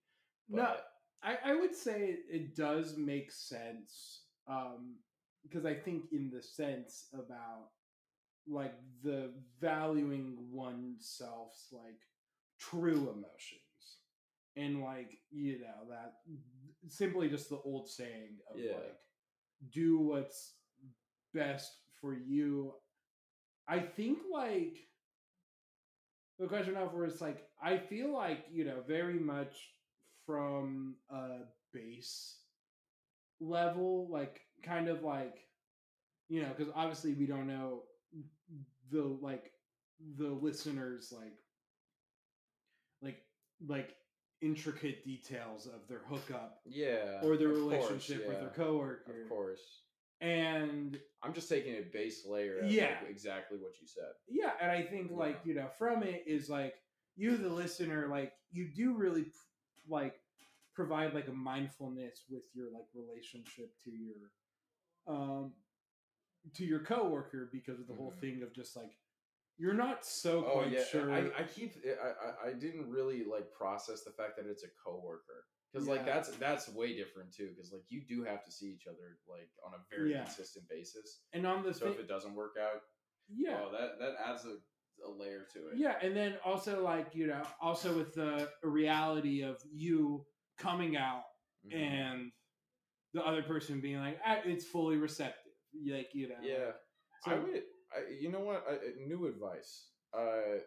No, 0.48 0.74
I, 1.22 1.38
I 1.44 1.54
would 1.54 1.74
say 1.74 2.16
it, 2.28 2.56
does 2.56 2.96
make 2.96 3.30
sense 3.30 4.22
um, 4.48 4.96
because 5.42 5.64
I 5.64 5.74
think 5.74 6.06
in 6.12 6.30
the 6.34 6.42
sense 6.42 7.06
about 7.14 7.68
like 8.48 8.74
the 9.04 9.30
valuing 9.60 10.36
oneself's 10.50 11.68
like 11.72 12.00
true 12.58 13.08
emotions 13.14 13.69
and 14.60 14.82
like 14.82 15.18
you 15.30 15.60
know 15.60 15.88
that 15.90 16.14
simply 16.88 17.28
just 17.28 17.48
the 17.48 17.60
old 17.64 17.88
saying 17.88 18.38
of 18.52 18.58
Yeah. 18.58 18.72
like 18.74 18.96
do 19.72 19.98
what's 20.00 20.54
best 21.34 21.70
for 22.00 22.14
you. 22.14 22.74
I 23.68 23.78
think 23.80 24.18
like 24.32 24.78
the 26.38 26.46
question 26.46 26.76
of 26.76 26.94
where 26.94 27.04
it's 27.04 27.20
like 27.20 27.46
I 27.62 27.76
feel 27.76 28.12
like 28.12 28.46
you 28.50 28.64
know 28.64 28.82
very 28.86 29.18
much 29.18 29.70
from 30.26 30.96
a 31.10 31.40
base 31.72 32.38
level, 33.40 34.08
like 34.10 34.40
kind 34.62 34.88
of 34.88 35.02
like 35.02 35.38
you 36.28 36.42
know 36.42 36.48
because 36.56 36.72
obviously 36.74 37.14
we 37.14 37.26
don't 37.26 37.46
know 37.46 37.82
the 38.90 39.02
like 39.20 39.52
the 40.18 40.28
listeners 40.28 41.12
like 41.16 41.36
like 43.02 43.22
like 43.66 43.94
intricate 44.40 45.04
details 45.04 45.66
of 45.66 45.86
their 45.88 46.00
hookup 46.08 46.60
Yeah. 46.66 47.20
or 47.22 47.36
their 47.36 47.50
of 47.50 47.56
course, 47.62 47.72
relationship 47.90 48.26
with 48.28 48.40
their 48.40 48.48
coworker. 48.50 49.22
Of 49.22 49.28
course. 49.28 49.82
And 50.22 50.98
I'm 51.22 51.32
just 51.32 51.48
taking 51.48 51.76
a 51.76 51.82
base 51.82 52.26
layer 52.26 52.60
of 52.60 52.70
Yeah. 52.70 52.98
like, 53.00 53.10
exactly 53.10 53.58
what 53.58 53.80
you 53.80 53.86
said. 53.86 54.12
yeah, 54.28 54.52
and 54.60 54.70
I 54.70 54.82
think 54.82 55.10
like 55.10 55.40
you 55.44 55.54
know 55.54 55.68
from 55.78 56.02
it 56.02 56.24
is 56.26 56.48
like 56.50 56.74
you 57.16 57.36
the 57.36 57.48
listener 57.48 58.06
like 58.08 58.32
you 58.52 58.68
do 58.68 58.94
really 58.96 59.26
like 59.88 60.20
provide 60.74 61.14
like 61.14 61.28
a 61.28 61.32
mindfulness 61.32 62.24
with 62.30 62.44
your 62.54 62.70
like 62.70 62.86
relationship 62.94 63.74
to 63.84 63.90
your 63.90 64.30
um 65.06 65.52
to 66.54 66.64
your 66.64 66.80
coworker 66.80 67.48
because 67.52 67.80
of 67.80 67.86
the 67.86 67.94
whole 67.94 68.12
Mhm. 68.12 68.20
thing 68.20 68.42
of 68.42 68.52
just 68.52 68.76
like 68.76 68.92
you're 69.60 69.74
not 69.74 70.04
so 70.06 70.44
Oh 70.48 70.52
quite 70.60 70.72
yeah, 70.72 70.84
sure 70.90 71.12
I, 71.12 71.18
I 71.38 71.42
keep 71.54 71.72
I, 71.86 72.08
I 72.46 72.50
I 72.50 72.52
didn't 72.54 72.88
really 72.88 73.24
like 73.24 73.52
process 73.52 74.02
the 74.04 74.10
fact 74.12 74.36
that 74.38 74.46
it's 74.46 74.64
a 74.64 74.68
coworker 74.84 75.44
because 75.72 75.86
like 75.86 76.04
that's 76.06 76.30
that's 76.38 76.68
way 76.70 76.96
different 76.96 77.32
too 77.32 77.50
because 77.54 77.70
like 77.72 77.84
you 77.88 78.00
do 78.08 78.24
have 78.24 78.42
to 78.44 78.50
see 78.50 78.66
each 78.76 78.86
other 78.88 79.18
like 79.28 79.50
on 79.66 79.72
a 79.74 79.80
very 79.94 80.12
Yeah. 80.12 80.24
consistent 80.24 80.68
basis. 80.68 81.20
and 81.34 81.46
on 81.46 81.62
the 81.62 81.74
So 81.74 81.88
if 81.88 81.98
it 82.00 82.08
doesn't 82.08 82.34
work 82.34 82.54
out, 82.60 82.80
yeah 83.28 83.58
oh 83.62 83.70
that 83.72 83.98
that 84.00 84.14
adds 84.26 84.44
a, 84.46 84.56
a 85.06 85.10
layer 85.10 85.46
to 85.54 85.58
it. 85.68 85.76
Yeah, 85.76 85.94
and 86.02 86.16
then 86.16 86.34
also 86.44 86.82
like 86.82 87.08
you 87.14 87.26
know, 87.26 87.42
also 87.60 87.96
with 87.96 88.14
the 88.14 88.48
reality 88.62 89.42
of 89.42 89.58
you 89.72 90.24
coming 90.58 90.96
out 90.96 91.24
Mhm. 91.66 91.74
and 91.74 92.32
the 93.12 93.22
other 93.26 93.42
person 93.42 93.80
being 93.80 93.98
like, 93.98 94.18
ah, 94.24 94.38
it's 94.44 94.64
fully 94.64 94.96
receptive, 94.96 95.52
like 95.86 96.08
you 96.14 96.28
know. 96.30 96.36
yeah. 96.42 96.72
I 97.26 97.30
So- 97.30 97.40
would. 97.42 97.62
I, 97.92 98.12
you 98.20 98.30
know 98.30 98.40
what? 98.40 98.64
I, 98.68 99.06
new 99.06 99.26
advice. 99.26 99.86
Uh, 100.16 100.58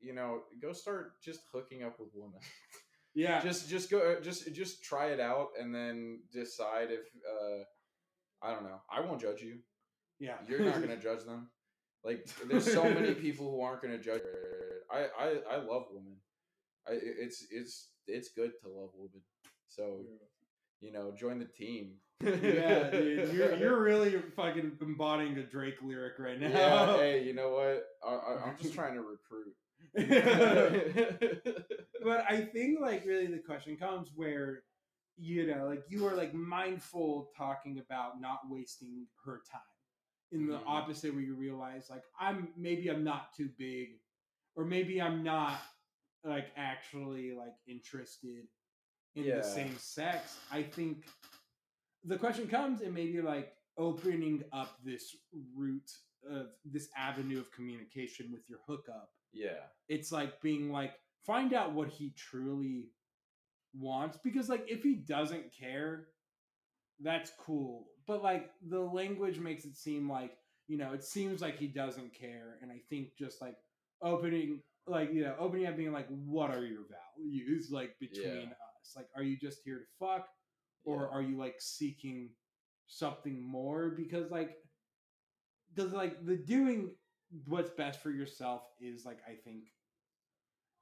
you 0.00 0.14
know, 0.14 0.42
go 0.60 0.72
start 0.72 1.20
just 1.22 1.40
hooking 1.52 1.82
up 1.82 1.98
with 2.00 2.08
women. 2.14 2.40
yeah, 3.14 3.40
just 3.40 3.68
just 3.68 3.90
go 3.90 4.18
just 4.20 4.52
just 4.54 4.82
try 4.82 5.08
it 5.08 5.20
out 5.20 5.48
and 5.60 5.74
then 5.74 6.20
decide 6.32 6.88
if 6.90 7.00
uh 7.26 7.64
I 8.42 8.54
don't 8.54 8.64
know. 8.64 8.80
I 8.90 9.00
won't 9.00 9.20
judge 9.20 9.42
you. 9.42 9.58
yeah. 10.18 10.36
You're 10.48 10.60
not 10.60 10.80
gonna 10.80 10.96
judge 11.08 11.24
them. 11.24 11.50
Like 12.02 12.26
there's 12.48 12.72
so 12.72 12.84
many 12.84 13.14
people 13.14 13.50
who 13.50 13.60
aren't 13.60 13.82
gonna 13.82 13.98
judge. 13.98 14.22
I 14.90 15.06
I 15.18 15.34
I 15.50 15.56
love 15.56 15.86
women. 15.90 16.16
I 16.88 16.92
it's 16.92 17.46
it's 17.50 17.90
it's 18.06 18.30
good 18.30 18.52
to 18.62 18.68
love 18.68 18.90
women. 18.94 19.20
So 19.68 20.00
you 20.80 20.92
know, 20.92 21.12
join 21.12 21.38
the 21.38 21.44
team. 21.46 21.94
yeah, 22.22 22.90
dude, 22.90 23.32
you're 23.32 23.54
you're 23.56 23.80
really 23.82 24.20
fucking 24.36 24.72
embodying 24.82 25.38
a 25.38 25.42
Drake 25.42 25.76
lyric 25.82 26.18
right 26.18 26.38
now. 26.38 26.48
yeah. 26.48 26.96
Hey, 26.98 27.24
you 27.24 27.32
know 27.34 27.50
what? 27.50 27.84
I, 28.06 28.14
I, 28.14 28.44
I'm 28.46 28.56
just 28.60 28.74
trying 28.74 28.94
to 28.94 29.02
recruit. 29.02 29.54
but 32.04 32.24
I 32.28 32.42
think 32.52 32.80
like 32.80 33.04
really 33.06 33.26
the 33.26 33.38
question 33.38 33.76
comes 33.76 34.10
where 34.14 34.62
you 35.16 35.46
know 35.46 35.66
like 35.66 35.84
you 35.88 36.06
are 36.06 36.14
like 36.14 36.34
mindful 36.34 37.30
talking 37.36 37.78
about 37.78 38.20
not 38.20 38.40
wasting 38.48 39.06
her 39.24 39.40
time 39.50 39.60
in 40.32 40.46
the 40.46 40.58
Mhm. 40.58 40.66
opposite 40.66 41.12
where 41.12 41.22
you 41.22 41.34
realize 41.34 41.88
like 41.90 42.04
I'm 42.18 42.52
maybe 42.56 42.88
I'm 42.88 43.02
not 43.04 43.32
too 43.34 43.48
big 43.58 43.98
or 44.56 44.64
maybe 44.64 45.00
I'm 45.00 45.22
not 45.22 45.60
like 46.24 46.52
actually 46.56 47.32
like 47.32 47.54
interested 47.66 48.46
in 49.16 49.24
Yeah. 49.24 49.36
the 49.36 49.42
same 49.42 49.76
sex. 49.78 50.38
I 50.50 50.62
think 50.62 51.06
the 52.04 52.18
question 52.18 52.48
comes 52.48 52.80
and 52.80 52.94
maybe 52.94 53.20
like 53.20 53.52
opening 53.78 54.42
up 54.52 54.76
this 54.84 55.16
route 55.54 55.90
of 56.30 56.48
this 56.64 56.88
avenue 56.96 57.38
of 57.38 57.50
communication 57.52 58.30
with 58.32 58.42
your 58.48 58.58
hookup 58.66 59.10
yeah. 59.32 59.60
it's 59.88 60.12
like 60.12 60.40
being 60.42 60.70
like 60.70 60.92
find 61.24 61.54
out 61.54 61.72
what 61.72 61.88
he 61.88 62.10
truly 62.16 62.88
wants 63.74 64.18
because 64.22 64.48
like 64.48 64.64
if 64.68 64.82
he 64.82 64.96
doesn't 64.96 65.44
care 65.58 66.08
that's 67.00 67.30
cool 67.38 67.86
but 68.06 68.22
like 68.22 68.50
the 68.68 68.78
language 68.80 69.38
makes 69.38 69.64
it 69.64 69.76
seem 69.76 70.10
like 70.10 70.32
you 70.66 70.76
know 70.76 70.92
it 70.92 71.02
seems 71.04 71.40
like 71.40 71.56
he 71.58 71.66
doesn't 71.66 72.12
care 72.12 72.58
and 72.62 72.70
i 72.70 72.80
think 72.90 73.08
just 73.18 73.40
like 73.40 73.56
opening 74.02 74.60
like 74.86 75.12
you 75.12 75.22
know 75.22 75.34
opening 75.38 75.66
up 75.66 75.76
being 75.76 75.92
like 75.92 76.08
what 76.26 76.50
are 76.50 76.64
your 76.64 76.82
values 77.16 77.68
like 77.72 77.94
between 78.00 78.26
Yeah. 78.26 78.44
us 78.44 78.69
like 78.96 79.06
are 79.16 79.22
you 79.22 79.36
just 79.36 79.60
here 79.64 79.78
to 79.78 79.84
fuck 79.98 80.26
or 80.84 81.02
Yeah. 81.10 81.18
are 81.18 81.22
you 81.22 81.36
like 81.38 81.56
seeking 81.60 82.30
something 82.86 83.42
more 83.42 83.90
because 83.90 84.30
like 84.30 84.56
does 85.74 85.92
like 85.92 86.24
the 86.26 86.36
doing 86.36 86.90
what's 87.46 87.70
best 87.70 88.02
for 88.02 88.10
yourself 88.10 88.62
is 88.80 89.04
like 89.04 89.18
i 89.28 89.34
think 89.44 89.64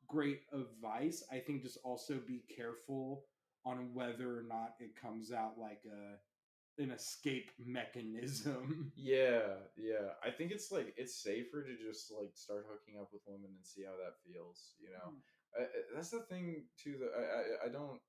great 0.06 0.40
advice 0.52 1.22
i 1.30 1.38
think 1.38 1.62
just 1.62 1.78
also 1.84 2.18
be 2.26 2.42
careful 2.54 3.24
on 3.66 3.90
whether 3.92 4.38
or 4.38 4.42
not 4.48 4.70
it 4.80 4.96
comes 5.00 5.30
out 5.32 5.58
like 5.58 5.82
a 5.86 6.82
an 6.82 6.90
escape 6.92 7.50
mechanism 7.58 8.92
Yeah, 8.96 9.58
yeah. 9.76 10.14
I 10.24 10.30
think 10.30 10.52
it's 10.52 10.70
like 10.70 10.94
it's 10.96 11.22
safer 11.22 11.64
to 11.64 11.76
just 11.76 12.12
like 12.16 12.30
start 12.34 12.66
hooking 12.70 13.00
up 13.00 13.08
with 13.12 13.22
women 13.26 13.50
and 13.56 13.66
see 13.66 13.82
how 13.82 13.92
that 13.98 14.14
feels. 14.24 14.74
You 14.80 14.90
know, 14.90 15.10
I, 15.10 15.10
I- 15.56 15.94
that's 15.94 16.10
the 16.10 16.20
thing 16.20 16.64
too. 16.82 16.96
That 16.98 17.12
I 17.16 17.22
I, 17.22 17.66
I 17.66 17.72
don't. 17.72 18.00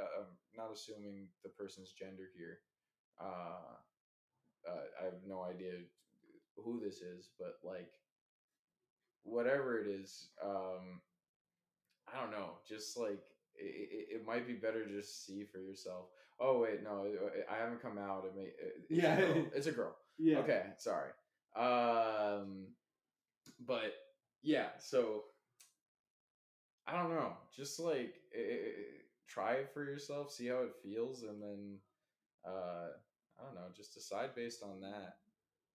Uh, 0.00 0.20
I'm 0.20 0.36
not 0.56 0.72
assuming 0.72 1.28
the 1.42 1.48
person's 1.50 1.92
gender 1.92 2.28
here. 2.36 2.58
Uh, 3.20 3.74
uh, 4.68 4.80
I 5.00 5.04
have 5.04 5.22
no 5.26 5.42
idea 5.42 5.72
who 6.56 6.80
this 6.80 7.00
is, 7.00 7.30
but 7.38 7.54
like, 7.64 7.90
whatever 9.22 9.78
it 9.80 9.86
is, 9.86 10.28
um, 10.44 11.00
I 12.12 12.20
don't 12.20 12.30
know. 12.30 12.58
Just 12.68 12.96
like 12.98 13.24
it, 13.54 13.88
it, 13.90 14.16
it 14.16 14.26
might 14.26 14.46
be 14.46 14.54
better 14.54 14.84
to 14.84 14.92
just 14.92 15.24
see 15.26 15.44
for 15.44 15.58
yourself. 15.58 16.06
Oh 16.38 16.60
wait, 16.60 16.82
no, 16.82 17.06
I- 17.50 17.56
haven't 17.58 17.80
come 17.82 17.98
out. 17.98 18.24
It 18.26 18.36
may. 18.36 18.50
It's 18.88 19.02
Yeah. 19.02 19.16
a 19.18 19.32
girl. 19.32 19.46
it's 19.54 19.66
a 19.66 19.72
girl. 19.72 19.96
yeah 20.18 20.38
Okay, 20.38 20.62
sorry. 20.78 21.10
Um, 21.56 22.66
but 23.66 23.94
yeah, 24.42 24.68
so 24.78 25.24
I 26.86 26.92
don't 27.00 27.10
know. 27.10 27.32
Just 27.54 27.80
like 27.80 28.14
i 28.36 28.40
i 28.40 28.70
try 29.28 29.54
it 29.54 29.70
for 29.74 29.84
yourself, 29.84 30.30
see 30.30 30.46
how 30.46 30.58
it 30.62 30.74
feels, 30.82 31.22
and 31.22 31.42
then 31.42 31.78
uh, 32.46 32.88
I 33.38 33.44
don't 33.44 33.54
know. 33.54 33.68
Just 33.76 33.94
decide 33.94 34.34
based 34.34 34.62
on 34.62 34.80
that. 34.82 35.16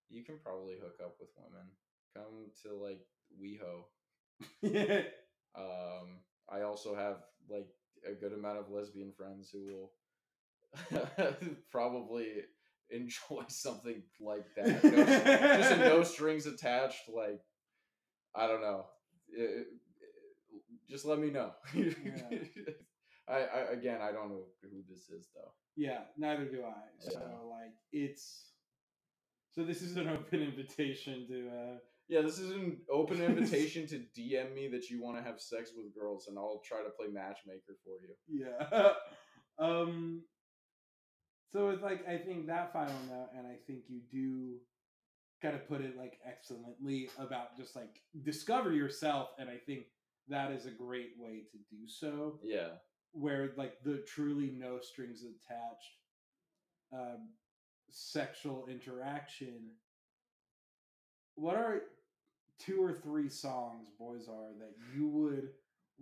You 0.09 0.23
can 0.23 0.37
probably 0.43 0.75
hook 0.81 0.97
up 1.03 1.15
with 1.19 1.29
women. 1.37 1.67
Come 2.15 2.51
to 2.63 2.75
like 2.75 3.01
WeHo. 3.41 3.85
Um, 5.53 6.21
I 6.49 6.61
also 6.61 6.95
have 6.95 7.17
like 7.49 7.67
a 8.09 8.13
good 8.13 8.31
amount 8.31 8.57
of 8.59 8.69
lesbian 8.71 9.11
friends 9.11 9.49
who 9.51 9.65
will 9.65 9.91
probably 11.71 12.27
enjoy 12.89 13.43
something 13.49 14.01
like 14.21 14.45
that. 14.55 14.83
No, 14.83 15.05
just 15.57 15.71
a 15.73 15.77
no 15.77 16.03
strings 16.03 16.45
attached. 16.45 17.09
Like 17.13 17.41
I 18.35 18.47
don't 18.47 18.61
know. 18.61 18.85
It- 19.29 19.41
it- 19.41 19.67
just 20.91 21.05
let 21.05 21.19
me 21.19 21.29
know. 21.31 21.51
I, 23.27 23.37
I 23.57 23.59
again, 23.71 23.99
I 24.01 24.11
don't 24.11 24.29
know 24.29 24.43
who 24.61 24.81
this 24.89 25.09
is 25.09 25.29
though. 25.33 25.53
yeah 25.77 26.01
neither 26.17 26.45
do 26.45 26.63
i 26.65 26.81
so 26.99 27.11
Yeah. 27.19 27.37
like 27.57 27.75
it's 27.93 28.25
so 29.53 29.63
this 29.63 29.81
is 29.81 29.95
an 29.97 30.07
open 30.09 30.41
invitation 30.51 31.27
to 31.31 31.37
uh 31.59 31.77
Yeah, 32.09 32.21
this 32.27 32.39
is 32.39 32.49
an 32.51 32.65
open 32.99 33.21
invitation 33.31 33.87
to 33.87 33.97
DM 34.17 34.49
me 34.53 34.67
that 34.73 34.89
you 34.89 35.01
want 35.05 35.15
to 35.17 35.23
have 35.29 35.39
sex 35.39 35.71
with 35.77 35.93
girls, 35.99 36.27
and 36.27 36.35
I'll 36.37 36.61
try 36.71 36.79
to 36.83 36.89
play 36.97 37.07
matchmaker 37.21 37.73
for 37.83 37.95
you. 38.03 38.13
Yeah. 38.41 38.93
um 39.67 40.23
so 41.53 41.69
it's 41.69 41.83
like 41.89 42.01
I 42.07 42.17
think 42.17 42.47
that 42.47 42.73
final 42.73 42.99
note 43.09 43.29
and 43.37 43.45
I 43.47 43.55
think 43.67 43.79
you 43.87 43.99
do 44.19 44.57
kind 45.41 45.55
of 45.55 45.67
put 45.67 45.81
it 45.81 45.97
like 45.97 46.15
excellently 46.31 47.09
about 47.17 47.47
just 47.57 47.75
like 47.75 47.95
discover 48.23 48.71
yourself 48.73 49.29
and 49.39 49.49
I 49.49 49.57
think 49.67 49.83
that 50.29 50.51
is 50.51 50.65
a 50.65 50.71
great 50.71 51.11
way 51.17 51.43
to 51.51 51.57
do 51.69 51.87
so 51.87 52.39
Yeah, 52.43 52.69
where 53.11 53.51
like 53.57 53.81
the 53.83 54.03
truly 54.07 54.51
no 54.57 54.79
strings 54.79 55.23
attached 55.23 55.97
um 56.93 57.29
sexual 57.89 58.67
interaction 58.69 59.71
what 61.35 61.55
are 61.55 61.81
two 62.59 62.83
or 62.83 62.93
three 62.93 63.29
songs 63.29 63.87
Boyzar 63.99 64.57
that 64.59 64.73
you 64.95 65.07
would 65.09 65.49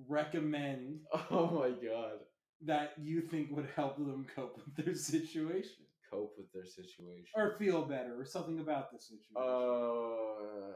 recommend 0.08 1.00
Oh 1.32 1.48
my 1.48 1.70
god. 1.70 2.20
that 2.66 2.94
you 3.00 3.22
think 3.22 3.50
would 3.52 3.70
help 3.76 3.98
them 3.98 4.26
cope 4.36 4.60
with 4.66 4.86
their 4.86 4.96
situation 4.96 5.86
Cope 6.12 6.34
with 6.38 6.52
their 6.54 6.66
situation. 6.66 7.26
or 7.36 7.56
feel 7.60 7.84
better 7.84 8.20
or 8.20 8.26
something 8.26 8.60
about 8.60 8.92
the 8.92 8.98
situation. 8.98 9.36
Uh, 9.38 10.74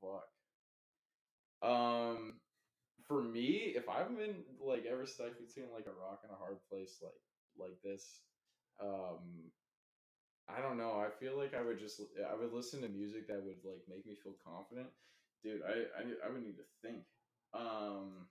fuck. 0.00 0.26
Um, 1.70 2.34
for 3.10 3.22
me, 3.22 3.74
if 3.76 3.90
I've 3.90 4.16
been 4.16 4.44
like 4.62 4.86
ever 4.86 5.06
stuck 5.06 5.34
between 5.38 5.72
like 5.74 5.86
a 5.88 6.00
rock 6.00 6.20
and 6.24 6.32
a 6.32 6.36
hard 6.36 6.58
place, 6.70 7.02
like 7.02 7.22
like 7.58 7.82
this, 7.84 8.22
um, 8.82 9.50
I 10.48 10.60
don't 10.60 10.78
know. 10.78 10.92
I 11.00 11.10
feel 11.10 11.36
like 11.38 11.54
I 11.54 11.62
would 11.62 11.78
just 11.78 12.00
I 12.30 12.34
would 12.36 12.52
listen 12.52 12.82
to 12.82 12.88
music 12.88 13.28
that 13.28 13.44
would 13.44 13.62
like 13.64 13.82
make 13.88 14.06
me 14.06 14.16
feel 14.22 14.36
confident, 14.44 14.88
dude. 15.44 15.62
I 15.66 15.86
I, 16.00 16.02
I 16.28 16.32
would 16.32 16.42
need 16.44 16.58
to 16.58 16.68
think. 16.82 17.04
Um, 17.54 18.28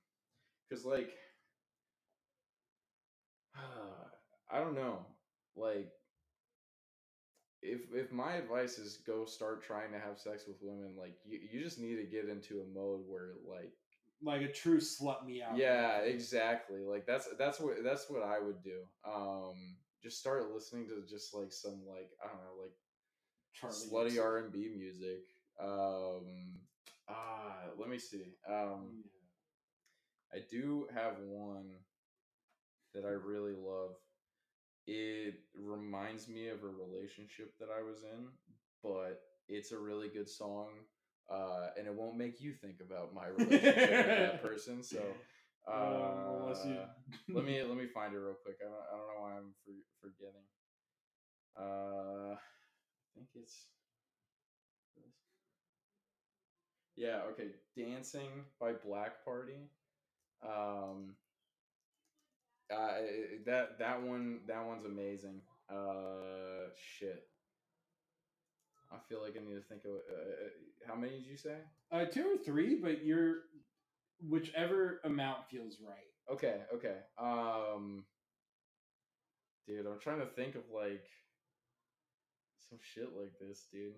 because 0.69 0.85
like 0.85 1.11
I 4.51 4.59
don't 4.59 4.75
know, 4.75 5.05
like 5.55 5.91
if 7.61 7.81
if 7.93 8.11
my 8.11 8.35
advice 8.35 8.79
is 8.79 8.99
go 9.05 9.25
start 9.25 9.63
trying 9.63 9.91
to 9.91 9.99
have 9.99 10.19
sex 10.19 10.47
with 10.47 10.57
women, 10.61 10.95
like 10.97 11.17
you 11.25 11.39
you 11.51 11.61
just 11.61 11.79
need 11.79 11.97
to 11.97 12.03
get 12.05 12.29
into 12.29 12.61
a 12.61 12.65
mode 12.79 13.01
where 13.07 13.35
like 13.47 13.73
Like 14.21 14.41
a 14.41 14.51
true 14.51 14.79
slut 14.79 15.25
me 15.25 15.41
out. 15.41 15.57
yeah, 15.57 15.99
exactly. 15.99 16.81
Like 16.81 17.05
that's 17.05 17.27
that's 17.37 17.59
what 17.59 17.75
that's 17.83 18.09
what 18.09 18.23
I 18.23 18.39
would 18.39 18.61
do. 18.61 18.81
Um, 19.07 19.77
just 20.03 20.19
start 20.19 20.51
listening 20.53 20.87
to 20.87 21.03
just 21.09 21.33
like 21.33 21.51
some 21.51 21.81
like 21.87 22.09
I 22.23 22.27
don't 22.27 22.37
know 22.37 22.61
like 22.61 22.73
Charlie 23.53 24.11
slutty 24.11 24.21
R 24.21 24.37
and 24.39 24.51
B 24.51 24.69
music. 24.77 25.23
Um, 25.61 26.59
ah, 27.09 27.67
let 27.77 27.89
me 27.89 27.97
see. 27.97 28.35
Um, 28.49 29.03
I 30.33 30.39
do 30.49 30.87
have 30.93 31.13
one 31.25 31.71
that 32.93 33.05
I 33.05 33.11
really 33.11 33.53
love. 33.53 33.91
It 34.87 35.35
reminds 35.55 36.27
me 36.27 36.47
of 36.47 36.63
a 36.63 36.67
relationship 36.67 37.53
that 37.59 37.69
I 37.77 37.83
was 37.83 38.03
in, 38.03 38.27
but 38.83 39.21
it's 39.47 39.71
a 39.71 39.77
really 39.77 40.07
good 40.07 40.27
song. 40.29 40.69
Uh, 41.29 41.69
and 41.77 41.87
it 41.87 41.93
won't 41.93 42.17
make 42.17 42.41
you 42.41 42.53
think 42.53 42.77
about 42.81 43.13
my 43.13 43.27
relationship 43.37 44.07
with 44.07 44.19
that 44.19 44.41
person. 44.41 44.83
So, 44.83 44.99
uh, 45.67 45.71
Um, 45.71 46.41
unless 46.41 46.65
you 46.65 46.77
let 47.29 47.45
me 47.45 47.61
let 47.67 47.77
me 47.77 47.87
find 47.87 48.13
it 48.13 48.17
real 48.17 48.35
quick. 48.43 48.57
I 48.61 48.65
don't, 48.65 48.73
I 48.91 48.97
don't 48.97 49.07
know 49.07 49.21
why 49.21 49.37
I'm 49.37 49.53
for, 49.63 49.73
forgetting. 50.01 50.45
Uh, 51.57 52.35
I 52.35 52.39
think 53.15 53.27
it's. 53.35 53.67
Yeah. 56.95 57.21
Okay. 57.31 57.49
Dancing 57.77 58.45
by 58.59 58.73
Black 58.73 59.23
Party. 59.23 59.69
Um. 60.43 61.15
Uh, 62.71 63.01
that 63.45 63.79
that 63.79 64.01
one 64.03 64.41
that 64.47 64.65
one's 64.65 64.85
amazing. 64.85 65.41
Uh, 65.69 66.69
shit. 66.75 67.23
I 68.91 68.97
feel 69.07 69.21
like 69.21 69.35
I 69.37 69.45
need 69.45 69.55
to 69.55 69.61
think 69.61 69.83
of 69.85 69.91
uh, 69.91 70.13
uh, 70.13 70.87
how 70.87 70.95
many 70.95 71.13
did 71.13 71.25
you 71.27 71.37
say? 71.37 71.57
uh, 71.91 72.05
two 72.05 72.25
or 72.33 72.37
three, 72.43 72.75
but 72.75 73.03
you're 73.05 73.35
whichever 74.27 74.99
amount 75.05 75.47
feels 75.49 75.77
right. 75.85 76.33
Okay, 76.33 76.61
okay. 76.73 76.97
Um 77.17 78.05
dude, 79.67 79.85
I'm 79.85 79.99
trying 79.99 80.19
to 80.19 80.25
think 80.25 80.55
of 80.55 80.63
like 80.73 81.05
some 82.69 82.79
shit 82.81 83.09
like 83.17 83.33
this, 83.39 83.67
dude. 83.71 83.93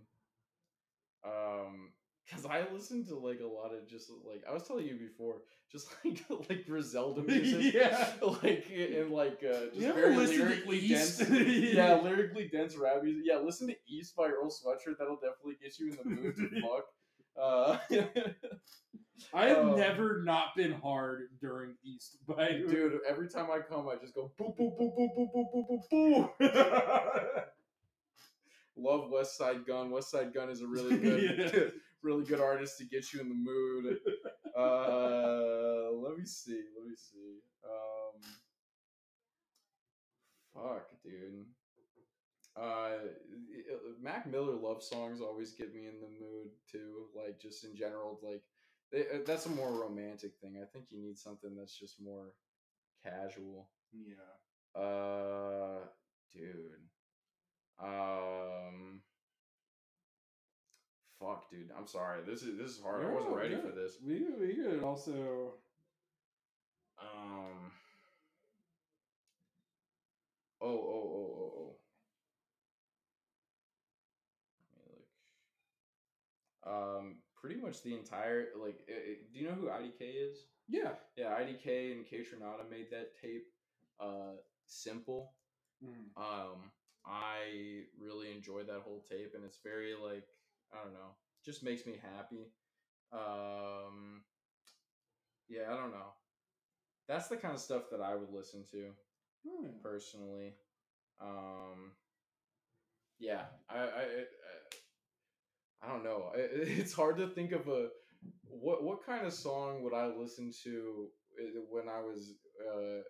Um 1.26 1.91
cuz 2.30 2.45
I 2.45 2.65
listen 2.72 3.06
to 3.07 3.15
like 3.18 3.39
a 3.41 3.48
lot 3.48 3.73
of 3.73 3.88
just 3.88 4.10
like 4.26 4.43
I 4.49 4.53
was 4.53 4.64
telling 4.68 4.85
you 4.85 4.95
before, 4.98 5.41
just 5.72 5.88
like 6.06 6.23
like 6.49 6.65
Griselda 6.65 7.22
music. 7.27 7.73
Yeah. 7.73 8.14
like 8.43 8.65
and 8.72 9.11
like 9.11 9.39
uh 9.43 9.65
just 9.68 9.76
You 9.77 9.93
very 9.93 10.15
lyrically 10.15 10.88
dense. 10.88 11.22
yeah, 11.30 11.99
lyrically 12.02 12.48
dense 12.48 12.76
rap 12.76 13.03
music. 13.03 13.23
Yeah, 13.26 13.38
listen 13.38 13.68
to 13.68 13.76
East 13.88 14.15
by 14.15 14.27
Earl 14.27 14.49
Sweatshirt. 14.49 14.98
That'll 14.99 15.15
definitely 15.15 15.57
get 15.61 15.77
you 15.80 15.91
in 15.91 15.98
the 15.98 16.06
mood 16.06 16.35
to 16.35 16.61
fuck. 16.61 16.85
Uh 17.38 17.77
I 19.34 19.48
have 19.49 19.57
Oh. 19.60 19.76
never 19.76 20.23
not 20.23 20.56
been 20.56 20.72
hard 20.73 21.30
during 21.39 21.76
East 21.84 22.18
by 22.27 22.49
Dude, 22.53 22.99
every 23.07 23.30
time 23.30 23.49
I 23.52 23.60
come, 23.60 23.88
I 23.88 23.95
just 23.95 24.15
go 24.15 24.31
boo 24.38 24.53
boo 24.57 24.72
boo 24.77 24.91
boo 24.98 25.10
boo 25.15 25.30
boo 25.34 25.45
boo 25.53 25.65
boo 25.69 26.30
boo. 26.39 26.49
Love 28.77 29.11
Westside 29.11 29.65
Gunn. 29.68 29.91
West 29.91 30.10
Side 30.10 30.34
Gun 30.34 30.49
is 30.49 30.61
a 30.61 30.68
really 30.68 30.98
good, 30.98 31.23
Yeah. 31.53 31.69
Really 32.03 32.23
good 32.26 32.40
artist 32.40 32.78
to 32.80 32.86
get 32.86 33.14
you 33.14 33.22
in 33.22 33.30
the 33.30 33.36
mood. 33.36 33.98
Uh, 34.57 35.91
let 36.07 36.18
me 36.18 36.26
see. 36.26 36.61
Let 36.78 36.88
me 36.88 36.95
see. 36.95 37.40
Um, 37.65 38.22
fuck, 40.53 40.88
dude. 41.03 41.45
Uh, 42.56 42.91
Mac 44.02 44.28
Miller 44.30 44.56
love 44.56 44.84
songs 44.84 45.22
always 45.22 45.53
get 45.53 45.73
me 45.73 45.88
in 45.88 45.99
the 46.02 46.10
mood 46.19 46.49
too. 46.69 47.06
Like 47.15 47.40
just 47.40 47.64
in 47.64 47.76
general, 47.76 48.19
like 48.22 48.44
they, 48.91 49.02
uh, 49.02 49.19
that's 49.26 49.45
a 49.45 49.49
more 49.49 49.72
romantic 49.72 50.34
thing. 50.41 50.57
I 50.61 50.65
think 50.65 50.86
you 50.90 51.02
need 51.02 51.18
something 51.18 51.56
that's 51.56 51.78
just 51.78 52.02
more 52.02 52.34
casual. 53.06 53.69
yeah. 53.94 54.82
Uh, 54.82 55.86
dude. 56.34 56.90
Um. 57.82 59.02
Fuck, 61.22 61.52
dude. 61.52 61.69
I'm 61.77 61.85
sorry. 61.85 62.22
This 62.26 62.41
is 62.41 62.57
this 62.57 62.72
is 62.72 62.81
hard. 62.81 63.06
I 63.06 63.14
wasn't 63.14 63.35
ready 63.35 63.53
yeah. 63.53 63.61
for 63.61 63.76
this. 63.76 63.98
We 64.06 64.26
we 64.39 64.56
could 64.56 64.84
also 64.84 65.53
Um. 66.99 67.72
Oh 70.61 70.68
oh 70.68 71.03
oh 71.15 71.34
oh 71.38 71.53
oh. 71.60 71.76
Let 74.65 74.77
me 74.77 74.81
look. 76.65 76.99
Um, 76.99 77.15
pretty 77.39 77.61
much 77.61 77.84
the 77.84 77.93
entire 77.93 78.48
like. 78.60 78.80
i 78.89 78.93
i 78.93 79.15
do 79.31 79.39
you 79.39 79.48
know 79.48 79.53
who 79.53 79.68
IDK 79.68 80.02
is? 80.02 80.48
yeah. 80.68 80.93
Yeah, 81.15 81.35
IDK 81.39 81.91
and 81.91 82.06
Kaytranada 82.06 82.68
made 82.69 82.89
that 82.89 83.11
tape. 83.22 83.45
Uh, 83.99 84.38
simple. 84.65 85.34
Mm. 85.84 86.10
Um, 86.18 86.72
I 87.06 87.84
really 87.99 88.31
enjoyed 88.31 88.68
that 88.68 88.81
whole 88.84 89.03
tape, 89.07 89.34
and 89.35 89.43
it's 89.43 89.60
very 89.64 89.93
like 89.93 90.27
I 90.73 90.84
don't 90.84 90.93
know, 90.93 91.15
just 91.45 91.64
makes 91.64 91.85
me 91.85 91.93
happy. 92.02 92.52
Um, 93.14 94.23
yeah, 95.49 95.64
I 95.69 95.76
don't 95.76 95.91
know. 95.91 96.14
That's 97.07 97.27
the 97.27 97.38
kind 97.38 97.53
of 97.53 97.60
stuff 97.60 97.84
that 97.91 98.02
I 98.02 98.15
would 98.15 98.31
listen 98.31 98.64
to 98.72 98.91
yeah. 99.43 99.69
personally. 99.84 100.53
Um, 101.19 101.91
yeah, 103.19 103.43
I 103.69 103.80
I 103.80 103.84
I, 103.84 104.26
I 105.84 105.91
don't 105.91 106.03
know. 106.03 106.31
I, 106.34 106.38
it's 106.39 106.93
hard 106.93 107.18
to 107.18 107.27
think 107.27 107.52
of 107.52 107.68
a 107.68 107.89
what 108.43 108.84
what 108.84 109.06
kind 109.06 109.26
of 109.26 109.34
song 109.34 109.84
would 109.84 109.93
I 109.93 110.07
listen 110.07 110.52
to 110.64 111.07
uh, 111.41 111.60
when 111.69 111.89
I 111.89 112.02
was 112.02 112.35
uh, 112.61 113.02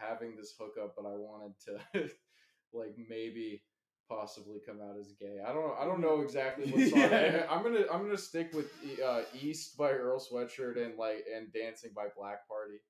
having 0.00 0.36
this 0.36 0.54
hookup, 0.58 0.94
but 0.96 1.06
I 1.06 1.14
wanted 1.16 1.52
to 1.66 2.08
like 2.72 2.94
maybe 3.08 3.62
possibly 4.16 4.58
come 4.66 4.80
out 4.80 4.96
as 4.98 5.12
gay. 5.18 5.38
I 5.46 5.52
don't 5.52 5.74
I 5.78 5.84
don't 5.84 6.00
know 6.00 6.20
exactly 6.20 6.70
what 6.70 6.88
song. 6.88 7.00
Yeah. 7.00 7.46
I, 7.50 7.56
am 7.56 7.62
gonna 7.62 7.84
I'm 7.92 8.02
gonna 8.02 8.18
stick 8.18 8.52
with 8.52 8.70
uh, 9.04 9.22
East 9.40 9.76
by 9.76 9.90
Earl 9.90 10.20
Sweatshirt 10.20 10.82
and 10.82 10.96
like 10.98 11.24
and 11.34 11.52
Dancing 11.52 11.90
by 11.94 12.06
Black 12.16 12.40
Party. 12.48 12.80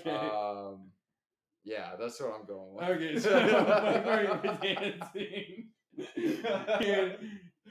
Okay. 0.00 0.10
Um, 0.10 0.90
yeah, 1.64 1.92
that's 1.98 2.20
what 2.20 2.34
I'm 2.38 2.46
going 2.46 2.74
with. 2.74 2.84
okay. 2.84 3.18
So 3.18 3.30
Black 3.64 4.04
Party 4.04 4.26
for 4.26 4.58
dancing. 4.62 5.68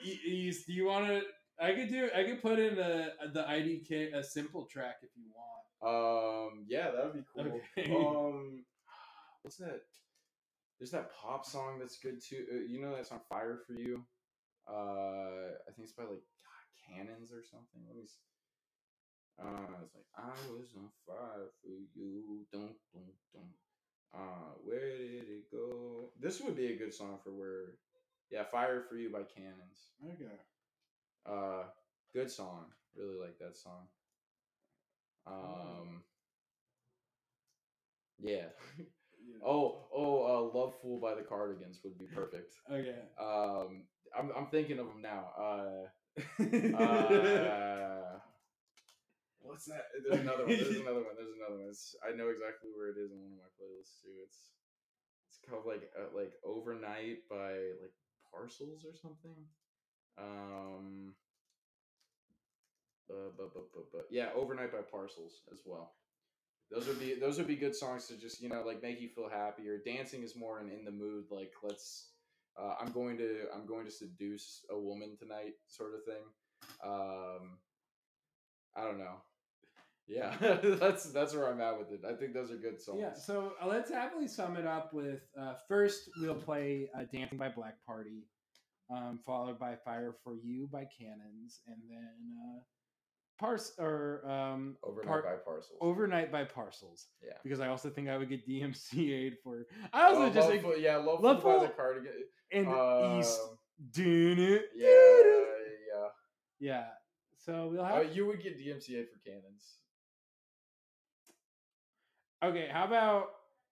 East, 0.03 0.68
do 0.68 0.73
you 0.73 0.85
want 0.85 1.07
to? 1.07 1.22
I 1.59 1.73
could 1.73 1.89
do. 1.89 2.09
I 2.15 2.23
could 2.23 2.41
put 2.41 2.59
in 2.59 2.80
a 2.80 3.09
the 3.34 3.41
IDK 3.41 4.15
a 4.15 4.23
simple 4.23 4.65
track 4.65 4.95
if 5.03 5.09
you 5.15 5.26
want. 5.35 5.47
Um, 5.84 6.65
yeah, 6.68 6.91
that 6.91 7.05
would 7.05 7.13
be 7.13 7.23
cool. 7.35 7.61
Okay. 7.77 7.95
Um, 7.95 8.63
what's 9.41 9.57
that? 9.57 9.81
There's 10.82 10.91
that 10.91 11.14
pop 11.16 11.45
song 11.45 11.80
that's 11.80 11.99
good 11.99 12.22
too. 12.22 12.45
Uh, 12.52 12.58
you 12.68 12.82
know 12.82 12.95
that 12.98 13.08
song 13.08 13.22
"Fire 13.30 13.60
for 13.68 13.76
You"? 13.76 14.06
Uh, 14.68 15.56
I 15.68 15.72
think 15.76 15.86
it's 15.88 15.94
by 15.94 16.03
like 16.03 16.24
God, 16.44 16.68
Cannons 16.88 17.32
or 17.34 17.44
something. 17.44 17.82
Let 17.88 17.98
me. 17.98 18.03
s- 18.03 18.20
Uh, 19.40 19.82
it's 19.84 19.95
like 19.95 20.06
I 20.18 20.32
was 20.52 20.76
on 20.78 20.90
fire 21.08 21.49
for 21.62 21.70
you. 21.95 22.45
Don't 22.52 22.78
don't 22.94 23.16
don't. 23.34 23.56
Uh, 24.14 24.53
where 24.64 24.98
did 24.98 25.30
it 25.30 25.52
go? 25.52 26.12
This 26.20 26.41
would 26.41 26.56
be 26.58 26.68
a 26.74 26.78
good 26.78 26.94
song 26.94 27.20
for 27.24 27.32
where. 27.32 27.78
Yeah, 28.32 28.44
"Fire 28.45 28.82
for 28.84 28.98
You" 28.98 29.12
by 29.12 29.24
Cannons. 29.24 29.91
Okay. 30.03 30.40
Uh, 31.26 31.66
good 32.14 32.32
song. 32.32 32.74
Really 32.95 33.18
like 33.18 33.40
that 33.40 33.58
song. 33.58 33.88
Um, 35.28 36.03
yeah. 38.20 38.49
oh, 39.45 39.88
oh, 39.93 40.23
uh, 40.23 40.55
"Lovefool" 40.55 41.01
by 41.01 41.15
the 41.15 41.22
Cardigans 41.22 41.80
would 41.84 41.97
be 41.97 42.05
perfect. 42.05 42.55
Okay. 42.72 42.95
Um, 43.19 43.84
I'm 44.18 44.31
I'm 44.35 44.47
thinking 44.47 44.80
of 44.80 44.88
them 44.88 45.01
now. 45.01 45.31
Uh, 45.38 45.88
uh, 46.77 48.19
what's 49.39 49.65
that? 49.65 49.85
There's 50.07 50.22
another 50.22 50.45
one. 50.45 50.57
There's 50.57 50.76
another 50.76 51.03
one. 51.03 51.15
There's 51.15 51.35
another 51.38 51.59
one. 51.61 51.69
It's, 51.69 51.95
I 52.03 52.15
know 52.15 52.30
exactly 52.30 52.69
where 52.76 52.89
it 52.89 52.97
is 52.99 53.11
in 53.11 53.19
one 53.22 53.31
of 53.34 53.39
my 53.39 53.51
playlists 53.55 54.01
too. 54.01 54.15
It's 54.23 54.51
it's 55.30 55.39
called 55.49 55.65
like 55.65 55.89
uh, 55.97 56.15
like 56.15 56.34
"Overnight" 56.43 57.27
by 57.30 57.53
like 57.81 57.95
Parcels 58.31 58.85
or 58.85 58.95
something. 58.95 59.47
Um. 60.18 61.15
Uh, 63.09 63.27
but, 63.38 63.53
but, 63.53 63.63
but, 63.73 63.91
but 63.91 64.05
yeah, 64.09 64.30
overnight 64.35 64.72
by 64.72 64.80
Parcels 64.89 65.41
as 65.51 65.59
well. 65.65 65.95
Those 66.72 66.88
would 66.88 66.99
be 66.99 67.15
those 67.15 67.38
would 67.38 67.48
be 67.48 67.57
good 67.57 67.76
songs 67.76 68.07
to 68.07 68.18
just 68.18 68.41
you 68.41 68.49
know 68.49 68.64
like 68.65 68.81
make 68.81 69.02
you 69.02 69.10
feel 69.10 69.30
happier. 69.30 69.77
Dancing 69.85 70.23
is 70.23 70.35
more 70.35 70.61
in, 70.61 70.69
in 70.69 70.85
the 70.85 70.91
mood 70.91 71.26
like 71.30 71.52
let's 71.64 72.11
uh, 72.60 72.76
I'm 72.80 72.91
going 72.91 73.18
to 73.18 73.45
I'm 73.53 73.65
going 73.65 73.85
to 73.85 73.91
seduce 73.91 74.65
a 74.69 74.80
woman 74.80 75.18
tonight 75.18 75.53
sort 75.68 75.91
of 75.95 76.06
thing. 76.06 76.23
Um, 76.84 77.57
I 78.76 78.85
don't 78.85 78.99
know. 78.99 79.18
Yeah, 80.07 80.35
that's 80.80 81.11
that's 81.11 81.34
where 81.34 81.52
I'm 81.52 81.61
at 81.61 81.77
with 81.77 81.91
it. 81.91 82.02
I 82.07 82.14
think 82.15 82.34
those 82.34 82.52
are 82.52 82.57
good 82.57 82.81
songs. 82.81 82.99
Yeah, 83.02 83.14
so 83.14 83.53
uh, 83.61 83.68
let's 83.68 83.91
happily 83.91 84.27
sum 84.27 84.57
it 84.57 84.65
up 84.65 84.93
with 84.93 85.22
uh, 85.39 85.53
first 85.68 86.10
we'll 86.19 86.35
play 86.35 86.89
uh, 86.98 87.03
"Dancing 87.14 87.38
by 87.38 87.49
Black 87.49 87.76
Party," 87.85 88.23
um, 88.89 89.19
followed 89.26 89.60
by 89.60 89.76
"Fire 89.85 90.15
for 90.23 90.35
You" 90.35 90.68
by 90.72 90.85
Cannons, 90.99 91.61
and 91.68 91.77
then 91.89 92.61
uh, 93.41 93.45
"Pars" 93.45 93.73
or 93.80 94.22
um, 94.30 94.77
Overnight 94.84 95.07
Par- 95.07 95.22
by 95.23 95.35
Parcels. 95.43 95.77
"Overnight" 95.81 96.31
by 96.31 96.43
Parcels. 96.45 97.07
Yeah. 97.26 97.34
Because 97.43 97.59
I 97.59 97.68
also 97.68 97.89
think 97.89 98.09
I 98.09 98.18
would 98.18 98.30
get 98.30 98.47
DMCA'd 98.47 99.38
for. 99.43 99.65
I 99.93 100.03
also 100.03 100.22
Oh, 100.23 100.26
just 100.27 100.38
Love 100.38 100.49
think 100.49 100.61
Fool- 100.63 100.77
yeah, 100.77 100.97
love, 100.97 101.22
Love 101.22 101.43
by 101.43 101.59
the 101.59 101.69
cardigan. 101.69 102.13
in 102.51 102.68
Um, 102.68 103.19
East. 103.19 103.39
It, 103.97 104.69
Yeah, 104.76 104.88
yeah. 105.89 106.07
Yeah. 106.59 106.88
So 107.38 107.68
we'll 107.69 107.81
Uh, 107.81 108.03
have. 108.03 108.15
you 108.15 108.27
would 108.27 108.41
get 108.43 108.57
DMCA 108.59 109.05
for 109.07 109.18
cannons. 109.26 109.77
Okay, 112.43 112.68
how 112.72 112.85
about 112.85 113.30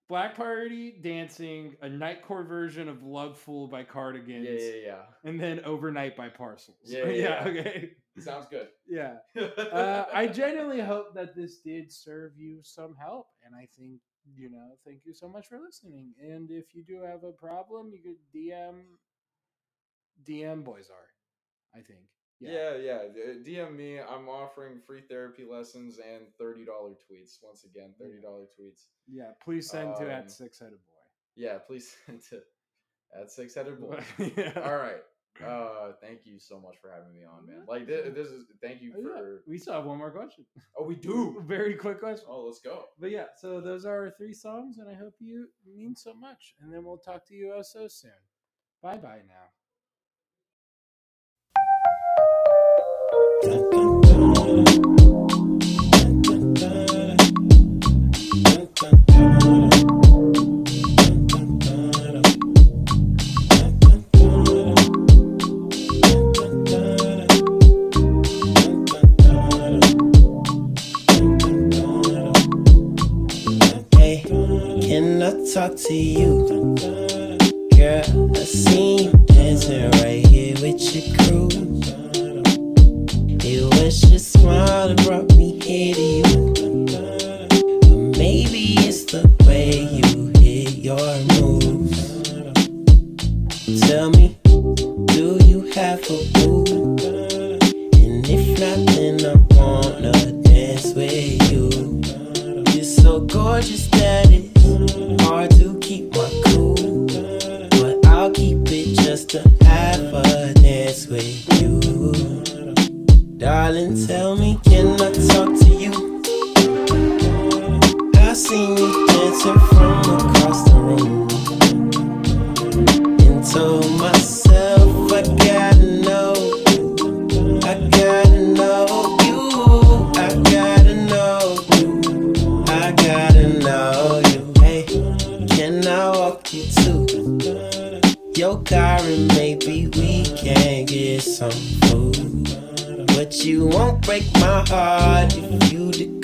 Black 0.10 0.36
Party 0.36 0.98
dancing, 1.02 1.76
a 1.84 1.88
nightcore 1.88 2.46
version 2.48 2.90
of 2.90 3.04
Lovefool 3.04 3.70
by 3.70 3.84
Cardigans, 3.84 4.44
Yeah, 4.44 4.72
yeah, 4.72 4.86
yeah. 4.86 5.02
and 5.30 5.40
then 5.40 5.62
Overnight 5.64 6.18
by 6.18 6.30
Parcels. 6.30 6.78
Yeah, 6.84 7.06
yeah, 7.10 7.48
yeah. 7.48 7.60
okay. 7.62 7.92
Sounds 8.18 8.48
good. 8.50 8.70
Yeah. 8.88 9.18
Uh, 9.72 10.06
I 10.12 10.26
genuinely 10.28 10.82
hope 10.82 11.14
that 11.14 11.36
this 11.36 11.60
did 11.60 11.92
serve 11.92 12.32
you 12.36 12.60
some 12.64 12.96
help. 13.00 13.28
And 13.46 13.56
I 13.56 13.68
think, 13.78 14.02
you 14.36 14.50
know, 14.50 14.78
thank 14.86 15.02
you 15.06 15.14
so 15.14 15.30
much 15.30 15.48
for 15.48 15.60
listening. 15.60 16.14
And 16.20 16.50
if 16.50 16.74
you 16.74 16.84
do 16.84 17.02
have 17.04 17.24
a 17.24 17.32
problem, 17.32 17.92
you 17.94 18.02
could 18.02 18.18
DM 18.36 18.82
DM 20.26 20.64
Boyzar, 20.64 21.06
I 21.74 21.82
think. 21.82 22.08
Yeah, 22.40 22.76
yeah. 22.78 23.00
DM 23.46 23.76
me. 23.76 24.00
I'm 24.00 24.30
offering 24.30 24.80
free 24.86 25.02
therapy 25.02 25.44
lessons 25.50 26.00
and 26.00 26.24
thirty 26.38 26.66
dollar 26.66 26.92
tweets. 26.92 27.38
Once 27.42 27.66
again, 27.66 27.94
thirty 28.00 28.22
dollar 28.22 28.46
tweets. 28.60 28.86
Yeah. 29.08 29.32
Please 29.44 29.70
send 29.70 29.96
to 29.98 30.04
Um, 30.06 30.10
at 30.12 30.32
six 30.32 30.60
headed 30.60 30.80
boy. 30.88 31.02
Yeah, 31.36 31.58
please 31.58 31.96
send 32.06 32.22
to 32.30 32.42
at 33.20 33.32
six 33.32 33.56
headed 33.56 33.80
boy. 33.80 34.02
yeah. 34.38 34.54
All 34.64 34.78
right. 34.78 35.02
Uh, 35.46 35.94
thank 36.02 36.26
you 36.26 36.38
so 36.38 36.60
much 36.60 36.76
for 36.82 36.92
having 36.92 37.14
me 37.14 37.24
on, 37.24 37.46
man. 37.48 37.64
Like 37.66 37.88
this, 37.88 38.14
this 38.14 38.28
is 38.28 38.44
thank 38.62 38.82
you 38.82 38.92
Oh, 38.98 39.00
yeah. 39.00 39.38
We 39.48 39.58
still 39.58 39.74
have 39.76 39.86
one 39.86 39.98
more 39.98 40.12
question. 40.12 40.46
Oh, 40.78 40.84
we 40.84 40.96
do. 40.96 41.42
Very 41.48 41.76
quick 41.76 42.02
question. 42.02 42.26
Oh, 42.30 42.44
let's 42.48 42.60
go. 42.60 42.86
But 43.00 43.12
yeah, 43.12 43.28
so 43.38 43.62
those 43.62 43.86
are 43.86 44.06
our 44.06 44.12
three 44.18 44.34
songs, 44.34 44.80
and 44.80 44.90
I 44.90 44.96
hope 44.96 45.14
you 45.20 45.48
mean 45.66 45.96
so 45.96 46.14
much. 46.14 46.56
And 46.60 46.74
then 46.74 46.84
we'll 46.84 46.98
talk 46.98 47.26
to 47.28 47.36
you 47.36 47.54
uh, 47.54 47.64
so 47.64 47.88
soon. 47.88 48.12
Bye 48.84 48.98
bye 48.98 49.22
now. 49.28 49.48
To 75.90 75.96
you? 75.96 76.29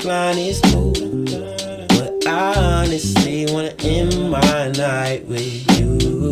You 0.06 0.12
decline. 0.12 0.38
It's 0.38 0.62
cool. 0.72 0.92
But 1.98 2.28
I 2.28 2.54
honestly 2.84 3.46
wanna 3.50 3.74
end 3.80 4.30
my 4.30 4.72
night 4.72 5.26
with 5.26 5.80
you. 5.80 6.32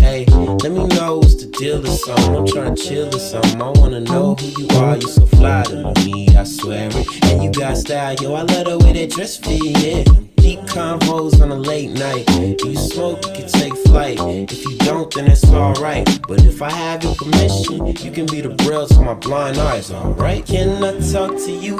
Hey, 0.00 0.26
let 0.26 0.72
me 0.72 0.86
know 0.86 1.18
what's 1.18 1.36
the 1.36 1.50
deal 1.58 1.82
or 1.82 1.86
something. 1.86 2.36
I'm 2.36 2.46
trying 2.46 2.74
to 2.74 2.82
chill 2.82 3.14
or 3.14 3.18
something. 3.18 3.62
I 3.62 3.70
wanna 3.70 4.00
know 4.00 4.34
who 4.34 4.62
you 4.62 4.68
are. 4.78 4.96
You 4.96 5.08
so 5.08 5.26
fly 5.26 5.62
to 5.64 5.92
me, 6.04 6.28
I 6.36 6.44
swear 6.44 6.88
it. 6.92 7.24
And 7.24 7.42
you 7.42 7.50
got 7.50 7.76
style, 7.76 8.14
yo. 8.16 8.34
I 8.34 8.42
love 8.42 8.66
the 8.66 8.78
way 8.78 8.92
that 8.92 9.10
dress 9.10 9.36
fit, 9.36 9.62
yeah. 9.62 10.27
Deep 10.48 10.60
convos 10.60 11.42
on 11.42 11.50
a 11.50 11.54
late 11.54 11.90
night. 11.90 12.24
If 12.28 12.64
you 12.64 12.74
smoke, 12.74 13.22
you 13.26 13.32
can 13.34 13.48
take 13.48 13.76
flight. 13.86 14.18
If 14.18 14.64
you 14.64 14.78
don't, 14.78 15.12
then 15.12 15.30
it's 15.30 15.44
alright. 15.44 16.06
But 16.26 16.42
if 16.42 16.62
I 16.62 16.70
have 16.70 17.04
your 17.04 17.14
permission, 17.16 17.86
you 17.86 18.10
can 18.10 18.24
be 18.24 18.40
the 18.40 18.48
braille 18.48 18.86
to 18.86 19.02
my 19.02 19.12
blind 19.12 19.58
eyes, 19.58 19.90
alright? 19.90 20.46
Can 20.46 20.82
I 20.82 20.98
talk 21.12 21.32
to 21.32 21.52
you? 21.52 21.76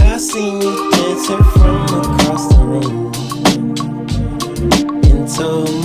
I 0.00 0.18
seen 0.18 0.60
you 0.60 0.90
dancing 0.90 1.44
from 1.54 1.84
across 1.84 2.48
the 2.48 2.64
room 2.64 3.12
and 5.04 5.32
told 5.32 5.84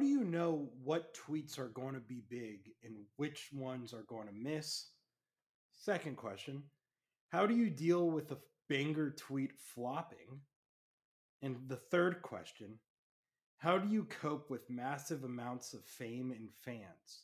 Do 0.00 0.06
you 0.06 0.24
know 0.24 0.68
what 0.82 1.14
tweets 1.14 1.58
are 1.58 1.68
going 1.68 1.94
to 1.94 2.00
be 2.00 2.22
big 2.28 2.70
and 2.82 2.96
which 3.16 3.48
ones 3.52 3.94
are 3.94 4.04
going 4.08 4.26
to 4.26 4.34
miss? 4.34 4.88
Second 5.72 6.16
question, 6.16 6.62
how 7.30 7.46
do 7.46 7.54
you 7.54 7.70
deal 7.70 8.10
with 8.10 8.32
a 8.32 8.38
banger 8.68 9.10
tweet 9.10 9.52
flopping? 9.56 10.40
And 11.42 11.56
the 11.68 11.76
third 11.76 12.22
question, 12.22 12.78
how 13.58 13.78
do 13.78 13.88
you 13.88 14.04
cope 14.04 14.50
with 14.50 14.68
massive 14.68 15.24
amounts 15.24 15.72
of 15.74 15.84
fame 15.84 16.32
and 16.32 16.48
fans? 16.64 17.22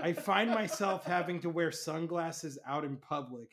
I 0.00 0.12
find 0.12 0.50
myself 0.50 1.04
having 1.04 1.40
to 1.40 1.50
wear 1.50 1.70
sunglasses 1.70 2.58
out 2.66 2.84
in 2.84 2.96
public 2.96 3.48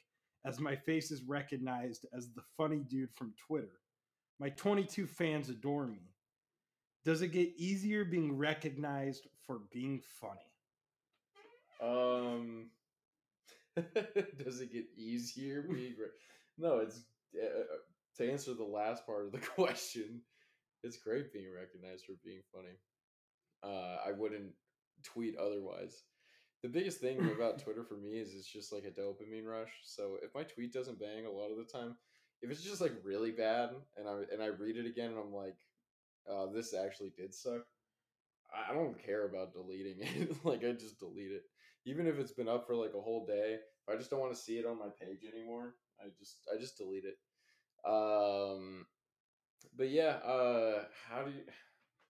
as 0.45 0.59
my 0.59 0.75
face 0.75 1.11
is 1.11 1.23
recognized 1.23 2.05
as 2.13 2.29
the 2.33 2.41
funny 2.57 2.83
dude 2.89 3.13
from 3.13 3.33
Twitter. 3.47 3.79
My 4.39 4.49
22 4.49 5.05
fans 5.05 5.49
adore 5.49 5.87
me. 5.87 6.10
Does 7.03 7.21
it 7.21 7.29
get 7.29 7.53
easier 7.57 8.05
being 8.05 8.37
recognized 8.37 9.27
for 9.45 9.61
being 9.71 10.01
funny? 10.19 10.39
Um, 11.81 12.69
does 14.37 14.61
it 14.61 14.71
get 14.71 14.85
easier 14.95 15.63
being? 15.63 15.95
Re- 15.99 16.07
no, 16.57 16.77
it's 16.79 17.01
uh, 17.35 17.63
to 18.17 18.31
answer 18.31 18.53
the 18.53 18.63
last 18.63 19.05
part 19.05 19.25
of 19.25 19.31
the 19.31 19.37
question. 19.55 20.21
It's 20.83 20.97
great 20.97 21.33
being 21.33 21.51
recognized 21.53 22.05
for 22.05 22.13
being 22.23 22.41
funny. 22.53 22.77
Uh, 23.63 23.97
I 24.07 24.11
wouldn't 24.11 24.53
tweet 25.03 25.37
otherwise. 25.37 26.03
The 26.63 26.69
biggest 26.69 26.99
thing 26.99 27.19
about 27.35 27.59
Twitter 27.63 27.83
for 27.83 27.95
me 27.95 28.19
is 28.19 28.33
it's 28.33 28.51
just 28.51 28.71
like 28.71 28.83
a 28.83 28.91
dopamine 28.91 29.45
rush. 29.45 29.71
So 29.83 30.17
if 30.21 30.33
my 30.35 30.43
tweet 30.43 30.73
doesn't 30.73 30.99
bang 30.99 31.25
a 31.25 31.31
lot 31.31 31.51
of 31.51 31.57
the 31.57 31.71
time, 31.71 31.95
if 32.41 32.51
it's 32.51 32.63
just 32.63 32.81
like 32.81 32.93
really 33.03 33.31
bad 33.31 33.71
and 33.97 34.07
I 34.07 34.21
and 34.31 34.41
I 34.41 34.47
read 34.47 34.77
it 34.77 34.85
again 34.85 35.11
and 35.11 35.19
I'm 35.19 35.33
like, 35.33 35.57
uh, 36.29 36.47
this 36.53 36.73
actually 36.73 37.11
did 37.17 37.33
suck. 37.33 37.61
I 38.53 38.73
don't 38.73 39.01
care 39.03 39.25
about 39.25 39.53
deleting 39.53 39.97
it. 39.99 40.45
like 40.45 40.63
I 40.63 40.73
just 40.73 40.99
delete 40.99 41.31
it, 41.31 41.43
even 41.85 42.07
if 42.07 42.19
it's 42.19 42.33
been 42.33 42.49
up 42.49 42.67
for 42.67 42.75
like 42.75 42.93
a 42.95 43.01
whole 43.01 43.25
day. 43.25 43.57
I 43.89 43.95
just 43.95 44.09
don't 44.09 44.19
want 44.19 44.33
to 44.33 44.39
see 44.39 44.57
it 44.57 44.65
on 44.65 44.77
my 44.77 44.89
page 44.99 45.25
anymore, 45.31 45.73
I 45.99 46.09
just 46.19 46.47
I 46.53 46.59
just 46.59 46.77
delete 46.77 47.05
it. 47.05 47.17
Um, 47.85 48.85
but 49.77 49.89
yeah, 49.89 50.17
uh, 50.25 50.83
how 51.09 51.23
do 51.23 51.31
you? 51.31 51.41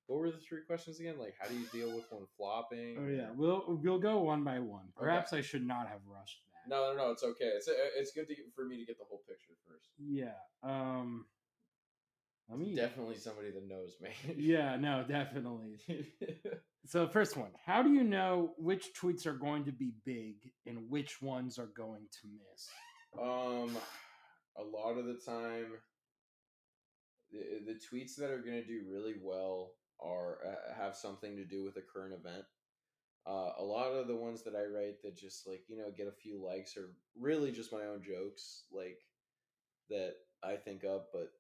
What 0.08 0.20
were 0.20 0.32
the 0.32 0.38
three 0.38 0.62
questions 0.68 1.00
again? 1.00 1.16
Like, 1.18 1.36
how 1.40 1.48
do 1.48 1.56
you 1.56 1.66
deal 1.72 1.96
with 1.96 2.12
one 2.12 2.26
flopping? 2.36 2.98
Oh 3.00 3.08
yeah, 3.08 3.30
we'll 3.34 3.64
we'll 3.82 4.00
go 4.00 4.20
one 4.20 4.44
by 4.44 4.60
one. 4.60 4.88
Perhaps 4.98 5.32
I 5.32 5.42
should 5.42 5.66
not 5.66 5.88
have 5.88 6.02
rushed 6.06 6.42
that. 6.46 6.70
No, 6.70 6.92
no, 6.92 6.98
no. 6.98 7.12
It's 7.12 7.24
okay. 7.24 7.52
It's 7.56 7.68
uh, 7.68 7.74
it's 7.96 8.12
good 8.12 8.28
to, 8.28 8.36
for 8.56 8.66
me 8.66 8.78
to 8.78 8.86
get 8.86 8.98
the 8.98 9.06
whole 9.08 9.22
picture 9.28 9.54
first. 9.66 9.90
Yeah. 9.98 10.34
Um. 10.64 11.26
Let 12.50 12.60
mean, 12.60 12.76
Definitely 12.76 13.18
somebody 13.18 13.52
that 13.52 13.68
knows 13.68 13.96
me. 14.02 14.10
Yeah. 14.36 14.76
No. 14.80 15.06
Definitely. 15.08 15.80
So 16.88 17.08
first 17.08 17.38
one, 17.38 17.52
how 17.64 17.84
do 17.84 17.94
you 17.94 18.04
know 18.04 18.54
which 18.58 18.90
tweets 19.00 19.28
are 19.28 19.38
going 19.38 19.66
to 19.66 19.72
be 19.72 19.94
big 20.04 20.52
and 20.66 20.90
which 20.90 21.22
ones 21.22 21.60
are 21.60 21.70
going 21.78 22.08
to 22.22 22.28
miss? 22.28 22.70
Um, 23.22 23.78
a 24.58 24.64
lot 24.64 24.98
of 24.98 25.06
the 25.06 25.20
time, 25.26 25.68
the, 27.32 27.72
the 27.72 27.80
tweets 27.80 28.16
that 28.16 28.32
are 28.32 28.42
going 28.42 28.62
to 28.62 28.66
do 28.66 28.84
really 28.90 29.14
well 29.22 29.74
are 30.04 30.40
uh, 30.46 30.74
have 30.76 30.96
something 30.96 31.36
to 31.36 31.46
do 31.46 31.64
with 31.64 31.78
a 31.78 31.82
current 31.82 32.14
event. 32.14 32.44
Uh, 33.28 33.52
a 33.60 33.64
lot 33.64 33.92
of 33.92 34.08
the 34.08 34.16
ones 34.16 34.44
that 34.44 34.56
I 34.56 34.64
write 34.64 35.04
that 35.04 35.16
just 35.16 35.48
like 35.48 35.62
you 35.68 35.78
know 35.78 35.92
get 35.96 36.08
a 36.08 36.12
few 36.12 36.44
likes 36.44 36.76
are 36.78 36.90
really 37.18 37.52
just 37.52 37.72
my 37.72 37.84
own 37.84 38.02
jokes, 38.04 38.64
like 38.72 38.98
that 39.90 40.14
I 40.44 40.56
think 40.56 40.84
of. 40.84 41.04
But 41.14 41.32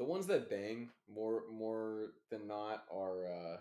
the 0.00 0.06
ones 0.06 0.26
that 0.28 0.48
bang 0.48 0.88
more 1.14 1.44
more 1.52 2.14
than 2.30 2.48
not 2.48 2.84
are 2.90 3.26
uh, 3.26 3.56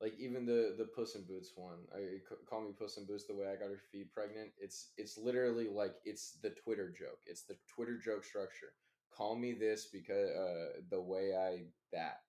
like 0.00 0.14
even 0.18 0.44
the 0.44 0.74
the 0.76 0.86
Puss 0.86 1.14
in 1.14 1.22
Boots 1.22 1.52
one. 1.54 1.78
I 1.94 2.18
call 2.50 2.62
me 2.62 2.72
Puss 2.76 2.96
in 2.96 3.06
Boots 3.06 3.26
the 3.28 3.34
way 3.36 3.46
I 3.46 3.54
got 3.54 3.70
her 3.70 3.80
feet 3.92 4.12
pregnant. 4.12 4.50
It's 4.58 4.90
it's 4.98 5.16
literally 5.16 5.68
like 5.68 5.94
it's 6.04 6.38
the 6.42 6.50
Twitter 6.50 6.92
joke. 6.98 7.20
It's 7.26 7.44
the 7.44 7.56
Twitter 7.72 7.96
joke 7.96 8.24
structure. 8.24 8.74
Call 9.16 9.36
me 9.36 9.52
this 9.52 9.86
because 9.92 10.30
uh, 10.30 10.80
the 10.90 11.00
way 11.00 11.36
I 11.36 11.66
that. 11.92 12.22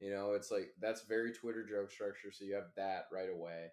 You 0.00 0.10
know, 0.10 0.32
it's 0.32 0.50
like 0.50 0.70
that's 0.80 1.02
very 1.02 1.32
Twitter 1.32 1.66
joke 1.66 1.90
structure. 1.90 2.32
So 2.32 2.46
you 2.46 2.54
have 2.54 2.70
that 2.76 3.06
right 3.12 3.28
away. 3.30 3.66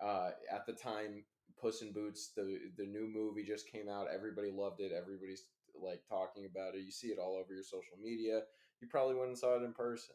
Uh, 0.00 0.30
at 0.52 0.66
the 0.66 0.74
time, 0.74 1.24
Puss 1.60 1.82
in 1.82 1.92
Boots, 1.92 2.30
the 2.36 2.58
the 2.76 2.86
new 2.86 3.08
movie 3.12 3.42
just 3.42 3.68
came 3.68 3.88
out. 3.88 4.06
Everybody 4.14 4.52
loved 4.52 4.80
it. 4.80 4.92
Everybody's 4.96 5.42
like 5.74 6.02
talking 6.08 6.46
about 6.50 6.76
it. 6.76 6.82
You 6.84 6.92
see 6.92 7.08
it 7.08 7.18
all 7.18 7.36
over 7.36 7.52
your 7.52 7.64
social 7.64 7.98
media. 8.00 8.42
You 8.80 8.88
probably 8.88 9.14
went 9.16 9.28
and 9.28 9.38
saw 9.38 9.56
it 9.56 9.64
in 9.64 9.72
person 9.72 10.14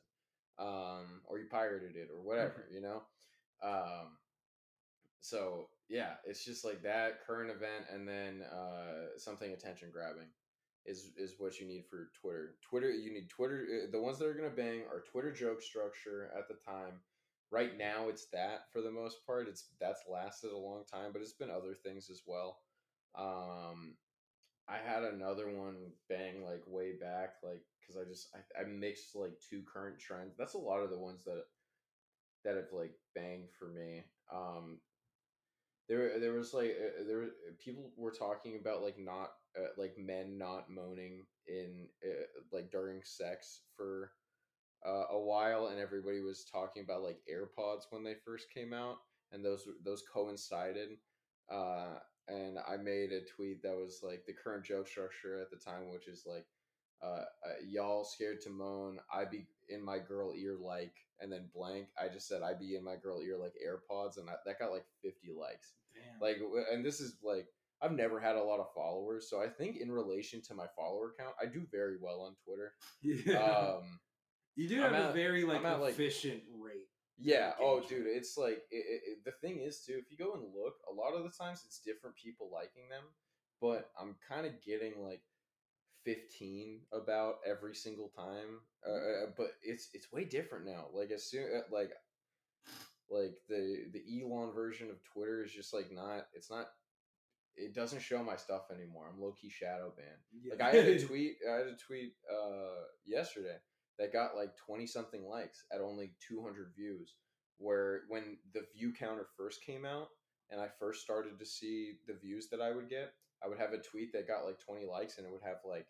um, 0.59 1.21
or 1.25 1.39
you 1.39 1.45
pirated 1.49 1.95
it 1.95 2.09
or 2.13 2.21
whatever, 2.21 2.67
you 2.71 2.81
know. 2.81 3.03
Um, 3.63 4.17
so 5.21 5.69
yeah, 5.89 6.13
it's 6.25 6.43
just 6.45 6.65
like 6.65 6.83
that 6.83 7.25
current 7.25 7.51
event, 7.51 7.85
and 7.93 8.07
then 8.07 8.41
uh, 8.43 9.17
something 9.17 9.51
attention 9.51 9.89
grabbing 9.91 10.27
is 10.85 11.11
is 11.17 11.35
what 11.39 11.59
you 11.59 11.67
need 11.67 11.85
for 11.89 12.11
Twitter. 12.19 12.55
Twitter, 12.61 12.91
you 12.91 13.11
need 13.13 13.29
Twitter. 13.29 13.65
uh, 13.83 13.91
The 13.91 13.99
ones 14.01 14.19
that 14.19 14.27
are 14.27 14.33
gonna 14.33 14.49
bang 14.49 14.81
are 14.91 15.03
Twitter 15.11 15.31
joke 15.31 15.61
structure 15.61 16.31
at 16.37 16.47
the 16.47 16.55
time. 16.55 17.01
Right 17.51 17.77
now, 17.77 18.09
it's 18.09 18.25
that 18.33 18.71
for 18.71 18.81
the 18.81 18.91
most 18.91 19.25
part. 19.25 19.47
It's 19.47 19.69
that's 19.79 20.03
lasted 20.11 20.51
a 20.51 20.57
long 20.57 20.83
time, 20.91 21.11
but 21.13 21.21
it's 21.21 21.33
been 21.33 21.51
other 21.51 21.73
things 21.73 22.09
as 22.09 22.21
well. 22.25 22.59
Um, 23.17 23.95
I 24.67 24.77
had 24.77 25.03
another 25.03 25.49
one 25.49 25.91
bang 26.09 26.43
like 26.43 26.63
way 26.67 26.93
back, 26.93 27.35
like 27.43 27.61
because 27.79 28.01
I 28.01 28.07
just 28.09 28.29
I, 28.35 28.61
I 28.61 28.65
mixed 28.65 29.15
like 29.15 29.33
two 29.49 29.63
current 29.71 29.99
trends. 29.99 30.35
That's 30.37 30.55
a 30.55 30.59
lot 30.59 30.81
of 30.83 30.89
the 30.89 30.97
ones 30.99 31.23
that 31.25 31.43
that 32.43 32.55
have 32.55 32.71
like 32.71 32.93
banged 33.15 33.49
for 33.57 33.67
me. 33.67 34.03
Um, 34.33 34.79
there 35.87 36.19
there 36.19 36.33
was 36.33 36.53
like 36.53 36.71
uh, 36.79 37.03
there 37.07 37.17
were- 37.17 37.35
people 37.59 37.91
were 37.97 38.11
talking 38.11 38.57
about 38.59 38.81
like 38.81 38.97
not 38.97 39.31
uh, 39.57 39.67
like 39.77 39.97
men 39.97 40.37
not 40.37 40.69
moaning 40.69 41.25
in 41.47 41.87
uh, 42.03 42.25
like 42.51 42.71
during 42.71 43.01
sex 43.03 43.61
for 43.77 44.11
uh, 44.87 45.05
a 45.11 45.19
while, 45.19 45.67
and 45.67 45.79
everybody 45.79 46.21
was 46.21 46.45
talking 46.45 46.83
about 46.83 47.03
like 47.03 47.19
AirPods 47.31 47.83
when 47.91 48.03
they 48.03 48.15
first 48.25 48.47
came 48.53 48.73
out, 48.73 48.97
and 49.31 49.45
those 49.45 49.67
those 49.85 50.03
coincided. 50.13 50.91
Uh, 51.51 51.95
and 52.27 52.57
I 52.67 52.77
made 52.77 53.11
a 53.11 53.21
tweet 53.25 53.61
that 53.63 53.75
was 53.75 53.99
like 54.03 54.25
the 54.25 54.33
current 54.33 54.65
joke 54.65 54.87
structure 54.87 55.39
at 55.41 55.49
the 55.51 55.57
time, 55.57 55.89
which 55.91 56.07
is 56.07 56.23
like, 56.25 56.45
uh, 57.03 57.23
uh, 57.45 57.53
y'all 57.67 58.03
scared 58.03 58.41
to 58.41 58.49
moan, 58.49 58.99
I 59.13 59.25
be 59.25 59.47
in 59.69 59.83
my 59.83 59.99
girl 59.99 60.33
ear 60.35 60.55
like, 60.59 60.93
and 61.19 61.31
then 61.31 61.49
blank. 61.53 61.87
I 62.01 62.07
just 62.07 62.27
said 62.27 62.41
I 62.41 62.53
be 62.53 62.75
in 62.75 62.83
my 62.83 62.95
girl 62.95 63.21
ear 63.21 63.37
like 63.37 63.53
AirPods, 63.63 64.17
and 64.17 64.29
I, 64.29 64.33
that 64.45 64.59
got 64.59 64.71
like 64.71 64.85
fifty 65.01 65.29
likes. 65.37 65.73
Damn. 65.93 66.19
Like, 66.21 66.37
and 66.71 66.85
this 66.85 66.99
is 66.99 67.17
like 67.23 67.47
I've 67.81 67.91
never 67.91 68.19
had 68.19 68.35
a 68.37 68.43
lot 68.43 68.59
of 68.59 68.67
followers, 68.73 69.29
so 69.29 69.41
I 69.41 69.47
think 69.47 69.77
in 69.77 69.91
relation 69.91 70.41
to 70.43 70.55
my 70.55 70.65
follower 70.75 71.13
count, 71.19 71.35
I 71.41 71.45
do 71.45 71.65
very 71.71 71.97
well 72.01 72.21
on 72.21 72.35
Twitter. 72.45 72.73
Yeah. 73.01 73.39
Um, 73.43 73.99
you 74.55 74.69
do 74.69 74.81
I'm 74.83 74.93
have 74.93 75.09
a 75.11 75.13
very 75.13 75.43
like 75.43 75.59
I'm 75.59 75.65
at, 75.65 75.81
like- 75.81 75.93
efficient 75.93 76.41
rate. 76.59 76.87
Yeah. 77.19 77.53
Oh, 77.59 77.81
dude, 77.87 78.07
it's 78.07 78.37
like 78.37 78.63
it, 78.71 79.01
it, 79.07 79.25
the 79.25 79.31
thing 79.31 79.61
is 79.61 79.81
too. 79.85 79.93
If 79.97 80.11
you 80.11 80.17
go 80.17 80.33
and 80.33 80.43
look, 80.43 80.75
a 80.89 80.93
lot 80.93 81.15
of 81.15 81.23
the 81.23 81.37
times 81.37 81.63
it's 81.65 81.79
different 81.79 82.15
people 82.15 82.49
liking 82.53 82.89
them, 82.89 83.03
but 83.61 83.89
I'm 83.99 84.15
kind 84.27 84.45
of 84.45 84.61
getting 84.61 85.03
like. 85.03 85.21
15 86.05 86.81
about 86.93 87.37
every 87.49 87.73
single 87.73 88.09
time 88.15 88.59
uh, 88.87 88.91
uh, 88.91 89.25
but 89.35 89.53
it's 89.63 89.89
it's 89.93 90.11
way 90.11 90.23
different 90.23 90.63
now 90.63 90.85
like 90.93 91.09
as 91.09 91.23
soon 91.25 91.47
uh, 91.55 91.61
like 91.71 91.89
like 93.09 93.35
the 93.49 93.85
the 93.93 94.03
elon 94.21 94.51
version 94.53 94.89
of 94.89 95.03
twitter 95.03 95.43
is 95.43 95.51
just 95.51 95.73
like 95.73 95.91
not 95.91 96.27
it's 96.33 96.49
not 96.49 96.67
it 97.55 97.73
doesn't 97.73 98.01
show 98.01 98.23
my 98.23 98.35
stuff 98.35 98.63
anymore 98.73 99.05
i'm 99.11 99.21
low-key 99.21 99.49
shadow 99.49 99.93
banned 99.95 100.49
like 100.49 100.61
I 100.61 100.75
had 100.75 100.87
a 100.87 100.99
tweet. 101.07 101.37
I 101.49 101.57
had 101.57 101.67
a 101.67 101.75
tweet 101.75 102.13
uh, 102.31 102.83
yesterday 103.05 103.57
that 103.99 104.13
got 104.13 104.35
like 104.35 104.55
twenty 104.55 104.87
something 104.87 105.25
likes 105.27 105.63
at 105.73 105.81
only 105.81 106.13
two 106.25 106.41
hundred 106.41 106.73
views. 106.75 107.15
Where 107.57 108.01
when 108.09 108.37
the 108.53 108.65
view 108.75 108.91
counter 108.91 109.27
first 109.37 109.63
came 109.65 109.85
out 109.85 110.09
and 110.51 110.59
I 110.59 110.67
first 110.79 111.01
started 111.01 111.39
to 111.39 111.45
see 111.45 111.93
the 112.07 112.13
views 112.13 112.49
that 112.49 112.59
I 112.61 112.71
would 112.71 112.89
get, 112.89 113.13
I 113.43 113.47
would 113.47 113.57
have 113.59 113.71
a 113.73 113.77
tweet 113.79 114.11
that 114.13 114.27
got 114.27 114.45
like 114.45 114.59
twenty 114.59 114.85
likes 114.85 115.17
and 115.17 115.25
it 115.25 115.31
would 115.31 115.43
have 115.43 115.59
like 115.65 115.87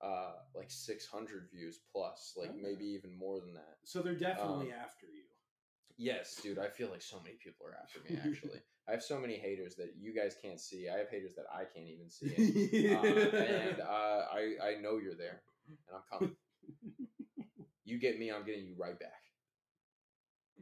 uh 0.00 0.32
like 0.54 0.70
six 0.70 1.06
hundred 1.06 1.48
views 1.52 1.80
plus, 1.92 2.34
like 2.36 2.50
Okay. 2.50 2.58
maybe 2.62 2.84
even 2.86 3.16
more 3.16 3.40
than 3.40 3.54
that. 3.54 3.76
So 3.84 4.00
they're 4.02 4.14
definitely 4.14 4.72
Um, 4.72 4.78
after 4.80 5.06
you. 5.06 5.22
Yes, 5.98 6.40
dude. 6.42 6.58
I 6.58 6.68
feel 6.68 6.88
like 6.90 7.02
so 7.02 7.20
many 7.22 7.36
people 7.36 7.66
are 7.66 7.74
after 7.80 8.00
me. 8.00 8.18
Actually, 8.24 8.60
I 8.88 8.92
have 8.92 9.02
so 9.02 9.18
many 9.20 9.34
haters 9.36 9.74
that 9.76 9.94
you 10.00 10.14
guys 10.14 10.34
can't 10.40 10.58
see. 10.60 10.88
I 10.88 10.98
have 10.98 11.08
haters 11.10 11.34
that 11.36 11.44
I 11.52 11.64
can't 11.64 11.88
even 11.88 12.08
see. 12.10 12.88
uh, 12.94 13.02
and 13.04 13.80
uh, 13.80 14.24
I 14.32 14.54
I 14.62 14.74
know 14.80 14.98
you're 14.98 15.14
there, 15.16 15.42
and 15.68 15.96
I'm 15.96 16.02
coming. 16.10 16.36
You 17.92 18.00
get 18.00 18.18
me, 18.18 18.30
I'm 18.32 18.44
getting 18.46 18.64
you 18.64 18.74
right 18.78 18.98
back. 18.98 19.20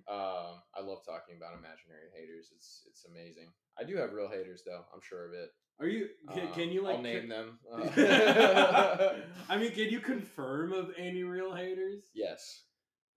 Um, 0.09 0.59
I 0.75 0.81
love 0.83 0.99
talking 1.07 1.37
about 1.37 1.53
imaginary 1.59 2.11
haters. 2.19 2.49
It's 2.57 2.83
it's 2.89 3.05
amazing. 3.05 3.53
I 3.79 3.85
do 3.85 3.97
have 3.97 4.13
real 4.13 4.29
haters 4.29 4.63
though. 4.67 4.83
I'm 4.93 5.01
sure 5.03 5.27
of 5.29 5.35
it. 5.35 5.51
Are 5.79 5.87
you? 5.87 6.09
Can, 6.35 6.47
Um, 6.49 6.53
can 6.53 6.71
you 6.71 6.83
like? 6.83 6.97
I'll 6.97 7.03
name 7.03 7.21
con- 7.21 7.29
them. 7.29 7.59
Uh, 7.71 9.13
I 9.49 9.57
mean, 9.59 9.73
can 9.73 9.89
you 9.91 10.01
confirm 10.01 10.73
of 10.73 10.91
any 10.99 11.23
real 11.23 11.55
haters? 11.55 12.05
yes. 12.15 12.65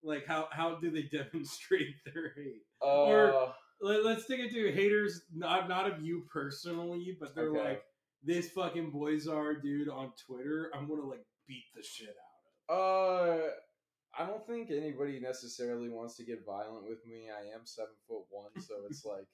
Like, 0.03 0.27
how 0.27 0.47
how 0.51 0.75
do 0.79 0.91
they 0.91 1.03
demonstrate 1.11 1.95
their 2.05 2.33
hate? 2.35 2.63
Uh, 2.81 2.85
Or- 2.85 3.53
Let, 3.81 4.05
let's 4.05 4.25
take 4.27 4.39
it 4.41 4.51
to 4.51 4.71
haters, 4.71 5.21
not 5.33 5.67
not 5.69 5.89
of 5.91 6.01
you 6.03 6.25
personally, 6.31 7.17
but 7.19 7.33
they're 7.33 7.49
Okay. 7.49 7.63
like 7.69 7.83
this 8.23 8.49
fucking 8.51 8.91
Boyzar 8.91 9.61
dude 9.61 9.89
on 9.89 10.11
Twitter. 10.27 10.69
I'm 10.75 10.87
gonna 10.87 11.05
like 11.07 11.25
beat 11.47 11.65
the 11.75 11.81
shit 11.83 12.09
out 12.69 12.75
of. 12.75 13.39
Uh, 13.39 13.47
I 14.17 14.25
don't 14.25 14.45
think 14.45 14.69
anybody 14.71 15.19
necessarily 15.19 15.89
wants 15.89 16.15
to 16.17 16.23
get 16.23 16.45
violent 16.45 16.87
with 16.87 17.05
me. 17.05 17.29
I 17.29 17.53
am 17.55 17.61
seven 17.65 17.95
foot 18.07 18.23
one, 18.29 18.51
so 18.61 18.75
it's 18.89 19.05
like. 19.13 19.27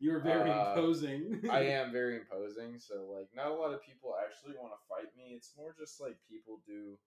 You're 0.00 0.20
very 0.20 0.50
Uh, 0.50 0.70
imposing. 0.74 1.40
I 1.50 1.60
am 1.78 1.92
very 1.92 2.16
imposing. 2.16 2.78
So 2.80 3.06
like, 3.14 3.28
not 3.34 3.52
a 3.52 3.54
lot 3.54 3.72
of 3.72 3.80
people 3.80 4.14
actually 4.26 4.54
want 4.56 4.72
to 4.72 4.86
fight 4.88 5.14
me. 5.16 5.34
It's 5.36 5.52
more 5.56 5.74
just 5.78 6.00
like 6.00 6.16
people 6.28 6.60
do. 6.66 6.98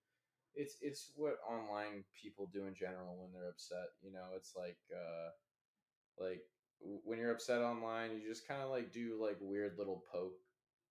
It's 0.54 0.76
it's 0.80 1.12
what 1.14 1.36
online 1.48 2.04
people 2.20 2.48
do 2.52 2.64
in 2.66 2.74
general 2.74 3.16
when 3.20 3.30
they're 3.32 3.50
upset. 3.50 3.88
You 4.02 4.10
know, 4.12 4.28
it's 4.34 4.54
like 4.56 4.78
uh, 4.92 5.30
like 6.18 6.40
when 7.04 7.18
you're 7.18 7.32
upset 7.32 7.60
online, 7.60 8.12
you 8.16 8.26
just 8.26 8.48
kind 8.48 8.62
of 8.62 8.70
like 8.70 8.90
do 8.92 9.18
like 9.22 9.36
weird 9.40 9.76
little 9.78 10.02
poke 10.10 10.38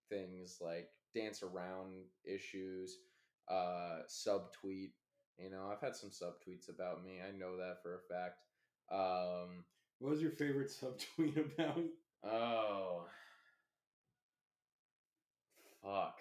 things, 0.09 0.59
like 0.61 0.89
dance 1.15 1.41
around 1.43 1.95
issues, 2.23 2.97
uh, 3.49 4.01
subtweet. 4.07 4.91
You 5.37 5.49
know, 5.51 5.69
I've 5.71 5.81
had 5.81 5.95
some 5.95 6.09
subtweets 6.09 6.69
about 6.69 7.03
me. 7.03 7.19
I 7.21 7.31
know 7.37 7.57
that 7.57 7.81
for 7.83 7.95
a 7.95 7.99
fact. 8.13 8.39
Um, 8.91 9.63
What 9.99 10.11
was 10.11 10.21
your 10.21 10.31
favorite 10.31 10.69
subtweet 10.69 11.37
about? 11.37 11.79
Oh. 12.23 13.05
Fuck. 15.81 16.17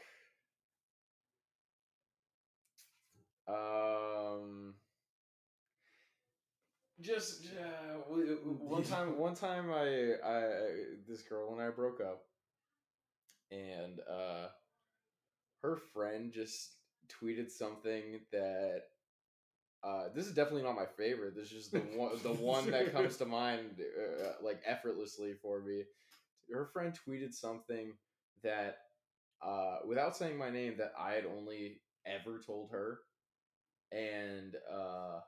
Um. 3.48 4.74
Just 7.00 7.44
uh, 7.60 7.98
one 8.08 8.82
time, 8.82 9.18
one 9.18 9.34
time, 9.34 9.70
I, 9.70 10.14
I, 10.24 10.48
this 11.06 11.20
girl 11.22 11.52
and 11.52 11.60
I 11.60 11.68
broke 11.68 12.00
up, 12.00 12.22
and 13.50 14.00
uh, 14.10 14.48
her 15.62 15.76
friend 15.76 16.32
just 16.32 16.72
tweeted 17.08 17.50
something 17.50 18.20
that 18.32 18.82
uh, 19.84 20.04
this 20.14 20.26
is 20.26 20.34
definitely 20.34 20.62
not 20.62 20.76
my 20.76 20.86
favorite. 20.86 21.34
This 21.36 21.46
is 21.46 21.52
just 21.52 21.72
the 21.72 21.80
one, 21.80 22.12
the 22.22 22.32
one 22.32 22.70
that 22.70 22.92
comes 22.94 23.16
to 23.18 23.26
mind, 23.26 23.80
uh, 23.80 24.32
like 24.42 24.60
effortlessly 24.66 25.34
for 25.40 25.60
me. 25.62 25.84
Her 26.52 26.66
friend 26.72 26.94
tweeted 27.08 27.34
something 27.34 27.92
that, 28.42 28.78
uh, 29.42 29.78
without 29.86 30.16
saying 30.16 30.38
my 30.38 30.50
name, 30.50 30.76
that 30.78 30.92
I 30.98 31.12
had 31.12 31.26
only 31.26 31.80
ever 32.06 32.40
told 32.44 32.70
her, 32.72 33.00
and 33.92 34.56
uh, 34.72 35.20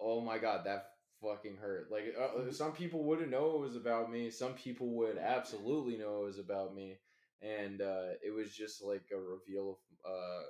oh 0.00 0.20
my 0.20 0.38
god, 0.38 0.64
that 0.64 0.86
fucking 1.22 1.56
hurt. 1.56 1.88
Like 1.90 2.14
uh, 2.18 2.50
some 2.52 2.72
people 2.72 3.04
wouldn't 3.04 3.30
know 3.30 3.54
it 3.54 3.60
was 3.60 3.76
about 3.76 4.10
me. 4.10 4.30
Some 4.30 4.54
people 4.54 4.88
would 4.96 5.18
absolutely 5.18 5.96
know 5.96 6.22
it 6.22 6.26
was 6.26 6.38
about 6.38 6.74
me, 6.74 6.98
and 7.42 7.80
uh, 7.80 8.14
it 8.24 8.34
was 8.34 8.52
just 8.54 8.82
like 8.82 9.04
a 9.12 9.20
reveal 9.20 9.78
of 10.04 10.10
uh, 10.12 10.42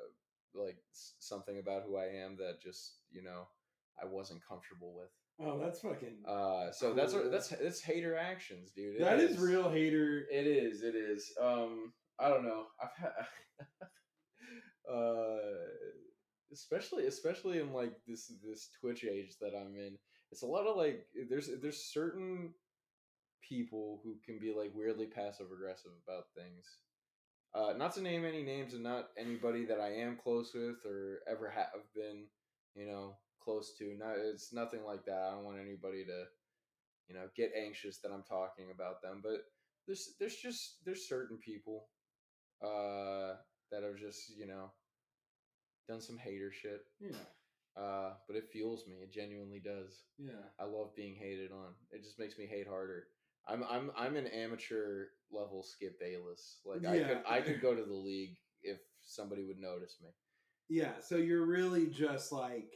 like 0.54 0.78
something 1.18 1.58
about 1.58 1.84
who 1.86 1.96
I 1.96 2.06
am 2.06 2.36
that 2.36 2.60
just 2.62 2.96
you 3.10 3.22
know 3.22 3.48
I 4.02 4.06
wasn't 4.06 4.40
comfortable 4.46 4.94
with. 4.96 5.10
Oh, 5.42 5.58
that's 5.58 5.80
fucking. 5.80 6.18
Uh, 6.28 6.70
so 6.70 6.92
that's 6.92 7.12
Cool. 7.14 7.30
that's 7.30 7.48
that's 7.48 7.80
hater 7.80 8.16
actions, 8.16 8.72
dude. 8.72 8.96
It 8.96 9.00
that 9.00 9.20
is 9.20 9.38
real 9.38 9.70
hater. 9.70 10.26
It 10.30 10.46
is. 10.46 10.82
It 10.82 10.94
is. 10.94 11.32
Um, 11.40 11.92
I 12.18 12.28
don't 12.28 12.44
know. 12.44 12.64
I've 12.82 12.96
had, 12.98 13.12
uh, 14.92 15.38
especially 16.52 17.06
especially 17.06 17.58
in 17.58 17.72
like 17.72 17.94
this 18.06 18.32
this 18.46 18.68
Twitch 18.80 19.04
age 19.04 19.36
that 19.40 19.54
I'm 19.56 19.74
in. 19.76 19.96
It's 20.32 20.42
a 20.42 20.46
lot 20.46 20.66
of 20.66 20.76
like 20.76 21.06
there's 21.28 21.48
there's 21.62 21.84
certain 21.92 22.52
people 23.48 24.00
who 24.04 24.16
can 24.24 24.38
be 24.38 24.52
like 24.56 24.70
weirdly 24.74 25.06
passive 25.06 25.46
aggressive 25.52 25.92
about 26.06 26.24
things. 26.36 26.66
Uh, 27.54 27.72
not 27.76 27.92
to 27.94 28.00
name 28.00 28.24
any 28.24 28.42
names 28.42 28.74
and 28.74 28.82
not 28.82 29.08
anybody 29.18 29.64
that 29.66 29.80
I 29.80 29.92
am 29.94 30.16
close 30.22 30.52
with 30.54 30.84
or 30.86 31.20
ever 31.28 31.50
have 31.50 31.82
been, 31.94 32.26
you 32.76 32.86
know, 32.86 33.16
close 33.42 33.74
to. 33.78 33.96
Not 33.98 34.16
it's 34.18 34.52
nothing 34.52 34.84
like 34.84 35.04
that. 35.06 35.26
I 35.28 35.34
don't 35.34 35.44
want 35.44 35.58
anybody 35.60 36.04
to, 36.04 36.24
you 37.08 37.14
know, 37.16 37.26
get 37.36 37.50
anxious 37.56 37.98
that 37.98 38.12
I'm 38.12 38.22
talking 38.22 38.66
about 38.72 39.02
them. 39.02 39.20
But 39.22 39.40
there's 39.86 40.14
there's 40.20 40.36
just 40.36 40.76
there's 40.84 41.08
certain 41.08 41.38
people, 41.38 41.88
uh, 42.62 43.34
that 43.72 43.82
have 43.82 43.96
just 43.98 44.30
you 44.38 44.46
know, 44.46 44.70
done 45.88 46.00
some 46.00 46.18
hater 46.18 46.52
shit. 46.52 46.82
Yeah, 47.00 47.16
Uh, 47.76 48.12
but 48.28 48.36
it 48.36 48.48
fuels 48.52 48.84
me. 48.86 48.96
It 49.02 49.12
genuinely 49.12 49.60
does. 49.60 50.04
yeah. 50.18 50.46
I 50.60 50.64
love 50.64 50.94
being 50.94 51.16
hated 51.16 51.50
on. 51.50 51.74
It 51.90 52.04
just 52.04 52.18
makes 52.18 52.38
me 52.38 52.46
hate 52.46 52.68
harder. 52.68 53.06
I'm 53.48 53.64
I'm 53.68 53.90
I'm 53.96 54.16
an 54.16 54.26
amateur 54.26 55.06
level 55.32 55.62
Skip 55.62 55.98
Bayless. 56.00 56.58
Like 56.64 56.84
I 56.86 56.98
could 57.00 57.22
I 57.28 57.40
could 57.40 57.60
go 57.60 57.74
to 57.74 57.82
the 57.84 57.94
league 58.08 58.36
if 58.62 58.78
somebody 59.02 59.44
would 59.46 59.58
notice 59.58 59.96
me. 60.02 60.10
Yeah, 60.68 60.92
so 61.00 61.16
you're 61.16 61.46
really 61.46 61.86
just 61.88 62.30
like 62.32 62.70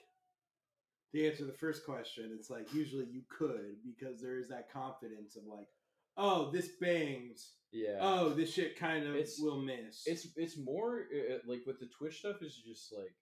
to 1.14 1.28
answer 1.28 1.44
the 1.44 1.52
first 1.52 1.84
question, 1.84 2.32
it's 2.36 2.50
like 2.50 2.72
usually 2.74 3.06
you 3.06 3.22
could 3.30 3.76
because 3.84 4.20
there 4.20 4.36
is 4.38 4.48
that 4.48 4.72
confidence 4.72 5.36
of 5.36 5.44
like, 5.46 5.68
oh, 6.16 6.50
this 6.50 6.70
bangs. 6.80 7.52
Yeah. 7.70 7.98
Oh, 8.00 8.30
this 8.30 8.52
shit 8.52 8.76
kind 8.78 9.06
of 9.06 9.14
It's- 9.14 9.38
will 9.38 9.60
miss. 9.60 10.02
it's 10.06 10.28
it's 10.36 10.56
more 10.58 11.04
uh, 11.14 11.38
like 11.46 11.62
with 11.66 11.78
the 11.78 11.86
Twitch 11.96 12.18
stuff 12.18 12.42
is 12.42 12.56
just 12.66 12.92
like 12.96 13.14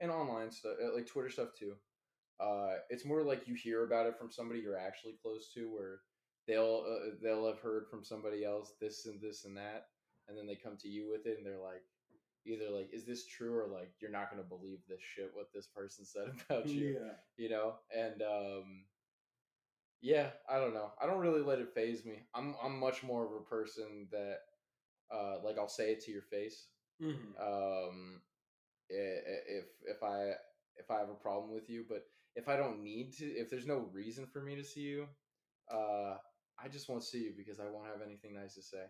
and 0.00 0.10
online 0.10 0.50
stuff 0.50 0.74
uh, 0.82 0.94
like 0.94 1.06
Twitter 1.06 1.30
stuff 1.30 1.48
too. 1.58 1.74
Uh, 2.38 2.76
it's 2.88 3.04
more 3.04 3.22
like 3.22 3.46
you 3.46 3.54
hear 3.54 3.84
about 3.84 4.06
it 4.06 4.16
from 4.18 4.30
somebody 4.30 4.60
you're 4.60 4.78
actually 4.78 5.12
close 5.22 5.50
to, 5.54 5.70
where 5.70 6.00
they'll 6.50 6.84
uh, 6.88 7.10
they'll 7.22 7.46
have 7.46 7.60
heard 7.60 7.88
from 7.88 8.04
somebody 8.04 8.44
else 8.44 8.74
this 8.80 9.06
and 9.06 9.20
this 9.20 9.44
and 9.44 9.56
that, 9.56 9.88
and 10.28 10.36
then 10.38 10.46
they 10.46 10.56
come 10.56 10.76
to 10.78 10.88
you 10.88 11.10
with 11.10 11.26
it, 11.26 11.38
and 11.38 11.46
they're 11.46 11.58
like, 11.62 11.84
either 12.46 12.70
like 12.70 12.90
is 12.92 13.06
this 13.06 13.26
true? 13.26 13.56
or 13.56 13.68
like 13.68 13.92
you're 14.00 14.10
not 14.10 14.30
gonna 14.30 14.42
believe 14.42 14.80
this 14.88 15.00
shit 15.02 15.30
what 15.34 15.52
this 15.54 15.66
person 15.66 16.04
said 16.04 16.28
about 16.50 16.68
you 16.68 16.96
Yeah. 17.00 17.12
you 17.36 17.50
know? 17.50 17.74
And 17.96 18.22
um 18.22 18.86
yeah 20.02 20.30
i 20.48 20.58
don't 20.58 20.74
know. 20.74 20.92
I 21.00 21.06
don't 21.06 21.20
really 21.20 21.42
let 21.42 21.58
it 21.58 21.74
phase 21.74 22.04
me. 22.04 22.22
I'm 22.34 22.54
i'm 22.62 22.78
much 22.78 23.02
more 23.02 23.24
of 23.26 23.32
a 23.32 23.44
person 23.44 24.08
that 24.12 24.40
uh 25.12 25.36
like 25.44 25.58
i'll 25.58 25.68
say 25.68 25.92
it 25.92 26.00
to 26.04 26.12
your 26.12 26.22
face. 26.22 26.68
Mhm. 27.00 27.34
um 27.40 28.22
if 28.88 29.66
if 29.86 30.02
i 30.02 30.32
if 30.76 30.90
i 30.90 30.98
have 30.98 31.10
a 31.10 31.14
problem 31.14 31.52
with 31.52 31.70
you 31.70 31.84
but 31.88 32.04
if 32.36 32.48
i 32.48 32.56
don't 32.56 32.82
need 32.82 33.12
to 33.12 33.24
if 33.26 33.50
there's 33.50 33.66
no 33.66 33.88
reason 33.92 34.26
for 34.26 34.40
me 34.42 34.56
to 34.56 34.64
see 34.64 34.80
you 34.80 35.06
uh 35.72 36.16
i 36.62 36.68
just 36.68 36.88
won't 36.88 37.04
see 37.04 37.18
you 37.18 37.32
because 37.36 37.60
i 37.60 37.64
won't 37.64 37.86
have 37.86 38.06
anything 38.06 38.34
nice 38.34 38.54
to 38.54 38.62
say 38.62 38.84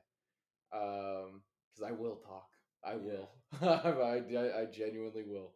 um 0.72 1.42
because 1.72 1.88
i 1.88 1.92
will 1.92 2.16
talk. 2.16 2.48
I 2.82 2.96
will. 2.96 3.28
I, 3.62 3.90
I 3.90 4.62
i 4.62 4.64
genuinely 4.72 5.24
will. 5.24 5.52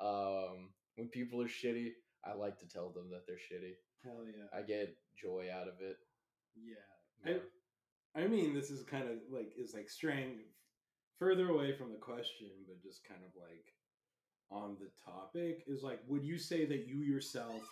Um 0.00 0.70
when 0.96 1.08
people 1.08 1.40
are 1.40 1.48
shitty 1.48 1.90
i 2.24 2.34
like 2.34 2.58
to 2.58 2.68
tell 2.68 2.90
them 2.90 3.10
that 3.10 3.22
they're 3.26 3.36
shitty. 3.36 3.74
Hell 4.04 4.24
yeah. 4.26 4.58
i 4.58 4.62
get 4.62 4.96
joy 5.20 5.46
out 5.52 5.68
of 5.68 5.74
it. 5.80 5.96
Yeah. 6.56 7.36
I, 8.16 8.20
I 8.20 8.26
mean, 8.26 8.54
this 8.54 8.70
is 8.70 8.82
kind 8.82 9.04
of 9.04 9.18
like 9.30 9.52
is 9.56 9.74
like 9.74 9.88
straying 9.88 10.40
further 11.18 11.50
away 11.50 11.76
from 11.76 11.92
the 11.92 11.98
question, 11.98 12.48
but 12.66 12.82
just 12.82 13.06
kind 13.06 13.20
of 13.24 13.30
like 13.40 13.66
on 14.50 14.76
the 14.80 14.90
topic 15.04 15.62
is 15.66 15.82
like, 15.82 16.00
would 16.08 16.24
you 16.24 16.38
say 16.38 16.64
that 16.66 16.86
you 16.88 17.02
yourself 17.02 17.62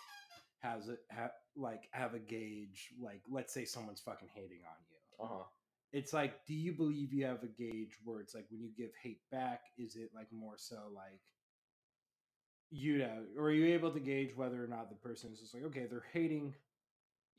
has 0.61 0.87
a 0.87 0.95
ha, 1.13 1.29
like 1.59 1.89
have 1.91 2.15
a 2.15 2.19
gauge? 2.19 2.89
Like, 3.01 3.21
let's 3.31 3.53
say 3.53 3.65
someone's 3.65 4.01
fucking 4.01 4.29
hating 4.35 4.61
on 4.65 4.77
you. 4.89 5.25
uh-huh 5.25 5.43
It's 5.93 6.13
like, 6.13 6.45
do 6.45 6.53
you 6.55 6.73
believe 6.73 7.13
you 7.13 7.25
have 7.25 7.43
a 7.43 7.47
gauge 7.47 7.97
where 8.05 8.21
it's 8.21 8.35
like 8.35 8.45
when 8.51 8.61
you 8.61 8.71
give 8.77 8.91
hate 9.03 9.21
back, 9.31 9.61
is 9.77 9.95
it 9.95 10.11
like 10.15 10.27
more 10.33 10.55
so 10.57 10.77
like 10.95 11.21
you 12.71 12.99
know, 12.99 13.23
or 13.37 13.45
are 13.45 13.51
you 13.51 13.73
able 13.73 13.91
to 13.91 13.99
gauge 13.99 14.35
whether 14.35 14.63
or 14.63 14.67
not 14.67 14.89
the 14.89 14.95
person 14.95 15.31
is 15.33 15.39
just 15.39 15.53
like, 15.55 15.63
okay, 15.65 15.87
they're 15.89 16.05
hating 16.13 16.53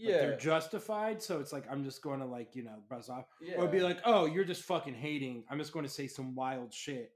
but 0.03 0.19
they're 0.21 0.37
justified. 0.39 1.23
So 1.23 1.41
it's 1.41 1.53
like 1.53 1.65
I'm 1.71 1.85
just 1.85 2.03
going 2.03 2.21
to 2.21 2.27
like 2.27 2.57
you 2.57 2.65
know 2.65 2.77
buzz 2.89 3.09
off, 3.09 3.27
or 3.57 3.69
be 3.69 3.81
like, 3.81 3.99
oh, 4.05 4.27
you're 4.27 4.45
just 4.45 4.63
fucking 4.65 4.95
hating. 4.95 5.45
I'm 5.51 5.59
just 5.59 5.73
going 5.73 5.85
to 5.85 5.91
say 5.93 6.07
some 6.09 6.35
wild 6.35 6.73
shit 6.73 7.13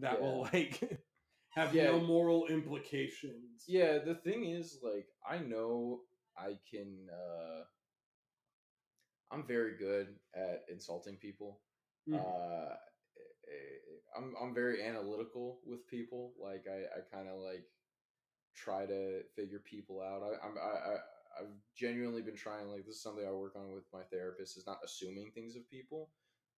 that 0.00 0.20
will 0.20 0.42
like 0.52 1.00
have 1.50 1.74
Yeah. 1.74 1.84
no 1.84 2.00
moral 2.00 2.46
implications. 2.46 3.64
Yeah, 3.66 3.98
the 3.98 4.14
thing 4.14 4.44
is, 4.46 4.78
like, 4.82 5.06
I 5.28 5.38
know 5.38 6.00
I 6.38 6.58
can. 6.70 7.08
uh 7.12 7.64
I'm 9.30 9.46
very 9.46 9.76
good 9.76 10.14
at 10.34 10.64
insulting 10.68 11.16
people. 11.16 11.60
Mhm. 12.08 12.14
Uh, 12.16 12.76
eh, 13.48 13.78
I'm 14.16 14.34
I'm 14.40 14.54
very 14.54 14.82
analytical 14.82 15.60
with 15.66 15.86
people. 15.88 16.34
Like, 16.40 16.66
I 16.68 16.98
I 16.98 17.00
kind 17.12 17.28
of 17.28 17.38
like 17.40 17.66
try 18.54 18.86
to 18.86 19.22
figure 19.36 19.60
people 19.60 20.00
out. 20.00 20.22
I, 20.22 20.46
I'm 20.46 20.56
I, 20.58 20.92
I 20.94 20.96
I've 21.40 21.54
genuinely 21.76 22.22
been 22.22 22.36
trying. 22.36 22.68
Like, 22.70 22.86
this 22.86 22.96
is 22.96 23.02
something 23.02 23.26
I 23.26 23.32
work 23.32 23.56
on 23.56 23.72
with 23.72 23.84
my 23.92 24.02
therapist. 24.10 24.56
Is 24.56 24.66
not 24.66 24.80
assuming 24.84 25.32
things 25.32 25.56
of 25.56 25.68
people. 25.68 26.10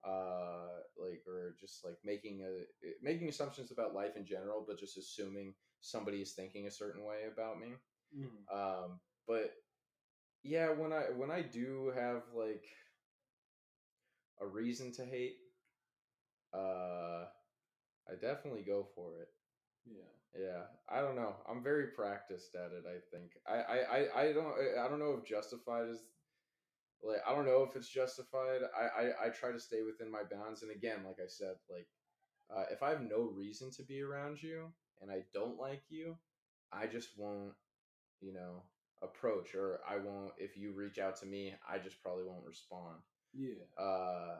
Uh, 0.04 0.68
like 0.96 1.22
or 1.26 1.56
just 1.60 1.84
like 1.84 1.98
making 2.04 2.42
a 2.42 2.64
making 3.02 3.28
assumptions 3.28 3.72
about 3.72 3.94
life 3.94 4.16
in 4.16 4.26
general, 4.26 4.64
but 4.66 4.78
just 4.78 4.96
assuming 4.98 5.54
somebody 5.80 6.22
is 6.22 6.34
thinking 6.34 6.66
a 6.66 6.70
certain 6.70 7.04
way 7.04 7.24
about 7.32 7.58
me. 7.60 7.74
Mhm. 8.14 8.46
Um, 8.52 9.00
but 9.26 9.52
yeah, 10.48 10.70
when 10.70 10.92
I 10.92 11.04
when 11.16 11.30
I 11.30 11.42
do 11.42 11.92
have 11.94 12.22
like 12.34 12.64
a 14.40 14.46
reason 14.46 14.92
to 14.92 15.04
hate, 15.04 15.36
uh, 16.54 17.24
I 18.08 18.14
definitely 18.20 18.62
go 18.62 18.86
for 18.94 19.20
it. 19.22 19.28
Yeah. 19.86 20.04
Yeah, 20.38 20.62
I 20.88 21.00
don't 21.00 21.16
know. 21.16 21.34
I'm 21.48 21.62
very 21.62 21.88
practiced 21.88 22.54
at 22.54 22.72
it. 22.72 22.84
I 22.86 23.00
think 23.10 23.32
I 23.46 23.56
I 23.56 23.78
I, 23.98 24.22
I 24.28 24.32
don't 24.32 24.54
I 24.78 24.88
don't 24.88 24.98
know 25.00 25.18
if 25.20 25.26
justified 25.28 25.88
is 25.88 26.02
like 27.02 27.20
I 27.26 27.34
don't 27.34 27.46
know 27.46 27.62
if 27.68 27.76
it's 27.76 27.88
justified. 27.88 28.60
I, 28.76 29.02
I 29.02 29.26
I 29.26 29.28
try 29.30 29.52
to 29.52 29.60
stay 29.60 29.82
within 29.82 30.10
my 30.10 30.22
bounds, 30.30 30.62
and 30.62 30.72
again, 30.72 30.98
like 31.06 31.18
I 31.22 31.28
said, 31.28 31.54
like 31.70 31.86
uh, 32.54 32.64
if 32.70 32.82
I 32.82 32.90
have 32.90 33.02
no 33.02 33.22
reason 33.22 33.70
to 33.72 33.84
be 33.84 34.02
around 34.02 34.42
you 34.42 34.68
and 35.02 35.10
I 35.10 35.24
don't 35.34 35.58
like 35.58 35.82
you, 35.90 36.16
I 36.72 36.86
just 36.86 37.10
won't, 37.18 37.54
you 38.20 38.32
know, 38.34 38.64
approach 39.02 39.54
or 39.54 39.80
I 39.88 39.96
won't. 39.98 40.32
If 40.38 40.56
you 40.56 40.72
reach 40.72 40.98
out 40.98 41.16
to 41.16 41.26
me, 41.26 41.54
I 41.68 41.78
just 41.78 42.02
probably 42.02 42.24
won't 42.24 42.46
respond. 42.46 42.96
Yeah. 43.34 43.64
Uh, 43.82 44.36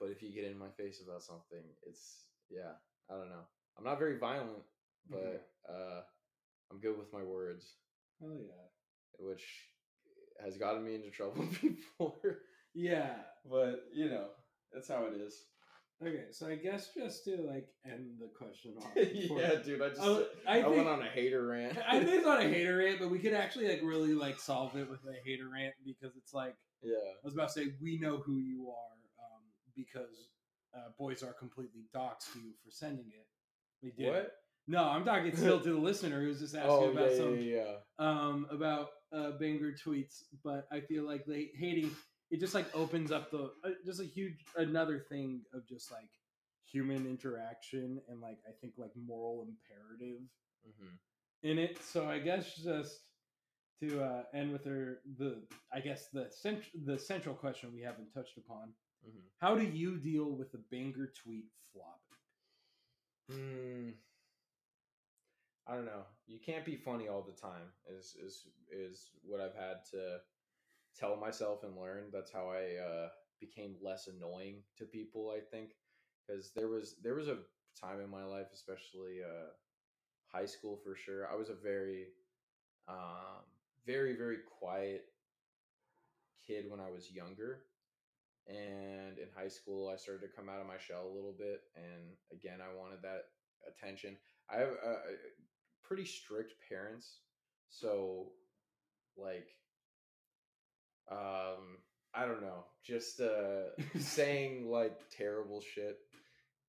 but 0.00 0.10
if 0.10 0.22
you 0.22 0.32
get 0.34 0.50
in 0.50 0.58
my 0.58 0.70
face 0.76 1.02
about 1.06 1.22
something, 1.22 1.62
it's 1.86 2.24
yeah. 2.50 2.72
I 3.10 3.14
don't 3.14 3.28
know. 3.28 3.44
I'm 3.76 3.84
not 3.84 3.98
very 3.98 4.18
violent, 4.18 4.62
but 5.10 5.48
uh, 5.68 6.00
I'm 6.70 6.80
good 6.80 6.96
with 6.98 7.12
my 7.12 7.22
words, 7.22 7.66
Hell 8.20 8.30
yeah. 8.32 8.68
which 9.18 9.44
has 10.42 10.56
gotten 10.56 10.84
me 10.84 10.94
into 10.94 11.10
trouble 11.10 11.44
before. 11.62 12.38
Yeah. 12.74 13.14
but 13.48 13.84
you 13.92 14.08
know, 14.08 14.26
that's 14.72 14.88
how 14.88 15.04
it 15.06 15.14
is. 15.20 15.34
Okay, 16.06 16.24
so 16.32 16.46
I 16.48 16.56
guess 16.56 16.90
just 16.96 17.24
to 17.24 17.36
like 17.38 17.66
end 17.86 18.18
the 18.20 18.28
question 18.36 18.74
off. 18.80 18.94
before- 18.94 19.40
yeah, 19.40 19.54
dude. 19.64 19.80
I 19.80 19.88
just 19.88 20.00
Oh, 20.02 20.26
I, 20.46 20.58
I 20.58 20.62
think- 20.62 20.76
went 20.76 20.88
on 20.88 21.02
a 21.02 21.08
hater 21.08 21.46
rant. 21.46 21.78
I 21.88 21.98
think 22.00 22.10
it's 22.10 22.26
not 22.26 22.40
a 22.40 22.48
hater 22.48 22.76
rant, 22.76 22.98
but 23.00 23.10
we 23.10 23.18
could 23.18 23.32
actually 23.34 23.68
like 23.68 23.80
really 23.82 24.14
like 24.14 24.38
solve 24.38 24.76
it 24.76 24.88
with 24.90 25.00
a 25.08 25.14
hater 25.24 25.48
rant 25.52 25.74
because 25.84 26.14
it's 26.16 26.34
like 26.34 26.54
yeah. 26.82 26.94
I 26.96 27.24
was 27.24 27.34
about 27.34 27.48
to 27.48 27.54
say 27.54 27.66
we 27.80 27.98
know 27.98 28.18
who 28.18 28.38
you 28.40 28.68
are 28.70 29.24
um, 29.24 29.42
because 29.74 30.28
uh, 30.76 30.90
Boyzar 31.00 31.36
completely 31.38 31.82
doxed 31.94 32.32
to 32.34 32.40
you 32.40 32.52
for 32.64 32.70
sending 32.70 33.06
it. 33.08 33.26
We 33.82 33.90
did. 33.92 34.12
What? 34.12 34.32
No, 34.66 34.82
I'm 34.84 35.04
talking 35.04 35.34
still 35.36 35.60
to 35.60 35.72
the 35.72 35.78
listener 35.78 36.20
who's 36.20 36.40
just 36.40 36.54
asking 36.54 36.70
Oh 36.70 36.90
about 36.90 37.10
yeah, 37.12 37.16
some 37.16 37.36
yeah, 37.40 37.62
yeah. 37.64 37.74
um 37.98 38.46
about 38.50 38.88
uh 39.12 39.30
banger 39.38 39.72
tweets, 39.72 40.24
but 40.42 40.66
I 40.72 40.80
feel 40.80 41.06
like 41.06 41.24
they 41.26 41.50
hating 41.58 41.90
it 42.34 42.40
just 42.40 42.54
like 42.54 42.66
opens 42.74 43.12
up 43.12 43.30
the 43.30 43.44
uh, 43.64 43.70
just 43.86 44.00
a 44.00 44.04
huge 44.04 44.44
another 44.56 44.98
thing 44.98 45.42
of 45.54 45.66
just 45.68 45.92
like 45.92 46.10
human 46.66 47.06
interaction 47.06 48.00
and 48.08 48.20
like 48.20 48.38
I 48.48 48.52
think 48.60 48.74
like 48.78 48.92
moral 48.96 49.46
imperative 49.48 50.22
hmm 50.64 50.96
in 51.42 51.58
it. 51.58 51.78
So 51.82 52.08
I 52.08 52.18
guess 52.18 52.56
just 52.56 53.00
to 53.80 54.02
uh, 54.02 54.22
end 54.34 54.52
with 54.52 54.64
her 54.64 55.00
the 55.18 55.42
I 55.72 55.80
guess 55.80 56.08
the 56.12 56.28
cent- 56.30 56.70
the 56.86 56.98
central 56.98 57.34
question 57.34 57.72
we 57.74 57.82
haven't 57.82 58.12
touched 58.12 58.38
upon. 58.38 58.74
Mhm. 59.06 59.28
How 59.38 59.54
do 59.56 59.64
you 59.64 59.98
deal 59.98 60.36
with 60.36 60.52
the 60.52 60.62
banger 60.70 61.12
tweet 61.22 61.46
flopping? 61.72 62.18
Hmm. 63.28 63.90
I 65.66 65.74
don't 65.74 65.86
know. 65.86 66.04
You 66.26 66.38
can't 66.44 66.64
be 66.64 66.76
funny 66.76 67.08
all 67.08 67.22
the 67.22 67.32
time. 67.40 67.72
Is 67.88 68.16
is 68.22 68.48
is 68.70 69.10
what 69.22 69.40
I've 69.40 69.54
had 69.54 69.84
to 69.92 70.20
tell 70.98 71.16
myself 71.16 71.62
and 71.64 71.76
learn. 71.76 72.04
That's 72.12 72.32
how 72.32 72.50
I 72.50 72.82
uh, 72.82 73.08
became 73.40 73.76
less 73.82 74.08
annoying 74.08 74.62
to 74.78 74.84
people. 74.84 75.32
I 75.36 75.40
think 75.40 75.70
because 76.26 76.52
there 76.54 76.68
was 76.68 76.96
there 77.02 77.14
was 77.14 77.28
a 77.28 77.38
time 77.80 78.00
in 78.00 78.10
my 78.10 78.24
life, 78.24 78.48
especially 78.52 79.18
uh, 79.22 79.50
high 80.32 80.46
school 80.46 80.78
for 80.82 80.94
sure. 80.94 81.28
I 81.30 81.36
was 81.36 81.50
a 81.50 81.54
very 81.54 82.06
um, 82.88 83.44
very 83.86 84.16
very 84.16 84.38
quiet 84.58 85.04
kid 86.46 86.70
when 86.70 86.80
I 86.80 86.90
was 86.90 87.10
younger. 87.10 87.62
And 88.46 89.18
in 89.18 89.28
high 89.34 89.48
school, 89.48 89.88
I 89.88 89.96
started 89.96 90.20
to 90.26 90.36
come 90.36 90.50
out 90.50 90.60
of 90.60 90.66
my 90.66 90.76
shell 90.78 91.08
a 91.10 91.14
little 91.14 91.34
bit. 91.36 91.62
And 91.76 92.12
again, 92.30 92.58
I 92.60 92.76
wanted 92.78 93.00
that 93.02 93.24
attention. 93.66 94.16
I 94.50 94.58
have 94.58 94.68
uh, 94.84 94.96
pretty 95.82 96.04
strict 96.04 96.54
parents. 96.68 97.20
So, 97.70 98.32
like, 99.16 99.48
um, 101.10 101.78
I 102.14 102.26
don't 102.26 102.42
know, 102.42 102.64
just 102.84 103.20
uh, 103.20 103.70
saying 103.98 104.70
like 104.70 104.98
terrible 105.16 105.60
shit. 105.60 105.98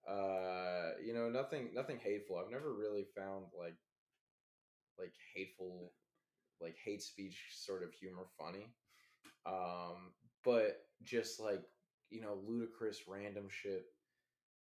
Uh, 0.10 0.92
you 1.04 1.14
know, 1.14 1.30
nothing, 1.30 1.70
nothing 1.74 2.00
hateful. 2.04 2.38
I've 2.38 2.52
never 2.52 2.74
really 2.74 3.06
found 3.18 3.46
like, 3.58 3.78
like 5.00 5.14
hateful, 5.36 5.94
like 6.62 6.76
hate 6.84 7.02
speech 7.02 7.38
sort 7.52 7.84
of 7.84 7.92
humor 7.94 8.28
funny. 8.38 8.68
Um, 9.48 10.14
but 10.44 10.86
just 11.04 11.40
like 11.40 11.64
you 12.10 12.22
know, 12.22 12.38
ludicrous 12.48 13.02
random 13.08 13.48
shit. 13.50 13.86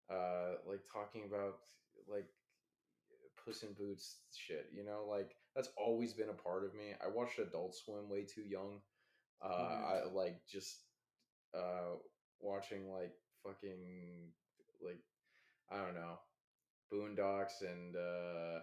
Uh, 0.09 0.55
like 0.67 0.81
talking 0.91 1.23
about 1.27 1.55
like 2.07 2.27
Puss 3.43 3.63
in 3.63 3.73
Boots 3.73 4.17
shit. 4.35 4.67
You 4.73 4.83
know, 4.83 5.05
like 5.09 5.35
that's 5.55 5.69
always 5.77 6.13
been 6.13 6.29
a 6.29 6.33
part 6.33 6.65
of 6.65 6.73
me. 6.73 6.93
I 7.03 7.07
watched 7.07 7.39
Adult 7.39 7.75
Swim 7.75 8.09
way 8.09 8.23
too 8.23 8.43
young. 8.47 8.79
Uh, 9.43 9.47
I 9.47 10.01
like 10.13 10.41
just 10.49 10.83
uh 11.53 11.97
watching 12.39 12.91
like 12.91 13.13
fucking 13.43 14.31
like 14.83 14.99
I 15.71 15.77
don't 15.77 15.95
know 15.95 16.19
Boondocks 16.91 17.61
and 17.61 17.95
uh 17.95 18.61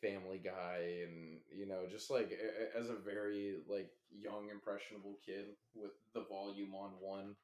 Family 0.00 0.38
Guy 0.44 1.04
and 1.04 1.40
you 1.50 1.66
know 1.66 1.86
just 1.90 2.10
like 2.10 2.30
as 2.78 2.90
a 2.90 2.94
very 2.96 3.56
like 3.68 3.90
young 4.10 4.50
impressionable 4.50 5.18
kid 5.24 5.46
with 5.74 5.92
the 6.14 6.22
volume 6.28 6.74
on 6.74 6.90
one 7.00 7.34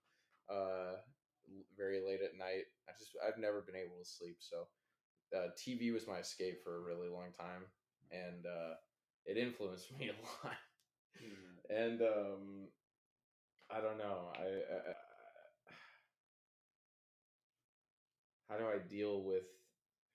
uh 0.50 0.96
very 1.76 2.00
late 2.00 2.20
at 2.22 2.38
night. 2.38 2.66
I 2.88 2.92
just 2.98 3.12
I've 3.26 3.38
never 3.40 3.62
been 3.62 3.76
able 3.76 3.98
to 4.02 4.08
sleep, 4.08 4.36
so 4.40 4.68
uh, 5.36 5.48
TV 5.56 5.90
was 5.92 6.06
my 6.06 6.18
escape 6.18 6.62
for 6.62 6.76
a 6.76 6.80
really 6.80 7.08
long 7.08 7.32
time, 7.38 7.64
and 8.10 8.46
uh, 8.46 8.74
it 9.26 9.36
influenced 9.36 9.92
me 9.98 10.10
a 10.10 10.46
lot. 10.46 10.56
And 11.70 12.00
um, 12.02 12.68
I 13.70 13.80
don't 13.80 13.98
know. 13.98 14.28
I, 14.36 14.42
I, 14.42 14.90
I 14.90 14.94
how 18.48 18.56
do 18.56 18.64
I 18.66 18.78
deal 18.78 19.22
with 19.22 19.44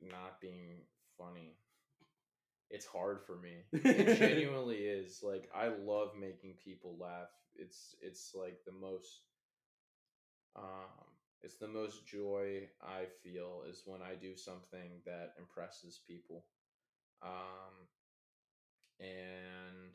not 0.02 0.40
being 0.42 0.82
funny? 1.18 1.58
It's 2.70 2.86
hard 2.86 3.22
for 3.26 3.36
me. 3.38 3.64
It 3.72 4.16
genuinely 4.20 4.78
is. 4.78 5.22
Like 5.24 5.50
I 5.56 5.68
love 5.68 6.16
making 6.20 6.56
people 6.64 6.98
laugh. 7.00 7.30
It's 7.56 7.96
it's 8.02 8.32
like 8.36 8.60
the 8.66 8.72
most 8.74 9.22
um 10.56 11.06
it's 11.44 11.58
the 11.58 11.68
most 11.68 12.06
joy 12.08 12.68
I 12.82 13.06
feel 13.24 13.64
is 13.70 13.84
when 13.86 14.02
I 14.02 14.16
do 14.16 14.36
something 14.36 15.02
that 15.06 15.34
impresses 15.40 16.02
people. 16.08 16.46
Um 17.24 17.88
and 19.00 19.94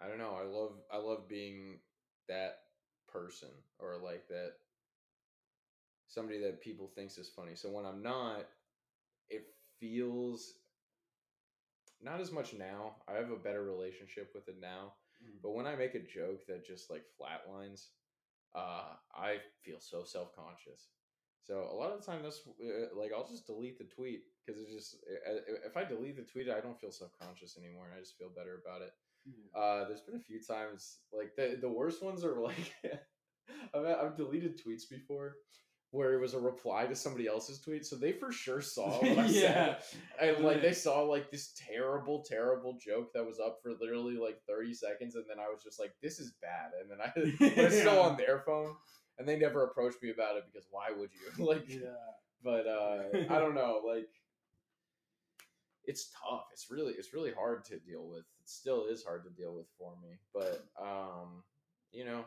I 0.00 0.06
don't 0.08 0.18
know, 0.18 0.36
I 0.40 0.44
love 0.44 0.72
I 0.92 0.98
love 0.98 1.28
being 1.28 1.78
that 2.28 2.60
person 3.08 3.48
or 3.78 3.98
like 4.02 4.28
that 4.28 4.52
somebody 6.06 6.40
that 6.40 6.60
people 6.60 6.88
thinks 6.94 7.18
is 7.18 7.28
funny. 7.28 7.54
So 7.54 7.70
when 7.70 7.84
I'm 7.86 8.02
not, 8.02 8.46
it 9.30 9.44
feels 9.80 10.54
not 12.02 12.20
as 12.20 12.32
much 12.32 12.54
now. 12.54 12.96
I 13.08 13.14
have 13.14 13.30
a 13.30 13.36
better 13.36 13.62
relationship 13.62 14.30
with 14.34 14.48
it 14.48 14.56
now. 14.60 14.94
Mm. 15.22 15.40
But 15.42 15.54
when 15.54 15.66
I 15.66 15.74
make 15.76 15.94
a 15.94 16.00
joke 16.00 16.46
that 16.46 16.66
just 16.66 16.90
like 16.90 17.02
flatlines, 17.20 17.86
uh, 18.54 18.94
I 19.14 19.38
feel 19.64 19.80
so 19.80 20.04
self 20.04 20.34
conscious. 20.36 20.88
So 21.42 21.68
a 21.72 21.74
lot 21.76 21.92
of 21.92 22.00
the 22.00 22.06
time, 22.06 22.22
that's 22.22 22.42
uh, 22.46 22.94
like 22.98 23.12
I'll 23.16 23.28
just 23.28 23.46
delete 23.46 23.78
the 23.78 23.84
tweet 23.84 24.22
because 24.46 24.60
it's 24.60 24.72
just 24.72 24.96
uh, 25.28 25.40
if 25.66 25.76
I 25.76 25.84
delete 25.84 26.16
the 26.16 26.22
tweet, 26.22 26.50
I 26.50 26.60
don't 26.60 26.80
feel 26.80 26.92
self 26.92 27.12
conscious 27.20 27.58
anymore, 27.58 27.86
and 27.86 27.94
I 27.96 28.00
just 28.00 28.18
feel 28.18 28.30
better 28.30 28.60
about 28.64 28.82
it. 28.82 28.92
Uh, 29.54 29.86
there's 29.88 30.02
been 30.02 30.16
a 30.16 30.20
few 30.20 30.40
times 30.42 30.98
like 31.12 31.34
the 31.36 31.58
the 31.60 31.68
worst 31.68 32.02
ones 32.02 32.24
are 32.24 32.40
like 32.40 32.72
I've 33.74 33.86
I've 33.86 34.16
deleted 34.16 34.60
tweets 34.60 34.88
before 34.88 35.36
where 35.90 36.12
it 36.12 36.20
was 36.20 36.34
a 36.34 36.38
reply 36.38 36.84
to 36.84 36.94
somebody 36.94 37.26
else's 37.26 37.60
tweet, 37.62 37.86
so 37.86 37.96
they 37.96 38.12
for 38.12 38.30
sure 38.30 38.60
saw 38.60 38.90
what 39.00 39.18
I 39.18 39.26
Yeah. 39.26 39.78
said, 39.78 39.78
and 40.20 40.44
like 40.44 40.60
they 40.60 40.74
saw 40.74 41.00
like 41.02 41.30
this 41.30 41.54
terrible, 41.56 42.22
terrible 42.28 42.76
joke 42.78 43.12
that 43.14 43.24
was 43.24 43.40
up 43.40 43.60
for 43.62 43.72
literally 43.80 44.16
like 44.18 44.38
30 44.46 44.74
seconds, 44.74 45.14
and 45.14 45.24
then 45.28 45.38
I 45.40 45.48
was 45.48 45.62
just 45.64 45.80
like, 45.80 45.94
"This 46.02 46.18
is 46.20 46.32
bad," 46.42 46.72
and 46.80 46.90
then 46.90 46.98
I 47.00 47.10
but 47.56 47.64
it's 47.64 47.78
still 47.80 48.00
on 48.00 48.16
their 48.18 48.40
phone, 48.40 48.74
and 49.18 49.26
they 49.26 49.38
never 49.38 49.64
approached 49.64 50.02
me 50.02 50.10
about 50.10 50.36
it 50.36 50.44
because 50.52 50.68
why 50.70 50.88
would 50.94 51.10
you 51.38 51.46
like? 51.46 51.64
Yeah. 51.68 51.88
But 52.44 52.66
uh, 52.66 53.32
I 53.34 53.38
don't 53.38 53.54
know, 53.54 53.80
like 53.86 54.10
it's 55.84 56.10
tough. 56.10 56.44
It's 56.52 56.70
really 56.70 56.92
it's 56.94 57.14
really 57.14 57.32
hard 57.32 57.64
to 57.66 57.78
deal 57.78 58.06
with. 58.06 58.24
Still 58.48 58.86
is 58.86 59.04
hard 59.04 59.24
to 59.24 59.30
deal 59.30 59.54
with 59.54 59.66
for 59.76 59.92
me. 60.02 60.16
But 60.32 60.64
um, 60.80 61.42
you 61.92 62.04
know, 62.06 62.24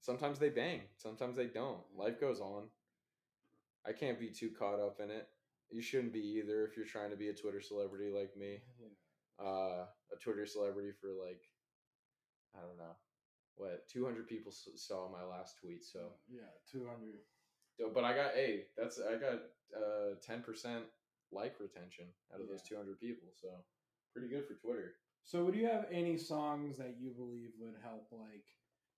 sometimes 0.00 0.38
they 0.38 0.48
bang, 0.48 0.80
sometimes 0.96 1.36
they 1.36 1.46
don't. 1.46 1.80
Life 1.94 2.18
goes 2.18 2.40
on. 2.40 2.64
I 3.86 3.92
can't 3.92 4.18
be 4.18 4.30
too 4.30 4.50
caught 4.58 4.80
up 4.80 4.98
in 5.02 5.10
it. 5.10 5.28
You 5.70 5.82
shouldn't 5.82 6.14
be 6.14 6.40
either 6.40 6.64
if 6.64 6.74
you're 6.76 6.86
trying 6.86 7.10
to 7.10 7.16
be 7.16 7.28
a 7.28 7.34
Twitter 7.34 7.60
celebrity 7.60 8.10
like 8.10 8.34
me. 8.34 8.60
Uh, 9.38 9.84
a 10.10 10.16
Twitter 10.20 10.46
celebrity 10.46 10.90
for 10.98 11.08
like 11.08 11.42
I 12.56 12.60
don't 12.60 12.78
know 12.78 12.96
what 13.56 13.86
200 13.92 14.26
people 14.26 14.52
saw 14.52 15.10
my 15.10 15.22
last 15.24 15.58
tweet. 15.60 15.84
So 15.84 16.00
Yeah, 16.32 16.48
two 16.70 16.86
hundred. 16.86 17.20
so, 17.76 17.90
but 17.92 18.04
I 18.04 18.14
got 18.14 18.34
a 18.34 18.64
that's 18.76 18.98
I 19.00 19.18
got 19.18 19.40
uh 19.76 20.14
ten 20.26 20.42
percent 20.42 20.84
like 21.30 21.60
retention 21.60 22.06
out 22.34 22.40
of 22.40 22.48
those 22.48 22.62
two 22.62 22.76
hundred 22.76 22.98
people, 23.00 23.28
so 23.36 23.48
pretty 24.12 24.28
good 24.28 24.44
for 24.46 24.54
Twitter. 24.54 24.92
So, 25.24 25.44
would 25.44 25.54
you 25.54 25.66
have 25.66 25.86
any 25.92 26.16
songs 26.16 26.78
that 26.78 26.96
you 27.00 27.10
believe 27.10 27.50
would 27.60 27.74
help, 27.82 28.08
like, 28.12 28.44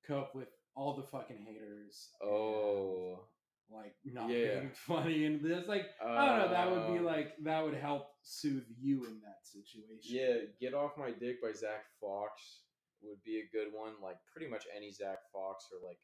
cope 0.07 0.35
with 0.35 0.49
all 0.77 0.95
the 0.95 1.03
fucking 1.03 1.39
haters? 1.47 2.11
and, 2.21 2.31
Oh, 2.31 3.25
like 3.73 3.95
not 4.05 4.29
yeah. 4.31 4.61
being 4.61 4.71
funny 4.75 5.25
and 5.27 5.41
this, 5.41 5.67
like, 5.69 5.87
I 6.05 6.27
don't 6.27 6.39
know. 6.39 6.49
That 6.51 6.71
would 6.71 6.93
be 6.93 6.99
Um, 6.99 7.05
like 7.05 7.35
that 7.45 7.65
would 7.65 7.75
help 7.75 8.09
soothe 8.23 8.67
you 8.81 9.05
in 9.07 9.21
that 9.23 9.45
situation. 9.45 10.01
yeah. 10.03 10.37
Get 10.61 10.75
off 10.75 10.97
my 10.99 11.11
dick 11.13 11.41
by 11.43 11.53
Zach 11.53 11.85
Fox 12.01 12.63
would 13.03 13.23
be 13.25 13.39
a 13.41 13.49
good 13.57 13.69
one. 13.73 13.93
Like 14.03 14.17
pretty 14.33 14.51
much 14.51 14.65
any 14.77 14.91
Zach 14.93 15.19
Fox 15.33 15.67
or 15.73 15.87
like 15.89 15.99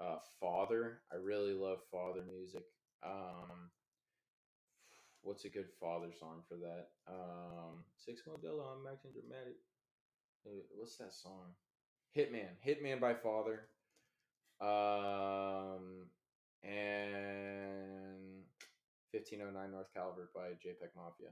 uh 0.00 0.18
Father. 0.40 1.00
I 1.10 1.16
really 1.16 1.54
love 1.54 1.78
Father 1.90 2.22
music. 2.30 2.62
Um, 3.04 3.70
what's 5.22 5.44
a 5.44 5.48
good 5.48 5.68
Father 5.80 6.12
song 6.18 6.42
for 6.48 6.56
that? 6.56 6.88
Um, 7.08 7.84
Six 7.96 8.22
Modelo 8.28 8.66
on 8.66 8.84
Max 8.84 9.04
and 9.04 9.12
Dramatic. 9.14 9.56
Uh, 10.46 10.62
What's 10.76 10.96
that 10.96 11.12
song? 11.12 11.54
Hitman. 12.16 12.50
Hitman 12.66 13.00
by 13.00 13.14
Father. 13.14 13.68
Um, 14.60 16.06
and 16.62 18.42
1509 19.12 19.70
North 19.70 19.92
Calvert 19.94 20.32
by 20.34 20.50
JPEG 20.58 20.94
Mafia. 20.96 21.30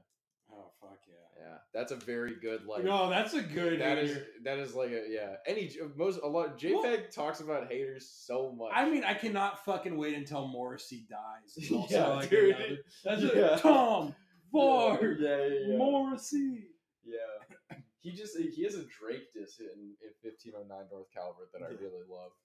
Oh 0.53 0.71
fuck 0.81 0.99
yeah. 1.07 1.15
Yeah, 1.43 1.57
that's 1.73 1.91
a 1.91 1.95
very 1.95 2.35
good 2.39 2.65
like. 2.65 2.83
no, 2.83 3.09
that's 3.09 3.33
a 3.33 3.41
good. 3.41 3.81
That 3.81 3.97
is 3.97 4.11
hater. 4.11 4.25
that 4.43 4.59
is 4.59 4.75
like 4.75 4.91
a 4.91 5.05
yeah. 5.09 5.35
Any 5.47 5.71
most 5.95 6.19
a 6.23 6.27
lot 6.27 6.59
JPEG 6.59 7.09
talks 7.13 7.39
about 7.39 7.71
haters 7.71 8.07
so 8.13 8.51
much. 8.51 8.71
I 8.75 8.87
mean, 8.89 9.03
I 9.03 9.13
cannot 9.15 9.63
fucking 9.65 9.97
wait 9.97 10.15
until 10.15 10.47
Morrissey 10.47 11.05
dies. 11.09 11.69
Also 11.71 11.95
Yeah, 11.95 12.07
like 12.09 12.29
dude. 12.29 12.55
another- 12.55 12.77
that's 13.03 13.21
Yeah. 13.23 13.53
it. 13.55 13.59
Tom 13.59 14.15
Ford 14.51 15.17
Yeah, 15.19 15.37
yeah, 15.37 15.45
yeah. 15.69 15.77
Morrissey. 15.77 16.65
Yeah, 17.03 17.77
he 18.01 18.11
just 18.11 18.37
he 18.37 18.63
has 18.63 18.75
a 18.75 18.83
Drake 18.83 19.33
diss 19.33 19.59
in, 19.59 19.95
in 20.03 20.11
1509 20.21 20.67
North 20.91 21.07
Calvert 21.13 21.49
that 21.53 21.63
I 21.63 21.69
really 21.69 22.05
love. 22.09 22.31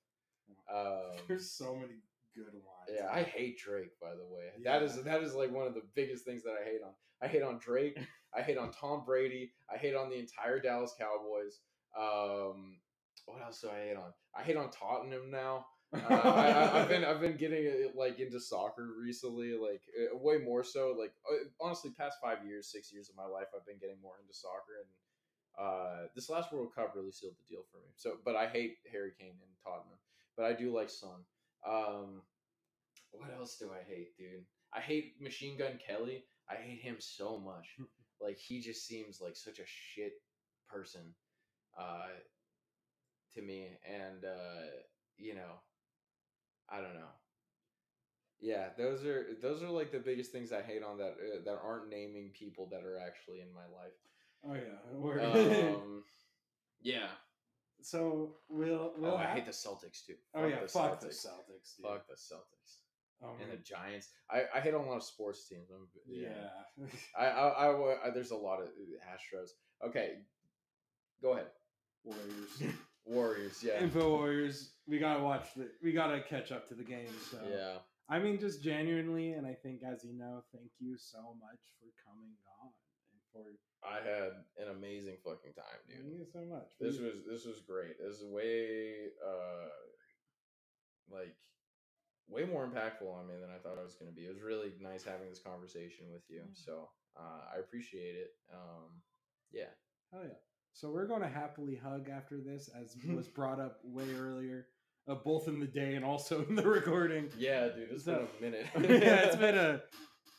Um, 0.72 1.18
There's 1.28 1.50
so 1.50 1.74
many 1.74 1.98
good 2.34 2.52
lines. 2.54 2.90
Yeah, 2.94 3.08
I 3.12 3.22
hate 3.24 3.58
Drake. 3.58 3.90
By 4.00 4.10
the 4.14 4.24
way, 4.24 4.44
that 4.64 4.82
is 4.82 5.02
that 5.02 5.22
is 5.22 5.34
like 5.34 5.52
one 5.52 5.66
of 5.66 5.74
the 5.74 5.82
biggest 5.94 6.24
things 6.24 6.42
that 6.44 6.54
I 6.60 6.64
hate 6.64 6.80
on. 6.84 6.92
I 7.22 7.26
hate 7.28 7.42
on 7.42 7.58
Drake. 7.58 7.98
I 8.36 8.42
hate 8.42 8.58
on 8.58 8.70
Tom 8.70 9.04
Brady. 9.04 9.52
I 9.72 9.78
hate 9.78 9.94
on 9.94 10.10
the 10.10 10.18
entire 10.18 10.60
Dallas 10.60 10.94
Cowboys. 10.98 11.60
Um, 11.98 12.78
what 13.24 13.42
else 13.42 13.60
do 13.60 13.70
I 13.70 13.88
hate 13.88 13.96
on? 13.96 14.12
I 14.34 14.42
hate 14.42 14.56
on 14.56 14.70
Tottenham 14.70 15.30
now. 15.30 15.66
Uh, 15.94 16.14
I, 16.14 16.80
I've 16.80 16.88
been 16.88 17.04
I've 17.06 17.20
been 17.20 17.36
getting 17.36 17.90
like 17.94 18.18
into 18.18 18.40
soccer 18.40 18.88
recently, 19.00 19.52
like 19.56 19.82
uh, 19.98 20.16
way 20.18 20.38
more 20.38 20.64
so. 20.64 20.94
Like 20.98 21.12
uh, 21.30 21.48
honestly, 21.60 21.90
past 21.96 22.18
five 22.22 22.44
years, 22.46 22.70
six 22.70 22.92
years 22.92 23.08
of 23.08 23.16
my 23.16 23.24
life, 23.24 23.46
I've 23.54 23.66
been 23.66 23.78
getting 23.78 24.00
more 24.02 24.14
into 24.20 24.34
soccer, 24.34 24.82
and 24.82 25.66
uh, 25.66 26.08
this 26.14 26.28
last 26.28 26.52
World 26.52 26.74
Cup 26.74 26.92
really 26.94 27.12
sealed 27.12 27.34
the 27.38 27.54
deal 27.54 27.64
for 27.70 27.78
me. 27.78 27.92
So, 27.96 28.16
but 28.24 28.36
I 28.36 28.46
hate 28.46 28.76
Harry 28.92 29.12
Kane 29.18 29.30
and 29.30 29.56
Tottenham, 29.64 29.98
but 30.36 30.46
I 30.46 30.52
do 30.52 30.74
like 30.74 30.90
Son. 30.90 31.24
Um, 31.66 32.22
what 33.12 33.30
else 33.38 33.56
do 33.58 33.70
I 33.70 33.82
hate, 33.88 34.16
dude? 34.18 34.44
I 34.74 34.80
hate 34.80 35.14
Machine 35.20 35.56
Gun 35.56 35.78
Kelly. 35.84 36.24
I 36.50 36.54
hate 36.56 36.80
him 36.80 36.96
so 36.98 37.38
much. 37.38 37.76
like 38.20 38.38
he 38.38 38.60
just 38.60 38.86
seems 38.86 39.20
like 39.20 39.36
such 39.36 39.58
a 39.58 39.66
shit 39.66 40.12
person 40.68 41.14
uh, 41.78 42.08
to 43.34 43.42
me, 43.42 43.68
and 43.84 44.24
uh, 44.24 44.66
you 45.16 45.34
know, 45.34 45.60
I 46.70 46.80
don't 46.80 46.94
know. 46.94 47.12
Yeah, 48.40 48.68
those 48.76 49.04
are 49.04 49.28
those 49.40 49.62
are 49.62 49.70
like 49.70 49.92
the 49.92 49.98
biggest 49.98 50.32
things 50.32 50.52
I 50.52 50.62
hate 50.62 50.82
on 50.82 50.98
that 50.98 51.16
uh, 51.18 51.42
that 51.44 51.58
aren't 51.64 51.88
naming 51.88 52.30
people 52.38 52.68
that 52.70 52.84
are 52.84 52.98
actually 52.98 53.40
in 53.40 53.52
my 53.54 53.62
life. 53.62 53.92
Oh 54.44 54.54
yeah. 54.54 55.74
Um, 55.74 56.04
yeah. 56.82 57.08
so 57.80 58.36
we'll. 58.48 58.92
we'll 58.98 59.12
Oh, 59.12 59.16
I 59.16 59.26
hate 59.26 59.46
the 59.46 59.52
Celtics 59.52 60.04
too. 60.06 60.14
Oh 60.34 60.42
Fuck 60.42 60.50
yeah, 60.50 60.60
the 60.60 60.68
fuck 60.68 61.00
the 61.00 61.06
Celtics. 61.06 61.26
Celtics. 61.26 61.76
Dude. 61.76 61.86
Fuck 61.86 62.06
the 62.08 62.14
Celtics. 62.14 62.85
Oh, 63.22 63.30
and 63.42 63.50
the. 63.52 63.56
Giants. 63.56 64.08
I, 64.30 64.42
I 64.54 64.60
hate 64.60 64.74
on 64.74 64.84
a 64.84 64.88
lot 64.88 64.96
of 64.96 65.02
sports 65.04 65.48
teams. 65.48 65.68
I'm, 65.70 65.88
Yeah. 66.06 66.28
I, 67.18 67.24
I, 67.26 67.66
I, 67.68 68.06
I- 68.06 68.10
there's 68.10 68.30
a 68.30 68.36
lot 68.36 68.60
of 68.60 68.66
uh, 68.68 69.10
Astros. 69.10 69.50
Okay, 69.88 70.18
go 71.22 71.32
ahead. 71.32 71.46
Warriors. 72.04 72.62
Warriors. 73.04 73.62
Yeah. 73.62 73.80
Info 73.82 74.10
Warriors. 74.10 74.74
We 74.86 74.98
gotta 74.98 75.22
watch 75.22 75.46
the. 75.56 75.68
We 75.82 75.92
gotta 75.92 76.20
catch 76.20 76.52
up 76.52 76.68
to 76.68 76.74
the 76.74 76.82
game. 76.84 77.08
So 77.30 77.38
Yeah. 77.50 77.78
I 78.08 78.18
mean, 78.20 78.38
just 78.38 78.62
genuinely, 78.62 79.32
and 79.32 79.46
I 79.46 79.54
think 79.54 79.80
as 79.82 80.04
you 80.04 80.12
know, 80.16 80.42
thank 80.52 80.70
you 80.78 80.96
so 80.96 81.18
much 81.40 81.58
for 81.80 81.86
coming 82.06 82.30
on 82.62 82.70
and 83.10 83.20
for 83.32 83.50
I 83.82 83.96
had 83.96 84.32
an 84.58 84.76
amazing 84.76 85.16
fucking 85.24 85.54
time, 85.54 85.80
dude. 85.88 85.98
thank 86.04 86.18
you 86.18 86.26
so 86.32 86.40
much. 86.48 86.68
This 86.80 86.98
was 87.00 87.14
this 87.28 87.44
was 87.46 87.60
great. 87.66 87.98
This 87.98 88.20
is 88.20 88.24
way 88.30 88.92
uh 89.24 89.68
like 91.10 91.34
way 92.28 92.44
more 92.44 92.66
impactful 92.66 93.06
on 93.12 93.26
me 93.28 93.34
than 93.40 93.50
I 93.50 93.58
thought 93.58 93.78
it 93.78 93.84
was 93.84 93.94
going 93.94 94.10
to 94.10 94.14
be. 94.14 94.26
It 94.26 94.32
was 94.34 94.42
really 94.42 94.72
nice 94.80 95.04
having 95.04 95.28
this 95.28 95.38
conversation 95.40 96.06
with 96.12 96.22
you. 96.28 96.42
So 96.54 96.88
uh, 97.18 97.54
I 97.54 97.58
appreciate 97.60 98.14
it. 98.16 98.30
Um, 98.52 99.00
yeah. 99.52 99.70
Hell 100.12 100.22
yeah. 100.24 100.34
So 100.72 100.90
we're 100.90 101.06
going 101.06 101.22
to 101.22 101.28
happily 101.28 101.76
hug 101.76 102.08
after 102.08 102.38
this, 102.40 102.68
as 102.80 102.96
was 103.14 103.28
brought 103.28 103.60
up 103.60 103.78
way 103.84 104.12
earlier. 104.14 104.66
uh, 105.08 105.14
both 105.14 105.46
in 105.48 105.60
the 105.60 105.66
day 105.66 105.94
and 105.94 106.04
also 106.04 106.44
in 106.48 106.54
the 106.56 106.66
recording. 106.66 107.30
Yeah, 107.38 107.68
dude, 107.68 107.90
it's 107.92 108.04
So- 108.04 108.28
been 108.40 108.54
a 108.54 108.80
minute. 108.80 109.02
yeah, 109.02 109.16
it's 109.26 109.36
been 109.36 109.56
a, 109.56 109.80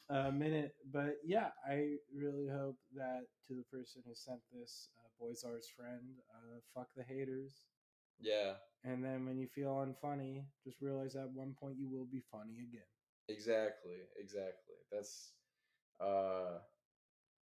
a 0.09 0.31
minute, 0.31 0.73
but 0.91 1.15
yeah, 1.26 1.49
I 1.68 1.95
really 2.15 2.47
hope 2.47 2.77
that 2.95 3.22
to 3.47 3.53
the 3.55 3.64
person 3.72 4.03
who 4.05 4.14
sent 4.14 4.39
this, 4.53 4.89
uh, 4.99 5.07
Boyzar's 5.26 5.68
friend, 5.76 6.01
uh, 6.35 6.59
fuck 6.76 6.88
the 6.95 7.03
haters. 7.03 7.55
Yeah, 8.19 8.53
And 8.84 9.03
then 9.03 9.26
when 9.26 9.38
you 9.38 9.48
feel 9.48 9.76
unfunny, 9.76 10.45
just 10.64 10.81
realize 10.81 11.15
at 11.15 11.30
one 11.31 11.53
point 11.53 11.77
you 11.77 11.89
will 11.89 12.06
be 12.06 12.22
funny 12.31 12.60
again. 12.61 12.88
exactly, 13.27 13.98
exactly. 14.18 14.76
That's, 14.91 15.34
uh, 15.99 16.60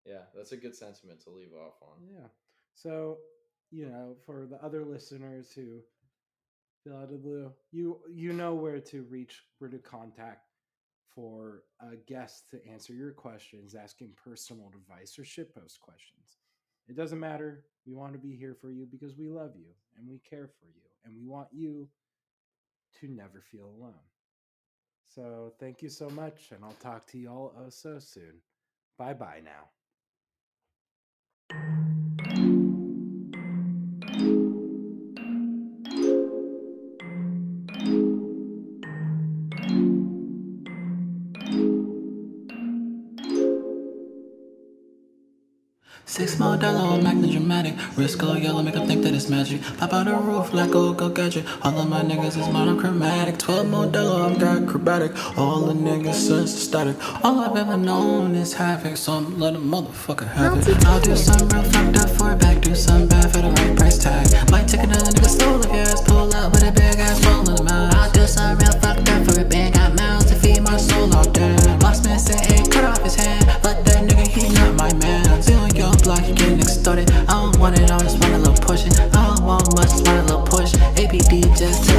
yeah, 0.06 0.24
that's 0.36 0.52
a 0.52 0.58
good 0.58 0.76
sentiment 0.76 1.22
to 1.22 1.30
leave 1.32 1.54
off 1.54 1.82
on. 1.82 2.00
Yeah. 2.00 2.28
So, 2.74 3.20
you 3.72 3.88
know, 3.90 4.16
for 4.26 4.46
the 4.46 4.64
other 4.64 4.84
listeners 4.86 5.52
who 5.54 5.82
feel 6.84 6.96
out 6.98 7.04
of 7.06 7.10
the 7.12 7.18
blue, 7.18 7.52
you 7.72 8.00
you 8.10 8.34
know 8.34 8.54
where 8.56 8.80
to 8.80 9.04
reach, 9.04 9.44
where 9.60 9.70
to 9.70 9.80
contact 9.80 10.48
for 11.14 11.64
a 11.82 11.96
guest 11.96 12.50
to 12.52 12.66
answer 12.68 12.94
your 12.94 13.12
questions, 13.12 13.76
asking 13.76 14.14
personal 14.16 14.72
advice 14.76 15.18
or 15.18 15.24
shitpost 15.24 15.80
questions. 15.80 16.38
It 16.88 16.96
doesn't 16.96 17.20
matter. 17.20 17.66
We 17.86 17.94
want 17.94 18.14
to 18.14 18.20
be 18.20 18.36
here 18.36 18.56
for 18.60 18.72
you 18.72 18.88
because 18.90 19.16
we 19.18 19.30
love 19.30 19.52
you 19.56 19.72
and 19.98 20.08
we 20.08 20.20
care 20.20 20.48
for 20.48 20.66
you 20.68 20.82
and 21.04 21.16
we 21.16 21.26
want 21.28 21.50
you 21.52 21.90
to 23.00 23.08
never 23.08 23.42
feel 23.42 23.66
alone. 23.66 24.00
So 25.08 25.54
thank 25.60 25.82
you 25.82 25.90
so 25.90 26.10
much, 26.10 26.52
and 26.52 26.64
I'll 26.64 26.74
talk 26.74 27.08
to 27.08 27.18
you 27.18 27.30
all 27.30 27.54
oh 27.58 27.70
so 27.70 28.00
soon. 28.00 28.42
Bye 28.98 29.14
bye 29.14 29.42
now. 29.44 29.75
Six 46.16 46.40
more 46.40 46.56
dollar, 46.56 47.02
Magnum 47.02 47.30
dramatic. 47.30 47.76
Wrist 47.98 48.20
go 48.20 48.36
yellow, 48.36 48.64
make 48.64 48.76
them 48.76 48.88
think 48.88 49.04
that 49.04 49.14
it's 49.14 49.28
magic. 49.28 49.62
Pop 49.78 49.92
out 49.92 50.06
the 50.06 50.16
roof 50.16 50.54
like 50.54 50.72
go 50.72 50.94
go 50.94 51.10
gadget. 51.10 51.46
All 51.62 51.78
of 51.78 51.90
my 51.90 52.04
niggas 52.04 52.38
is 52.40 52.48
monochromatic. 52.48 53.38
Twelve 53.38 53.68
more 53.68 53.86
dollar, 53.86 54.24
I'm 54.24 54.40
got 54.40 54.64
acrobatic. 54.64 55.12
All 55.38 55.66
the 55.66 55.74
niggas 55.74 56.14
sense 56.14 56.58
static. 56.58 56.96
All 57.22 57.42
I've 57.42 57.58
ever 57.58 57.76
known 57.76 58.34
is 58.34 58.54
havoc, 58.54 58.96
so 58.96 59.12
I'm 59.12 59.38
let 59.38 59.56
a 59.56 59.58
motherfucker 59.58 60.32
have 60.32 60.66
it. 60.66 60.86
I'll 60.86 61.02
do 61.02 61.18
some 61.18 61.50
real 61.50 61.64
fucked 61.64 61.98
up 61.98 62.10
for 62.12 62.32
it 62.32 62.40
back, 62.40 62.62
do 62.62 62.74
some 62.76 63.10
bad 63.10 63.30
for 63.34 63.40
the 63.40 63.52
right 63.52 63.78
price 63.78 63.98
tag. 63.98 64.50
Might 64.50 64.70
take 64.70 64.84
another 64.84 65.12
nigga 65.12 65.28
soul 65.28 65.60
if 65.60 65.66
your 65.66 65.82
ass 65.82 66.02
pull 66.08 66.34
up 66.34 66.54
with 66.54 66.64
a 66.64 66.72
big 66.72 66.96
ass 66.98 67.26
roll 67.26 67.40
in 67.40 67.56
the 67.56 67.64
mouth. 67.66 67.94
I'll 67.94 68.12
do 68.14 68.26
some 68.26 68.58
real 68.58 68.72
fucked 68.80 69.10
up 69.10 69.26
for 69.28 69.42
a 69.42 69.44
bang. 69.44 69.74
Got 69.74 69.98
mouths 69.98 70.28
to 70.28 70.36
feed 70.36 70.62
my 70.62 70.78
soul 70.78 71.14
out 71.14 71.34
there. 71.34 71.78
Boss 71.80 72.06
man 72.06 72.18
said, 72.20 72.40
hey, 72.40 72.64
cut 72.70 72.86
off 72.86 73.04
his 73.04 73.16
hand. 73.16 73.44
I 76.88 76.94
don't 76.94 77.58
want 77.58 77.80
it 77.80 77.90
all, 77.90 78.00
just 78.00 78.20
want 78.20 78.36
a 78.36 78.38
little 78.38 78.54
pushing. 78.64 78.94
I 78.94 79.36
don't 79.36 79.44
want 79.44 79.76
much, 79.76 79.90
just 79.90 80.06
want 80.06 80.20
a 80.20 80.36
little 80.36 80.46
push. 80.46 80.72
APD 80.94 81.58
just 81.58 81.95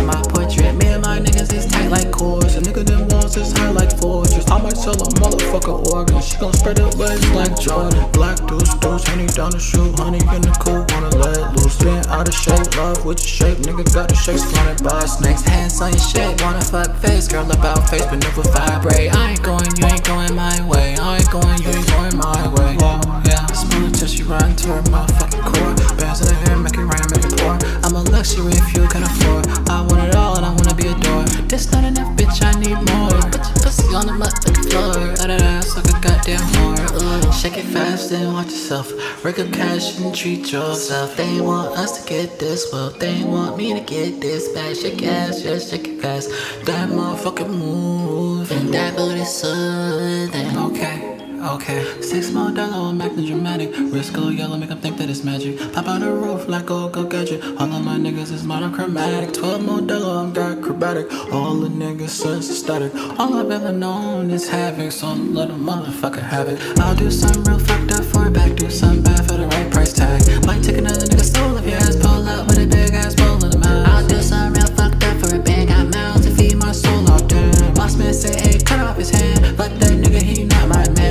I 4.57 4.62
might 4.62 4.78
sell 4.78 4.95
a 4.95 5.09
motherfucker 5.20 5.93
organ. 5.93 6.19
She 6.23 6.39
gon' 6.39 6.55
spread 6.55 6.78
her 6.78 6.89
legs 6.97 7.28
like 7.37 7.61
Jordan. 7.61 8.11
Black 8.12 8.41
deuce, 8.49 8.73
deuce, 8.81 9.05
honey 9.05 9.27
down 9.27 9.51
the 9.51 9.61
shoe. 9.61 9.93
Honey 10.01 10.24
in 10.33 10.41
the 10.41 10.57
cool, 10.65 10.81
wanna 10.97 11.12
let 11.20 11.53
loose. 11.61 11.77
Been 11.77 12.01
out 12.09 12.27
of 12.27 12.33
shape, 12.33 12.65
love 12.74 13.05
with 13.05 13.20
your 13.20 13.53
shape. 13.53 13.59
Nigga 13.69 13.85
got 13.93 14.09
the 14.09 14.16
shakes 14.16 14.49
fronted 14.49 14.81
by 14.83 15.05
snakes. 15.05 15.45
Hands 15.45 15.77
on 15.83 15.93
your 15.93 16.01
shit, 16.01 16.41
wanna 16.41 16.65
fuck 16.65 16.89
face. 17.05 17.28
Girl 17.28 17.45
about 17.53 17.85
face, 17.91 18.07
but 18.09 18.16
never 18.16 18.41
vibrate. 18.49 19.12
I 19.12 19.37
ain't 19.37 19.43
going, 19.45 19.69
you 19.77 19.85
ain't 19.93 20.05
going 20.09 20.33
my 20.35 20.57
way. 20.65 20.97
I 20.97 21.20
ain't 21.20 21.28
going, 21.28 21.61
you 21.61 21.77
ain't 21.77 21.89
going 21.93 22.16
my 22.16 22.49
way. 22.57 22.81
Yeah, 23.28 23.45
smooth 23.53 23.93
till 23.93 24.09
she 24.09 24.23
run 24.24 24.57
to 24.57 24.81
her 24.81 24.83
motherfucking 24.89 25.45
core. 25.53 25.77
Bands 26.01 26.24
in 26.24 26.33
her 26.33 26.41
hair, 26.49 26.57
make 26.57 26.81
it 26.81 26.89
rain, 26.89 27.05
make 27.12 27.28
it 27.28 27.37
pour. 27.37 27.61
I'm 27.85 27.93
a 27.93 28.01
luxury 28.09 28.57
if 28.57 28.73
you 28.73 28.89
can 28.89 29.05
afford. 29.05 29.53
I 29.69 29.85
want 29.85 30.01
it 30.09 30.16
all 30.16 30.41
and 30.41 30.49
I 30.49 30.53
wanna 30.57 30.73
be 30.73 30.89
adored. 30.89 31.28
This 31.45 31.69
not 31.73 31.85
enough, 31.85 32.09
bitch, 32.16 32.41
I 32.41 32.57
need 32.57 32.81
more. 32.89 33.12
Put 33.28 33.45
your 33.45 33.61
pussy 33.61 33.93
on 33.93 34.09
the 34.09 34.16
motherfucking 34.47 34.70
floor. 34.70 35.14
Let 35.16 35.31
it 35.31 35.43
ass 35.43 35.77
like 35.77 35.86
a 35.86 36.01
goddamn 36.01 36.39
whore. 36.39 37.32
Shake 37.32 37.59
it 37.59 37.64
fast 37.64 38.12
and 38.12 38.32
watch 38.32 38.47
yourself. 38.47 39.24
Rake 39.24 39.39
up 39.39 39.52
cash 39.52 39.98
and 39.98 40.14
treat 40.14 40.52
yourself. 40.52 41.16
They 41.16 41.40
want 41.40 41.77
us 41.78 42.02
to 42.02 42.09
get 42.09 42.39
this 42.39 42.73
well. 42.73 42.90
They 42.90 43.24
want 43.24 43.56
me 43.56 43.74
to 43.74 43.81
get 43.81 44.20
this 44.20 44.48
bad. 44.48 44.77
Shake 44.77 45.01
your 45.01 45.12
ass, 45.12 45.43
just 45.43 45.70
shake 45.70 45.89
it 45.89 46.01
fast. 46.01 46.31
That 46.64 46.89
motherfucking 46.89 47.48
move. 47.48 48.51
And 48.51 48.73
that 48.73 48.97
booty 48.97 49.24
soothing. 49.24 50.56
Okay. 50.56 51.26
Okay, 51.47 51.85
six 52.02 52.32
more 52.32 52.51
dollar 52.51 52.74
on 52.74 52.98
Magnum 52.98 53.24
dramatic. 53.24 53.70
Wrist 53.93 54.12
go 54.12 54.31
yellow, 54.31 54.56
make 54.56 54.68
them 54.68 54.81
think 54.81 54.97
that 54.98 55.09
it's 55.09 55.23
magic. 55.23 55.59
Pop 55.73 55.86
on 55.86 56.01
the 56.01 56.10
roof 56.10 56.48
like 56.48 56.66
go 56.66 56.89
go 56.89 57.05
gadget. 57.05 57.43
All 57.44 57.73
of 57.73 57.85
my 57.85 57.97
niggas 57.97 58.32
is 58.32 58.43
monochromatic. 58.43 59.32
Twelve 59.32 59.64
more 59.64 59.81
dollar, 59.81 60.23
I'm 60.23 60.32
got 60.32 60.59
acrobatic. 60.59 61.06
All 61.32 61.55
the 61.55 61.68
niggas 61.68 62.09
sense 62.09 62.51
static. 62.51 62.93
All 63.18 63.35
I've 63.36 63.51
ever 63.51 63.73
known 63.73 64.31
is 64.31 64.48
havoc, 64.48 64.90
so 64.90 65.06
I'm 65.06 65.36
a 65.36 65.47
motherfucker 65.47 66.20
have 66.20 66.48
it. 66.48 66.59
I'll 66.81 66.97
do 66.97 67.10
some 67.10 67.44
real 67.44 67.60
fucked 67.60 67.93
up 67.93 68.05
for 68.05 68.27
it 68.27 68.32
back, 68.32 68.56
do 68.56 68.68
some 68.68 69.02
bad 69.02 69.27
for 69.27 69.35
the 69.35 69.47
right 69.47 69.70
price 69.73 69.93
tag. 69.93 70.20
Might 70.44 70.64
take 70.64 70.78
another 70.78 71.06
nigga 71.06 71.24
soul 71.24 71.56
if 71.59 71.64
your 71.64 71.77
ass 71.77 71.97
pull 71.97 72.28
up 72.28 72.48
with 72.48 72.59
a 72.59 72.66
big 72.66 72.93
ass 72.93 73.14
bowl 73.14 73.43
in 73.44 73.51
the 73.51 73.59
mouth. 73.59 73.86
I'll 73.89 74.06
do 74.09 74.20
some 74.20 74.52
real 74.52 74.66
fucked 74.66 75.05
up 75.05 75.16
for 75.20 75.35
a. 75.35 75.39
Got 75.39 75.94
mouths 75.94 76.27
to 76.27 76.31
feed 76.35 76.56
my 76.56 76.73
soul 76.73 77.09
out 77.12 77.28
there. 77.28 77.73
Boss 77.74 77.97
man 77.97 78.12
say, 78.12 78.35
hey, 78.35 78.59
cut 78.59 78.81
off 78.81 78.97
his 78.97 79.10
hand. 79.10 79.56
But 79.56 79.78
that 79.81 79.93
nigga, 79.93 80.20
he 80.20 80.44
not 80.44 80.68
my 80.68 80.89
man. 80.90 81.06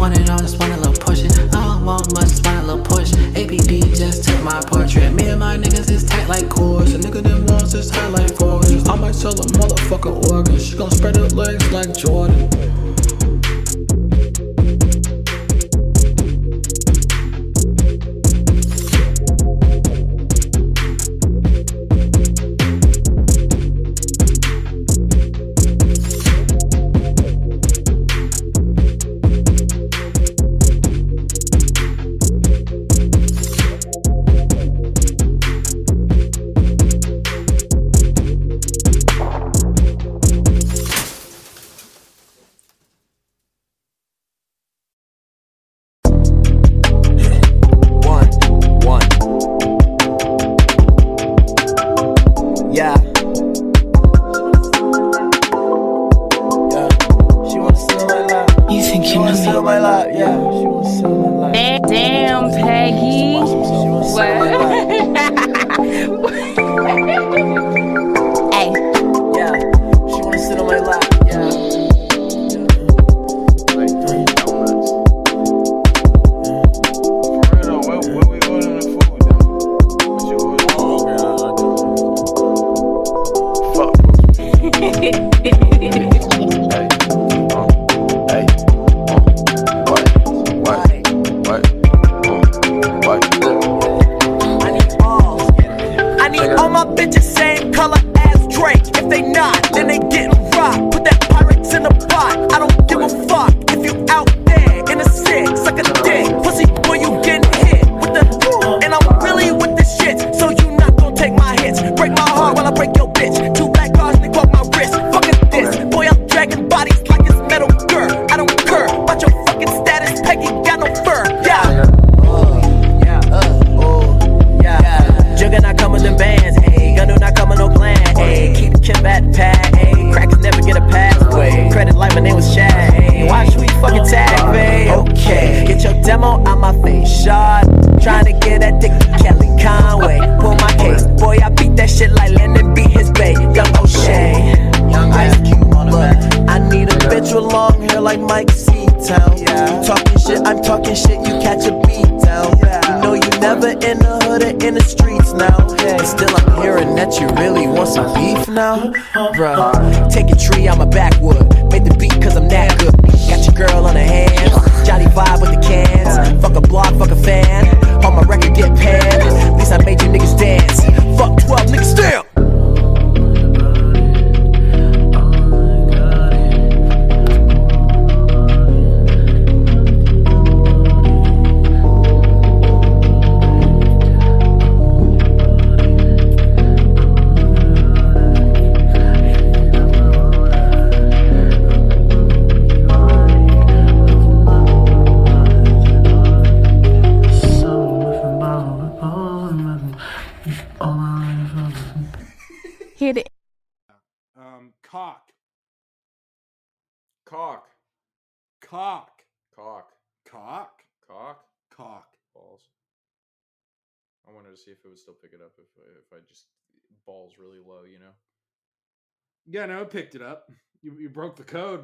Want 0.00 0.18
it 0.18 0.30
all, 0.30 0.38
just 0.38 0.58
want 0.58 0.72
a 0.72 0.76
little 0.78 0.94
pushing. 0.94 1.30
I 1.30 1.46
don't 1.48 1.84
want 1.84 2.14
much, 2.14 2.28
just 2.28 2.46
want 2.46 2.64
a 2.64 2.66
little 2.66 2.82
push. 2.82 3.10
APD 3.36 3.94
just 3.94 4.24
took 4.24 4.42
my 4.42 4.60
portrait. 4.66 5.12
Me 5.12 5.28
and 5.28 5.38
my 5.38 5.58
niggas 5.58 5.79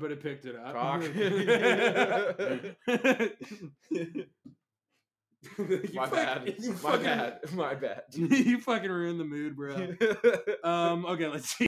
but 0.00 0.12
it 0.12 0.22
picked 0.22 0.46
it 0.46 0.56
up. 0.56 0.74
Cock. 0.74 1.02
my, 5.94 6.06
bad. 6.06 6.54
my 6.58 6.74
fucking, 6.74 7.04
bad. 7.04 7.38
My 7.54 7.54
bad. 7.54 7.54
My 7.54 7.74
bad. 7.74 8.02
you 8.14 8.60
fucking 8.60 8.90
ruined 8.90 9.20
the 9.20 9.24
mood, 9.24 9.56
bro. 9.56 9.94
um, 10.64 11.06
okay, 11.06 11.28
let's 11.28 11.50
see. 11.50 11.64